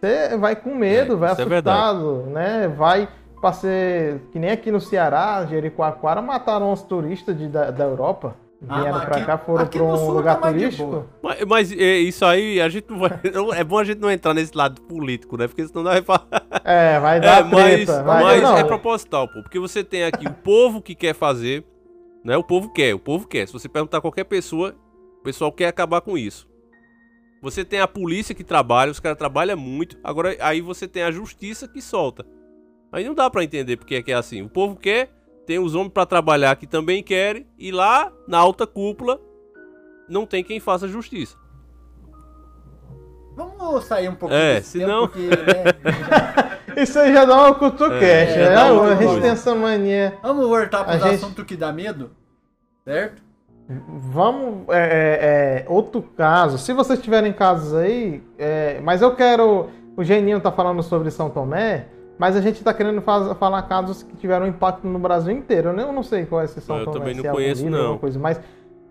Você 0.00 0.36
vai 0.36 0.56
com 0.56 0.74
medo, 0.74 1.12
É, 1.12 1.16
vai 1.16 1.28
é 1.28 1.32
assustado, 1.32 2.24
né? 2.26 2.66
Vai 2.76 3.08
para 3.40 3.52
ser 3.52 4.20
que 4.32 4.38
nem 4.38 4.50
aqui 4.50 4.70
no 4.70 4.80
Ceará, 4.80 5.44
Jericoacoara, 5.46 6.20
mataram 6.22 6.72
os 6.72 6.82
turistas 6.82 7.36
de, 7.38 7.48
da, 7.48 7.70
da 7.70 7.84
Europa. 7.84 8.36
Ah, 8.68 8.80
Vieram 8.80 8.92
mas 8.98 9.04
para 9.04 9.16
aqui- 9.18 9.26
cá, 9.26 9.38
foram 9.38 9.68
no 9.72 9.92
um 9.92 9.96
sul 9.96 10.10
lugar 10.14 10.40
tá 10.40 10.48
turístico. 10.48 11.04
Mas, 11.22 11.44
mas, 11.44 11.72
é, 11.72 11.98
isso 11.98 12.24
aí, 12.24 12.60
a 12.60 12.68
gente 12.68 12.90
não 12.90 12.98
vai. 12.98 13.10
É 13.56 13.62
bom 13.62 13.78
a 13.78 13.84
gente 13.84 14.00
não 14.00 14.10
entrar 14.10 14.34
nesse 14.34 14.56
lado 14.56 14.80
político, 14.82 15.36
né? 15.36 15.46
Porque 15.46 15.64
senão 15.66 15.84
vai 15.84 16.02
falar. 16.02 16.26
É, 16.64 16.98
vai 16.98 17.20
dar 17.20 17.40
É, 17.40 17.44
mas, 17.44 17.74
treta. 17.86 18.02
vai- 18.02 18.22
mas 18.24 18.42
não, 18.42 18.56
é 18.58 18.64
proposital, 18.64 19.28
pô. 19.28 19.42
Porque 19.42 19.58
você 19.60 19.84
tem 19.84 20.04
aqui 20.04 20.26
o 20.26 20.32
povo 20.34 20.82
que 20.82 20.94
quer 20.94 21.14
fazer, 21.14 21.64
né? 22.24 22.36
O 22.36 22.42
povo 22.42 22.70
quer, 22.72 22.94
o 22.94 22.98
povo 22.98 23.26
quer. 23.28 23.46
Se 23.46 23.52
você 23.52 23.68
perguntar 23.68 23.98
a 23.98 24.00
qualquer 24.02 24.24
pessoa, 24.24 24.74
o 25.20 25.22
pessoal 25.22 25.52
quer 25.52 25.68
acabar 25.68 26.00
com 26.00 26.18
isso. 26.18 26.48
Você 27.40 27.64
tem 27.64 27.80
a 27.80 27.86
polícia 27.86 28.34
que 28.34 28.42
trabalha, 28.42 28.90
os 28.90 28.98
caras 28.98 29.16
trabalham 29.16 29.56
muito. 29.56 29.96
Agora, 30.02 30.36
aí 30.40 30.60
você 30.60 30.88
tem 30.88 31.04
a 31.04 31.10
justiça 31.12 31.68
que 31.68 31.80
solta. 31.80 32.26
Aí 32.92 33.04
não 33.04 33.14
dá 33.14 33.28
pra 33.28 33.44
entender 33.44 33.76
porque 33.76 33.96
é 33.96 34.02
que 34.02 34.10
é 34.12 34.14
assim. 34.14 34.42
O 34.42 34.48
povo 34.48 34.74
quer, 34.76 35.10
tem 35.46 35.58
os 35.58 35.74
homens 35.74 35.92
pra 35.92 36.06
trabalhar 36.06 36.56
que 36.56 36.66
também 36.66 37.02
querem, 37.02 37.46
e 37.58 37.70
lá 37.70 38.10
na 38.26 38.38
alta 38.38 38.66
cúpula 38.66 39.20
não 40.08 40.24
tem 40.26 40.42
quem 40.42 40.58
faça 40.60 40.88
justiça. 40.88 41.36
Vamos 43.36 43.84
sair 43.84 44.08
um 44.08 44.14
pouquinho 44.16 44.40
É, 44.40 44.54
desse 44.56 44.78
senão- 44.80 45.06
tempo, 45.06 45.12
porque, 45.12 45.52
né, 45.52 46.78
Isso 46.82 46.98
aí 46.98 47.12
já 47.12 47.24
dá 47.24 47.36
uma 47.36 47.54
cutucast. 47.54 48.02
É, 48.02 48.48
né? 48.48 48.54
dá 48.54 48.72
uma 48.72 48.84
a 48.86 48.94
gente 48.94 49.04
coisa. 49.06 49.20
tem 49.20 49.30
essa 49.30 49.54
mania. 49.54 50.16
Vamos 50.22 50.46
voltar 50.46 50.84
para 50.84 50.94
A 50.94 50.96
os 50.96 51.02
gente- 51.02 51.14
assuntos 51.16 51.44
que 51.44 51.56
dá 51.56 51.72
medo, 51.72 52.10
certo? 52.84 53.22
Vamos. 53.68 54.66
é, 54.70 54.78
é, 54.78 55.64
é, 55.64 55.66
outro 55.68 56.00
caso. 56.02 56.56
Se 56.58 56.72
vocês 56.72 57.00
tiverem 57.00 57.32
casos 57.32 57.74
aí. 57.74 58.22
é, 58.38 58.80
mas 58.80 59.02
eu 59.02 59.14
quero. 59.14 59.68
O 59.96 60.02
Geninho 60.04 60.40
tá 60.40 60.50
falando 60.52 60.82
sobre 60.82 61.10
São 61.10 61.28
Tomé. 61.30 61.86
Mas 62.18 62.34
a 62.36 62.40
gente 62.40 62.62
tá 62.64 62.74
querendo 62.74 63.00
faz- 63.00 63.32
falar 63.38 63.62
casos 63.62 64.02
que 64.02 64.16
tiveram 64.16 64.46
impacto 64.46 64.86
no 64.86 64.98
Brasil 64.98 65.32
inteiro. 65.32 65.72
né? 65.72 65.84
Eu 65.84 65.92
não 65.92 66.02
sei 66.02 66.26
qual 66.26 66.40
é 66.40 66.44
esse 66.44 66.60
São 66.60 66.78
Eu 66.78 66.86
também 66.90 67.14
não 67.14 67.22
conheço, 67.32 67.64
livro, 67.64 67.78
não. 67.78 67.98
Coisa, 67.98 68.18
mas 68.18 68.40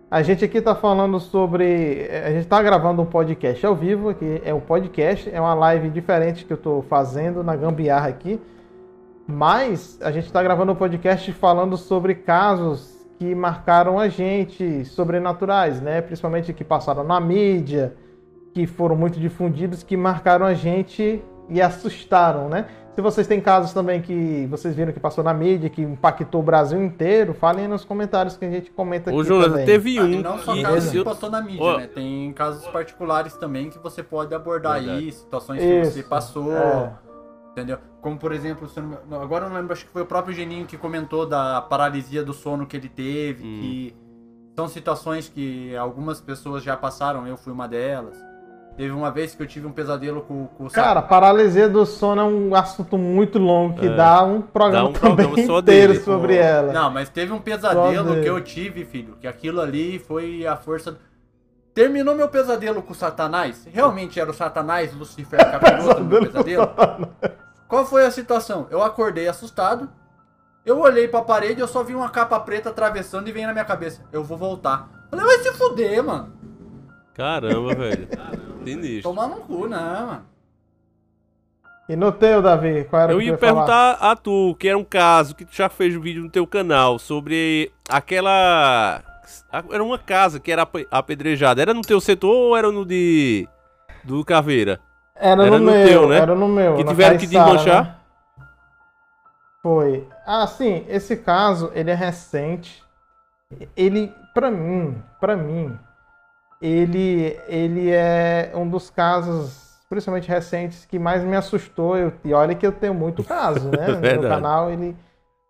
a 0.09 0.21
gente 0.21 0.45
aqui 0.45 0.61
tá 0.61 0.73
falando 0.73 1.19
sobre. 1.19 2.09
A 2.25 2.31
gente 2.31 2.47
tá 2.47 2.61
gravando 2.63 3.01
um 3.01 3.05
podcast 3.05 3.65
ao 3.65 3.75
vivo, 3.75 4.13
que 4.13 4.41
é 4.45 4.53
um 4.53 4.61
podcast, 4.61 5.29
é 5.33 5.41
uma 5.41 5.53
live 5.53 5.89
diferente 5.89 6.45
que 6.45 6.53
eu 6.53 6.57
tô 6.57 6.81
fazendo 6.89 7.43
na 7.43 7.55
Gambiarra 7.55 8.07
aqui. 8.07 8.39
Mas 9.27 9.99
a 10.01 10.09
gente 10.11 10.25
está 10.27 10.41
gravando 10.41 10.71
um 10.71 10.75
podcast 10.75 11.31
falando 11.33 11.75
sobre 11.75 12.15
casos 12.15 12.95
que 13.19 13.35
marcaram 13.35 13.99
a 13.99 14.07
gente, 14.07 14.85
sobrenaturais, 14.85 15.81
né? 15.81 16.01
Principalmente 16.01 16.53
que 16.53 16.63
passaram 16.63 17.03
na 17.03 17.19
mídia, 17.19 17.93
que 18.53 18.65
foram 18.65 18.95
muito 18.95 19.19
difundidos, 19.19 19.83
que 19.83 19.97
marcaram 19.97 20.45
a 20.45 20.53
gente 20.53 21.21
e 21.49 21.61
assustaram, 21.61 22.47
né? 22.47 22.67
Se 22.97 23.01
vocês 23.01 23.27
têm 23.27 23.39
casos 23.39 23.73
também 23.73 24.01
que 24.01 24.47
vocês 24.49 24.73
viram 24.73 24.91
que 24.91 24.99
passou 24.99 25.23
na 25.23 25.31
mídia, 25.31 25.69
que 25.69 25.83
impactou 25.83 26.41
o 26.41 26.43
Brasil 26.43 26.83
inteiro, 26.83 27.31
falem 27.35 27.65
aí 27.65 27.67
nos 27.67 27.85
comentários 27.85 28.35
que 28.35 28.43
a 28.43 28.49
gente 28.49 28.71
comenta 28.71 29.11
aqui 29.11 29.19
Ô, 29.19 29.23
Jonas, 29.23 29.49
também. 29.51 29.67
teve 29.67 29.99
Ah, 29.99 30.01
um 30.01 30.07
e 30.07 30.23
não 30.23 30.39
só 30.39 30.51
que- 30.55 30.63
casos 30.63 30.89
que 30.89 31.03
passou 31.03 31.29
na 31.29 31.39
mídia, 31.39 31.61
Ó. 31.63 31.77
né? 31.77 31.85
Tem 31.85 32.33
casos 32.33 32.65
particulares 32.69 33.35
também 33.37 33.69
que 33.69 33.77
você 33.77 34.01
pode 34.01 34.33
abordar 34.33 34.79
Verdade. 34.79 34.97
aí, 34.97 35.11
situações 35.11 35.61
Isso, 35.61 35.91
que 35.91 35.97
você 36.01 36.09
passou, 36.09 36.51
é. 36.51 36.91
entendeu? 37.51 37.77
Como, 38.01 38.17
por 38.17 38.31
exemplo, 38.31 38.67
agora 39.11 39.45
eu 39.45 39.49
não 39.51 39.57
lembro, 39.57 39.73
acho 39.73 39.85
que 39.85 39.91
foi 39.91 40.01
o 40.01 40.05
próprio 40.07 40.33
Geninho 40.33 40.65
que 40.65 40.75
comentou 40.75 41.23
da 41.27 41.61
paralisia 41.61 42.23
do 42.23 42.33
sono 42.33 42.65
que 42.65 42.75
ele 42.75 42.89
teve, 42.89 43.43
Hum. 43.43 43.59
que 43.61 43.95
são 44.57 44.67
situações 44.67 45.29
que 45.29 45.75
algumas 45.77 46.19
pessoas 46.19 46.63
já 46.63 46.75
passaram, 46.75 47.27
eu 47.27 47.37
fui 47.37 47.53
uma 47.53 47.67
delas. 47.67 48.17
Teve 48.77 48.91
uma 48.91 49.09
vez 49.09 49.33
que 49.33 49.41
eu 49.41 49.47
tive 49.47 49.65
um 49.65 49.71
pesadelo 49.71 50.21
com, 50.21 50.45
com 50.55 50.67
o 50.67 50.71
Cara, 50.71 51.01
paralisia 51.01 51.67
do 51.67 51.83
sono 51.83 52.21
é 52.21 52.23
um 52.23 52.53
assunto 52.53 52.95
muito 52.95 53.39
longo 53.39 53.79
que 53.79 53.87
É. 53.87 53.95
dá 53.95 54.23
um 54.23 54.39
programa, 54.39 54.83
Dá 54.83 54.89
um 54.89 54.93
programa 54.93 55.31
inteiro 55.39 55.63
dele. 55.63 55.99
sobre 55.99 56.35
ela. 56.35 56.71
Não, 56.71 56.91
mas 56.91 57.09
teve 57.09 57.33
um 57.33 57.39
pesadelo 57.39 58.21
que 58.21 58.29
eu 58.29 58.39
tive, 58.39 58.85
filho, 58.85 59.17
que 59.19 59.27
aquilo 59.27 59.61
ali 59.61 59.97
foi 59.97 60.45
a 60.45 60.55
força. 60.55 60.95
Terminou 61.73 62.13
meu 62.15 62.29
pesadelo 62.29 62.83
com 62.83 62.91
o 62.91 62.95
Satanás? 62.95 63.67
Realmente 63.71 64.19
era 64.19 64.29
o 64.29 64.33
Satanás, 64.33 64.93
Lucifer, 64.93 65.39
capiroto 65.51 66.01
no 66.01 66.05
meu 66.05 66.21
pesadelo? 66.21 66.69
Qual 67.67 67.83
foi 67.83 68.05
a 68.05 68.11
situação? 68.11 68.67
Eu 68.69 68.83
acordei 68.83 69.27
assustado, 69.27 69.89
eu 70.63 70.79
olhei 70.79 71.07
pra 71.07 71.23
parede, 71.23 71.59
eu 71.61 71.67
só 71.67 71.81
vi 71.83 71.95
uma 71.95 72.09
capa 72.09 72.39
preta 72.39 72.69
atravessando 72.69 73.27
e 73.27 73.31
veio 73.31 73.47
na 73.47 73.53
minha 73.53 73.65
cabeça. 73.65 74.03
Eu 74.11 74.23
vou 74.23 74.37
voltar. 74.37 74.87
Falei, 75.09 75.25
vai 75.25 75.39
se 75.39 75.51
fuder, 75.53 76.03
mano. 76.03 76.31
Caramba, 77.15 77.73
velho. 77.73 78.07
Sinistro. 78.73 79.09
Tomar 79.09 79.27
no 79.27 79.37
cu, 79.37 79.67
né, 79.67 79.77
mano? 79.77 80.25
E 81.89 81.95
no 81.95 82.11
teu, 82.11 82.41
Davi, 82.41 82.83
qual 82.89 83.03
era 83.03 83.13
Eu 83.13 83.19
que 83.19 83.25
ia 83.25 83.37
tu 83.37 83.39
falar? 83.39 83.53
perguntar 83.53 83.91
a 84.11 84.15
tu, 84.15 84.55
que 84.59 84.67
era 84.67 84.77
um 84.77 84.83
caso 84.83 85.33
que 85.35 85.45
tu 85.45 85.55
já 85.55 85.69
fez 85.69 85.95
um 85.95 86.01
vídeo 86.01 86.21
no 86.23 86.29
teu 86.29 86.45
canal 86.45 86.99
sobre 86.99 87.71
aquela. 87.89 89.01
Era 89.71 89.83
uma 89.83 89.97
casa 89.97 90.39
que 90.39 90.51
era 90.51 90.63
ape- 90.63 90.87
apedrejada. 90.91 91.61
Era 91.61 91.73
no 91.73 91.81
teu 91.81 92.01
setor 92.01 92.33
ou 92.35 92.57
era 92.57 92.71
no 92.71 92.85
de. 92.85 93.47
do 94.03 94.23
Caveira? 94.25 94.79
Era, 95.15 95.47
Era 95.47 95.57
no, 95.59 95.65
no 95.65 95.71
meu, 95.71 95.87
teu, 95.87 96.09
né? 96.09 96.17
era 96.17 96.35
no 96.35 96.47
meu. 96.47 96.75
Que 96.75 96.83
tiveram 96.83 97.17
que 97.17 97.25
desmanchar? 97.25 97.83
né? 97.85 97.95
Foi. 99.63 100.07
Ah, 100.25 100.45
sim, 100.45 100.85
esse 100.87 101.15
caso, 101.17 101.71
ele 101.73 101.89
é 101.91 101.95
recente. 101.95 102.83
Ele, 103.75 104.13
pra 104.33 104.51
mim, 104.51 105.01
pra 105.19 105.35
mim, 105.37 105.77
ele, 106.61 107.39
ele 107.47 107.91
é 107.91 108.51
um 108.55 108.67
dos 108.67 108.89
casos, 108.89 109.77
principalmente 109.89 110.27
recentes, 110.27 110.85
que 110.85 110.97
mais 110.97 111.23
me 111.23 111.35
assustou. 111.35 111.97
Eu, 111.97 112.13
e 112.23 112.33
olha 112.33 112.55
que 112.55 112.65
eu 112.65 112.71
tenho 112.71 112.93
muito 112.93 113.23
caso, 113.23 113.69
né? 113.69 113.87
no 114.17 114.21
canal, 114.23 114.71
ele, 114.71 114.95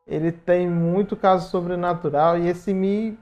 ele 0.05 0.31
tem 0.31 0.67
muito 0.67 1.15
caso 1.15 1.49
sobrenatural 1.49 2.38
e 2.38 2.47
esse 2.47 2.73
me 2.73 3.17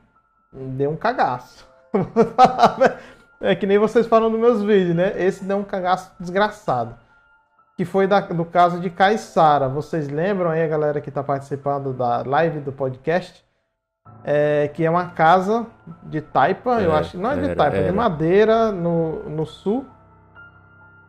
deu 0.51 0.91
um 0.91 0.97
cagaço. 0.97 1.67
é 3.39 3.55
que 3.55 3.67
nem 3.67 3.77
vocês 3.77 4.07
falam 4.07 4.29
nos 4.29 4.39
meus 4.39 4.63
vídeos, 4.63 4.95
né? 4.95 5.13
Esse 5.21 5.43
deu 5.45 5.57
um 5.57 5.63
cagaço 5.63 6.11
desgraçado. 6.19 6.95
Que 7.77 7.85
foi 7.85 8.07
da- 8.07 8.21
do 8.21 8.45
caso 8.45 8.79
de 8.79 8.89
Caiçara. 8.89 9.67
Vocês 9.67 10.07
lembram 10.07 10.49
aí, 10.49 10.63
a 10.63 10.67
galera 10.67 11.01
que 11.01 11.09
está 11.09 11.21
participando 11.21 11.93
da 11.93 12.23
live 12.23 12.61
do 12.61 12.71
podcast? 12.71 13.44
É, 14.23 14.67
que 14.69 14.83
é 14.83 14.89
uma 14.89 15.09
casa 15.09 15.67
de 16.03 16.19
taipa, 16.21 16.81
eu 16.81 16.91
É, 16.93 16.99
acho. 16.99 17.17
Não 17.17 17.31
é 17.31 17.35
de 17.37 17.45
era, 17.45 17.55
taipa, 17.55 17.75
é 17.75 17.79
era. 17.79 17.91
de 17.91 17.95
madeira 17.95 18.71
no, 18.71 19.29
no 19.29 19.45
sul. 19.45 19.85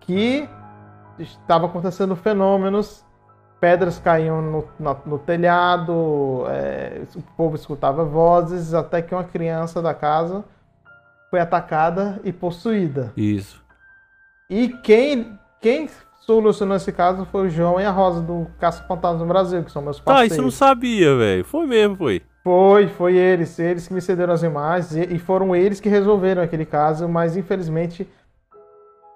Que 0.00 0.48
estava 1.18 1.66
acontecendo 1.66 2.14
fenômenos. 2.14 3.04
Pedras 3.58 3.98
caíam 3.98 4.42
no, 4.42 4.68
na- 4.78 4.96
no 5.06 5.18
telhado, 5.18 6.44
é, 6.48 7.02
o 7.16 7.22
povo 7.36 7.56
escutava 7.56 8.04
vozes, 8.04 8.74
até 8.74 9.00
que 9.00 9.14
uma 9.14 9.24
criança 9.24 9.80
da 9.80 9.94
casa 9.94 10.44
foi 11.30 11.40
atacada 11.40 12.20
e 12.22 12.32
possuída. 12.34 13.12
Isso. 13.16 13.64
E 14.48 14.68
quem, 14.68 15.38
quem 15.60 15.88
solucionou 16.20 16.76
esse 16.76 16.92
caso 16.92 17.24
foi 17.24 17.46
o 17.46 17.50
João 17.50 17.80
e 17.80 17.84
a 17.84 17.90
Rosa 17.90 18.20
do 18.20 18.46
Caça 18.60 18.84
Fantasma 18.84 19.20
do 19.20 19.26
Brasil, 19.26 19.64
que 19.64 19.72
são 19.72 19.80
meus 19.80 19.98
Ah, 20.00 20.02
parceiros. 20.04 20.32
isso 20.32 20.40
eu 20.40 20.44
não 20.44 20.50
sabia, 20.50 21.16
velho. 21.16 21.44
Foi 21.44 21.66
mesmo, 21.66 21.96
foi. 21.96 22.22
Foi, 22.46 22.86
foi 22.86 23.16
eles, 23.16 23.58
eles 23.58 23.88
que 23.88 23.92
me 23.92 24.00
cederam 24.00 24.32
as 24.32 24.44
imagens 24.44 24.94
e, 24.94 25.14
e 25.16 25.18
foram 25.18 25.56
eles 25.56 25.80
que 25.80 25.88
resolveram 25.88 26.40
aquele 26.40 26.64
caso, 26.64 27.08
mas 27.08 27.36
infelizmente 27.36 28.08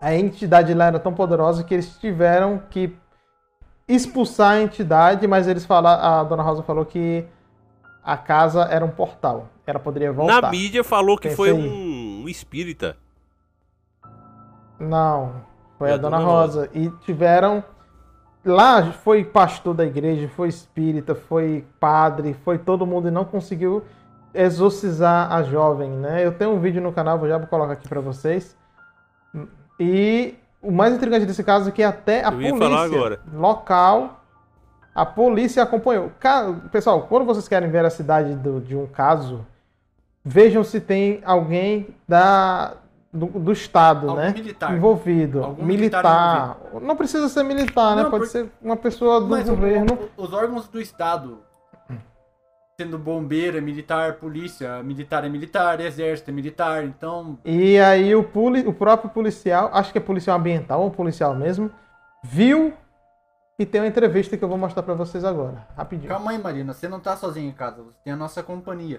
a 0.01 0.13
entidade 0.13 0.75
lá 0.75 0.87
era 0.87 0.99
tão 0.99 1.15
poderosa 1.15 1.63
que 1.63 1.73
eles 1.73 1.97
tiveram 1.99 2.61
que 2.69 2.93
expulsar 3.87 4.55
a 4.55 4.61
entidade, 4.61 5.29
mas 5.29 5.47
eles 5.47 5.65
falaram, 5.65 6.03
a 6.03 6.25
dona 6.25 6.43
Rosa 6.43 6.65
falou 6.65 6.85
que 6.85 7.25
a 8.03 8.17
casa 8.17 8.63
era 8.65 8.85
um 8.85 8.91
portal, 8.91 9.47
ela 9.65 9.79
poderia 9.79 10.13
voltar. 10.13 10.43
Na 10.43 10.51
mídia 10.51 10.83
falou 10.83 11.17
que 11.17 11.29
Pensa 11.29 11.37
foi 11.37 11.53
um, 11.53 12.25
um 12.25 12.29
espírita. 12.29 12.97
Não, 14.77 15.35
foi 15.79 15.93
a, 15.93 15.97
Dona, 15.97 16.19
Rosa. 16.19 16.69
E 16.75 16.91
tiveram. 17.07 17.63
Lá 18.45 18.93
foi 18.93 19.23
pastor 19.25 19.75
da 19.75 19.85
igreja, 19.85 20.29
foi 20.29 20.49
espírita, 20.49 21.15
foi 21.15 21.65
padre, 21.79 22.35
foi 22.45 22.57
todo 22.59 22.87
mundo 22.87 23.09
e 23.09 23.11
não 23.11 23.25
conseguiu 23.25 23.83
exorcizar 24.33 25.31
a 25.33 25.43
jovem, 25.43 25.91
né? 25.91 26.25
Eu 26.25 26.33
tenho 26.33 26.53
um 26.53 26.59
vídeo 26.61 26.81
no 26.81 26.93
canal, 26.93 27.19
vou 27.19 27.29
já 27.29 27.39
colocar 27.41 27.73
aqui 27.75 27.87
pra 27.89 28.01
vocês. 28.01 28.57
E 29.79 30.35
o 30.63 30.71
mais 30.71 30.95
intrigante 30.95 31.27
desse 31.27 31.45
caso 31.45 31.69
é 31.69 31.73
que 31.73 31.83
até 31.83 32.25
a 32.25 32.31
polícia 32.31 32.99
local, 33.35 34.21
a 34.95 35.05
polícia 35.05 35.63
acompanhou. 35.63 36.11
Pessoal, 36.73 37.03
quando 37.03 37.25
vocês 37.27 37.47
querem 37.47 37.71
ver 37.71 37.85
a 37.85 37.91
cidade 37.91 38.35
do- 38.37 38.61
de 38.61 38.75
um 38.77 38.87
caso, 38.87 39.45
vejam 40.25 40.65
se 40.65 40.81
tem 40.81 41.21
alguém 41.25 41.89
da, 42.09 42.75
do, 43.13 43.27
do 43.27 43.53
Estado, 43.53 44.09
Algum 44.09 44.21
né? 44.21 44.33
militar. 44.33 44.77
Envolvido. 44.77 45.43
Algum 45.45 45.65
militar. 45.65 46.57
militar 46.61 46.81
Não 46.81 46.95
precisa 46.97 47.29
ser 47.29 47.43
militar, 47.43 47.97
né? 47.97 48.05
Não, 48.05 48.11
Pode 48.11 48.25
por- 48.25 48.31
ser 48.31 48.51
uma 48.63 48.77
pessoa 48.77 49.21
do 49.21 49.27
Mas 49.29 49.49
governo. 49.49 49.99
o- 50.17 50.23
os 50.23 50.33
órgãos 50.33 50.69
do 50.69 50.81
Estado, 50.81 51.39
sendo 52.81 52.99
bombeiro, 52.99 53.59
é 53.59 53.61
militar, 53.61 54.15
polícia, 54.15 54.83
militar 54.83 55.25
é 55.25 55.29
militar, 55.29 55.81
exército 55.81 56.31
é 56.31 56.33
militar, 56.35 56.85
então 56.85 57.39
E 57.45 57.79
aí 57.79 58.15
o, 58.15 58.23
poli, 58.25 58.67
o 58.67 58.73
próprio 58.73 59.11
policial, 59.11 59.71
acho 59.73 59.93
que 59.93 59.99
é 59.99 60.01
policial 60.01 60.39
ambiental 60.39 60.81
ou 60.81 60.91
policial 60.91 61.35
mesmo, 61.35 61.71
viu 62.23 62.73
e 63.59 63.67
tem 63.67 63.81
uma 63.83 63.87
entrevista 63.89 64.37
que 64.37 64.43
eu 64.45 64.49
vou 64.49 64.57
mostrar 64.57 64.83
pra 64.83 64.95
vocês 64.95 65.25
agora. 65.25 65.67
Rapidinho. 65.77 66.09
Calma 66.09 66.31
aí, 66.31 66.39
Marina, 66.39 66.73
você 66.73 66.89
não 66.89 66.99
tá 67.01 67.17
sozinha 67.17 67.47
em 67.47 67.53
casa, 67.53 67.83
você 67.83 67.99
tem 68.03 68.13
a 68.13 68.17
nossa 68.17 68.43
companhia. 68.43 68.97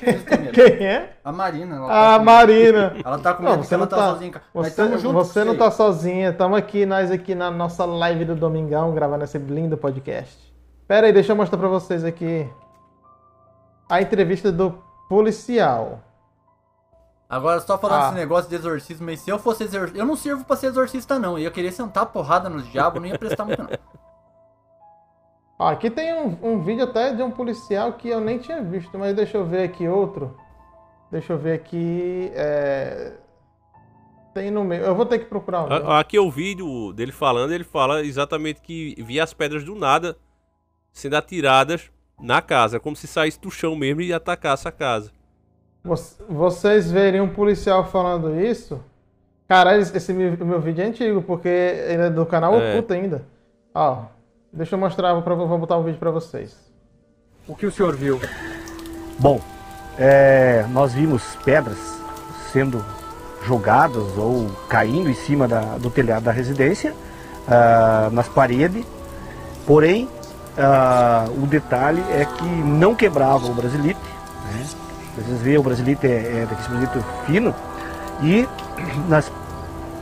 Medo? 0.00 0.52
Quem 0.52 0.86
é? 0.86 1.16
A 1.24 1.30
Marina. 1.32 1.76
Ela 1.76 1.86
A 2.14 2.18
tá 2.18 2.24
Marina. 2.24 2.96
Ela 3.04 3.18
tá 3.18 3.34
com 3.34 3.42
Não, 3.42 3.50
medo 3.52 3.62
que 3.62 3.68
você 3.68 3.76
não 3.76 3.86
tá, 3.86 3.96
tá- 3.96 4.10
sozinha 4.10 4.42
Você, 4.54 4.70
tamo 4.70 4.98
junto 4.98 5.12
você 5.14 5.44
não 5.44 5.56
tá 5.56 5.70
sozinha, 5.70 6.30
estamos 6.30 6.56
aqui, 6.58 6.86
nós 6.86 7.10
aqui 7.10 7.34
na 7.34 7.50
nossa 7.50 7.84
live 7.84 8.24
do 8.24 8.34
Domingão, 8.34 8.92
gravando 8.94 9.24
esse 9.24 9.38
lindo 9.38 9.76
podcast. 9.76 10.52
Pera 10.88 11.06
aí, 11.06 11.12
deixa 11.12 11.32
eu 11.32 11.36
mostrar 11.36 11.58
pra 11.58 11.68
vocês 11.68 12.04
aqui 12.04 12.48
a 13.88 14.00
entrevista 14.00 14.50
do 14.50 14.78
policial. 15.08 16.00
Agora, 17.28 17.60
só 17.60 17.78
falando 17.78 18.02
Ah. 18.02 18.06
esse 18.08 18.14
negócio 18.14 18.50
de 18.50 18.56
exorcismo, 18.56 19.06
mas 19.06 19.20
se 19.20 19.30
eu 19.30 19.38
fosse 19.38 19.64
exorcista. 19.64 19.98
Eu 19.98 20.04
não 20.04 20.16
sirvo 20.16 20.44
pra 20.44 20.54
ser 20.56 20.66
exorcista, 20.66 21.18
não. 21.18 21.32
Eu 21.32 21.44
ia 21.44 21.50
querer 21.50 21.72
sentar 21.72 22.04
porrada 22.06 22.48
nos 22.50 22.70
diabos, 22.70 23.00
não 23.00 23.08
ia 23.08 23.18
prestar 23.18 23.44
muito, 23.44 23.62
não. 23.62 23.70
Ó, 25.62 25.68
aqui 25.68 25.88
tem 25.90 26.12
um, 26.12 26.36
um 26.42 26.60
vídeo 26.60 26.82
até 26.84 27.14
de 27.14 27.22
um 27.22 27.30
policial 27.30 27.92
que 27.92 28.08
eu 28.08 28.20
nem 28.20 28.38
tinha 28.38 28.60
visto, 28.62 28.98
mas 28.98 29.14
deixa 29.14 29.36
eu 29.36 29.44
ver 29.44 29.62
aqui 29.62 29.86
outro. 29.86 30.36
Deixa 31.10 31.32
eu 31.34 31.38
ver 31.38 31.52
aqui. 31.52 32.32
é, 32.34 33.12
Tem 34.34 34.50
no 34.50 34.64
meio. 34.64 34.82
Eu 34.82 34.94
vou 34.94 35.06
ter 35.06 35.20
que 35.20 35.26
procurar 35.26 35.62
um. 35.64 35.90
Aqui 35.92 36.16
é 36.16 36.20
o 36.20 36.30
vídeo 36.30 36.92
dele 36.92 37.12
falando, 37.12 37.52
ele 37.52 37.62
fala 37.64 38.02
exatamente 38.04 38.60
que 38.60 38.96
via 39.04 39.22
as 39.22 39.32
pedras 39.32 39.62
do 39.62 39.74
nada 39.76 40.16
sendo 40.92 41.14
atiradas 41.16 41.90
na 42.20 42.42
casa, 42.42 42.80
como 42.80 42.96
se 42.96 43.06
saísse 43.06 43.38
do 43.40 43.50
chão 43.50 43.76
mesmo 43.76 44.00
e 44.00 44.12
atacasse 44.12 44.66
a 44.66 44.72
casa. 44.72 45.12
Voc- 45.84 46.18
Vocês 46.28 46.90
verem 46.90 47.20
um 47.20 47.28
policial 47.28 47.84
falando 47.84 48.38
isso. 48.40 48.80
Cara, 49.48 49.76
esse 49.78 49.96
esse 49.96 50.12
meu, 50.12 50.36
meu 50.44 50.60
vídeo 50.60 50.82
é 50.82 50.86
antigo, 50.88 51.22
porque 51.22 51.48
ele 51.48 52.02
é 52.02 52.10
do 52.10 52.26
canal 52.26 52.54
É. 52.54 52.72
oculto 52.72 52.94
ainda. 52.94 53.24
Ó, 53.74 54.04
deixa 54.52 54.74
eu 54.74 54.78
mostrar, 54.78 55.14
vou, 55.14 55.48
vou 55.48 55.58
botar 55.58 55.76
um 55.78 55.82
vídeo 55.82 55.98
pra 55.98 56.10
vocês. 56.10 56.56
O 57.46 57.54
que 57.54 57.66
o 57.66 57.72
senhor 57.72 57.96
viu? 57.96 58.20
Bom, 59.18 59.40
é, 59.98 60.64
nós 60.70 60.92
vimos 60.92 61.22
pedras 61.44 61.78
sendo 62.52 62.84
jogadas 63.44 64.16
ou 64.16 64.48
caindo 64.68 65.08
em 65.10 65.14
cima 65.14 65.48
da- 65.48 65.76
do 65.78 65.90
telhado 65.90 66.22
da 66.24 66.30
residência, 66.32 66.94
ah, 67.48 68.08
nas 68.12 68.28
paredes, 68.28 68.84
porém 69.66 70.08
ah, 70.56 71.26
o 71.42 71.46
detalhe 71.46 72.00
é 72.10 72.24
que 72.24 72.44
não 72.44 72.94
quebrava 72.94 73.46
o 73.46 73.54
brasilite, 73.54 73.98
né? 74.52 74.66
Vocês 75.16 75.40
veem, 75.40 75.58
o 75.58 75.62
brasilite 75.62 76.06
é, 76.06 76.42
é 76.42 76.46
daquele 76.48 76.68
brasilite 76.68 77.06
fino, 77.26 77.54
E 78.22 78.46
nas, 79.08 79.32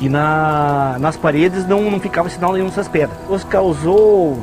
e 0.01 0.09
na, 0.09 0.97
nas 0.99 1.17
paredes 1.17 1.67
não, 1.67 1.91
não 1.91 2.01
ficava 2.01 2.29
sinal 2.29 2.53
nenhum 2.55 2.67
dessas 2.67 2.89
pedras. 2.89 3.17
Isso 3.31 3.47
causou 3.47 4.39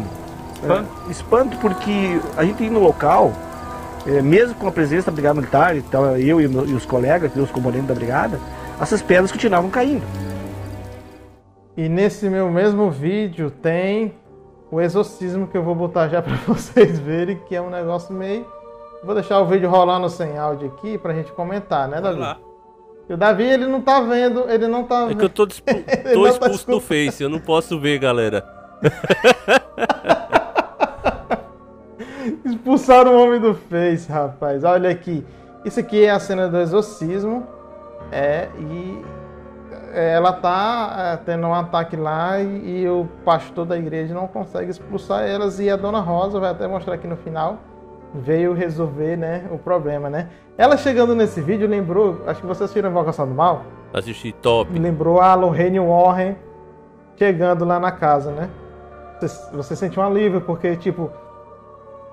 Espanto? 0.61 0.89
é, 1.07 1.11
espanto 1.11 1.57
porque 1.57 2.19
a 2.37 2.43
gente 2.45 2.63
ia 2.63 2.69
no 2.71 2.79
local, 2.79 3.31
é, 4.05 4.21
mesmo 4.21 4.55
com 4.55 4.67
a 4.67 4.71
presença 4.71 5.07
da 5.09 5.11
Brigada 5.11 5.35
Militar, 5.35 5.75
então, 5.75 6.15
eu 6.17 6.39
e, 6.39 6.47
meu- 6.47 6.65
e 6.67 6.73
os 6.73 6.85
colegas, 6.85 7.31
e 7.35 7.39
os 7.39 7.49
componentes 7.51 7.87
da 7.87 7.93
Brigada, 7.95 8.39
essas 8.79 9.01
pedras 9.01 9.31
continuavam 9.31 9.69
caindo. 9.69 10.03
E 11.75 11.87
nesse 11.87 12.27
meu 12.29 12.49
mesmo 12.51 12.89
vídeo 12.89 13.51
tem 13.51 14.13
o 14.71 14.81
exorcismo 14.81 15.47
que 15.47 15.57
eu 15.57 15.63
vou 15.63 15.75
botar 15.75 16.07
já 16.07 16.21
pra 16.23 16.35
vocês 16.47 16.97
verem, 16.99 17.39
que 17.47 17.55
é 17.55 17.61
um 17.61 17.69
negócio 17.69 18.13
meio. 18.13 18.45
Vou 19.03 19.13
deixar 19.13 19.39
o 19.39 19.45
vídeo 19.45 19.69
rolando 19.69 20.09
sem 20.09 20.37
áudio 20.37 20.67
aqui 20.75 20.97
pra 20.97 21.13
gente 21.13 21.31
comentar, 21.31 21.87
né, 21.87 22.01
Davi? 22.01 22.19
lá. 22.19 22.37
E 23.09 23.13
o 23.13 23.17
Davi, 23.17 23.43
ele 23.43 23.67
não 23.67 23.81
tá 23.81 24.01
vendo, 24.01 24.49
ele 24.49 24.67
não 24.67 24.83
tá 24.83 25.07
É 25.09 25.15
que 25.15 25.23
eu 25.23 25.29
tô, 25.29 25.45
dispu- 25.45 25.71
tô 26.13 26.23
tá 26.23 26.29
expulso 26.29 26.67
do 26.67 26.81
Face, 26.81 27.23
eu 27.23 27.29
não 27.29 27.39
posso 27.39 27.79
ver, 27.79 27.99
galera. 27.99 28.43
Expulsaram 32.45 33.15
o 33.15 33.23
homem 33.23 33.39
do 33.39 33.55
Face, 33.55 34.11
rapaz. 34.11 34.63
Olha 34.63 34.89
aqui. 34.89 35.25
Isso 35.63 35.79
aqui 35.79 36.03
é 36.03 36.11
a 36.11 36.19
cena 36.19 36.49
do 36.49 36.57
exorcismo. 36.57 37.47
É, 38.11 38.49
e 38.59 39.01
é, 39.93 40.13
ela 40.13 40.33
tá 40.33 40.95
é, 40.97 41.17
tendo 41.17 41.47
um 41.47 41.53
ataque 41.53 41.95
lá 41.95 42.39
e, 42.39 42.81
e 42.81 42.89
o 42.89 43.07
pastor 43.23 43.65
da 43.65 43.77
igreja 43.77 44.13
não 44.13 44.27
consegue 44.27 44.69
expulsar 44.69 45.23
elas. 45.23 45.59
E 45.59 45.69
a 45.69 45.75
dona 45.77 45.99
Rosa 45.99 46.39
vai 46.39 46.51
até 46.51 46.67
mostrar 46.67 46.95
aqui 46.95 47.07
no 47.07 47.17
final. 47.17 47.57
Veio 48.21 48.53
resolver, 48.53 49.15
né, 49.17 49.45
o 49.51 49.57
problema, 49.57 50.09
né? 50.09 50.27
Ela 50.57 50.75
chegando 50.77 51.13
nesse 51.13 51.39
vídeo 51.41 51.67
lembrou, 51.67 52.21
acho 52.25 52.41
que 52.41 52.47
vocês 52.47 52.63
assistiram 52.63 52.89
Invocação 52.89 53.27
do 53.27 53.33
Mal, 53.33 53.63
Assisti 53.93 54.31
top. 54.33 54.77
lembrou 54.77 55.21
a 55.21 55.33
Lorraine 55.35 55.79
Warren 55.79 56.35
chegando 57.15 57.63
lá 57.65 57.79
na 57.79 57.91
casa, 57.91 58.31
né? 58.31 58.49
Você, 59.19 59.55
você 59.55 59.75
sente 59.75 59.99
um 59.99 60.03
alívio, 60.03 60.41
porque, 60.41 60.75
tipo, 60.75 61.09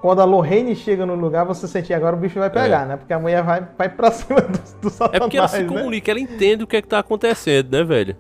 quando 0.01 0.21
a 0.21 0.25
Lorraine 0.25 0.75
chega 0.77 1.05
no 1.07 1.15
lugar, 1.15 1.45
você 1.45 1.67
sente 1.67 1.93
agora 1.93 2.15
o 2.17 2.19
bicho 2.19 2.39
vai 2.39 2.51
pegar, 2.51 2.87
né? 2.87 2.97
Porque 2.97 3.13
a 3.13 3.19
mulher 3.19 3.43
vai, 3.43 3.67
vai 3.77 3.89
pra 3.89 4.11
cima 4.13 4.41
do, 4.41 4.59
do 4.81 4.89
É 4.89 4.91
satanás, 4.91 5.21
porque 5.21 5.39
ela 5.39 5.49
se 5.49 5.63
né? 5.63 5.69
comunica, 5.69 6.11
ela 6.11 6.21
entende 6.21 6.65
o 6.65 6.67
que 6.67 6.77
é 6.77 6.83
que 6.83 6.89
tá 6.89 6.99
acontecendo, 6.99 7.71
né, 7.73 7.83
velho? 7.85 8.17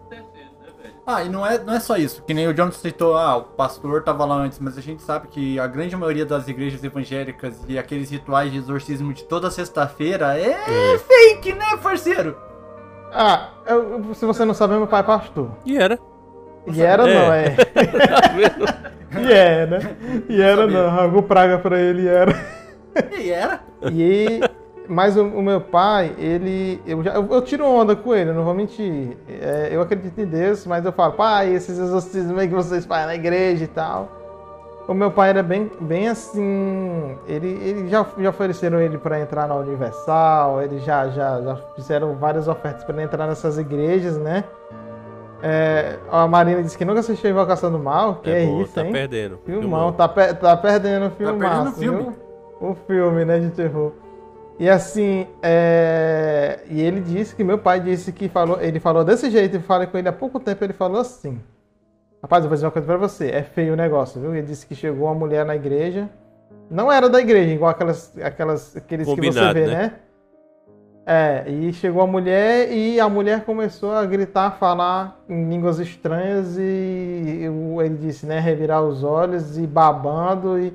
Ah, 1.06 1.22
e 1.22 1.28
não 1.28 1.46
é, 1.46 1.58
não 1.58 1.74
é 1.74 1.80
só 1.80 1.96
isso. 1.96 2.22
Que 2.22 2.32
nem 2.32 2.48
o 2.48 2.54
John 2.54 2.70
citou, 2.72 3.14
ah, 3.14 3.36
o 3.36 3.42
pastor 3.42 4.02
tava 4.02 4.24
lá 4.24 4.36
antes, 4.36 4.58
mas 4.58 4.78
a 4.78 4.80
gente 4.80 5.02
sabe 5.02 5.28
que 5.28 5.58
a 5.58 5.66
grande 5.66 5.94
maioria 5.94 6.24
das 6.24 6.48
igrejas 6.48 6.82
evangélicas 6.82 7.60
e 7.68 7.78
aqueles 7.78 8.10
rituais 8.10 8.50
de 8.50 8.56
exorcismo 8.58 9.12
de 9.12 9.24
toda 9.24 9.50
sexta-feira 9.50 10.38
é, 10.38 10.96
fake, 10.98 11.52
né, 11.52 11.76
parceiro? 11.82 12.36
Ah, 13.12 13.50
eu- 13.66 14.14
se 14.14 14.24
você 14.24 14.44
não 14.46 14.54
sabe, 14.54 14.74
meu 14.74 14.86
pai 14.86 15.00
é 15.00 15.02
pastor. 15.04 15.50
E 15.66 15.76
era. 15.76 15.98
E 16.66 16.80
era 16.80 17.02
não, 17.06 17.32
é. 17.34 17.54
e 19.20 19.32
é, 19.32 19.66
né? 19.66 19.96
E 20.28 20.40
era 20.40 20.66
não, 20.66 20.88
Ragu 20.88 21.22
praga 21.22 21.58
pra 21.58 21.78
ele 21.78 22.02
e 22.04 22.08
era. 22.08 22.34
E 23.18 23.30
era? 23.30 23.60
E 23.92 24.40
mas 24.88 25.16
o, 25.16 25.24
o 25.24 25.42
meu 25.42 25.60
pai, 25.60 26.12
ele 26.18 26.80
eu, 26.86 27.02
já, 27.02 27.14
eu, 27.14 27.26
eu 27.30 27.42
tiro 27.42 27.64
onda 27.66 27.94
com 27.96 28.14
ele, 28.14 28.32
não 28.32 28.44
vou 28.44 28.54
mentir. 28.54 29.16
É, 29.28 29.68
eu 29.72 29.80
acredito 29.80 30.18
em 30.20 30.26
Deus, 30.26 30.66
mas 30.66 30.84
eu 30.84 30.92
falo, 30.92 31.12
pai, 31.14 31.52
esses 31.54 31.78
exorcismos 31.78 32.38
aí 32.38 32.48
que 32.48 32.54
vocês 32.54 32.84
fazem 32.84 33.06
na 33.06 33.14
igreja 33.14 33.64
e 33.64 33.68
tal. 33.68 34.08
O 34.86 34.92
meu 34.92 35.10
pai 35.10 35.30
era 35.30 35.42
bem, 35.42 35.70
bem 35.80 36.08
assim. 36.08 37.16
Ele, 37.26 37.48
ele 37.48 37.88
já, 37.88 38.04
já 38.18 38.28
ofereceram 38.28 38.78
ele 38.80 38.98
para 38.98 39.18
entrar 39.18 39.48
na 39.48 39.54
Universal, 39.54 40.60
ele 40.60 40.78
já, 40.80 41.08
já, 41.08 41.40
já 41.40 41.56
fizeram 41.74 42.14
várias 42.16 42.48
ofertas 42.48 42.84
para 42.84 42.94
ele 42.94 43.04
entrar 43.04 43.26
nessas 43.26 43.56
igrejas, 43.56 44.18
né? 44.18 44.44
É, 45.42 45.98
a 46.10 46.26
Marina 46.26 46.62
disse 46.62 46.76
que 46.76 46.84
nunca 46.84 47.00
assistiu 47.00 47.30
Invocação 47.30 47.70
do 47.70 47.78
Mal, 47.78 48.16
que 48.16 48.30
é, 48.30 48.44
É 48.44 48.46
bom, 48.46 48.62
isso, 48.62 48.74
tá 48.74 48.84
hein? 48.84 48.92
perdendo. 48.92 49.38
Filmão, 49.44 49.92
tá, 49.92 50.08
pe- 50.08 50.34
tá 50.34 50.56
perdendo 50.56 51.06
o 51.06 51.10
filme. 51.10 51.38
perdendo 51.38 51.68
o 51.68 51.72
filme. 51.72 52.12
O 52.60 52.74
filme, 52.86 53.24
né, 53.24 53.38
de 53.38 53.50
terror. 53.50 53.92
E 54.58 54.68
assim, 54.70 55.26
é... 55.42 56.60
e 56.70 56.80
ele 56.80 57.00
disse 57.00 57.34
que 57.34 57.42
meu 57.42 57.58
pai 57.58 57.80
disse 57.80 58.12
que 58.12 58.28
falou, 58.28 58.60
ele 58.60 58.78
falou 58.78 59.04
desse 59.04 59.30
jeito, 59.30 59.56
eu 59.56 59.60
falei 59.62 59.86
com 59.88 59.98
ele 59.98 60.08
há 60.08 60.12
pouco 60.12 60.38
tempo, 60.38 60.62
ele 60.62 60.72
falou 60.72 61.00
assim: 61.00 61.40
Rapaz, 62.22 62.44
eu 62.44 62.48
vou 62.48 62.54
dizer 62.54 62.66
uma 62.66 62.72
coisa 62.72 62.86
pra 62.86 62.96
você, 62.96 63.30
é 63.30 63.42
feio 63.42 63.72
o 63.72 63.76
negócio, 63.76 64.20
viu? 64.20 64.34
Ele 64.34 64.46
disse 64.46 64.64
que 64.66 64.74
chegou 64.74 65.06
uma 65.08 65.14
mulher 65.14 65.44
na 65.44 65.56
igreja, 65.56 66.08
não 66.70 66.90
era 66.90 67.08
da 67.08 67.20
igreja, 67.20 67.52
igual 67.52 67.70
aquelas, 67.70 68.16
aquelas 68.18 68.76
aqueles 68.76 69.06
que 69.06 69.14
você 69.14 69.20
Combinado, 69.20 69.54
vê, 69.54 69.66
né? 69.66 69.76
né? 69.76 69.92
É, 71.06 71.50
e 71.50 71.70
chegou 71.74 72.00
a 72.00 72.06
mulher 72.06 72.72
e 72.72 72.98
a 72.98 73.08
mulher 73.10 73.44
começou 73.44 73.92
a 73.92 74.06
gritar, 74.06 74.46
a 74.46 74.50
falar 74.52 75.20
em 75.28 75.48
línguas 75.50 75.78
estranhas 75.78 76.56
e 76.58 77.46
o- 77.50 77.82
ele 77.82 77.96
disse, 77.98 78.24
né, 78.24 78.40
revirar 78.40 78.82
os 78.82 79.04
olhos 79.04 79.58
e 79.58 79.66
babando 79.66 80.58
e, 80.58 80.72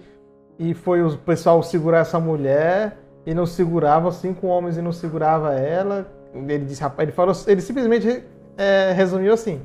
e 0.60 0.76
foi 0.76 1.02
o 1.02 1.18
pessoal 1.18 1.64
segurar 1.64 2.00
essa 2.00 2.20
mulher 2.20 2.96
e 3.30 3.34
não 3.36 3.46
segurava, 3.46 4.12
cinco 4.12 4.48
homens 4.48 4.76
e 4.76 4.82
não 4.82 4.92
segurava 4.92 5.54
ela. 5.54 6.08
Ele 6.34 6.66
disse, 6.66 6.82
rapaz, 6.82 7.08
ele 7.08 7.16
falou, 7.16 7.36
ele 7.46 7.62
simplesmente 7.62 8.24
é, 8.58 8.92
resumiu 8.92 9.32
assim, 9.32 9.62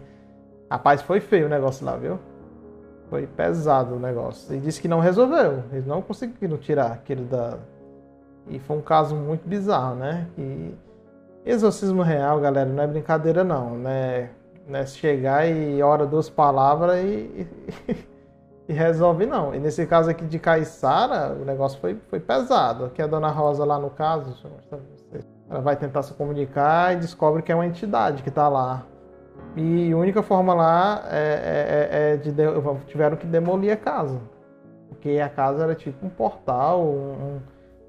rapaz, 0.71 1.01
foi 1.01 1.19
feio 1.19 1.47
o 1.47 1.49
negócio 1.49 1.87
lá, 1.87 1.97
viu? 1.97 2.19
Foi 3.09 3.27
pesado 3.27 3.95
o 3.95 3.99
negócio. 3.99 4.55
E 4.55 4.59
disse 4.59 4.83
que 4.83 4.87
não 4.87 5.01
resolveu, 5.01 5.63
eles 5.73 5.87
não 5.87 6.03
conseguiram 6.03 6.59
tirar 6.59 6.93
aquele 6.93 7.25
da, 7.25 7.57
e 8.49 8.59
foi 8.59 8.77
um 8.77 8.83
caso 8.83 9.17
muito 9.17 9.49
bizarro, 9.49 9.95
né? 9.95 10.27
E 10.37 10.75
exorcismo 11.47 12.03
real, 12.03 12.39
galera, 12.41 12.69
não 12.69 12.83
é 12.83 12.87
brincadeira 12.87 13.43
não, 13.43 13.79
né? 13.79 14.29
Não 14.69 14.79
é 14.79 14.85
chegar 14.85 15.49
e 15.49 15.83
ora 15.83 16.05
duas 16.05 16.29
palavras 16.29 17.03
e, 17.03 17.47
e 18.69 18.73
resolve 18.73 19.27
não. 19.27 19.55
E 19.55 19.59
nesse 19.59 19.87
caso 19.87 20.09
aqui 20.11 20.25
de 20.25 20.39
Caiçara, 20.39 21.35
o 21.35 21.45
negócio 21.45 21.79
foi, 21.81 21.99
foi 22.09 22.21
pesado. 22.21 22.87
Aqui 22.87 23.03
a 23.03 23.07
Dona 23.07 23.29
Rosa 23.29 23.65
lá 23.65 23.79
no 23.79 23.91
caso. 23.91 24.35
Ela 25.51 25.61
vai 25.61 25.77
tentar 25.77 26.03
se 26.03 26.15
comunicar 26.15 26.95
e 26.95 26.97
descobre 26.97 27.43
que 27.43 27.53
é 27.53 27.55
uma 27.55 27.67
entidade 27.67 28.23
que 28.23 28.31
tá 28.31 28.49
lá. 28.49 28.83
E 29.57 29.93
a 29.93 29.97
única 29.97 30.23
forma 30.23 30.55
lá 30.55 31.05
é, 31.11 31.89
é- 31.91 32.13
é 32.15 32.17
de, 32.17 32.33
de- 32.33 32.85
tiveram 32.87 33.17
que 33.17 33.27
demolir 33.27 33.73
a 33.73 33.77
casa. 33.77 34.19
Porque 34.89 35.21
a 35.21 35.29
casa 35.29 35.65
era 35.65 35.75
tipo 35.75 36.05
um 36.07 36.09
portal, 36.09 36.83
um- 36.83 37.39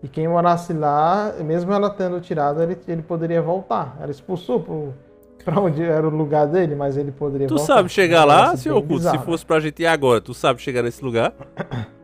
e 0.04 0.08
quem 0.08 0.28
morasse 0.28 0.74
lá, 0.74 1.34
mesmo 1.44 1.72
ela 1.74 1.90
tendo 1.90 2.20
tirado, 2.20 2.62
ele, 2.62 2.78
ele 2.88 3.02
poderia 3.02 3.42
voltar. 3.42 3.96
Ela 4.00 4.12
expulsou 4.12 4.60
pro, 4.60 4.94
pra 5.56 5.60
onde 5.62 5.84
era 5.84 6.06
o 6.08 6.10
lugar 6.10 6.48
dele, 6.48 6.76
mas 6.76 6.98
ele 6.98 7.12
poderia 7.12 7.48
Tu 7.48 7.56
voltar. 7.56 7.76
sabe 7.76 7.90
chegar 7.90 8.26
lá, 8.26 8.58
senhor 8.58 8.80
bem 8.82 8.88
Couto? 8.90 9.04
Se 9.04 9.10
bizarro. 9.12 9.26
fosse 9.26 9.46
pra 9.46 9.60
gente 9.60 9.84
ir 9.84 9.86
agora, 9.86 10.20
tu 10.20 10.34
sabe 10.34 10.60
chegar 10.62 10.82
nesse 10.82 11.06
lugar? 11.06 11.34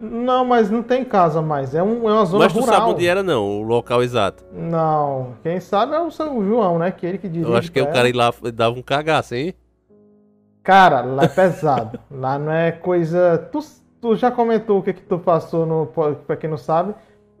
Não, 0.00 0.44
mas 0.44 0.70
não 0.70 0.82
tem 0.82 1.02
casa 1.02 1.40
mais. 1.40 1.74
É, 1.74 1.82
um, 1.82 2.06
é 2.08 2.12
uma 2.12 2.24
zona 2.26 2.44
Mas 2.44 2.52
tu 2.52 2.60
rural. 2.60 2.74
sabe 2.74 2.90
onde 2.92 3.06
era, 3.06 3.22
não, 3.22 3.60
o 3.60 3.62
local 3.62 4.02
exato. 4.02 4.44
Não, 4.52 5.34
quem 5.42 5.60
sabe 5.60 5.94
é 5.94 6.00
o, 6.00 6.10
João, 6.10 6.78
né? 6.78 6.90
Que 6.90 7.06
ele 7.06 7.16
que 7.16 7.28
dirige. 7.28 7.50
Eu 7.50 7.56
acho 7.56 7.72
que 7.72 7.80
o 7.80 7.86
cara 7.90 8.06
ir 8.08 8.12
lá 8.12 8.30
dava 8.52 8.76
um 8.78 8.82
cagaço, 8.82 9.34
hein? 9.34 9.54
Cara, 10.62 11.00
lá 11.02 11.24
é 11.24 11.28
pesado. 11.28 11.98
lá 12.10 12.38
não 12.38 12.52
é 12.52 12.72
coisa. 12.72 13.48
Tu, 13.50 13.60
tu 14.00 14.14
já 14.16 14.30
comentou 14.30 14.80
o 14.80 14.82
que, 14.82 14.92
que 14.92 15.00
tu 15.02 15.18
passou 15.18 15.64
no. 15.64 15.86
Pra 16.26 16.36
quem 16.36 16.50
não 16.50 16.58
sabe, 16.58 16.94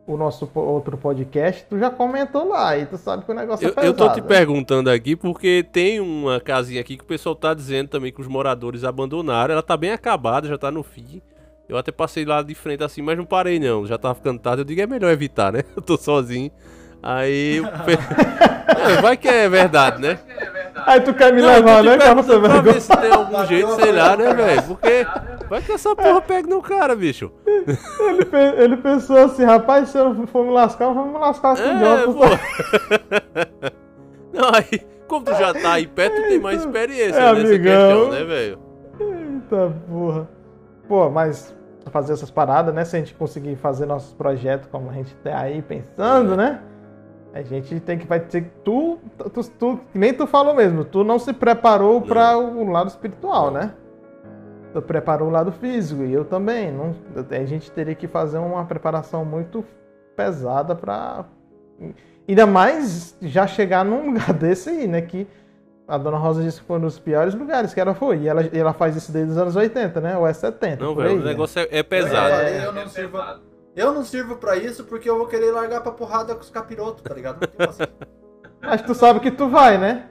o 0.06 0.16
nosso 0.16 0.50
outro 0.54 0.96
podcast, 0.98 1.64
tu 1.68 1.78
já 1.78 1.90
comentou 1.90 2.46
lá. 2.48 2.76
E 2.76 2.86
tu 2.86 2.96
sabe 2.98 3.24
que 3.24 3.30
o 3.30 3.34
negócio 3.34 3.64
Eu, 3.64 3.70
é 3.70 3.72
pesado. 3.74 3.86
eu 3.86 3.94
tô 3.94 4.12
te 4.12 4.20
perguntando 4.22 4.90
aqui 4.90 5.16
porque 5.16 5.64
tem 5.72 5.98
uma 6.00 6.40
casinha 6.40 6.80
aqui 6.80 6.96
que 6.96 7.04
o 7.04 7.06
pessoal 7.06 7.34
tá 7.34 7.54
dizendo 7.54 7.88
também 7.88 8.12
que 8.12 8.20
os 8.20 8.28
moradores 8.28 8.84
abandonaram. 8.84 9.52
Ela 9.52 9.62
tá 9.62 9.76
bem 9.76 9.92
acabada, 9.92 10.46
já 10.48 10.58
tá 10.58 10.70
no 10.70 10.82
fim. 10.82 11.22
Eu 11.68 11.78
até 11.78 11.90
passei 11.90 12.24
lá 12.26 12.42
de 12.42 12.54
frente 12.54 12.84
assim, 12.84 13.00
mas 13.00 13.16
não 13.16 13.24
parei 13.24 13.58
não. 13.58 13.86
Já 13.86 13.96
tava 13.96 14.14
ficando 14.14 14.38
tarde. 14.38 14.60
Eu 14.60 14.64
digo, 14.66 14.80
é 14.82 14.86
melhor 14.86 15.10
evitar, 15.10 15.50
né? 15.52 15.62
Eu 15.74 15.80
tô 15.82 15.96
sozinho. 15.96 16.50
Aí. 17.02 17.56
eu 17.56 17.64
pe- 17.64 17.98
É, 18.66 19.00
vai 19.00 19.16
que 19.16 19.28
é 19.28 19.48
verdade, 19.48 20.00
né? 20.00 20.18
Aí 20.86 21.00
tu 21.00 21.14
quer 21.14 21.32
me 21.32 21.40
Não, 21.40 21.48
levar, 21.48 21.82
te 21.82 21.88
né, 21.88 21.98
cara? 21.98 22.22
pra 22.22 22.38
vai 22.38 22.62
ver 22.62 22.80
se 22.80 22.96
tem 22.96 23.12
algum 23.12 23.46
jeito, 23.46 23.74
sei 23.76 23.92
lá, 23.92 24.16
né, 24.16 24.34
velho? 24.34 24.62
Porque 24.64 25.06
vai 25.48 25.62
que 25.62 25.72
essa 25.72 25.94
porra 25.94 26.20
pega 26.20 26.48
no 26.48 26.60
cara, 26.60 26.96
bicho. 26.96 27.30
Ele, 27.46 28.62
ele 28.62 28.76
pensou 28.78 29.16
assim, 29.18 29.44
rapaz, 29.44 29.90
se 29.90 29.98
eu 29.98 30.26
for 30.26 30.44
me 30.44 30.50
lascar, 30.50 30.86
eu 30.86 30.94
vou 30.94 31.06
me 31.06 31.18
lascar 31.18 31.56
com 31.56 31.62
o 31.62 31.64
É, 31.64 32.06
John. 32.06 32.12
pô. 32.14 32.24
Não, 34.32 34.48
aí, 34.52 34.80
como 35.06 35.24
tu 35.24 35.32
já 35.34 35.54
tá 35.54 35.74
aí 35.74 35.86
perto, 35.86 36.16
tu 36.16 36.28
tem 36.28 36.40
mais 36.40 36.60
experiência 36.60 37.20
É, 37.20 37.32
nessa 37.32 37.54
amigão. 37.54 38.00
questão, 38.00 38.10
né, 38.10 38.24
velho? 38.24 38.58
Eita 39.00 39.72
porra. 39.88 40.28
Pô, 40.88 41.10
mas 41.10 41.54
fazer 41.90 42.12
essas 42.14 42.30
paradas, 42.30 42.74
né? 42.74 42.84
Se 42.84 42.96
a 42.96 42.98
gente 42.98 43.14
conseguir 43.14 43.56
fazer 43.56 43.86
nossos 43.86 44.12
projetos 44.14 44.68
como 44.70 44.90
a 44.90 44.94
gente 44.94 45.14
tá 45.16 45.38
aí 45.38 45.62
pensando, 45.62 46.36
né? 46.36 46.60
A 47.34 47.42
gente 47.42 47.80
tem 47.80 47.98
que 47.98 48.06
vai 48.06 48.20
ter 48.20 48.42
que 48.42 48.50
tu, 48.64 48.98
tu, 49.18 49.42
tu 49.58 49.80
nem 49.92 50.14
tu 50.14 50.26
falou 50.26 50.54
mesmo, 50.54 50.84
tu 50.84 51.02
não 51.02 51.18
se 51.18 51.32
preparou 51.32 52.00
para 52.00 52.38
o 52.38 52.70
lado 52.70 52.88
espiritual, 52.88 53.50
né? 53.50 53.74
Tu 54.72 54.80
preparou 54.80 55.28
o 55.28 55.30
lado 55.30 55.52
físico 55.52 56.04
e 56.04 56.12
eu 56.12 56.24
também, 56.24 56.70
não, 56.70 56.94
a 57.30 57.44
gente 57.44 57.70
teria 57.72 57.94
que 57.94 58.06
fazer 58.06 58.38
uma 58.38 58.64
preparação 58.64 59.24
muito 59.24 59.64
pesada 60.16 60.74
para 60.74 61.24
Ainda 62.26 62.46
mais 62.46 63.16
já 63.20 63.46
chegar 63.46 63.84
num 63.84 64.06
lugar 64.12 64.32
desse 64.32 64.70
aí, 64.70 64.86
né? 64.86 65.02
Que 65.02 65.26
a 65.86 65.98
dona 65.98 66.16
Rosa 66.16 66.42
disse 66.42 66.60
que 66.60 66.66
foi 66.66 66.78
um 66.78 66.80
dos 66.80 66.98
piores 66.98 67.34
lugares 67.34 67.74
que 67.74 67.80
ela 67.80 67.94
foi. 67.94 68.20
E 68.20 68.28
ela, 68.28 68.42
e 68.50 68.58
ela 68.58 68.72
faz 68.72 68.96
isso 68.96 69.12
desde 69.12 69.32
os 69.32 69.38
anos 69.38 69.54
80, 69.54 70.00
né? 70.00 70.16
Ou 70.16 70.26
é 70.26 70.32
70. 70.32 70.82
Não, 70.82 70.94
velho, 70.94 71.08
aí, 71.08 71.14
o 71.16 71.18
né? 71.18 71.24
negócio 71.26 71.60
é, 71.60 71.68
é 71.70 71.82
pesado. 71.82 72.34
É, 72.34 72.64
eu 72.64 72.72
não 72.72 72.88
sirvo. 72.88 73.18
Eu 73.76 73.92
não 73.92 74.04
sirvo 74.04 74.36
pra 74.36 74.56
isso 74.56 74.84
porque 74.84 75.08
eu 75.08 75.18
vou 75.18 75.26
querer 75.26 75.50
largar 75.50 75.80
pra 75.80 75.90
porrada 75.90 76.34
com 76.34 76.40
os 76.40 76.50
capirotos, 76.50 77.02
tá 77.02 77.12
ligado? 77.12 77.40
Não 77.40 77.48
tenho 77.48 77.68
paciência. 77.68 77.94
Mas 78.62 78.82
tu 78.82 78.94
sabe 78.94 79.20
que 79.20 79.30
tu 79.30 79.48
vai, 79.48 79.76
né? 79.76 80.08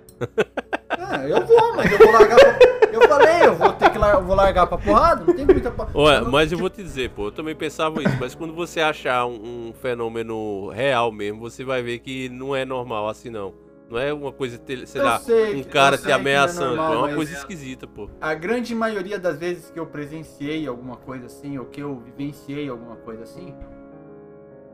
É, 0.90 1.32
eu 1.32 1.46
vou, 1.46 1.76
mas 1.76 1.92
eu 1.92 1.98
vou 1.98 2.12
largar 2.12 2.38
pra... 2.38 2.74
Eu 2.94 3.08
falei, 3.08 3.48
eu 3.48 3.56
vou 3.56 3.74
ter 3.74 3.90
que 3.90 3.98
lar... 3.98 4.22
vou 4.22 4.36
largar 4.36 4.68
pra 4.68 4.78
porrada, 4.78 5.24
não 5.26 5.34
tem 5.34 5.44
muita. 5.44 5.74
Olha, 5.96 6.22
mas 6.22 6.52
eu 6.52 6.58
vou 6.60 6.70
te 6.70 6.84
dizer, 6.84 7.10
pô, 7.10 7.28
eu 7.28 7.32
também 7.32 7.56
pensava 7.56 8.02
isso, 8.04 8.16
mas 8.20 8.36
quando 8.36 8.54
você 8.54 8.80
achar 8.80 9.26
um, 9.26 9.70
um 9.70 9.74
fenômeno 9.74 10.70
real 10.70 11.12
mesmo, 11.12 11.40
você 11.40 11.64
vai 11.64 11.82
ver 11.82 11.98
que 12.00 12.30
não 12.30 12.56
é 12.56 12.64
normal 12.64 13.10
assim 13.10 13.32
não. 13.32 13.56
Não 13.90 14.00
é 14.00 14.12
uma 14.14 14.32
coisa, 14.32 14.58
te- 14.58 14.88
sei 14.88 15.02
Eu 15.02 15.06
lá, 15.06 15.20
sei 15.20 15.56
um 15.60 15.64
que- 15.64 15.70
cara 15.70 15.98
te 15.98 16.02
que 16.04 16.08
não 16.10 16.16
é 16.16 16.20
ameaçando, 16.20 16.76
normal, 16.76 16.94
é 16.94 16.98
uma 17.10 17.16
coisa 17.16 17.34
esquisita, 17.34 17.86
pô. 17.86 18.10
A 18.20 18.34
grande 18.34 18.74
maioria 18.74 19.20
das 19.20 19.38
vezes 19.38 19.70
que 19.70 19.80
eu 19.80 19.86
presenciei 19.86 20.66
alguma 20.68 20.96
coisa 20.98 21.28
assim, 21.28 21.58
ou 21.60 21.66
que 21.66 21.82
eu 21.82 22.00
vivenciei 22.00 22.68
alguma 22.70 22.96
coisa 22.96 23.24
assim, 23.24 23.54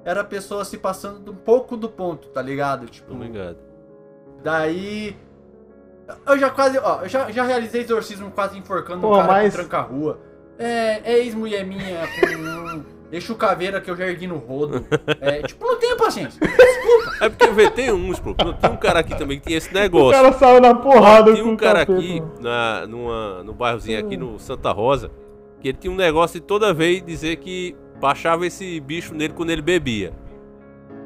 era 0.06 0.22
a 0.22 0.24
pessoa 0.24 0.64
se 0.64 0.78
passando 0.78 1.20
de 1.20 1.30
um 1.30 1.36
pouco 1.36 1.76
do 1.76 1.90
ponto, 1.90 2.30
tá 2.30 2.42
ligado? 2.42 2.86
Tipo, 2.88 3.14
Obrigado. 3.14 3.58
daí. 4.44 5.18
Eu 6.26 6.38
já 6.40 6.50
quase. 6.50 6.78
Ó, 6.80 7.02
eu 7.04 7.10
já, 7.10 7.30
já 7.32 7.44
realizei 7.44 7.82
exorcismo 7.82 8.32
quase 8.32 8.58
enforcando 8.58 9.02
Pô, 9.02 9.14
um 9.14 9.16
cara 9.18 9.28
mas- 9.28 9.54
com 9.54 9.60
tranca-rua. 9.62 10.20
É, 10.58 11.14
é 11.14 11.20
ex-mulher 11.20 11.66
minha 11.66 12.08
com 12.08 12.26
um. 13.10 13.14
Eixo 13.14 13.36
caveira 13.36 13.82
que 13.82 13.90
eu 13.90 13.96
já 13.96 14.08
ergui 14.08 14.28
no 14.28 14.38
rodo. 14.38 14.86
É, 15.22 15.42
tipo, 15.42 15.66
não 15.66 15.78
tenho 15.78 15.98
paciência. 15.98 16.40
Desculpa. 16.40 17.26
É 17.26 17.30
porque 17.30 17.48
vê, 17.48 17.70
tem 17.70 17.92
uns, 17.92 18.20
pô. 18.20 18.34
Tem 18.34 18.72
um 18.72 18.78
cara 18.78 19.00
aqui 19.00 19.18
também 19.18 19.40
que 19.40 19.48
tinha 19.48 19.58
esse 19.58 19.74
negócio. 19.74 20.20
O 20.20 20.24
cara 20.24 20.34
saiu 20.34 20.62
na 20.62 20.74
porrada 20.74 21.32
Tinha 21.34 21.44
com 21.44 21.50
um 21.50 21.54
o 21.54 21.58
cara 21.58 21.86
capeta. 21.86 22.00
aqui 22.00 22.24
na, 22.40 22.88
numa, 22.88 23.44
no 23.44 23.54
bairrozinho 23.54 24.00
aqui 24.00 24.16
no 24.16 24.40
Santa 24.40 24.72
Rosa 24.72 25.12
que 25.60 25.68
ele 25.68 25.78
tinha 25.78 25.92
um 25.92 25.96
negócio 25.96 26.40
de 26.40 26.46
toda 26.46 26.74
vez 26.74 27.04
dizer 27.04 27.38
que 27.38 27.76
baixava 28.00 28.48
esse 28.48 28.80
bicho 28.80 29.14
nele 29.14 29.34
quando 29.34 29.50
ele 29.50 29.62
bebia. 29.62 30.14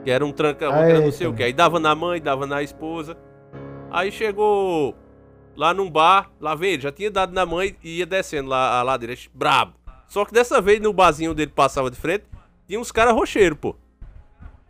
Que 0.04 0.12
era 0.12 0.26
um 0.26 0.32
tranca 0.32 0.68
que 0.68 0.74
era 0.74 1.02
não 1.02 1.12
sei 1.12 1.28
o 1.28 1.34
que. 1.34 1.44
Aí 1.44 1.54
dava 1.54 1.80
na 1.80 1.96
mãe, 1.96 2.22
dava 2.22 2.46
na 2.46 2.62
esposa. 2.62 3.18
Aí 3.90 4.12
chegou 4.12 4.96
lá 5.56 5.74
num 5.74 5.90
bar, 5.90 6.32
lá 6.40 6.56
vem 6.56 6.74
ele, 6.74 6.82
já 6.82 6.92
tinha 6.92 7.10
dado 7.10 7.34
na 7.34 7.46
mãe 7.46 7.76
e 7.84 8.00
ia 8.00 8.06
descendo 8.06 8.50
lá 8.50 8.80
a 8.80 8.84
ladeira, 8.84 9.16
brabo. 9.34 9.74
Só 10.08 10.26
que 10.26 10.34
dessa 10.34 10.62
vez 10.62 10.80
no 10.80 10.94
barzinho 10.94 11.34
dele 11.34 11.52
passava 11.54 11.90
de 11.90 11.98
frente, 11.98 12.26
tinha 12.68 12.80
uns 12.80 12.92
caras 12.92 13.14
rocheiros, 13.14 13.58
pô. 13.60 13.76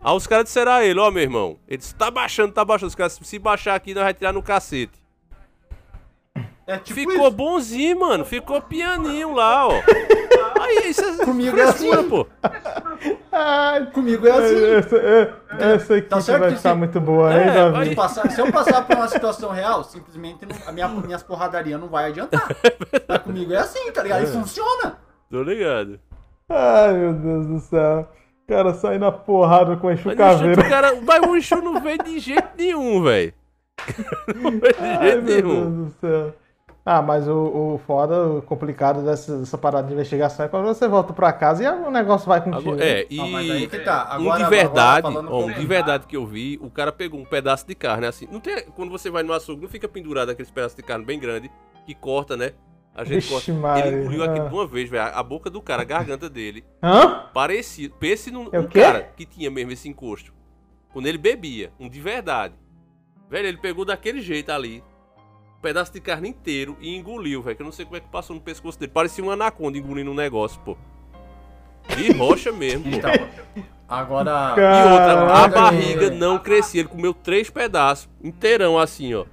Aí 0.01 0.14
os 0.15 0.27
caras 0.27 0.45
disseram 0.45 0.72
a 0.73 0.84
ele, 0.84 0.99
ó 0.99 1.10
meu 1.11 1.23
irmão, 1.23 1.57
ele 1.68 1.77
disse, 1.77 1.95
tá 1.95 2.11
baixando, 2.11 2.51
tá 2.53 2.64
baixando. 2.65 2.88
Os 2.89 2.95
caras, 2.95 3.19
se 3.22 3.39
baixar 3.39 3.76
aqui, 3.76 3.93
nós 3.93 4.03
vai 4.03 4.14
tirar 4.14 4.34
no 4.34 4.43
cacete. 4.43 5.01
É 6.65 6.77
tipo 6.77 6.97
ficou 7.11 7.30
bonzinho, 7.30 7.99
mano. 7.99 8.23
Ficou 8.23 8.61
pianinho 8.61 9.34
lá, 9.34 9.68
ó. 9.68 9.72
Aí, 10.61 10.89
isso 10.89 11.03
é 11.03 11.26
Comigo 11.26 11.60
é 11.60 11.64
assim. 11.64 11.89
pô. 12.07 12.26
Ai, 13.31 13.85
Comigo 13.91 14.26
é 14.27 14.31
assim. 14.31 14.64
Essa, 14.65 14.95
é- 14.97 15.34
essa 15.76 15.97
equipe 15.97 16.22
certo 16.22 16.39
vai 16.39 16.49
que 16.51 16.57
ficar 16.57 16.69
se- 16.72 16.76
muito 16.77 17.01
boa, 17.01 17.34
hein, 17.34 17.49
É, 17.49 17.53
Davi? 17.72 17.89
se, 17.89 17.95
passar- 17.95 18.31
se 18.31 18.39
eu 18.41 18.49
passar 18.51 18.81
por 18.88 18.95
uma 18.95 19.07
situação 19.10 19.51
real, 19.51 19.84
simplesmente 19.84 20.45
não- 20.45 20.55
a 20.68 20.72
minha, 20.72 20.88
minhas 20.88 21.22
porradarias 21.23 21.80
não 21.80 21.89
vai 21.89 22.05
adiantar. 22.05 22.47
Mas 23.10 23.18
comigo 23.23 23.53
é 23.53 23.57
assim, 23.57 23.91
tá 23.91 24.01
ligado? 24.01 24.22
E 24.22 24.23
É. 24.23 24.27
funciona. 24.27 24.97
Tô 25.34 25.41
ligado. 25.41 25.99
Ai, 26.47 26.93
meu 26.93 27.14
Deus 27.14 27.47
do 27.47 27.60
céu. 27.60 28.07
O 28.43 28.47
cara 28.47 28.72
sai 28.76 28.99
na 28.99 29.11
porrada 29.11 29.76
com 29.77 29.91
enxo 29.91 30.10
Mas, 30.10 30.15
no 30.18 30.23
chute, 30.26 30.38
caveira. 30.55 30.61
o 30.61 30.69
cara, 30.69 31.01
mas 31.01 31.23
o 31.27 31.35
Exu 31.35 31.55
não 31.61 31.81
veio 31.81 31.97
de 32.03 32.19
jeito 32.19 32.49
nenhum, 32.55 33.01
velho. 33.01 33.34
Não 34.35 34.51
veio 34.51 34.73
de 34.73 34.80
Ai, 34.80 35.01
jeito 35.10 35.23
meu 35.23 35.35
nenhum. 35.43 35.61
Deus 35.61 35.88
do 35.88 35.99
céu. 35.99 36.34
Ah, 36.85 37.01
mas 37.01 37.27
o, 37.27 37.34
o 37.34 37.81
foda, 37.88 38.27
o 38.27 38.41
complicado 38.43 39.03
dessa, 39.03 39.38
dessa 39.39 39.57
parada 39.57 39.88
de 39.88 39.93
investigação 39.93 40.45
é 40.45 40.49
quando 40.49 40.65
você 40.65 40.88
volta 40.88 41.14
pra 41.14 41.34
casa 41.34 41.64
e 41.64 41.68
o 41.68 41.89
negócio 41.89 42.27
vai 42.27 42.39
contigo. 42.43 42.72
Agora- 42.73 42.85
é, 42.85 43.07
e 43.10 43.19
Ah, 43.19 43.26
mas 43.26 43.49
aí 43.51 43.68
que 43.68 43.80
tá. 43.80 44.10
um 44.19 44.30
Agora- 44.30 44.43
de 44.43 44.49
verdade, 44.51 45.07
agora 45.07 45.27
ó, 45.31 45.45
um 45.45 45.51
de 45.51 45.65
verdade 45.65 46.05
que 46.05 46.15
eu 46.15 46.27
vi, 46.27 46.60
o 46.61 46.69
cara 46.69 46.91
pegou 46.91 47.19
um 47.19 47.26
pedaço 47.26 47.65
de 47.65 47.73
carne 47.73 48.05
assim. 48.05 48.27
Não 48.31 48.39
tem, 48.39 48.64
quando 48.76 48.91
você 48.91 49.10
vai 49.10 49.23
no 49.23 49.34
açougue, 49.34 49.64
não 49.64 49.69
fica 49.69 49.88
pendurado 49.88 50.30
aqueles 50.30 50.51
pedaços 50.51 50.76
de 50.76 50.84
carne 50.84 51.03
bem 51.03 51.18
grande 51.19 51.49
que 51.88 51.95
corta, 51.95 52.38
né? 52.38 52.51
A 52.95 53.03
gente 53.03 53.15
Vixe, 53.15 53.30
corta. 53.30 53.53
Maria. 53.53 53.88
Ele 53.88 54.02
engoliu 54.02 54.24
aqui 54.24 54.40
de 54.40 54.53
uma 54.53 54.68
vez, 54.68 54.90
velho. 54.90 55.11
A 55.14 55.24
boca 55.24 55.49
do 55.49 55.61
cara, 55.61 55.82
a 55.82 55.86
garganta 55.86 56.30
dele. 56.30 56.64
Hã? 56.82 57.28
Parecia. 57.34 57.90
Pense 57.99 58.30
num 58.30 58.49
É 58.52 58.60
o 58.60 58.64
um 58.64 58.68
cara 58.68 59.11
que 59.15 59.26
tinha 59.26 59.49
mesmo 59.49 59.72
esse 59.72 59.90
encosto. 59.90 60.34
Quando 60.91 61.07
ele 61.07 61.18
bebia, 61.18 61.72
um 61.80 61.90
de 61.90 61.99
verdade. 61.99 62.53
Velho, 63.30 63.48
ele 63.48 63.57
pegou 63.57 63.84
daquele 63.84 64.22
jeito 64.22 64.52
ali. 64.52 64.84
Um 65.57 65.61
pedaço 65.61 65.91
de 65.91 65.99
carne 65.99 66.30
inteiro 66.30 66.78
e 66.80 66.95
engoliu, 66.95 67.41
velho. 67.41 67.56
Que 67.56 67.64
eu 67.64 67.65
não 67.65 67.72
sei 67.72 67.84
como 67.84 67.98
é 67.98 67.99
que 67.99 68.10
passou 68.10 68.36
no 68.36 68.41
pescoço 68.41 68.80
dele. 68.80 68.91
Parecia 68.91 69.24
um 69.24 69.32
anaconda 69.32 69.76
engolindo 69.76 70.11
um 70.11 70.15
negócio, 70.15 70.61
pô. 70.61 70.78
De 71.98 72.11
rocha 72.14 72.52
mesmo, 72.52 72.84
pô. 72.84 72.95
Então, 72.95 73.11
agora. 73.90 74.53
E 74.56 74.91
outra, 74.91 75.44
a 75.44 75.48
barriga 75.48 76.11
não 76.11 76.38
crescia. 76.38 76.82
Ele 76.82 76.90
comeu 76.90 77.11
três 77.11 77.49
pedaços, 77.49 78.07
inteirão 78.24 78.78
assim, 78.78 79.15
ó. 79.15 79.26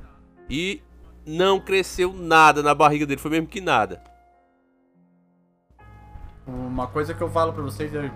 E 0.48 0.82
não 1.26 1.60
cresceu 1.60 2.12
nada 2.12 2.62
na 2.62 2.74
barriga 2.74 3.06
dele. 3.06 3.20
Foi 3.20 3.30
mesmo 3.30 3.46
que 3.46 3.60
nada. 3.60 4.02
Uma 6.46 6.86
coisa 6.86 7.14
que 7.14 7.22
eu 7.22 7.30
falo 7.30 7.52
pra 7.52 7.62
vocês 7.62 7.94
é. 7.94 8.10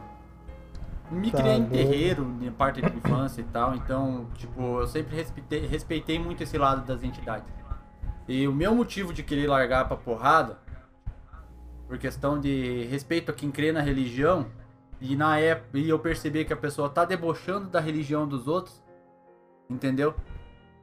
Me 1.11 1.31
Tá 1.31 1.39
criei 1.39 1.57
em 1.57 1.67
terreiro, 1.67 2.37
em 2.41 2.51
parte 2.51 2.81
de 2.81 2.97
infância 2.97 3.41
e 3.43 3.45
tal, 3.45 3.75
então, 3.75 4.27
tipo, 4.35 4.81
eu 4.81 4.87
sempre 4.87 5.15
respeitei, 5.15 5.67
respeitei 5.67 6.19
muito 6.19 6.43
esse 6.43 6.57
lado 6.57 6.85
das 6.87 7.03
entidades. 7.03 7.47
E 8.27 8.49
o 8.49 8.53
meu 8.53 8.75
motivo 8.75 9.13
de 9.13 9.23
querer 9.23 9.47
largar 9.47 9.87
pra 9.87 9.99
porrada, 9.99 10.59
por 11.87 11.99
questão 11.99 12.41
de 12.41 12.85
respeito 12.87 13.31
a 13.31 13.35
quem 13.35 13.51
crê 13.51 13.71
na 13.71 13.83
religião, 13.83 14.47
e 14.99 15.15
na 15.15 15.39
época 15.39 15.79
e 15.79 15.91
eu 15.91 15.99
perceber 15.99 16.47
que 16.47 16.53
a 16.53 16.57
pessoa 16.57 16.89
tá 16.89 17.05
debochando 17.05 17.69
da 17.69 17.81
religião 17.81 18.27
dos 18.27 18.49
outros, 18.49 18.83
entendeu? 19.69 20.15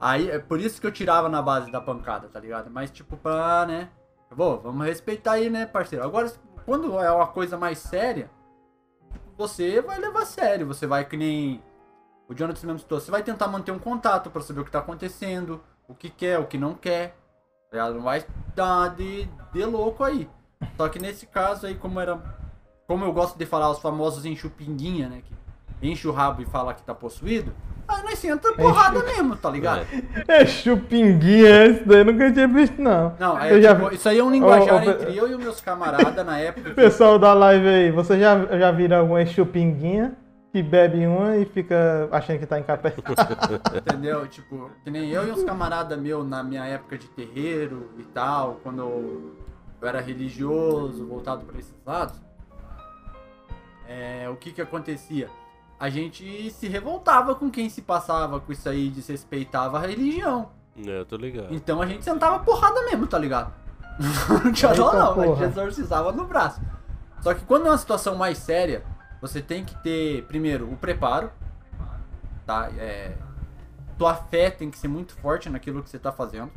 Aí 0.02 0.32
é 0.32 0.40
por 0.40 0.60
isso 0.60 0.82
que 0.82 0.88
eu 0.88 0.92
tirava 0.92 1.30
na 1.30 1.44
base 1.44 1.72
da 1.72 1.80
pancada, 1.80 2.28
tá 2.28 2.40
ligado? 2.40 2.72
Mas 2.72 2.90
tipo, 2.90 3.16
pá, 3.16 3.66
né? 3.68 3.90
Bom, 4.36 4.58
vamos 4.58 4.88
respeitar 4.88 5.34
aí, 5.34 5.48
né, 5.48 5.68
parceiro? 5.68 6.04
Agora, 6.04 6.32
quando 6.66 6.98
é 7.00 7.12
uma 7.12 7.28
coisa 7.28 7.56
mais 7.56 7.78
séria, 7.78 8.32
você 9.38 9.80
vai 9.80 10.00
levar 10.00 10.24
a 10.24 10.26
sério. 10.26 10.66
Você 10.66 10.88
vai 10.88 11.06
que 11.06 11.16
nem 11.16 11.62
o 12.28 12.34
Jonathan 12.34 12.66
mesmo 12.66 12.80
citou. 12.80 13.00
Você 13.00 13.12
vai 13.12 13.22
tentar 13.22 13.48
manter 13.48 13.72
um 13.72 13.78
contato 13.78 14.32
pra 14.32 14.42
saber 14.42 14.62
o 14.62 14.66
que 14.66 14.72
tá 14.72 14.80
acontecendo, 14.80 15.62
o 15.88 15.94
que 15.94 16.10
quer, 16.10 16.40
o 16.40 16.48
que 16.48 16.58
não 16.58 16.74
quer. 16.74 17.16
tá? 17.70 17.92
Não 17.92 18.02
vai 18.02 18.26
dar 18.56 18.96
de, 18.96 19.30
de 19.54 19.66
louco 19.66 20.04
aí. 20.04 20.28
Só 20.78 20.90
que 20.90 20.98
nesse 20.98 21.28
caso 21.28 21.68
aí, 21.68 21.76
como 21.76 22.00
era. 22.00 22.18
Como 22.88 23.06
eu 23.06 23.14
gosto 23.14 23.38
de 23.38 23.46
falar, 23.46 23.70
os 23.70 23.80
famosos 23.80 24.26
enche 24.26 24.48
o 24.48 24.52
pinguinha, 24.52 25.10
né? 25.10 25.22
Que 25.22 25.36
enche 25.88 26.08
o 26.08 26.12
rabo 26.12 26.42
e 26.42 26.46
fala 26.46 26.74
que 26.74 26.84
tá 26.84 26.96
possuído. 26.96 27.54
Aí 27.88 28.04
nós 28.04 28.24
entra 28.24 28.54
porrada 28.54 29.04
mesmo, 29.04 29.36
tá 29.36 29.50
ligado? 29.50 29.86
É 30.28 30.46
chupinguinha, 30.46 31.66
esse 31.66 31.84
daí 31.84 32.04
nunca 32.04 32.32
tinha 32.32 32.48
visto, 32.48 32.82
não. 32.82 33.16
Não, 33.20 33.40
é, 33.40 33.62
já 33.62 33.76
tipo, 33.76 33.94
isso 33.94 34.08
aí 34.08 34.20
é 34.20 34.24
um 34.24 34.32
linguajar 34.32 34.76
Ô, 34.76 34.78
ô, 34.78 34.92
entre 34.92 35.18
eu 35.18 35.30
e 35.30 35.36
os 35.36 35.44
meus 35.44 35.62
camaradas 35.62 36.26
na 36.26 36.38
época. 36.40 36.72
Pessoal 36.76 37.20
da 37.20 37.34
live 37.34 37.68
aí, 37.68 37.92
você 37.92 38.20
já, 38.20 38.38
já 38.58 38.72
viram 38.72 39.00
alguma 39.00 39.26
chupinguinha 39.26 40.16
que 40.52 40.62
bebe 40.62 41.08
uma 41.08 41.38
e 41.38 41.46
fica 41.46 42.10
achando 42.12 42.40
que 42.40 42.46
tá 42.46 42.60
encapetado? 42.60 43.14
Entendeu? 43.78 44.28
Tipo, 44.28 44.70
que 44.84 44.92
nem 44.92 45.10
eu 45.10 45.28
e 45.28 45.32
uns 45.32 45.44
camaradas 45.44 45.98
meus 45.98 46.28
na 46.28 46.44
minha 46.44 46.66
época 46.66 46.98
de 46.98 47.08
terreiro 47.08 47.90
e 47.98 48.04
tal, 48.04 48.60
quando 48.62 48.82
eu 48.82 49.36
era 49.82 50.02
religioso, 50.02 51.08
voltado 51.08 51.46
para 51.46 51.58
esses 51.58 51.76
lados. 51.86 52.16
É, 53.88 54.30
o 54.30 54.36
que 54.36 54.52
que 54.52 54.62
acontecia? 54.62 55.30
A 55.82 55.90
gente 55.90 56.52
se 56.52 56.68
revoltava 56.68 57.34
com 57.34 57.50
quem 57.50 57.68
se 57.68 57.82
passava 57.82 58.40
com 58.40 58.52
isso 58.52 58.70
aí, 58.70 58.88
desrespeitava 58.92 59.80
a 59.80 59.82
religião. 59.82 60.52
É, 60.78 61.00
eu 61.00 61.06
tô 61.08 61.18
ligado. 61.18 61.48
Então 61.50 61.82
a 61.82 61.88
gente 61.88 62.04
sentava 62.04 62.38
porrada 62.38 62.80
mesmo, 62.84 63.08
tá 63.08 63.18
ligado? 63.18 63.52
Não 64.46 64.54
tinha 64.54 64.76
dó 64.76 64.94
não, 64.94 65.14
a 65.14 65.26
gente 65.26 65.26
porra. 65.26 65.46
exorcizava 65.48 66.12
no 66.12 66.26
braço. 66.26 66.62
Só 67.22 67.34
que 67.34 67.44
quando 67.46 67.66
é 67.66 67.72
uma 67.72 67.80
situação 67.80 68.14
mais 68.14 68.38
séria, 68.38 68.84
você 69.20 69.42
tem 69.42 69.66
que 69.66 69.76
ter, 69.82 70.24
primeiro, 70.26 70.72
o 70.72 70.78
preparo, 70.78 71.32
tá? 72.46 72.70
É, 72.78 73.18
tua 73.98 74.14
fé 74.14 74.52
tem 74.52 74.70
que 74.70 74.78
ser 74.78 74.88
muito 74.88 75.16
forte 75.16 75.50
naquilo 75.50 75.82
que 75.82 75.90
você 75.90 75.98
tá 75.98 76.12
fazendo. 76.12 76.52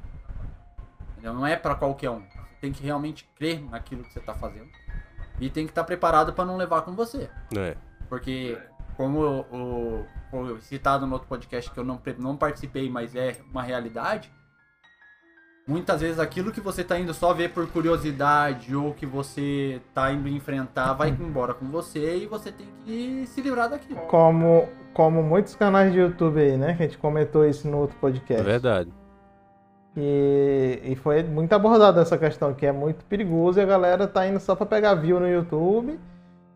Não 1.22 1.46
é 1.46 1.56
pra 1.56 1.74
qualquer 1.74 2.10
um. 2.10 2.20
Você 2.20 2.56
tem 2.60 2.72
que 2.72 2.82
realmente 2.84 3.26
crer 3.36 3.64
naquilo 3.70 4.04
que 4.04 4.12
você 4.12 4.20
tá 4.20 4.34
fazendo. 4.34 4.68
E 5.40 5.48
tem 5.48 5.64
que 5.64 5.72
estar 5.72 5.84
preparado 5.84 6.34
pra 6.34 6.44
não 6.44 6.58
levar 6.58 6.82
com 6.82 6.94
você. 6.94 7.30
É. 7.56 7.74
Porque, 8.06 8.58
como 8.96 9.20
o, 9.50 10.04
foi 10.30 10.60
citado 10.60 11.06
no 11.06 11.12
outro 11.14 11.28
podcast 11.28 11.70
que 11.70 11.78
eu 11.78 11.84
não, 11.84 12.00
não 12.18 12.36
participei, 12.36 12.88
mas 12.88 13.14
é 13.14 13.36
uma 13.50 13.62
realidade, 13.62 14.30
muitas 15.66 16.00
vezes 16.00 16.18
aquilo 16.18 16.52
que 16.52 16.60
você 16.60 16.84
tá 16.84 16.98
indo 16.98 17.12
só 17.14 17.32
ver 17.32 17.50
por 17.50 17.66
curiosidade 17.68 18.74
ou 18.74 18.92
que 18.92 19.06
você 19.06 19.80
tá 19.94 20.12
indo 20.12 20.28
enfrentar 20.28 20.92
vai 20.92 21.08
embora 21.08 21.54
com 21.54 21.66
você 21.66 22.18
e 22.18 22.26
você 22.26 22.52
tem 22.52 22.66
que 22.84 23.26
se 23.26 23.40
livrar 23.40 23.70
daquilo. 23.70 24.00
Como, 24.02 24.68
como 24.92 25.22
muitos 25.22 25.54
canais 25.54 25.92
de 25.92 25.98
YouTube 25.98 26.40
aí, 26.40 26.56
né? 26.56 26.74
Que 26.74 26.82
a 26.82 26.86
gente 26.86 26.98
comentou 26.98 27.46
isso 27.46 27.68
no 27.68 27.78
outro 27.78 27.96
podcast. 27.98 28.42
É 28.42 28.44
verdade. 28.44 28.92
E, 29.96 30.80
e 30.82 30.96
foi 30.96 31.22
muito 31.22 31.52
abordada 31.52 32.02
essa 32.02 32.18
questão, 32.18 32.52
que 32.52 32.66
é 32.66 32.72
muito 32.72 33.04
perigoso 33.04 33.60
e 33.60 33.62
a 33.62 33.66
galera 33.66 34.08
tá 34.08 34.26
indo 34.26 34.40
só 34.40 34.56
pra 34.56 34.66
pegar 34.66 34.94
view 34.94 35.20
no 35.20 35.28
YouTube 35.28 35.98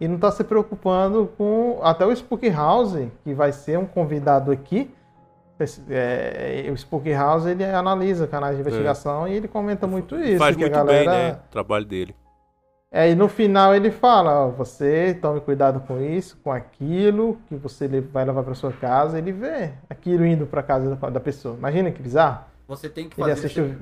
e 0.00 0.06
não 0.08 0.18
tá 0.18 0.30
se 0.30 0.44
preocupando 0.44 1.30
com. 1.36 1.80
Até 1.82 2.06
o 2.06 2.12
Spook 2.12 2.48
House, 2.50 2.96
que 3.24 3.34
vai 3.34 3.52
ser 3.52 3.78
um 3.78 3.86
convidado 3.86 4.50
aqui. 4.52 4.90
esse- 5.60 5.82
é, 5.90 6.68
o 6.70 6.76
Spook 6.76 7.12
House 7.12 7.46
ele 7.46 7.64
analisa 7.64 8.26
canais 8.28 8.54
de 8.54 8.60
investigação 8.60 9.26
e 9.26 9.34
ele 9.34 9.48
comenta 9.48 9.86
muito 9.88 10.14
isso. 10.16 10.38
Faz 10.38 10.54
que 10.56 10.62
a 10.62 10.66
muito 10.66 10.74
galera... 10.76 11.10
bem, 11.10 11.18
né? 11.32 11.32
O 11.32 11.50
trabalho 11.50 11.84
dele. 11.84 12.14
É, 12.90 13.10
e 13.10 13.14
no 13.14 13.28
final 13.28 13.74
ele 13.74 13.90
fala, 13.90 14.46
ó, 14.46 14.48
você 14.50 15.12
tome 15.20 15.40
cuidado 15.40 15.80
com 15.80 16.00
isso, 16.00 16.38
com 16.42 16.50
aquilo 16.50 17.36
que 17.46 17.54
você 17.56 17.86
vai 18.00 18.24
levar 18.24 18.42
para 18.44 18.54
sua 18.54 18.72
casa, 18.72 19.18
ele 19.18 19.30
vê 19.32 19.72
aquilo 19.90 20.24
indo 20.24 20.46
para 20.46 20.62
casa 20.62 20.94
da, 20.96 21.10
da 21.10 21.20
pessoa. 21.20 21.54
Imagina 21.56 21.90
que 21.90 22.00
bizarro. 22.00 22.44
Você 22.66 22.88
tem 22.88 23.08
que 23.08 23.20
Ele 23.20 23.28
fazer. 23.30 23.46
assiste 23.46 23.76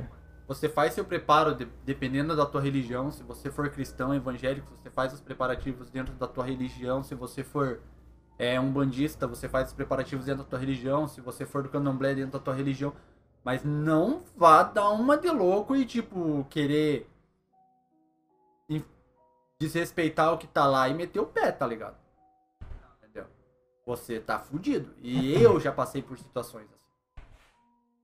Você 0.46 0.68
faz 0.68 0.94
seu 0.94 1.04
preparo 1.04 1.54
de- 1.54 1.64
dependendo 1.84 2.36
da 2.36 2.46
tua 2.46 2.60
religião. 2.60 3.10
Se 3.10 3.22
você 3.22 3.50
for 3.50 3.68
cristão, 3.70 4.14
evangélico, 4.14 4.70
você 4.76 4.90
faz 4.90 5.12
os 5.12 5.20
preparativos 5.20 5.90
dentro 5.90 6.14
da 6.14 6.28
tua 6.28 6.44
religião. 6.44 7.02
Se 7.02 7.14
você 7.14 7.42
for 7.42 7.80
é, 8.38 8.60
um 8.60 8.70
bandista, 8.70 9.26
você 9.26 9.48
faz 9.48 9.68
os 9.68 9.74
preparativos 9.74 10.26
dentro 10.26 10.44
da 10.44 10.48
tua 10.50 10.58
religião. 10.58 11.08
Se 11.08 11.20
você 11.20 11.44
for 11.46 11.62
do 11.62 11.68
candomblé, 11.68 12.14
dentro 12.14 12.32
da 12.32 12.38
tua 12.38 12.54
religião. 12.54 12.92
Mas 13.42 13.64
não 13.64 14.22
vá 14.36 14.62
dar 14.62 14.90
uma 14.90 15.16
de 15.16 15.30
louco 15.30 15.74
e, 15.74 15.84
tipo, 15.86 16.44
querer 16.50 17.08
desrespeitar 19.58 20.32
o 20.34 20.38
que 20.38 20.46
tá 20.46 20.66
lá 20.66 20.88
e 20.88 20.94
meter 20.94 21.18
o 21.18 21.26
pé, 21.26 21.50
tá 21.50 21.66
ligado? 21.66 21.96
Entendeu? 22.98 23.26
Você 23.86 24.20
tá 24.20 24.38
fudido. 24.38 24.94
E 25.00 25.32
eu 25.42 25.58
já 25.58 25.72
passei 25.72 26.02
por 26.02 26.18
situações 26.18 26.66
assim. 26.66 27.26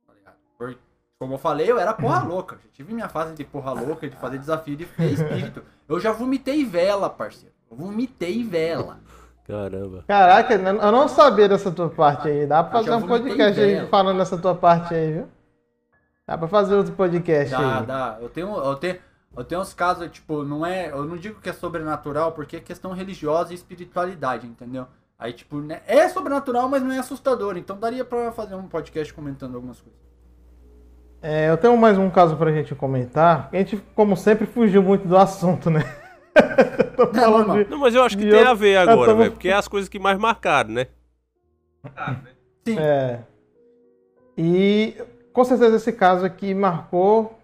Tá 0.06 0.14
ligado? 0.14 0.36
Por- 0.56 0.78
como 1.22 1.34
eu 1.34 1.38
falei, 1.38 1.70
eu 1.70 1.78
era 1.78 1.94
porra 1.94 2.24
louca. 2.24 2.56
Já 2.56 2.68
tive 2.72 2.92
minha 2.92 3.08
fase 3.08 3.32
de 3.32 3.44
porra 3.44 3.70
louca, 3.70 4.10
de 4.10 4.16
fazer 4.16 4.38
desafio 4.38 4.76
de 4.76 4.88
espírito. 5.12 5.62
Eu 5.88 6.00
já 6.00 6.10
vomitei 6.10 6.64
vela, 6.64 7.08
parceiro. 7.08 7.54
Eu 7.70 7.76
vomitei 7.76 8.42
vela. 8.42 8.98
Caramba. 9.46 10.02
Caraca, 10.08 10.54
eu 10.54 10.90
não 10.90 11.06
sabia 11.06 11.48
dessa 11.48 11.70
tua 11.70 11.88
parte 11.88 12.26
aí. 12.26 12.44
Dá 12.44 12.64
pra 12.64 12.80
Eu 12.80 12.84
fazer 12.84 12.96
um 12.96 13.06
podcast 13.06 13.60
aí 13.60 13.86
falando 13.86 14.18
dessa 14.18 14.36
tua 14.36 14.56
parte 14.56 14.96
aí, 14.96 15.12
viu? 15.12 15.28
Dá 16.26 16.36
pra 16.36 16.48
fazer 16.48 16.74
outro 16.74 16.92
podcast 16.94 17.52
Dá, 17.52 17.78
aí. 17.78 17.86
dá. 17.86 18.18
Eu 18.20 18.28
tenho, 18.28 18.56
eu 18.56 18.74
tenho, 18.74 18.98
eu 19.36 19.44
tenho 19.44 19.60
uns 19.60 19.72
casos, 19.72 20.10
tipo, 20.10 20.42
não 20.42 20.66
é. 20.66 20.90
Eu 20.90 21.04
não 21.04 21.16
digo 21.16 21.40
que 21.40 21.50
é 21.50 21.52
sobrenatural, 21.52 22.32
porque 22.32 22.56
é 22.56 22.60
questão 22.60 22.90
religiosa 22.90 23.52
e 23.52 23.54
espiritualidade, 23.54 24.44
entendeu? 24.44 24.88
Aí, 25.16 25.32
tipo, 25.32 25.60
né, 25.60 25.82
é 25.86 26.08
sobrenatural, 26.08 26.68
mas 26.68 26.82
não 26.82 26.90
é 26.90 26.98
assustador. 26.98 27.56
Então 27.56 27.78
daria 27.78 28.04
pra 28.04 28.32
fazer 28.32 28.56
um 28.56 28.66
podcast 28.66 29.14
comentando 29.14 29.54
algumas 29.54 29.80
coisas. 29.80 30.11
É, 31.22 31.48
eu 31.50 31.56
tenho 31.56 31.76
mais 31.76 31.96
um 31.98 32.10
caso 32.10 32.36
pra 32.36 32.50
gente 32.50 32.74
comentar. 32.74 33.48
A 33.52 33.56
gente, 33.56 33.76
como 33.94 34.16
sempre, 34.16 34.44
fugiu 34.46 34.82
muito 34.82 35.06
do 35.06 35.16
assunto, 35.16 35.70
né? 35.70 35.80
Tô 36.96 37.06
falando 37.14 37.64
de- 37.64 37.70
Não, 37.70 37.78
mas 37.78 37.94
eu 37.94 38.02
acho 38.02 38.16
que 38.18 38.24
tem 38.28 38.34
a 38.40 38.50
outro- 38.50 38.56
ver 38.56 38.74
eu 38.76 38.80
agora, 38.80 39.14
velho. 39.14 39.30
Porque 39.32 39.48
é 39.48 39.52
as 39.52 39.68
coisas 39.68 39.88
que 39.88 39.98
mais 39.98 40.18
marcaram, 40.18 40.70
né? 40.70 40.86
Sim. 42.66 42.76
É. 42.78 43.20
E 44.36 44.94
com 45.32 45.44
certeza 45.44 45.76
esse 45.76 45.92
caso 45.92 46.24
aqui 46.26 46.54
marcou 46.54 47.38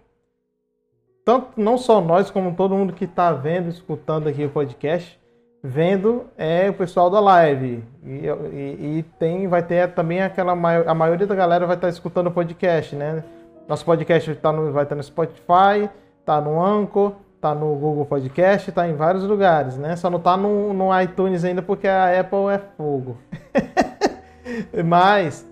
tanto 1.25 1.49
não 1.57 1.77
só 1.77 2.01
nós, 2.01 2.31
como 2.31 2.55
todo 2.55 2.75
mundo 2.75 2.93
que 2.93 3.05
está 3.05 3.31
vendo, 3.31 3.69
escutando 3.69 4.27
aqui 4.27 4.43
o 4.45 4.49
podcast, 4.49 5.19
vendo 5.63 6.25
é 6.37 6.69
o 6.69 6.73
pessoal 6.73 7.09
da 7.09 7.19
live. 7.19 7.83
E, 8.03 8.25
e- 8.27 8.97
e 8.99 9.03
tem, 9.19 9.47
vai 9.47 9.61
ter 9.63 9.93
também 9.93 10.21
aquela 10.21 10.51
a 10.53 10.93
maioria 10.95 11.27
da 11.27 11.35
galera 11.35 11.65
vai 11.67 11.75
estar 11.75 11.87
escutando 11.89 12.27
o 12.27 12.31
podcast, 12.31 12.95
né? 12.95 13.23
Nosso 13.69 13.85
podcast 13.85 14.33
tá 14.33 14.51
no, 14.51 14.71
vai 14.71 14.81
estar 14.81 14.95
no 14.95 15.03
Spotify, 15.03 15.87
tá 16.25 16.41
no 16.41 16.59
Anchor, 16.59 17.13
tá 17.39 17.53
no 17.53 17.75
Google 17.75 18.03
Podcast, 18.03 18.71
tá 18.71 18.89
em 18.89 18.95
vários 18.95 19.23
lugares, 19.23 19.77
né? 19.77 19.95
Só 19.95 20.09
não 20.09 20.19
tá 20.19 20.35
no, 20.35 20.73
no 20.73 20.99
iTunes 20.99 21.43
ainda 21.45 21.61
porque 21.61 21.87
a 21.87 22.19
Apple 22.19 22.47
é 22.51 22.57
fogo. 22.75 23.19
Mas 24.83 25.47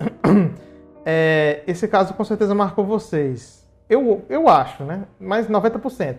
é, 1.06 1.62
esse 1.68 1.88
caso 1.88 2.16
com 2.16 2.24
certeza 2.24 2.56
marcou 2.56 2.84
vocês. 2.84 3.64
Eu, 3.88 4.26
eu 4.30 4.50
acho, 4.50 4.84
né? 4.84 5.04
Mas 5.20 5.48
90%. 5.48 6.16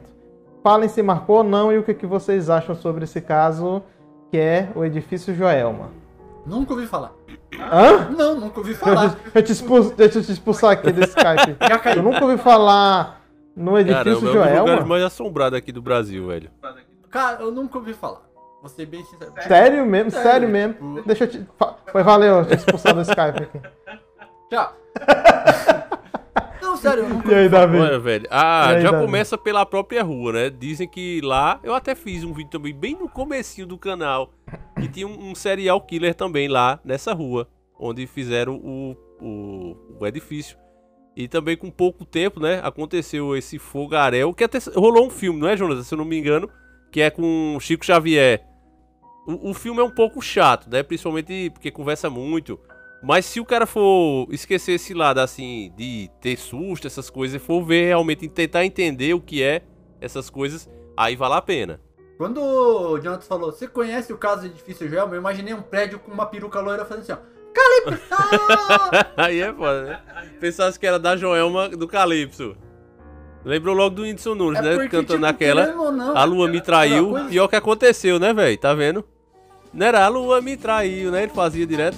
Falem 0.63 0.89
se 0.89 1.03
marcou 1.03 1.39
ou 1.39 1.45
não 1.45 1.73
e 1.73 1.79
o 1.79 1.83
que, 1.83 1.95
que 1.95 2.07
vocês 2.07 2.49
acham 2.49 2.77
sobre 2.77 3.03
esse 3.03 3.21
caso, 3.21 3.83
que 4.31 4.39
é 4.39 4.69
o 4.77 4.85
edifício 4.85 5.35
Joelma. 5.35 5.91
Nunca 6.49 6.73
ouvi 6.73 6.87
falar. 6.87 7.13
Hã? 7.71 8.09
Não, 8.17 8.41
nunca 8.41 8.59
ouvi 8.61 8.73
eu 8.73 8.77
falar. 8.79 9.17
eu 9.35 9.43
te 9.43 9.53
expulsar, 9.53 9.95
deixa 9.97 10.19
eu 10.19 10.23
te 10.25 10.33
expulsar 10.33 10.71
aqui 10.73 10.91
do 10.91 11.01
Skype. 11.05 11.57
Já 11.69 11.79
caiu. 11.79 11.97
Eu 11.99 12.03
nunca 12.03 12.25
ouvi 12.25 12.39
falar 12.39 13.21
no 13.55 13.79
edifício 13.79 14.05
Caramba, 14.05 14.11
é 14.11 14.17
um 14.17 14.21
dos 14.25 14.35
lugares 14.35 14.57
Joelma. 14.69 14.87
mais 14.87 15.03
assombrados 15.05 15.59
aqui 15.59 15.71
do 15.73 15.83
Brasil, 15.83 16.27
velho. 16.27 16.51
Cara, 17.11 17.43
eu 17.43 17.51
nunca 17.53 17.77
ouvi 17.79 17.93
falar. 17.93 18.23
Vou 18.61 18.69
ser 18.69 18.87
bem 18.87 19.05
sincero. 19.05 19.33
Sério 19.47 19.87
mesmo? 19.87 20.11
Sério, 20.11 20.31
Sério, 20.31 20.49
mesmo? 20.49 20.73
tipo- 20.75 21.03
Deixa 21.07 21.25
eu 21.25 21.29
te. 21.29 21.47
Foi, 21.93 22.03
valeu, 22.03 22.45
te 22.45 22.55
expulsar 22.55 22.95
do 22.95 23.03
Skype 23.03 23.43
aqui. 23.43 23.61
Tchau. 24.51 24.73
Sério, 26.81 27.05
E 27.29 27.35
aí, 27.35 27.49
Davi? 27.49 27.79
Olha, 27.79 27.99
velho. 27.99 28.27
Ah, 28.31 28.69
aí, 28.71 28.83
já 28.83 28.93
Davi? 28.93 29.05
começa 29.05 29.37
pela 29.37 29.67
própria 29.67 30.03
rua, 30.03 30.33
né? 30.33 30.51
Dizem 30.51 30.89
que 30.89 31.21
lá. 31.23 31.59
Eu 31.63 31.75
até 31.75 31.95
fiz 31.95 32.23
um 32.25 32.33
vídeo 32.33 32.51
também, 32.51 32.75
bem 32.75 32.95
no 32.95 33.09
comecinho 33.09 33.67
do 33.67 33.77
canal. 33.77 34.33
Que 34.79 34.89
tinha 34.89 35.07
um, 35.07 35.31
um 35.31 35.35
serial 35.35 35.81
killer 35.81 36.15
também 36.15 36.49
lá 36.49 36.79
nessa 36.85 37.13
rua. 37.13 37.49
Onde 37.79 38.07
fizeram 38.07 38.57
o, 38.57 38.97
o, 39.21 39.77
o 40.01 40.07
edifício. 40.07 40.57
E 41.17 41.27
também 41.27 41.57
com 41.57 41.71
pouco 41.71 42.05
tempo, 42.05 42.39
né? 42.39 42.61
Aconteceu 42.63 43.37
esse 43.37 43.59
fogaréu. 43.59 44.33
Que 44.33 44.45
até 44.45 44.59
rolou 44.75 45.07
um 45.07 45.11
filme, 45.11 45.41
não 45.41 45.49
é, 45.49 45.57
Jonas? 45.57 45.87
Se 45.87 45.95
eu 45.95 45.99
não 45.99 46.05
me 46.05 46.17
engano. 46.19 46.49
Que 46.93 47.01
é 47.01 47.11
com 47.11 47.57
o 47.57 47.61
Chico 47.61 47.85
Xavier. 47.85 48.45
O, 49.27 49.51
o 49.51 49.55
filme 49.55 49.81
é 49.81 49.85
um 49.85 49.91
pouco 49.91 50.23
chato, 50.23 50.71
né? 50.71 50.83
Principalmente 50.83 51.51
porque 51.51 51.71
conversa 51.71 52.09
muito. 52.09 52.59
Mas 53.03 53.25
se 53.27 53.39
o 53.41 53.45
cara 53.45 53.65
for 53.67 54.27
esquecer 54.31 54.73
esse 54.73 54.93
lado, 54.93 55.19
assim, 55.21 55.73
de 55.77 56.11
ter 56.21 56.37
susto, 56.37 56.87
essas 56.87 57.09
coisas, 57.09 57.41
e 57.41 57.45
for 57.45 57.63
ver 57.65 57.87
realmente, 57.87 58.29
tentar 58.29 58.65
entender 58.65 59.15
o 59.15 59.21
que 59.21 59.43
é 59.43 59.63
essas 60.01 60.29
coisas, 60.29 60.69
aí 60.97 61.15
vale 61.15 61.35
a 61.35 61.43
pena. 61.43 61.81
Quando 62.17 62.43
o 62.43 62.99
Jonathan 62.99 63.23
falou, 63.27 63.53
você 63.53 63.69
conhece 63.69 64.13
o 64.13 64.19
caso 64.19 64.41
do 64.43 64.47
edifício 64.49 64.89
Joelma? 64.89 65.15
Eu 65.15 65.21
imaginei 65.21 65.55
um 65.55 65.63
prédio 65.63 66.01
com 66.01 66.11
uma 66.11 66.27
peruca 66.27 66.59
loira 66.61 66.85
fazendo 66.85 67.03
assim, 67.03 67.13
ó. 67.13 67.39
Calypso! 67.55 68.05
aí 69.17 69.41
é 69.41 69.53
foda, 69.53 69.83
né? 69.85 70.01
Pensasse 70.41 70.79
que 70.79 70.87
era 70.87 70.99
da 70.99 71.17
Joelma 71.17 71.69
do 71.69 71.87
Calypso. 71.87 72.57
Lembrou 73.45 73.75
logo 73.75 73.95
do 73.95 74.03
Whindersson 74.03 74.35
Nunes, 74.35 74.59
É 74.59 74.63
né? 74.63 74.75
porque, 74.75 74.89
Cantando 74.89 75.27
tipo, 75.27 75.29
ou 75.79 75.93
não, 75.93 76.17
a 76.17 76.25
lua 76.25 76.49
me 76.49 76.61
traiu. 76.61 76.97
aquela 77.07 77.11
coisa- 77.13 77.29
Pior 77.29 77.49
que 77.49 77.57
aconteceu, 77.57 78.19
né, 78.19 78.33
velho? 78.35 78.59
Tá 78.59 78.75
vendo? 78.75 79.05
Não 79.73 79.87
era 79.87 80.05
a 80.05 80.09
lua 80.09 80.41
me 80.41 80.57
traiu, 80.57 81.11
né? 81.13 81.23
Ele 81.23 81.33
fazia 81.33 81.65
direto. 81.67 81.97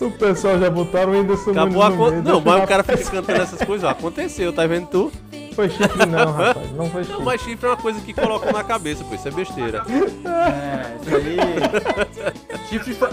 O 0.00 0.10
pessoal 0.10 0.58
já 0.58 0.70
botaram 0.70 1.12
o 1.12 1.18
Whindersson 1.18 1.50
Acabou 1.50 1.82
a 1.82 1.90
con... 1.90 2.10
Não, 2.22 2.40
mas 2.40 2.64
o 2.64 2.66
cara 2.66 2.82
fica 2.82 3.10
cantando 3.10 3.42
essas 3.42 3.62
coisas, 3.62 3.84
ó. 3.86 3.90
Aconteceu, 3.90 4.52
tá 4.52 4.66
vendo 4.66 4.86
tu? 4.88 5.12
Foi 5.54 5.68
chifre 5.68 6.06
não, 6.06 6.32
rapaz. 6.32 6.72
Não 6.72 6.86
foi 6.88 7.04
chifre. 7.04 7.18
Não, 7.18 7.24
mas 7.24 7.40
chifre 7.40 7.66
é 7.66 7.70
uma 7.70 7.76
coisa 7.76 8.00
que 8.00 8.14
colocam 8.14 8.52
na 8.52 8.64
cabeça, 8.64 9.04
pô. 9.04 9.14
Isso 9.14 9.28
é 9.28 9.30
besteira. 9.30 9.82
É, 10.24 10.96
isso 11.02 11.16
aí. 11.16 11.36
chifre, 12.68 12.94
foi, 12.94 13.08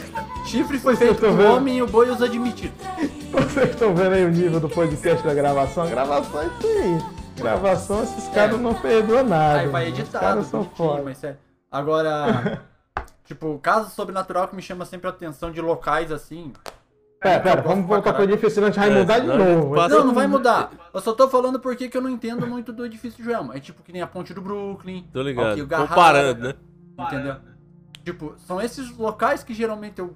chifre 0.45 0.80
foi 0.80 0.95
feito 0.95 1.26
homem 1.26 1.77
e 1.77 1.81
o 1.81 1.88
boi 1.88 2.09
os 2.09 2.22
admitido. 2.22 2.73
Vocês 3.31 3.72
estão 3.72 3.93
vendo 3.93 4.14
aí 4.14 4.26
o 4.26 4.30
nível 4.30 4.59
do 4.59 4.69
podcast 4.69 5.26
da 5.26 5.34
gravação? 5.34 5.84
A 5.84 5.88
gravação 5.88 6.41
é 6.41 6.45
isso 6.45 6.68
aí. 6.68 7.18
Gravação, 7.38 8.03
esses 8.03 8.27
caras 8.30 8.59
não 8.59 8.73
perdoam 8.73 9.23
nada. 9.23 9.59
Aí 9.59 9.68
vai 9.68 9.91
Os 9.91 9.99
editado, 9.99 10.23
caras 10.23 10.47
são 10.47 10.64
foda. 10.64 11.03
mas 11.03 11.18
sério. 11.18 11.38
Agora, 11.72 12.61
tipo, 13.26 13.59
caso 13.59 13.89
sobrenatural 13.91 14.47
que 14.47 14.55
me 14.55 14.61
chama 14.61 14.85
sempre 14.85 15.07
a 15.07 15.11
atenção 15.11 15.51
de 15.51 15.61
locais 15.61 16.11
assim. 16.11 16.53
Pera, 17.19 17.39
pera, 17.39 17.61
vamos 17.61 17.88
voltar 17.88 18.14
pro 18.14 18.23
edifício, 18.23 18.52
senão 18.52 18.68
a 18.68 18.72
gente 18.72 18.80
vai 18.80 18.91
É, 18.91 18.99
mudar 18.99 19.19
de 19.19 19.27
novo. 19.27 19.76
Não, 19.88 20.06
não 20.06 20.14
vai 20.14 20.27
mudar. 20.27 20.72
Eu 20.94 21.02
só 21.02 21.14
tô 21.14 21.27
falando 21.27 21.60
porque 21.60 21.89
que 21.89 21.98
eu 21.98 22.02
não 22.02 22.10
entendo 22.10 22.45
muito 22.45 22.72
do 22.72 22.85
edifício 22.85 23.23
Joelma. 23.23 23.56
É 23.56 23.60
tipo 23.60 23.81
que 23.81 23.91
nem 23.91 24.02
a 24.02 24.07
ponte 24.07 24.34
do 24.34 24.41
Brooklyn. 24.41 25.06
Tô 25.11 25.22
ligado. 25.23 25.53
aqui 25.53 25.61
o 25.61 25.68
Garrara, 25.68 25.88
Comparando, 25.89 26.48
né? 26.49 26.53
Entendeu? 26.99 27.35
Tipo, 28.03 28.35
são 28.38 28.61
esses 28.61 28.95
locais 28.95 29.44
que 29.44 29.53
geralmente 29.53 29.99
eu 29.99 30.15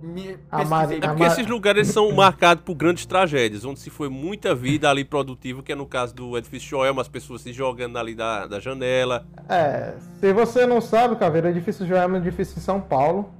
me 0.00 0.38
pesquisei. 0.50 0.98
É 0.98 1.08
porque 1.08 1.24
esses 1.24 1.46
lugares 1.46 1.88
são 1.88 2.12
marcados 2.12 2.62
por 2.64 2.74
grandes 2.74 3.04
tragédias, 3.04 3.64
onde 3.64 3.80
se 3.80 3.90
foi 3.90 4.08
muita 4.08 4.54
vida 4.54 4.88
ali 4.88 5.04
produtiva, 5.04 5.62
que 5.62 5.72
é 5.72 5.74
no 5.74 5.86
caso 5.86 6.14
do 6.14 6.38
edifício 6.38 6.68
Joelma, 6.70 7.02
as 7.02 7.08
pessoas 7.08 7.42
se 7.42 7.52
jogando 7.52 7.98
ali 7.98 8.14
da, 8.14 8.46
da 8.46 8.60
janela. 8.60 9.26
É, 9.48 9.94
se 10.20 10.32
você 10.32 10.64
não 10.66 10.80
sabe, 10.80 11.16
Caveira, 11.16 11.48
o 11.48 11.50
edifício 11.50 11.84
Joelma 11.84 12.16
é 12.16 12.20
um 12.20 12.22
edifício 12.22 12.56
em 12.58 12.62
São 12.62 12.80
Paulo. 12.80 13.30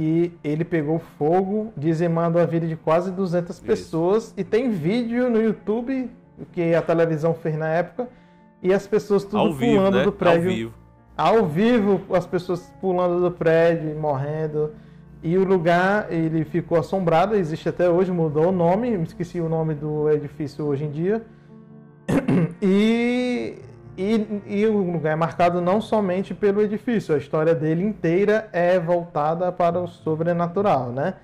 Que 0.00 0.32
ele 0.42 0.64
pegou 0.64 0.98
fogo, 1.18 1.74
dizimando 1.76 2.38
a 2.38 2.46
vida 2.46 2.66
de 2.66 2.74
quase 2.74 3.10
200 3.10 3.60
pessoas. 3.60 4.32
E 4.34 4.42
tem 4.42 4.70
vídeo 4.70 5.28
no 5.28 5.42
YouTube 5.42 6.08
o 6.38 6.46
que 6.46 6.74
a 6.74 6.80
televisão 6.80 7.34
fez 7.34 7.54
na 7.54 7.68
época, 7.68 8.08
e 8.62 8.72
as 8.72 8.86
pessoas 8.86 9.24
tudo 9.24 9.36
Ao 9.36 9.52
vivo, 9.52 9.76
pulando 9.76 9.98
né? 9.98 10.04
do 10.04 10.12
prédio. 10.12 10.48
Ao 10.48 10.56
vivo. 10.56 10.74
Ao 11.18 11.46
vivo, 11.46 12.00
as 12.16 12.26
pessoas 12.26 12.72
pulando 12.80 13.20
do 13.20 13.30
prédio, 13.30 13.94
morrendo. 13.98 14.72
E 15.22 15.36
o 15.36 15.44
lugar, 15.44 16.10
ele 16.10 16.46
ficou 16.46 16.78
assombrado, 16.78 17.34
existe 17.34 17.68
até 17.68 17.90
hoje, 17.90 18.10
mudou 18.10 18.48
o 18.48 18.52
nome, 18.52 18.96
me 18.96 19.04
esqueci 19.04 19.38
o 19.38 19.50
nome 19.50 19.74
do 19.74 20.08
edifício 20.08 20.64
hoje 20.64 20.84
em 20.84 20.90
dia. 20.90 21.22
E, 22.62 23.56
e, 24.00 24.42
e 24.46 24.66
o 24.66 24.78
lugar 24.78 25.12
é 25.12 25.16
marcado 25.16 25.60
não 25.60 25.80
somente 25.80 26.32
pelo 26.32 26.62
edifício, 26.62 27.14
a 27.14 27.18
história 27.18 27.54
dele 27.54 27.84
inteira 27.84 28.48
é 28.52 28.78
voltada 28.78 29.52
para 29.52 29.78
o 29.78 29.86
sobrenatural, 29.86 30.90
né? 30.90 31.14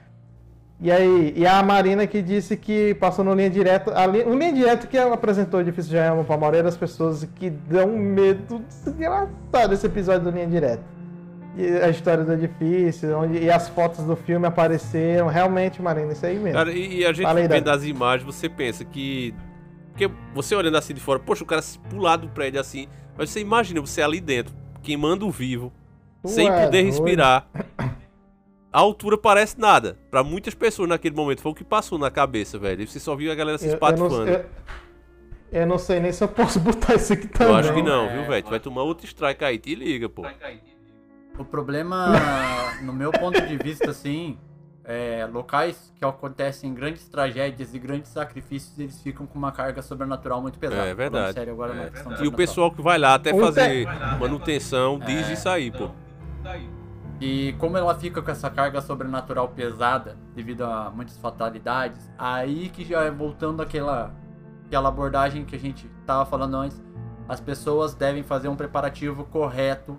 E 0.79 0.93
aí, 0.93 1.33
e 1.35 1.47
a 1.47 1.63
Marina 1.63 2.07
que 2.07 2.21
disse 2.21 2.55
que 2.55 2.93
passou 2.97 3.25
no 3.25 3.33
linha 3.33 3.49
direta, 3.49 3.99
a 3.99 4.07
linha, 4.07 4.29
o 4.29 4.39
linha 4.39 4.53
direto 4.53 4.87
que 4.89 4.99
ela 4.99 5.15
apresentou 5.15 5.59
o 5.59 5.63
edifício 5.63 5.91
de 5.91 5.97
Jaelma 5.97 6.23
para 6.23 6.35
a 6.35 6.39
maioria 6.39 6.63
das 6.63 6.77
pessoas 6.77 7.27
que 7.37 7.49
dão 7.49 7.97
medo 7.97 8.63
desgraçado 8.69 9.73
esse 9.73 9.87
episódio 9.87 10.25
do 10.25 10.31
linha 10.31 10.47
direta. 10.47 10.83
E 11.57 11.67
a 11.79 11.89
história 11.89 12.23
do 12.23 12.35
edifício, 12.35 13.17
onde, 13.17 13.39
e 13.39 13.51
as 13.51 13.71
fotos 13.71 14.05
do 14.05 14.15
filme 14.15 14.47
apareceram, 14.47 15.29
realmente, 15.29 15.81
Marina, 15.81 16.13
isso 16.13 16.27
aí 16.27 16.39
mesmo. 16.39 16.53
Cara, 16.53 16.71
e, 16.71 16.99
e 16.99 17.07
a 17.07 17.13
gente 17.15 17.25
Fala 17.25 17.49
vendo 17.49 17.71
as 17.71 17.83
imagens, 17.83 18.25
você 18.25 18.47
pensa 18.47 18.85
que. 18.85 19.35
Porque 19.97 20.11
você 20.35 20.55
olhando 20.55 20.77
assim 20.77 20.93
de 20.93 21.01
fora, 21.01 21.19
poxa, 21.19 21.43
o 21.43 21.47
cara 21.47 21.63
se 21.63 21.79
pular 21.79 22.17
do 22.17 22.29
prédio 22.29 22.61
assim. 22.61 22.87
Mas 23.17 23.31
você 23.31 23.41
imagina 23.41 23.81
você 23.81 24.03
ali 24.03 24.21
dentro, 24.21 24.55
queimando 24.83 25.31
vivo, 25.31 25.73
Tu 26.23 26.29
sem 26.29 26.47
é 26.49 26.65
poder 26.67 26.83
doido. 26.83 26.85
respirar. 26.85 27.49
A 28.71 28.79
altura 28.79 29.17
parece 29.17 29.59
nada. 29.59 29.97
Pra 30.11 30.23
muitas 30.23 30.53
pessoas 30.55 30.87
naquele 30.87 31.17
momento 31.17 31.41
foi 31.41 31.51
o 31.51 31.55
que 31.55 31.65
passou 31.65 31.99
na 31.99 32.11
cabeça, 32.11 32.59
velho. 32.59 32.83
E 32.83 32.87
você 32.87 33.01
só 33.01 33.17
viu 33.17 33.33
a 33.33 33.35
galera 33.35 33.57
se 33.57 33.65
Eu- 33.65 33.71
eu, 33.71 33.75
espatifando. 33.75 34.27
não, 34.27 34.27
eu, 34.27 34.45
eu 35.53 35.67
não 35.67 35.79
sei 35.79 35.99
nem 35.99 36.13
se 36.13 36.23
eu 36.23 36.29
posso 36.29 36.61
botar 36.61 36.95
isso 36.97 37.15
aqui 37.15 37.25
Eu 37.25 37.31
também. 37.31 37.57
acho 37.57 37.73
que 37.73 37.83
não, 37.83 38.13
viu, 38.13 38.27
velho? 38.27 38.43
Tu 38.45 38.51
vai 38.51 38.61
tomar 38.61 38.83
outro 38.83 39.07
strike 39.07 39.43
aí, 39.47 39.59
te 39.59 39.75
liga, 39.75 40.11
pô. 40.11 40.27
O 41.39 41.45
problema, 41.45 42.13
no 42.83 42.93
meu 42.93 43.11
ponto 43.13 43.41
de 43.41 43.57
vista, 43.57 43.91
assim, 43.91 44.37
é, 44.87 45.29
locais 45.33 45.93
que 45.99 46.05
acontecem 46.05 46.73
grandes 46.73 47.09
tragédias 47.09 47.75
e 47.75 47.79
grandes 47.79 48.11
sacrifícios, 48.11 48.79
eles 48.79 49.01
ficam 49.03 49.27
com 49.27 49.37
uma 49.39 49.51
carga 49.51 49.83
sobrenatural 49.83 50.41
muito 50.41 50.59
pesada. 50.59 50.87
É 50.87 50.95
verdade. 50.95 51.35
Sério, 51.35 51.53
agora 51.53 51.75
É. 51.75 51.91
questão 51.91 52.25
E 52.25 52.29
o 52.29 52.33
pessoal 52.33 52.71
que 52.71 52.81
vai 52.81 52.97
lá 52.97 53.15
até 53.15 53.35
fazer 53.39 53.87
te- 53.87 54.19
manutenção 54.21 54.99
diz 55.01 55.29
É. 55.29 55.33
isso 55.33 55.49
aí, 55.49 55.71
pô. 55.73 55.91
E 57.21 57.55
como 57.59 57.77
ela 57.79 57.95
fica 57.95 58.21
com 58.21 58.31
essa 58.31 58.51
carga 58.51 58.81
sobrenatural 58.81 59.49
pesada, 59.49 60.17
devido 60.35 60.63
a 60.65 60.91
muitas 60.91 61.17
fatalidades, 61.17 62.11
aí 62.19 62.69
que 62.69 62.85
já 62.85 63.03
é 63.03 63.11
voltando 63.11 63.63
àquela, 63.63 64.13
àquela 64.67 64.89
abordagem 64.91 65.45
que 65.45 65.57
a 65.57 65.59
gente 65.59 65.89
tava 66.07 66.27
falando 66.27 66.57
antes, 66.59 66.81
as 67.29 67.41
pessoas 67.41 67.95
devem 67.95 68.23
fazer 68.23 68.49
um 68.49 68.55
preparativo 68.57 69.25
correto 69.25 69.99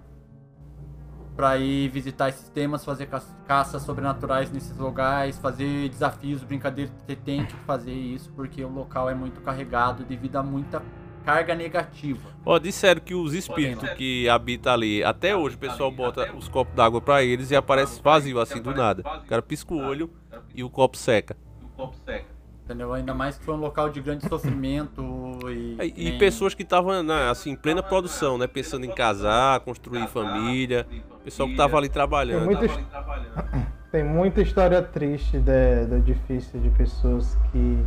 para 1.38 1.56
ir 1.58 1.88
visitar 1.90 2.30
esses 2.30 2.50
temas, 2.50 2.84
fazer 2.84 3.06
ca- 3.06 3.22
caças 3.48 3.84
sobrenaturais 3.84 4.52
nesses 4.52 4.76
lugares, 4.76 5.38
fazer 5.38 5.88
desafios, 5.88 6.44
brincadeiras, 6.44 6.92
você 7.06 7.16
tem 7.16 7.46
que 7.46 7.54
fazer 7.58 7.94
isso 7.94 8.32
porque 8.36 8.64
o 8.66 8.68
local 8.70 9.08
é 9.08 9.14
muito 9.14 9.40
carregado 9.42 10.04
devido 10.04 10.36
a 10.38 10.44
muita 10.44 10.82
carga 11.24 11.54
negativa. 11.54 12.28
Ó, 12.44 12.58
disseram 12.58 13.02
que 13.02 13.14
os 13.14 13.34
espíritos 13.36 13.88
que 13.92 14.28
habitam 14.28 14.74
ali, 14.74 15.04
até 15.04 15.36
hoje 15.36 15.56
o 15.56 15.60
pessoal 15.60 15.92
bota 15.92 16.34
os 16.36 16.48
copos 16.48 16.74
d'água 16.74 17.00
pra 17.02 17.22
eles 17.24 17.52
e 17.52 17.56
aparece 17.56 18.02
vazio 18.02 18.40
assim 18.40 18.60
do 18.62 18.74
nada. 18.74 19.04
O 19.24 19.28
cara 19.28 19.42
pisca 19.44 19.74
o 19.74 19.78
olho 19.78 20.10
e 20.56 20.64
o 20.64 20.70
copo 20.72 20.98
seca. 20.98 21.38
Entendeu? 22.66 22.92
Ainda 22.94 23.14
mais 23.14 23.38
que 23.38 23.46
foi 23.46 23.54
um 23.54 23.60
local 23.60 23.90
de 23.90 24.02
grande 24.02 24.28
sofrimento 24.28 25.02
e. 25.50 25.78
E 25.96 26.04
nem- 26.10 26.18
pessoas 26.18 26.54
que 26.54 26.64
estavam 26.64 27.02
né, 27.04 27.30
assim, 27.30 27.52
em 27.52 27.56
plena 27.56 27.82
produção, 27.82 28.38
né? 28.38 28.46
Pensando 28.48 28.86
em 28.86 28.92
casar, 28.94 29.60
construir 29.62 30.06
família. 30.08 30.86
Pessoal 31.28 31.50
que 31.50 31.58
tava 31.58 31.76
ali 31.76 31.88
Tem 31.90 31.94
trabalhando. 31.94 32.46
muita, 32.46 32.66
his- 32.66 32.80
tem 33.92 34.02
muita 34.04 34.42
história 34.42 34.82
triste 34.82 35.38
de- 35.40 35.86
do 35.86 36.00
difícil 36.00 36.58
de 36.62 36.70
pessoas 36.70 37.36
que 37.52 37.86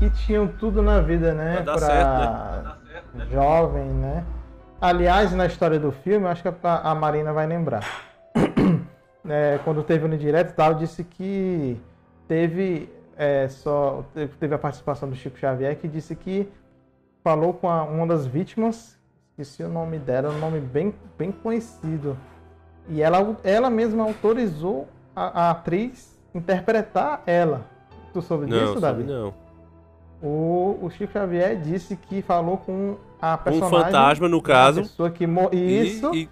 que 0.00 0.10
tinham 0.10 0.46
tudo 0.48 0.82
na 0.82 1.00
vida, 1.00 1.32
né? 1.32 1.54
Vai 1.54 1.62
dar 1.64 1.76
Pra 1.76 1.86
certo, 1.86 3.30
jovem, 3.30 3.84
né? 3.84 4.24
Aliás, 4.80 5.32
na 5.32 5.46
história 5.46 5.78
do 5.78 5.90
filme, 5.92 6.26
eu 6.26 6.30
acho 6.30 6.42
que 6.42 6.48
a, 6.48 6.90
a 6.90 6.94
Marina 6.96 7.32
vai 7.32 7.46
lembrar. 7.46 7.84
É, 9.28 9.58
quando 9.64 9.82
teve 9.82 10.06
no 10.06 10.16
direto 10.16 10.50
e 10.50 10.52
tal, 10.54 10.72
disse 10.74 11.02
que 11.02 11.76
teve 12.28 12.88
é, 13.16 13.48
só 13.48 14.04
teve 14.14 14.32
teve 14.36 14.54
a 14.54 14.58
participação 14.58 15.08
do 15.08 15.16
Chico 15.16 15.36
Xavier 15.36 15.74
que 15.76 15.88
disse 15.88 16.14
que 16.14 16.48
falou 17.24 17.52
com 17.52 17.68
a- 17.68 17.82
uma 17.82 18.06
das 18.06 18.24
vítimas, 18.24 18.96
esqueci 19.38 19.62
o 19.62 19.68
nome 19.68 19.98
dela, 19.98 20.30
um 20.30 20.38
nome 20.38 20.60
bem, 20.60 20.94
bem 21.18 21.30
conhecido. 21.30 22.16
E 22.88 23.02
ela, 23.02 23.36
ela 23.44 23.68
mesma 23.68 24.04
autorizou 24.04 24.88
a, 25.14 25.48
a 25.48 25.50
atriz 25.50 26.16
interpretar 26.34 27.22
ela. 27.26 27.66
Tu 28.12 28.22
soube 28.22 28.46
Não, 28.46 28.58
disso, 28.58 28.80
Davi? 28.80 29.02
não. 29.04 29.34
O, 30.22 30.78
o 30.82 30.90
Chico 30.90 31.12
Xavier 31.12 31.60
disse 31.60 31.94
que 31.96 32.22
falou 32.22 32.56
com 32.56 32.96
a 33.20 33.34
Um 33.34 33.38
personagem. 33.38 33.84
fantasma, 33.92 34.28
no 34.28 34.40
caso. 34.40 34.82
pessoa 34.82 35.10
que 35.10 35.26
mo- 35.26 35.50
E- 35.52 35.82
Isso. 35.82 36.14
e- 36.14 36.28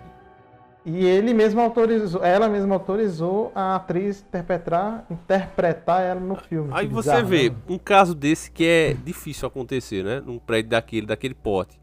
E 0.87 1.07
ele 1.07 1.33
mesmo 1.33 1.63
autorizou, 1.63 2.23
ela 2.23 2.47
mesma 2.47 2.75
autorizou 2.75 3.51
a 3.55 3.77
atriz 3.77 4.21
interpretar, 4.29 5.07
interpretar 5.11 6.03
ela 6.03 6.21
no 6.21 6.37
filme. 6.37 6.69
Aí 6.75 6.87
você 6.87 7.09
bizarro, 7.11 7.27
vê 7.27 7.49
né? 7.51 7.57
um 7.71 7.79
caso 7.79 8.15
desse 8.15 8.51
que 8.51 8.67
é 8.67 8.93
difícil 8.93 9.49
acontecer, 9.49 10.05
né? 10.05 10.23
Num 10.25 10.39
prédio 10.39 10.71
daquele, 10.71 11.07
daquele 11.07 11.33
porte. 11.35 11.81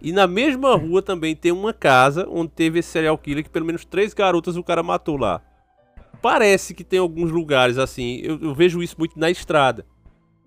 E 0.00 0.12
na 0.12 0.26
mesma 0.26 0.76
rua 0.76 1.02
também 1.02 1.34
tem 1.34 1.50
uma 1.50 1.72
casa 1.72 2.26
onde 2.30 2.52
teve 2.52 2.78
esse 2.78 2.88
serial 2.88 3.18
killer 3.18 3.44
que 3.44 3.50
pelo 3.50 3.66
menos 3.66 3.84
três 3.84 4.14
garotas 4.14 4.56
o 4.56 4.62
cara 4.62 4.82
matou 4.82 5.16
lá. 5.16 5.40
Parece 6.22 6.74
que 6.74 6.84
tem 6.84 6.98
alguns 6.98 7.30
lugares 7.30 7.78
assim, 7.78 8.20
eu, 8.22 8.38
eu 8.40 8.54
vejo 8.54 8.82
isso 8.82 8.96
muito 8.98 9.18
na 9.18 9.30
estrada. 9.30 9.84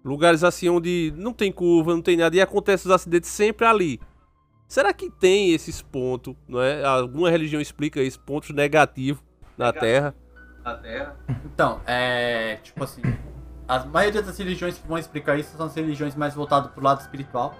Lugares 0.03 0.43
assim 0.43 0.67
onde 0.69 1.13
não 1.15 1.33
tem 1.33 1.51
curva, 1.51 1.93
não 1.93 2.01
tem 2.01 2.17
nada 2.17 2.35
e 2.35 2.41
acontece 2.41 2.85
os 2.85 2.91
acidentes 2.91 3.29
sempre 3.29 3.65
ali. 3.65 3.99
Será 4.67 4.93
que 4.93 5.09
tem 5.09 5.51
esses 5.51 5.81
pontos, 5.81 6.33
não 6.47 6.61
é? 6.61 6.83
Alguma 6.83 7.29
religião 7.29 7.61
explica 7.61 8.01
isso, 8.01 8.19
pontos 8.21 8.51
negativos 8.51 9.21
na 9.57 9.73
Terra? 9.73 10.15
Então, 11.45 11.81
é. 11.85 12.57
Tipo 12.63 12.83
assim. 12.83 13.01
A 13.67 13.85
maioria 13.85 14.21
das 14.21 14.37
religiões 14.37 14.77
que 14.77 14.87
vão 14.87 14.97
explicar 14.97 15.37
isso 15.37 15.55
são 15.55 15.65
as 15.65 15.75
religiões 15.75 16.15
mais 16.15 16.33
voltadas 16.33 16.71
pro 16.71 16.83
lado 16.83 17.01
espiritual. 17.01 17.53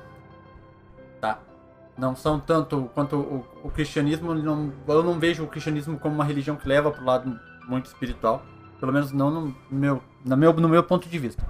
Não 1.98 2.16
são 2.16 2.40
tanto 2.40 2.90
quanto 2.94 3.16
o, 3.18 3.46
o 3.64 3.70
cristianismo. 3.70 4.34
Não, 4.34 4.72
eu 4.88 5.04
não 5.04 5.20
vejo 5.20 5.44
o 5.44 5.48
cristianismo 5.48 6.00
como 6.00 6.16
uma 6.16 6.24
religião 6.24 6.56
que 6.56 6.68
leva 6.68 6.92
pro 6.92 7.04
lado 7.06 7.40
muito 7.68 7.86
espiritual. 7.88 8.44
Pelo 8.80 8.92
menos 8.92 9.12
não 9.12 9.30
no 9.30 9.56
meu, 9.70 10.02
no 10.26 10.36
meu, 10.38 10.54
no 10.54 10.70
meu 10.70 10.84
ponto 10.84 11.08
de 11.08 11.20
vista. 11.20 11.46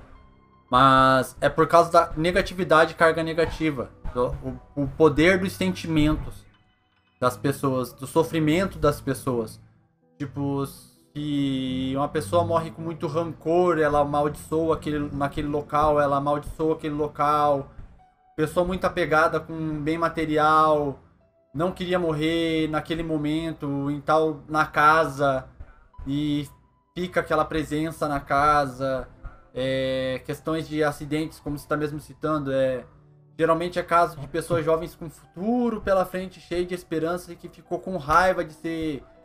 Mas 0.70 1.36
é 1.42 1.50
por 1.50 1.68
causa 1.68 1.92
da 1.92 2.12
negatividade 2.18 2.94
carga 2.96 3.24
negativa. 3.24 3.90
do- 4.14 4.36
o, 4.76 4.84
o 4.84 4.88
poder 4.88 5.40
dos 5.40 5.54
sentimentos 5.54 6.46
das 7.20 7.38
pessoas, 7.38 7.94
do 7.94 8.06
sofrimento 8.08 8.78
das 8.78 9.00
pessoas. 9.00 9.60
Tipo, 10.18 10.66
se 10.66 11.94
uma 11.96 12.08
pessoa 12.10 12.44
morre 12.44 12.72
com 12.72 12.82
muito 12.82 13.08
rancor, 13.08 13.78
ela 13.80 14.00
amaldiçoa 14.00 14.76
aquele, 14.76 15.10
naquele 15.16 15.48
local, 15.48 16.00
ela 16.02 16.18
amaldiçoa 16.18 16.74
aquele 16.76 16.94
local. 16.96 17.72
Pessoa 18.36 18.66
muito 18.66 18.86
apegada 18.86 19.40
com 19.40 19.82
bem 19.82 19.98
material, 19.98 21.00
não 21.54 21.72
queria 21.72 22.00
morrer 22.00 22.68
naquele 22.70 23.04
momento, 23.04 23.90
em 23.92 24.00
tal 24.00 24.44
na 24.48 24.66
casa 24.66 25.48
e 26.08 26.48
fica 26.96 27.20
aquela 27.20 27.46
presença 27.46 28.08
na 28.08 28.20
casa. 28.20 29.08
É, 29.54 30.22
questões 30.26 30.68
de 30.68 30.82
acidentes, 30.82 31.40
como 31.40 31.58
você 31.58 31.66
está 31.66 31.76
mesmo 31.76 32.00
citando, 32.00 32.54
é 32.54 32.86
geralmente 33.38 33.80
é 33.80 33.84
caso 33.84 34.20
de 34.20 34.28
pessoas 34.28 34.64
jovens 34.64 34.94
com 34.96 35.10
futuro 35.10 35.82
pela 35.82 36.06
frente, 36.06 36.40
cheio 36.40 36.66
de 36.66 36.76
esperança 36.76 37.34
e 37.34 37.36
que 37.36 37.50
ficou 37.50 37.80
com 37.80 37.98
raiva 37.98 38.46
de 38.46 38.54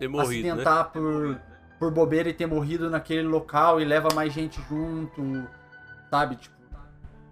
morrido, 0.09 0.17
né? 0.17 0.23
acidentar 0.23 0.91
por, 0.91 1.41
por 1.79 1.91
bobeira 1.91 2.29
e 2.29 2.33
ter 2.33 2.47
morrido 2.47 2.89
naquele 2.89 3.23
local 3.23 3.81
e 3.81 3.85
leva 3.85 4.09
mais 4.15 4.33
gente 4.33 4.61
junto, 4.69 5.47
sabe? 6.11 6.37
Tipo, 6.37 6.56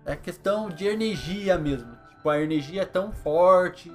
é 0.07 0.17
questão 0.17 0.69
de 0.69 0.87
energia 0.87 1.57
mesmo. 1.59 1.93
Tipo, 2.11 2.29
a 2.31 2.41
energia 2.41 2.83
é 2.83 2.87
tão 2.87 3.13
forte 3.13 3.93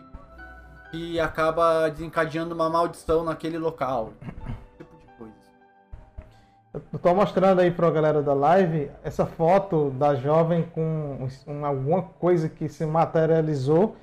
que 0.91 1.19
acaba 1.19 1.87
desencadeando 1.89 2.55
uma 2.55 2.69
maldição 2.69 3.23
naquele 3.23 3.57
local. 3.57 4.13
Tipo 4.77 4.95
de 4.97 5.05
coisa. 5.17 5.33
Eu 6.93 6.99
tô 6.99 7.13
mostrando 7.13 7.59
aí 7.59 7.69
pra 7.71 7.91
galera 7.91 8.21
da 8.23 8.33
live 8.33 8.89
essa 9.03 9.25
foto 9.25 9.91
da 9.91 10.15
jovem 10.15 10.63
com 10.63 11.29
um- 11.47 11.65
alguma 11.65 12.01
coisa 12.01 12.49
que 12.49 12.67
se 12.67 12.85
materializou. 12.85 13.95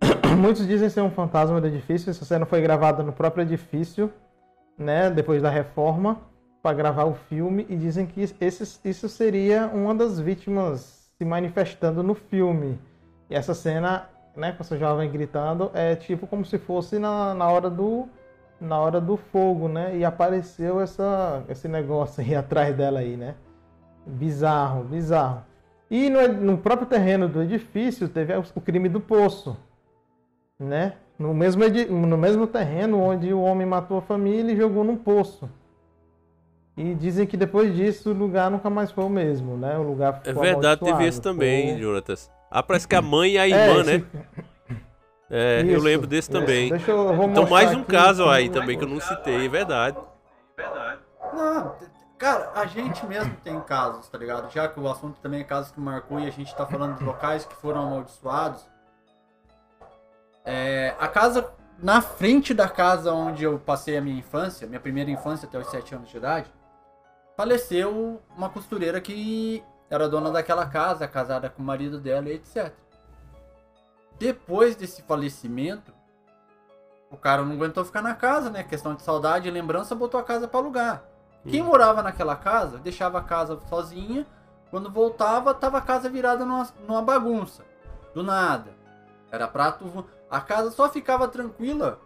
Muitos 0.38 0.66
dizem 0.66 0.90
ser 0.90 1.00
um 1.00 1.10
fantasma 1.10 1.60
do 1.60 1.66
edifício. 1.66 2.10
Essa 2.10 2.24
cena 2.24 2.44
foi 2.44 2.60
gravada 2.60 3.02
no 3.02 3.12
próprio 3.12 3.42
edifício, 3.42 4.12
né? 4.76 5.08
Depois 5.10 5.40
da 5.40 5.48
reforma, 5.48 6.20
para 6.62 6.76
gravar 6.76 7.04
o 7.04 7.14
filme. 7.14 7.64
E 7.70 7.76
dizem 7.76 8.04
que 8.04 8.20
esse, 8.40 8.78
isso 8.84 9.08
seria 9.08 9.68
uma 9.68 9.94
das 9.94 10.20
vítimas 10.20 11.03
se 11.18 11.24
manifestando 11.24 12.02
no 12.02 12.14
filme. 12.14 12.78
E 13.30 13.34
essa 13.34 13.54
cena, 13.54 14.08
né, 14.36 14.52
com 14.52 14.62
essa 14.62 14.76
jovem 14.76 15.10
gritando, 15.10 15.70
é 15.74 15.94
tipo 15.96 16.26
como 16.26 16.44
se 16.44 16.58
fosse 16.58 16.98
na, 16.98 17.34
na 17.34 17.48
hora 17.48 17.70
do 17.70 18.08
na 18.60 18.78
hora 18.78 19.00
do 19.00 19.16
fogo, 19.16 19.68
né? 19.68 19.96
E 19.96 20.04
apareceu 20.04 20.80
essa, 20.80 21.44
esse 21.48 21.68
negócio 21.68 22.22
aí 22.22 22.34
atrás 22.36 22.74
dela 22.74 23.00
aí, 23.00 23.16
né? 23.16 23.34
Bizarro, 24.06 24.84
bizarro. 24.84 25.42
E 25.90 26.08
no, 26.08 26.26
no 26.28 26.58
próprio 26.58 26.88
terreno 26.88 27.28
do 27.28 27.42
edifício 27.42 28.08
teve 28.08 28.32
o 28.34 28.60
crime 28.60 28.88
do 28.88 29.00
poço, 29.00 29.56
né? 30.58 30.94
No 31.18 31.32
mesmo, 31.34 31.62
no 31.90 32.16
mesmo 32.16 32.46
terreno 32.46 33.00
onde 33.00 33.32
o 33.32 33.40
homem 33.40 33.66
matou 33.66 33.98
a 33.98 34.02
família 34.02 34.52
e 34.52 34.56
jogou 34.56 34.82
num 34.82 34.96
poço. 34.96 35.48
E 36.76 36.94
dizem 36.94 37.26
que 37.26 37.36
depois 37.36 37.74
disso 37.74 38.10
o 38.10 38.14
lugar 38.14 38.50
nunca 38.50 38.68
mais 38.68 38.90
foi 38.90 39.04
o 39.04 39.08
mesmo, 39.08 39.56
né? 39.56 39.78
O 39.78 39.82
lugar 39.82 40.20
É 40.24 40.32
verdade, 40.32 40.80
teve 40.80 41.06
esse 41.06 41.20
também, 41.20 41.68
ficou- 41.76 41.82
Jonatas. 41.82 42.30
Ah, 42.50 42.62
parece 42.62 42.86
que 42.88 42.96
a 42.96 43.02
mãe 43.02 43.32
e 43.32 43.38
a 43.38 43.46
É, 43.48 43.50
irmã, 43.50 43.80
esse- 43.80 43.98
né? 43.98 44.04
É, 45.30 45.60
eu 45.62 45.76
Isso, 45.76 45.84
lembro 45.84 46.06
desse 46.06 46.30
isso. 46.30 46.40
também. 46.40 46.68
Deixa 46.70 46.90
eu- 46.90 47.08
eu 47.08 47.16
vou 47.16 47.28
então, 47.28 47.48
mais 47.48 47.72
um 47.72 47.80
aqui 47.80 47.90
caso 47.90 48.28
aí 48.28 48.48
também 48.48 48.76
que 48.76 48.84
eu 48.84 48.88
não 48.88 49.00
citei, 49.00 49.46
é 49.46 49.48
verdade. 49.48 49.96
Não, 51.32 51.74
cara, 52.18 52.50
a 52.54 52.66
gente 52.66 53.04
mesmo 53.06 53.34
tem 53.42 53.58
casos, 53.60 54.08
tá 54.08 54.18
ligado? 54.18 54.52
Já 54.52 54.68
que 54.68 54.78
o 54.78 54.88
assunto 54.88 55.18
também 55.20 55.40
é 55.40 55.44
casos 55.44 55.70
que 55.72 55.80
marcou 55.80 56.18
e 56.20 56.26
a 56.26 56.30
gente 56.30 56.54
tá 56.54 56.66
falando 56.66 56.98
de 56.98 57.04
locais 57.04 57.44
que 57.44 57.54
foram 57.54 57.82
amaldiçoados. 57.82 58.64
É, 60.44 60.94
a 60.98 61.08
casa, 61.08 61.48
na 61.82 62.00
frente 62.00 62.52
da 62.52 62.68
casa 62.68 63.12
onde 63.12 63.44
eu 63.44 63.58
passei 63.58 63.96
a 63.96 64.00
minha 64.00 64.18
infância, 64.18 64.66
minha 64.66 64.80
primeira 64.80 65.10
infância 65.10 65.48
até 65.48 65.58
os 65.58 65.68
7 65.70 65.94
anos 65.94 66.08
de 66.10 66.16
idade, 66.16 66.46
faleceu 67.36 68.20
uma 68.36 68.48
costureira 68.48 69.00
que 69.00 69.62
era 69.90 70.08
dona 70.08 70.30
daquela 70.30 70.66
casa, 70.66 71.06
casada 71.06 71.50
com 71.50 71.62
o 71.62 71.64
marido 71.64 72.00
dela 72.00 72.28
e 72.28 72.34
etc. 72.34 72.72
Depois 74.18 74.76
desse 74.76 75.02
falecimento, 75.02 75.92
o 77.10 77.16
cara 77.16 77.44
não 77.44 77.52
aguentou 77.52 77.84
ficar 77.84 78.02
na 78.02 78.14
casa, 78.14 78.50
né? 78.50 78.62
Questão 78.62 78.94
de 78.94 79.02
saudade 79.02 79.48
e 79.48 79.50
lembrança, 79.50 79.94
botou 79.94 80.18
a 80.18 80.24
casa 80.24 80.48
pra 80.48 80.60
alugar. 80.60 81.04
Quem 81.48 81.62
morava 81.62 82.02
naquela 82.02 82.36
casa, 82.36 82.78
deixava 82.78 83.18
a 83.18 83.22
casa 83.22 83.60
sozinha. 83.68 84.26
Quando 84.70 84.90
voltava, 84.90 85.54
tava 85.54 85.78
a 85.78 85.82
casa 85.82 86.08
virada 86.08 86.44
numa, 86.44 86.68
numa 86.86 87.02
bagunça. 87.02 87.64
Do 88.14 88.22
nada. 88.22 88.72
Era 89.30 89.46
prato. 89.46 90.06
A 90.30 90.40
casa 90.40 90.70
só 90.70 90.88
ficava 90.88 91.28
tranquila 91.28 92.00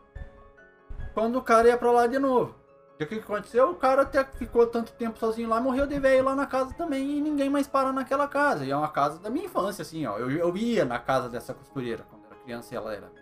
quando 1.15 1.37
o 1.37 1.43
cara 1.43 1.69
ia 1.69 1.79
pra 1.79 1.93
lá 1.93 2.07
de 2.07 2.19
novo. 2.19 2.55
E 3.01 3.05
o 3.05 3.07
que 3.07 3.15
aconteceu? 3.15 3.71
O 3.71 3.75
cara 3.77 4.03
até 4.03 4.25
ficou 4.25 4.67
tanto 4.67 4.91
tempo 4.93 5.19
sozinho 5.19 5.49
lá, 5.49 5.61
morreu 5.61 5.87
de 5.87 5.99
velho 6.01 6.25
lá 6.25 6.35
na 6.35 6.47
casa 6.47 6.75
também 6.75 7.19
e 7.19 7.21
ninguém 7.21 7.49
mais 7.49 7.67
para 7.69 7.93
naquela 7.93 8.27
casa. 8.27 8.65
E 8.65 8.71
é 8.73 8.77
uma 8.77 8.89
casa 8.89 9.21
da 9.21 9.31
minha 9.31 9.45
infância, 9.47 9.83
assim, 9.83 10.05
ó. 10.05 10.19
Eu, 10.19 10.29
eu 10.31 10.57
ia 10.57 10.85
na 10.85 10.99
casa 10.99 11.29
dessa 11.29 11.55
costureira 11.55 12.05
quando 12.11 12.25
era 12.27 12.35
criança 12.43 12.75
e 12.75 12.77
ela 12.77 12.93
era. 12.93 13.13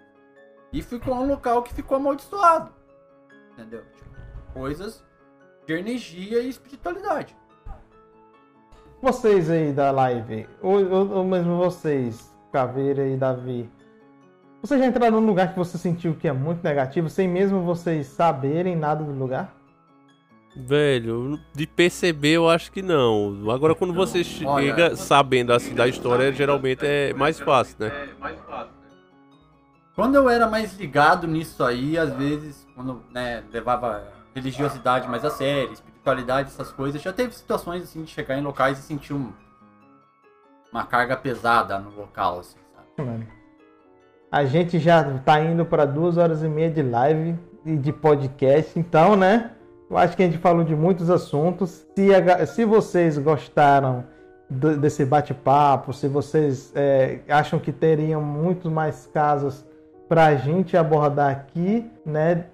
E 0.72 0.80
ficou 0.82 1.14
um 1.14 1.26
local 1.28 1.62
que 1.62 1.74
ficou 1.74 1.98
amaldiçoado. 1.98 2.70
Entendeu? 3.52 3.82
Tipo, 3.94 4.10
coisas 4.54 5.04
de 5.66 5.74
energia 5.74 6.40
e 6.40 6.48
espiritualidade. 6.48 7.36
Vocês 9.02 9.50
aí 9.50 9.72
da 9.72 9.90
live, 9.90 10.48
ou, 10.62 10.82
ou- 10.90 11.10
ou 11.18 11.24
mesmo 11.24 11.58
vocês, 11.58 12.34
Caveira 12.50 13.06
e 13.06 13.16
Davi, 13.16 13.70
vocês 14.62 14.80
já 14.80 14.86
entraram 14.86 15.20
num 15.20 15.26
lugar 15.26 15.52
que 15.52 15.58
você 15.58 15.76
sentiu 15.76 16.14
que 16.16 16.26
é 16.26 16.32
muito 16.32 16.62
negativo, 16.64 17.10
sem 17.10 17.28
mesmo 17.28 17.60
vocês 17.62 18.06
saberem 18.06 18.74
nada 18.74 19.04
do 19.04 19.12
lugar? 19.12 19.54
Velho, 20.58 21.38
de 21.52 21.66
perceber 21.66 22.30
eu 22.32 22.48
acho 22.48 22.72
que 22.72 22.80
não. 22.80 23.50
Agora 23.50 23.74
quando 23.74 23.92
você 23.92 24.24
chega 24.24 24.50
olha- 24.50 24.96
sabendo 24.96 25.52
assim 25.52 25.74
da 25.74 25.86
história, 25.86 26.32
geralmente 26.32 26.84
é 26.86 27.12
mais 27.12 27.38
fácil, 27.38 27.76
né? 27.78 28.08
Quando 29.94 30.14
eu 30.14 30.28
era 30.28 30.46
mais 30.46 30.74
ligado 30.78 31.26
nisso 31.26 31.62
aí, 31.64 31.96
às 31.98 32.12
vezes, 32.14 32.66
quando 32.74 33.02
né, 33.12 33.42
levava 33.52 34.02
religiosidade 34.34 35.08
mais 35.08 35.24
a 35.24 35.30
sério, 35.30 35.72
espiritualidade, 35.72 36.48
essas 36.48 36.70
coisas, 36.72 37.00
já 37.00 37.12
teve 37.12 37.32
situações 37.34 37.82
assim 37.82 38.02
de 38.02 38.10
chegar 38.10 38.36
em 38.38 38.42
locais 38.42 38.78
e 38.78 38.82
sentir 38.82 39.14
um- 39.14 39.32
uma 40.72 40.84
carga 40.84 41.16
pesada 41.16 41.78
no 41.78 41.90
local, 41.96 42.40
assim, 42.40 42.58
sabe? 42.74 43.08
Mano. 43.10 43.26
A 44.30 44.44
gente 44.44 44.78
já 44.78 45.02
tá 45.20 45.40
indo 45.40 45.64
para 45.64 45.86
duas 45.86 46.16
horas 46.18 46.42
e 46.42 46.48
meia 46.48 46.70
de 46.70 46.82
live 46.82 47.38
e 47.64 47.76
de 47.76 47.92
podcast, 47.92 48.78
então, 48.78 49.16
né? 49.16 49.52
Eu 49.90 49.96
acho 49.98 50.16
que 50.16 50.22
a 50.22 50.26
gente 50.26 50.38
falou 50.38 50.64
de 50.64 50.74
muitos 50.74 51.10
assuntos. 51.10 51.86
Se, 51.96 52.08
a 52.14 52.46
se 52.46 52.64
vocês 52.64 53.16
gostaram 53.18 54.04
do- 54.50 54.76
desse 54.76 55.04
bate-papo, 55.04 55.92
se 55.92 56.08
vocês 56.08 56.72
é, 56.74 57.18
acham 57.28 57.58
que 57.58 57.70
teriam 57.72 58.20
muitos 58.20 58.70
mais 58.70 59.08
casos 59.12 59.64
para 60.08 60.26
a 60.26 60.34
gente 60.36 60.76
abordar 60.76 61.30
aqui, 61.30 61.88
né? 62.04 62.44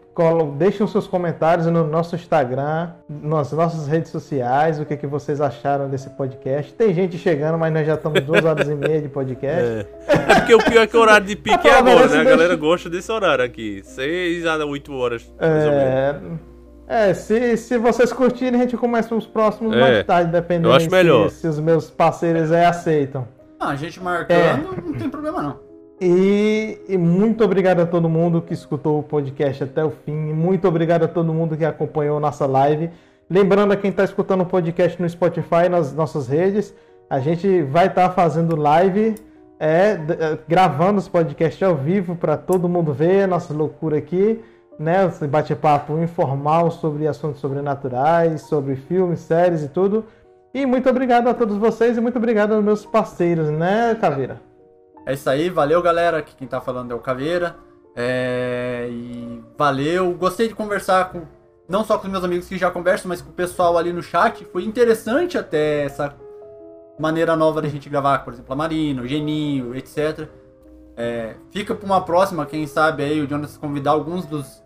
Deixem 0.58 0.86
seus 0.86 1.06
comentários 1.06 1.66
no 1.68 1.84
nosso 1.86 2.14
Instagram, 2.14 2.90
nas 3.08 3.50
nossas 3.52 3.86
redes 3.88 4.10
sociais, 4.10 4.78
o 4.78 4.84
que, 4.84 4.94
que 4.94 5.06
vocês 5.06 5.40
acharam 5.40 5.88
desse 5.88 6.10
podcast. 6.10 6.74
Tem 6.74 6.92
gente 6.92 7.16
chegando, 7.16 7.56
mas 7.56 7.72
nós 7.72 7.86
já 7.86 7.94
estamos 7.94 8.20
duas 8.20 8.44
horas 8.44 8.68
e 8.68 8.74
meia 8.74 9.00
de 9.00 9.08
podcast. 9.08 9.86
É. 10.06 10.12
É 10.12 10.34
porque 10.34 10.54
o 10.54 10.58
pior 10.58 10.82
é 10.82 10.86
que 10.86 10.96
o 10.98 11.00
horário 11.00 11.26
de 11.26 11.34
pique 11.34 11.66
é 11.66 11.72
agora, 11.78 12.06
né? 12.08 12.20
A 12.20 12.24
galera 12.24 12.56
gosta 12.56 12.90
desse 12.90 13.10
horário 13.10 13.42
aqui. 13.42 13.80
6 13.84 14.44
a 14.44 14.56
8 14.66 14.92
horas. 14.94 15.34
mais 15.40 15.64
ou 15.64 15.72
menos. 15.72 16.51
É, 16.92 17.10
é 17.10 17.14
se, 17.14 17.56
se 17.56 17.78
vocês 17.78 18.12
curtirem, 18.12 18.60
a 18.60 18.62
gente 18.64 18.76
começa 18.76 19.14
os 19.14 19.26
próximos 19.26 19.74
É, 19.74 19.80
mais 19.80 20.04
tarde, 20.04 20.30
dependendo 20.30 20.68
eu 20.68 20.72
acho 20.74 20.84
se- 20.86 20.90
melhor. 20.90 21.30
Se, 21.30 21.46
os 21.46 21.58
meus 21.58 21.90
parceiros 21.90 22.52
aí 22.52 22.64
aceitam. 22.64 23.26
Ah, 23.58 23.68
a 23.70 23.76
gente 23.76 24.00
marcando, 24.02 24.82
não 24.84 24.92
tem 24.94 25.08
problema 25.08 25.40
não. 25.42 25.56
E, 26.00 26.80
e 26.88 26.98
muito 26.98 27.44
obrigado 27.44 27.80
a 27.80 27.86
todo 27.86 28.08
mundo 28.08 28.42
que 28.42 28.52
escutou 28.52 28.98
o 28.98 29.02
podcast 29.04 29.62
até 29.62 29.84
o 29.84 29.90
fim. 30.04 30.30
E 30.30 30.32
muito 30.32 30.66
obrigado 30.66 31.04
a 31.04 31.08
todo 31.08 31.32
mundo 31.32 31.56
que 31.56 31.64
acompanhou 31.64 32.18
nossa 32.18 32.44
live. 32.44 32.90
Lembrando 33.30 33.72
a 33.72 33.76
quem 33.76 33.90
está 33.90 34.02
escutando 34.02 34.40
o 34.42 34.46
podcast 34.46 35.00
no 35.00 35.08
Spotify, 35.08 35.68
nas 35.70 35.94
nossas 35.94 36.26
redes, 36.26 36.74
a 37.08 37.20
gente 37.20 37.62
vai 37.62 37.86
estar 37.86 38.10
fazendo 38.10 38.56
live, 38.56 39.14
é, 39.60 39.92
é, 39.92 40.38
gravando 40.48 40.98
os 40.98 41.08
podcasts 41.08 41.62
ao 41.62 41.76
vivo 41.76 42.16
para 42.16 42.36
todo 42.36 42.68
mundo 42.68 42.92
ver 42.92 43.22
a 43.22 43.26
nossa 43.28 43.54
loucura 43.54 43.96
aqui, 43.96 44.40
né? 44.82 45.06
Esse 45.06 45.26
bate-papo 45.26 45.98
informal 45.98 46.70
sobre 46.70 47.06
assuntos 47.06 47.40
sobrenaturais, 47.40 48.42
sobre 48.42 48.76
filmes, 48.76 49.20
séries 49.20 49.62
e 49.62 49.68
tudo. 49.68 50.04
E 50.52 50.66
muito 50.66 50.90
obrigado 50.90 51.28
a 51.28 51.34
todos 51.34 51.56
vocês 51.56 51.96
e 51.96 52.00
muito 52.00 52.16
obrigado 52.16 52.52
aos 52.52 52.62
meus 52.62 52.84
parceiros, 52.84 53.48
né, 53.48 53.96
Caveira? 53.98 54.40
É 55.06 55.14
isso 55.14 55.28
aí, 55.30 55.48
valeu 55.48 55.80
galera, 55.80 56.18
aqui 56.18 56.34
quem 56.36 56.46
tá 56.46 56.60
falando 56.60 56.92
é 56.92 56.94
o 56.94 56.98
Caveira. 56.98 57.56
É, 57.96 58.88
e 58.90 59.42
valeu, 59.56 60.12
gostei 60.14 60.48
de 60.48 60.54
conversar 60.54 61.10
com 61.10 61.22
não 61.68 61.84
só 61.84 61.96
com 61.96 62.06
os 62.06 62.12
meus 62.12 62.24
amigos 62.24 62.48
que 62.48 62.58
já 62.58 62.70
conversam, 62.70 63.08
mas 63.08 63.22
com 63.22 63.30
o 63.30 63.32
pessoal 63.32 63.78
ali 63.78 63.92
no 63.92 64.02
chat. 64.02 64.44
Foi 64.46 64.64
interessante 64.64 65.38
até 65.38 65.84
essa 65.84 66.14
maneira 66.98 67.34
nova 67.34 67.62
da 67.62 67.68
gente 67.68 67.88
gravar, 67.88 68.18
por 68.18 68.34
exemplo, 68.34 68.52
a 68.52 68.56
Marina, 68.56 69.02
o 69.02 69.06
Geninho, 69.06 69.74
etc. 69.74 70.28
É, 70.96 71.34
fica 71.50 71.74
pra 71.74 71.86
uma 71.86 72.04
próxima, 72.04 72.44
quem 72.44 72.66
sabe 72.66 73.02
aí 73.02 73.20
o 73.20 73.28
Jonas 73.28 73.56
convidar 73.56 73.92
alguns 73.92 74.26
dos 74.26 74.61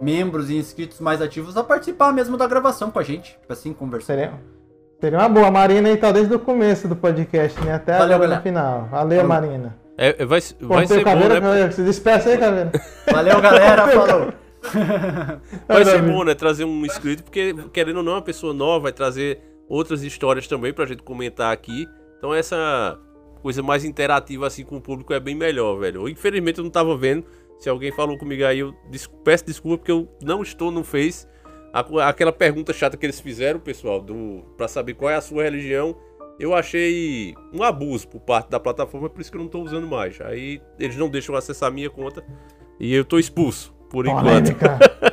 membros 0.00 0.50
e 0.50 0.56
inscritos 0.56 1.00
mais 1.00 1.20
ativos 1.20 1.56
a 1.56 1.64
participar 1.64 2.12
mesmo 2.12 2.36
da 2.36 2.46
gravação 2.46 2.90
com 2.90 2.98
a 2.98 3.02
gente, 3.02 3.38
pra 3.46 3.54
assim 3.54 3.72
conversar. 3.72 4.14
Seria, 4.14 4.32
seria 5.00 5.18
uma 5.18 5.28
boa. 5.28 5.48
A 5.48 5.50
Marina 5.50 5.88
aí 5.88 5.96
tá 5.96 6.10
desde 6.10 6.34
o 6.34 6.38
começo 6.38 6.88
do 6.88 6.96
podcast, 6.96 7.60
né? 7.60 7.74
Até 7.74 7.98
Valeu, 7.98 8.16
agora 8.16 8.18
galera. 8.18 8.36
no 8.36 8.42
final. 8.42 8.88
Valeu, 8.90 9.20
Falou. 9.20 9.28
Marina. 9.28 9.76
É, 9.98 10.24
vai, 10.24 10.40
vai 10.60 10.86
ser 10.86 11.04
bom, 11.04 11.28
né? 11.28 11.70
Se 11.70 11.82
despeça 11.82 12.30
aí, 12.30 12.38
Caveira. 12.38 12.72
Valeu, 13.10 13.40
galera, 13.40 13.86
falou! 13.88 14.32
Vai 15.68 15.84
ser 15.84 16.02
bom, 16.02 16.24
né? 16.24 16.34
Trazer 16.34 16.64
um 16.64 16.86
inscrito, 16.86 17.22
porque 17.22 17.54
querendo 17.72 17.98
ou 17.98 18.02
não, 18.02 18.12
uma 18.12 18.22
pessoa 18.22 18.54
nova 18.54 18.84
vai 18.84 18.92
trazer 18.92 19.40
outras 19.68 20.02
histórias 20.02 20.46
também 20.46 20.72
pra 20.72 20.86
gente 20.86 21.02
comentar 21.02 21.52
aqui. 21.52 21.86
Então 22.18 22.34
essa 22.34 22.98
coisa 23.42 23.62
mais 23.62 23.84
interativa 23.84 24.46
assim 24.46 24.64
com 24.64 24.76
o 24.76 24.80
público 24.80 25.12
é 25.12 25.20
bem 25.20 25.34
melhor, 25.34 25.78
velho. 25.78 26.08
Infelizmente 26.08 26.58
eu 26.58 26.64
não 26.64 26.70
tava 26.70 26.96
vendo. 26.96 27.24
Se 27.60 27.68
alguém 27.68 27.92
falou 27.92 28.16
comigo 28.16 28.42
aí, 28.44 28.60
eu 28.60 28.74
peço 29.22 29.44
desculpa 29.44 29.76
porque 29.78 29.92
eu 29.92 30.08
não 30.22 30.42
estou 30.42 30.70
no 30.70 30.82
Face. 30.82 31.26
Aquela 32.02 32.32
pergunta 32.32 32.72
chata 32.72 32.96
que 32.96 33.06
eles 33.06 33.20
fizeram, 33.20 33.60
pessoal, 33.60 34.00
do 34.00 34.42
para 34.56 34.66
saber 34.66 34.94
qual 34.94 35.10
é 35.10 35.14
a 35.14 35.20
sua 35.20 35.44
religião, 35.44 35.94
eu 36.38 36.54
achei 36.54 37.34
um 37.52 37.62
abuso 37.62 38.08
por 38.08 38.20
parte 38.20 38.48
da 38.48 38.58
plataforma, 38.58 39.10
por 39.10 39.20
isso 39.20 39.30
que 39.30 39.36
eu 39.36 39.42
não 39.42 39.48
tô 39.48 39.60
usando 39.60 39.86
mais. 39.86 40.18
Aí 40.22 40.60
eles 40.78 40.96
não 40.96 41.08
deixam 41.10 41.36
acessar 41.36 41.68
a 41.68 41.72
minha 41.72 41.90
conta 41.90 42.24
e 42.80 42.94
eu 42.94 43.04
tô 43.04 43.18
expulso 43.18 43.74
por 43.90 44.06
enquanto. 44.06 44.56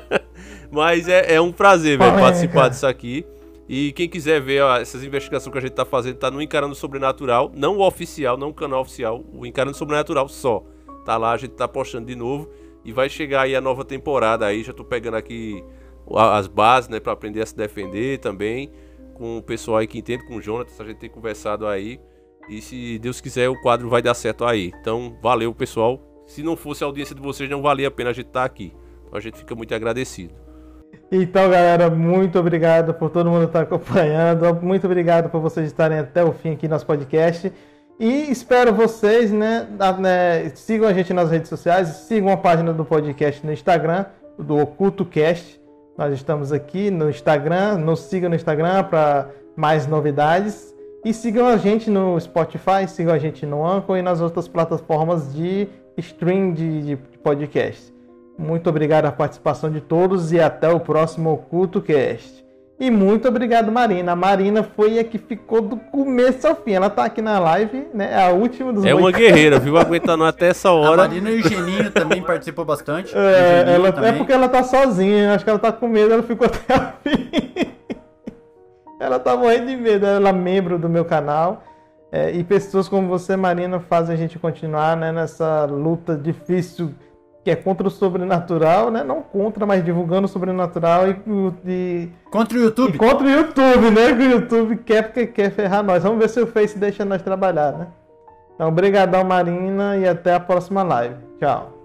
Mas 0.71 1.09
é, 1.09 1.35
é 1.35 1.41
um 1.41 1.51
prazer, 1.51 1.97
velho, 1.97 2.17
participar 2.17 2.69
disso 2.69 2.87
aqui. 2.87 3.25
E 3.67 3.91
quem 3.91 4.07
quiser 4.07 4.41
ver 4.41 4.61
ó, 4.61 4.77
essas 4.77 5.03
investigações 5.03 5.51
que 5.51 5.57
a 5.57 5.61
gente 5.61 5.73
tá 5.73 5.83
fazendo, 5.83 6.15
tá 6.15 6.31
no 6.31 6.41
Encarando 6.41 6.73
Sobrenatural, 6.73 7.51
não 7.53 7.77
o 7.77 7.85
oficial, 7.85 8.37
não 8.37 8.49
o 8.49 8.53
canal 8.53 8.79
oficial, 8.79 9.21
o 9.33 9.45
Encarando 9.45 9.75
Sobrenatural 9.75 10.29
só. 10.29 10.63
Tá 11.07 11.15
lá, 11.15 11.31
a 11.31 11.37
gente 11.37 11.51
tá 11.51 11.69
postando 11.69 12.05
de 12.05 12.17
novo. 12.17 12.49
E 12.83 12.91
vai 12.91 13.07
chegar 13.07 13.43
aí 13.43 13.55
a 13.55 13.61
nova 13.61 13.85
temporada 13.85 14.45
aí, 14.45 14.61
já 14.61 14.73
tô 14.73 14.83
pegando 14.83 15.15
aqui 15.15 15.63
as 16.13 16.47
bases, 16.47 16.89
né, 16.89 16.99
pra 16.99 17.13
aprender 17.13 17.41
a 17.41 17.45
se 17.45 17.55
defender 17.55 18.19
também. 18.19 18.73
Com 19.13 19.37
o 19.37 19.41
pessoal 19.41 19.77
aí 19.77 19.87
que 19.87 19.97
entende, 19.97 20.27
com 20.27 20.35
o 20.35 20.41
Jonathan, 20.41 20.83
a 20.83 20.85
gente 20.85 20.97
tem 20.97 21.09
conversado 21.09 21.65
aí. 21.65 21.97
E 22.49 22.61
se 22.61 22.99
Deus 22.99 23.21
quiser, 23.21 23.47
o 23.47 23.55
quadro 23.61 23.87
vai 23.87 24.01
dar 24.01 24.13
certo 24.15 24.43
aí. 24.43 24.73
Então, 24.81 25.17
valeu, 25.23 25.53
pessoal. 25.53 25.97
Se 26.25 26.43
não 26.43 26.57
fosse 26.57 26.83
a 26.83 26.87
audiência 26.87 27.15
de 27.15 27.21
vocês, 27.21 27.49
não 27.49 27.61
valia 27.61 27.87
a 27.87 27.91
pena 27.91 28.09
a 28.09 28.13
gente 28.13 28.27
estar 28.27 28.43
aqui. 28.43 28.73
Então, 29.05 29.17
a 29.17 29.21
gente 29.21 29.37
fica 29.37 29.55
muito 29.55 29.73
agradecido. 29.73 30.33
Então, 31.09 31.49
galera, 31.49 31.89
muito 31.89 32.37
obrigado 32.37 32.93
por 32.93 33.09
todo 33.09 33.29
mundo 33.29 33.45
estar 33.45 33.61
acompanhando. 33.61 34.53
Muito 34.61 34.85
obrigado 34.85 35.29
por 35.29 35.39
vocês 35.39 35.67
estarem 35.67 35.99
até 35.99 36.21
o 36.21 36.33
fim 36.33 36.51
aqui 36.51 36.67
no 36.67 36.73
nosso 36.73 36.85
podcast. 36.85 37.49
E 37.99 38.31
espero 38.31 38.71
vocês, 38.73 39.31
né, 39.31 39.67
né, 39.99 40.49
Sigam 40.53 40.87
a 40.87 40.93
gente 40.93 41.11
nas 41.13 41.31
redes 41.31 41.49
sociais, 41.49 41.87
sigam 41.87 42.29
a 42.29 42.37
página 42.37 42.71
do 42.71 42.85
podcast 42.85 43.43
no 43.43 43.51
Instagram, 43.51 44.05
do 44.37 44.55
OcultoCast. 44.57 45.59
Nós 45.97 46.13
estamos 46.13 46.51
aqui 46.51 46.91
no 46.91 47.09
Instagram, 47.09 47.79
nos 47.79 48.01
sigam 48.01 48.29
no 48.29 48.35
Instagram 48.35 48.83
para 48.83 49.31
mais 49.55 49.87
novidades. 49.87 50.75
E 51.03 51.11
sigam 51.11 51.47
a 51.47 51.57
gente 51.57 51.89
no 51.89 52.19
Spotify, 52.19 52.87
sigam 52.87 53.13
a 53.13 53.17
gente 53.17 53.47
no 53.47 53.65
Anchor 53.65 53.97
e 53.97 54.03
nas 54.03 54.21
outras 54.21 54.47
plataformas 54.47 55.33
de 55.33 55.67
stream 55.97 56.53
de, 56.53 56.83
de 56.83 56.95
podcast. 57.23 57.91
Muito 58.37 58.69
obrigado 58.69 59.05
a 59.05 59.11
participação 59.11 59.71
de 59.71 59.81
todos 59.81 60.31
e 60.31 60.39
até 60.39 60.69
o 60.69 60.79
próximo 60.79 61.33
Oculto 61.33 61.81
Cast. 61.81 62.45
E 62.79 62.91
muito 62.91 63.27
obrigado, 63.27 63.71
Marina. 63.71 64.11
A 64.11 64.15
Marina 64.15 64.61
foi 64.61 64.99
a 64.99 65.03
que 65.03 65.17
ficou 65.17 65.61
do 65.61 65.77
começo 65.77 66.47
ao 66.47 66.55
fim. 66.55 66.73
Ela 66.73 66.91
tá 66.91 67.05
aqui 67.05 67.23
na 67.23 67.39
live, 67.39 67.87
né? 67.91 68.11
É 68.11 68.23
a 68.23 68.29
última 68.29 68.71
dos 68.71 68.85
É 68.85 68.93
uma 68.93 69.11
guerreira, 69.11 69.57
viu? 69.57 69.77
Aguentando 69.77 70.23
até 70.23 70.49
essa 70.49 70.69
hora. 70.71 71.05
A 71.05 71.07
Marina 71.07 71.31
e 71.31 71.39
o 71.39 71.49
Geninho 71.49 71.89
também 71.89 72.21
participou 72.21 72.63
bastante. 72.63 73.17
É, 73.17 73.73
ela, 73.73 73.87
é 74.07 74.11
porque 74.11 74.31
ela 74.31 74.47
tá 74.47 74.63
sozinha. 74.63 75.33
Acho 75.33 75.43
que 75.43 75.49
ela 75.49 75.57
tá 75.57 75.71
com 75.71 75.87
medo, 75.87 76.13
ela 76.13 76.21
ficou 76.21 76.45
até 76.45 76.75
o 76.75 77.09
fim. 77.09 77.29
ela 79.01 79.17
tá 79.17 79.35
morrendo 79.35 79.65
de 79.65 79.75
medo. 79.75 80.05
Ela 80.05 80.29
é 80.29 80.33
membro 80.33 80.77
do 80.77 80.87
meu 80.87 81.03
canal. 81.03 81.63
É, 82.11 82.31
e 82.31 82.43
pessoas 82.43 82.87
como 82.87 83.07
você, 83.07 83.35
Marina, 83.35 83.79
fazem 83.79 84.13
a 84.13 84.17
gente 84.17 84.37
continuar 84.37 84.95
né, 84.95 85.11
nessa 85.11 85.65
luta 85.65 86.15
difícil 86.15 86.93
que 87.47 87.51
é 87.51 87.55
contra 87.55 87.87
o 87.87 87.89
sobrenatural, 87.89 88.91
né? 88.91 89.05
Não 89.05 89.21
contra, 89.21 89.65
mas 89.65 89.81
divulgando 89.81 90.25
o 90.25 90.27
sobrenatural 90.27 91.07
e, 91.07 91.15
e 91.65 92.09
contra 92.29 92.57
o 92.57 92.61
YouTube. 92.61 92.93
E 92.93 92.97
contra 92.97 93.25
o 93.25 93.29
YouTube, 93.29 93.89
né? 93.89 94.13
Que 94.13 94.21
o 94.23 94.31
YouTube 94.31 94.77
quer 94.85 95.03
porque 95.03 95.27
quer 95.27 95.51
ferrar 95.51 95.81
nós. 95.81 96.03
Vamos 96.03 96.19
ver 96.19 96.27
se 96.27 96.41
o 96.41 96.47
Face 96.47 96.77
deixa 96.77 97.05
nós 97.05 97.21
trabalhar, 97.21 97.71
né? 97.71 97.87
Então, 98.53 98.67
obrigadão, 98.67 99.23
Marina, 99.23 99.95
e 99.95 100.05
até 100.05 100.33
a 100.33 100.41
próxima 100.41 100.83
live. 100.83 101.15
Tchau. 101.39 101.76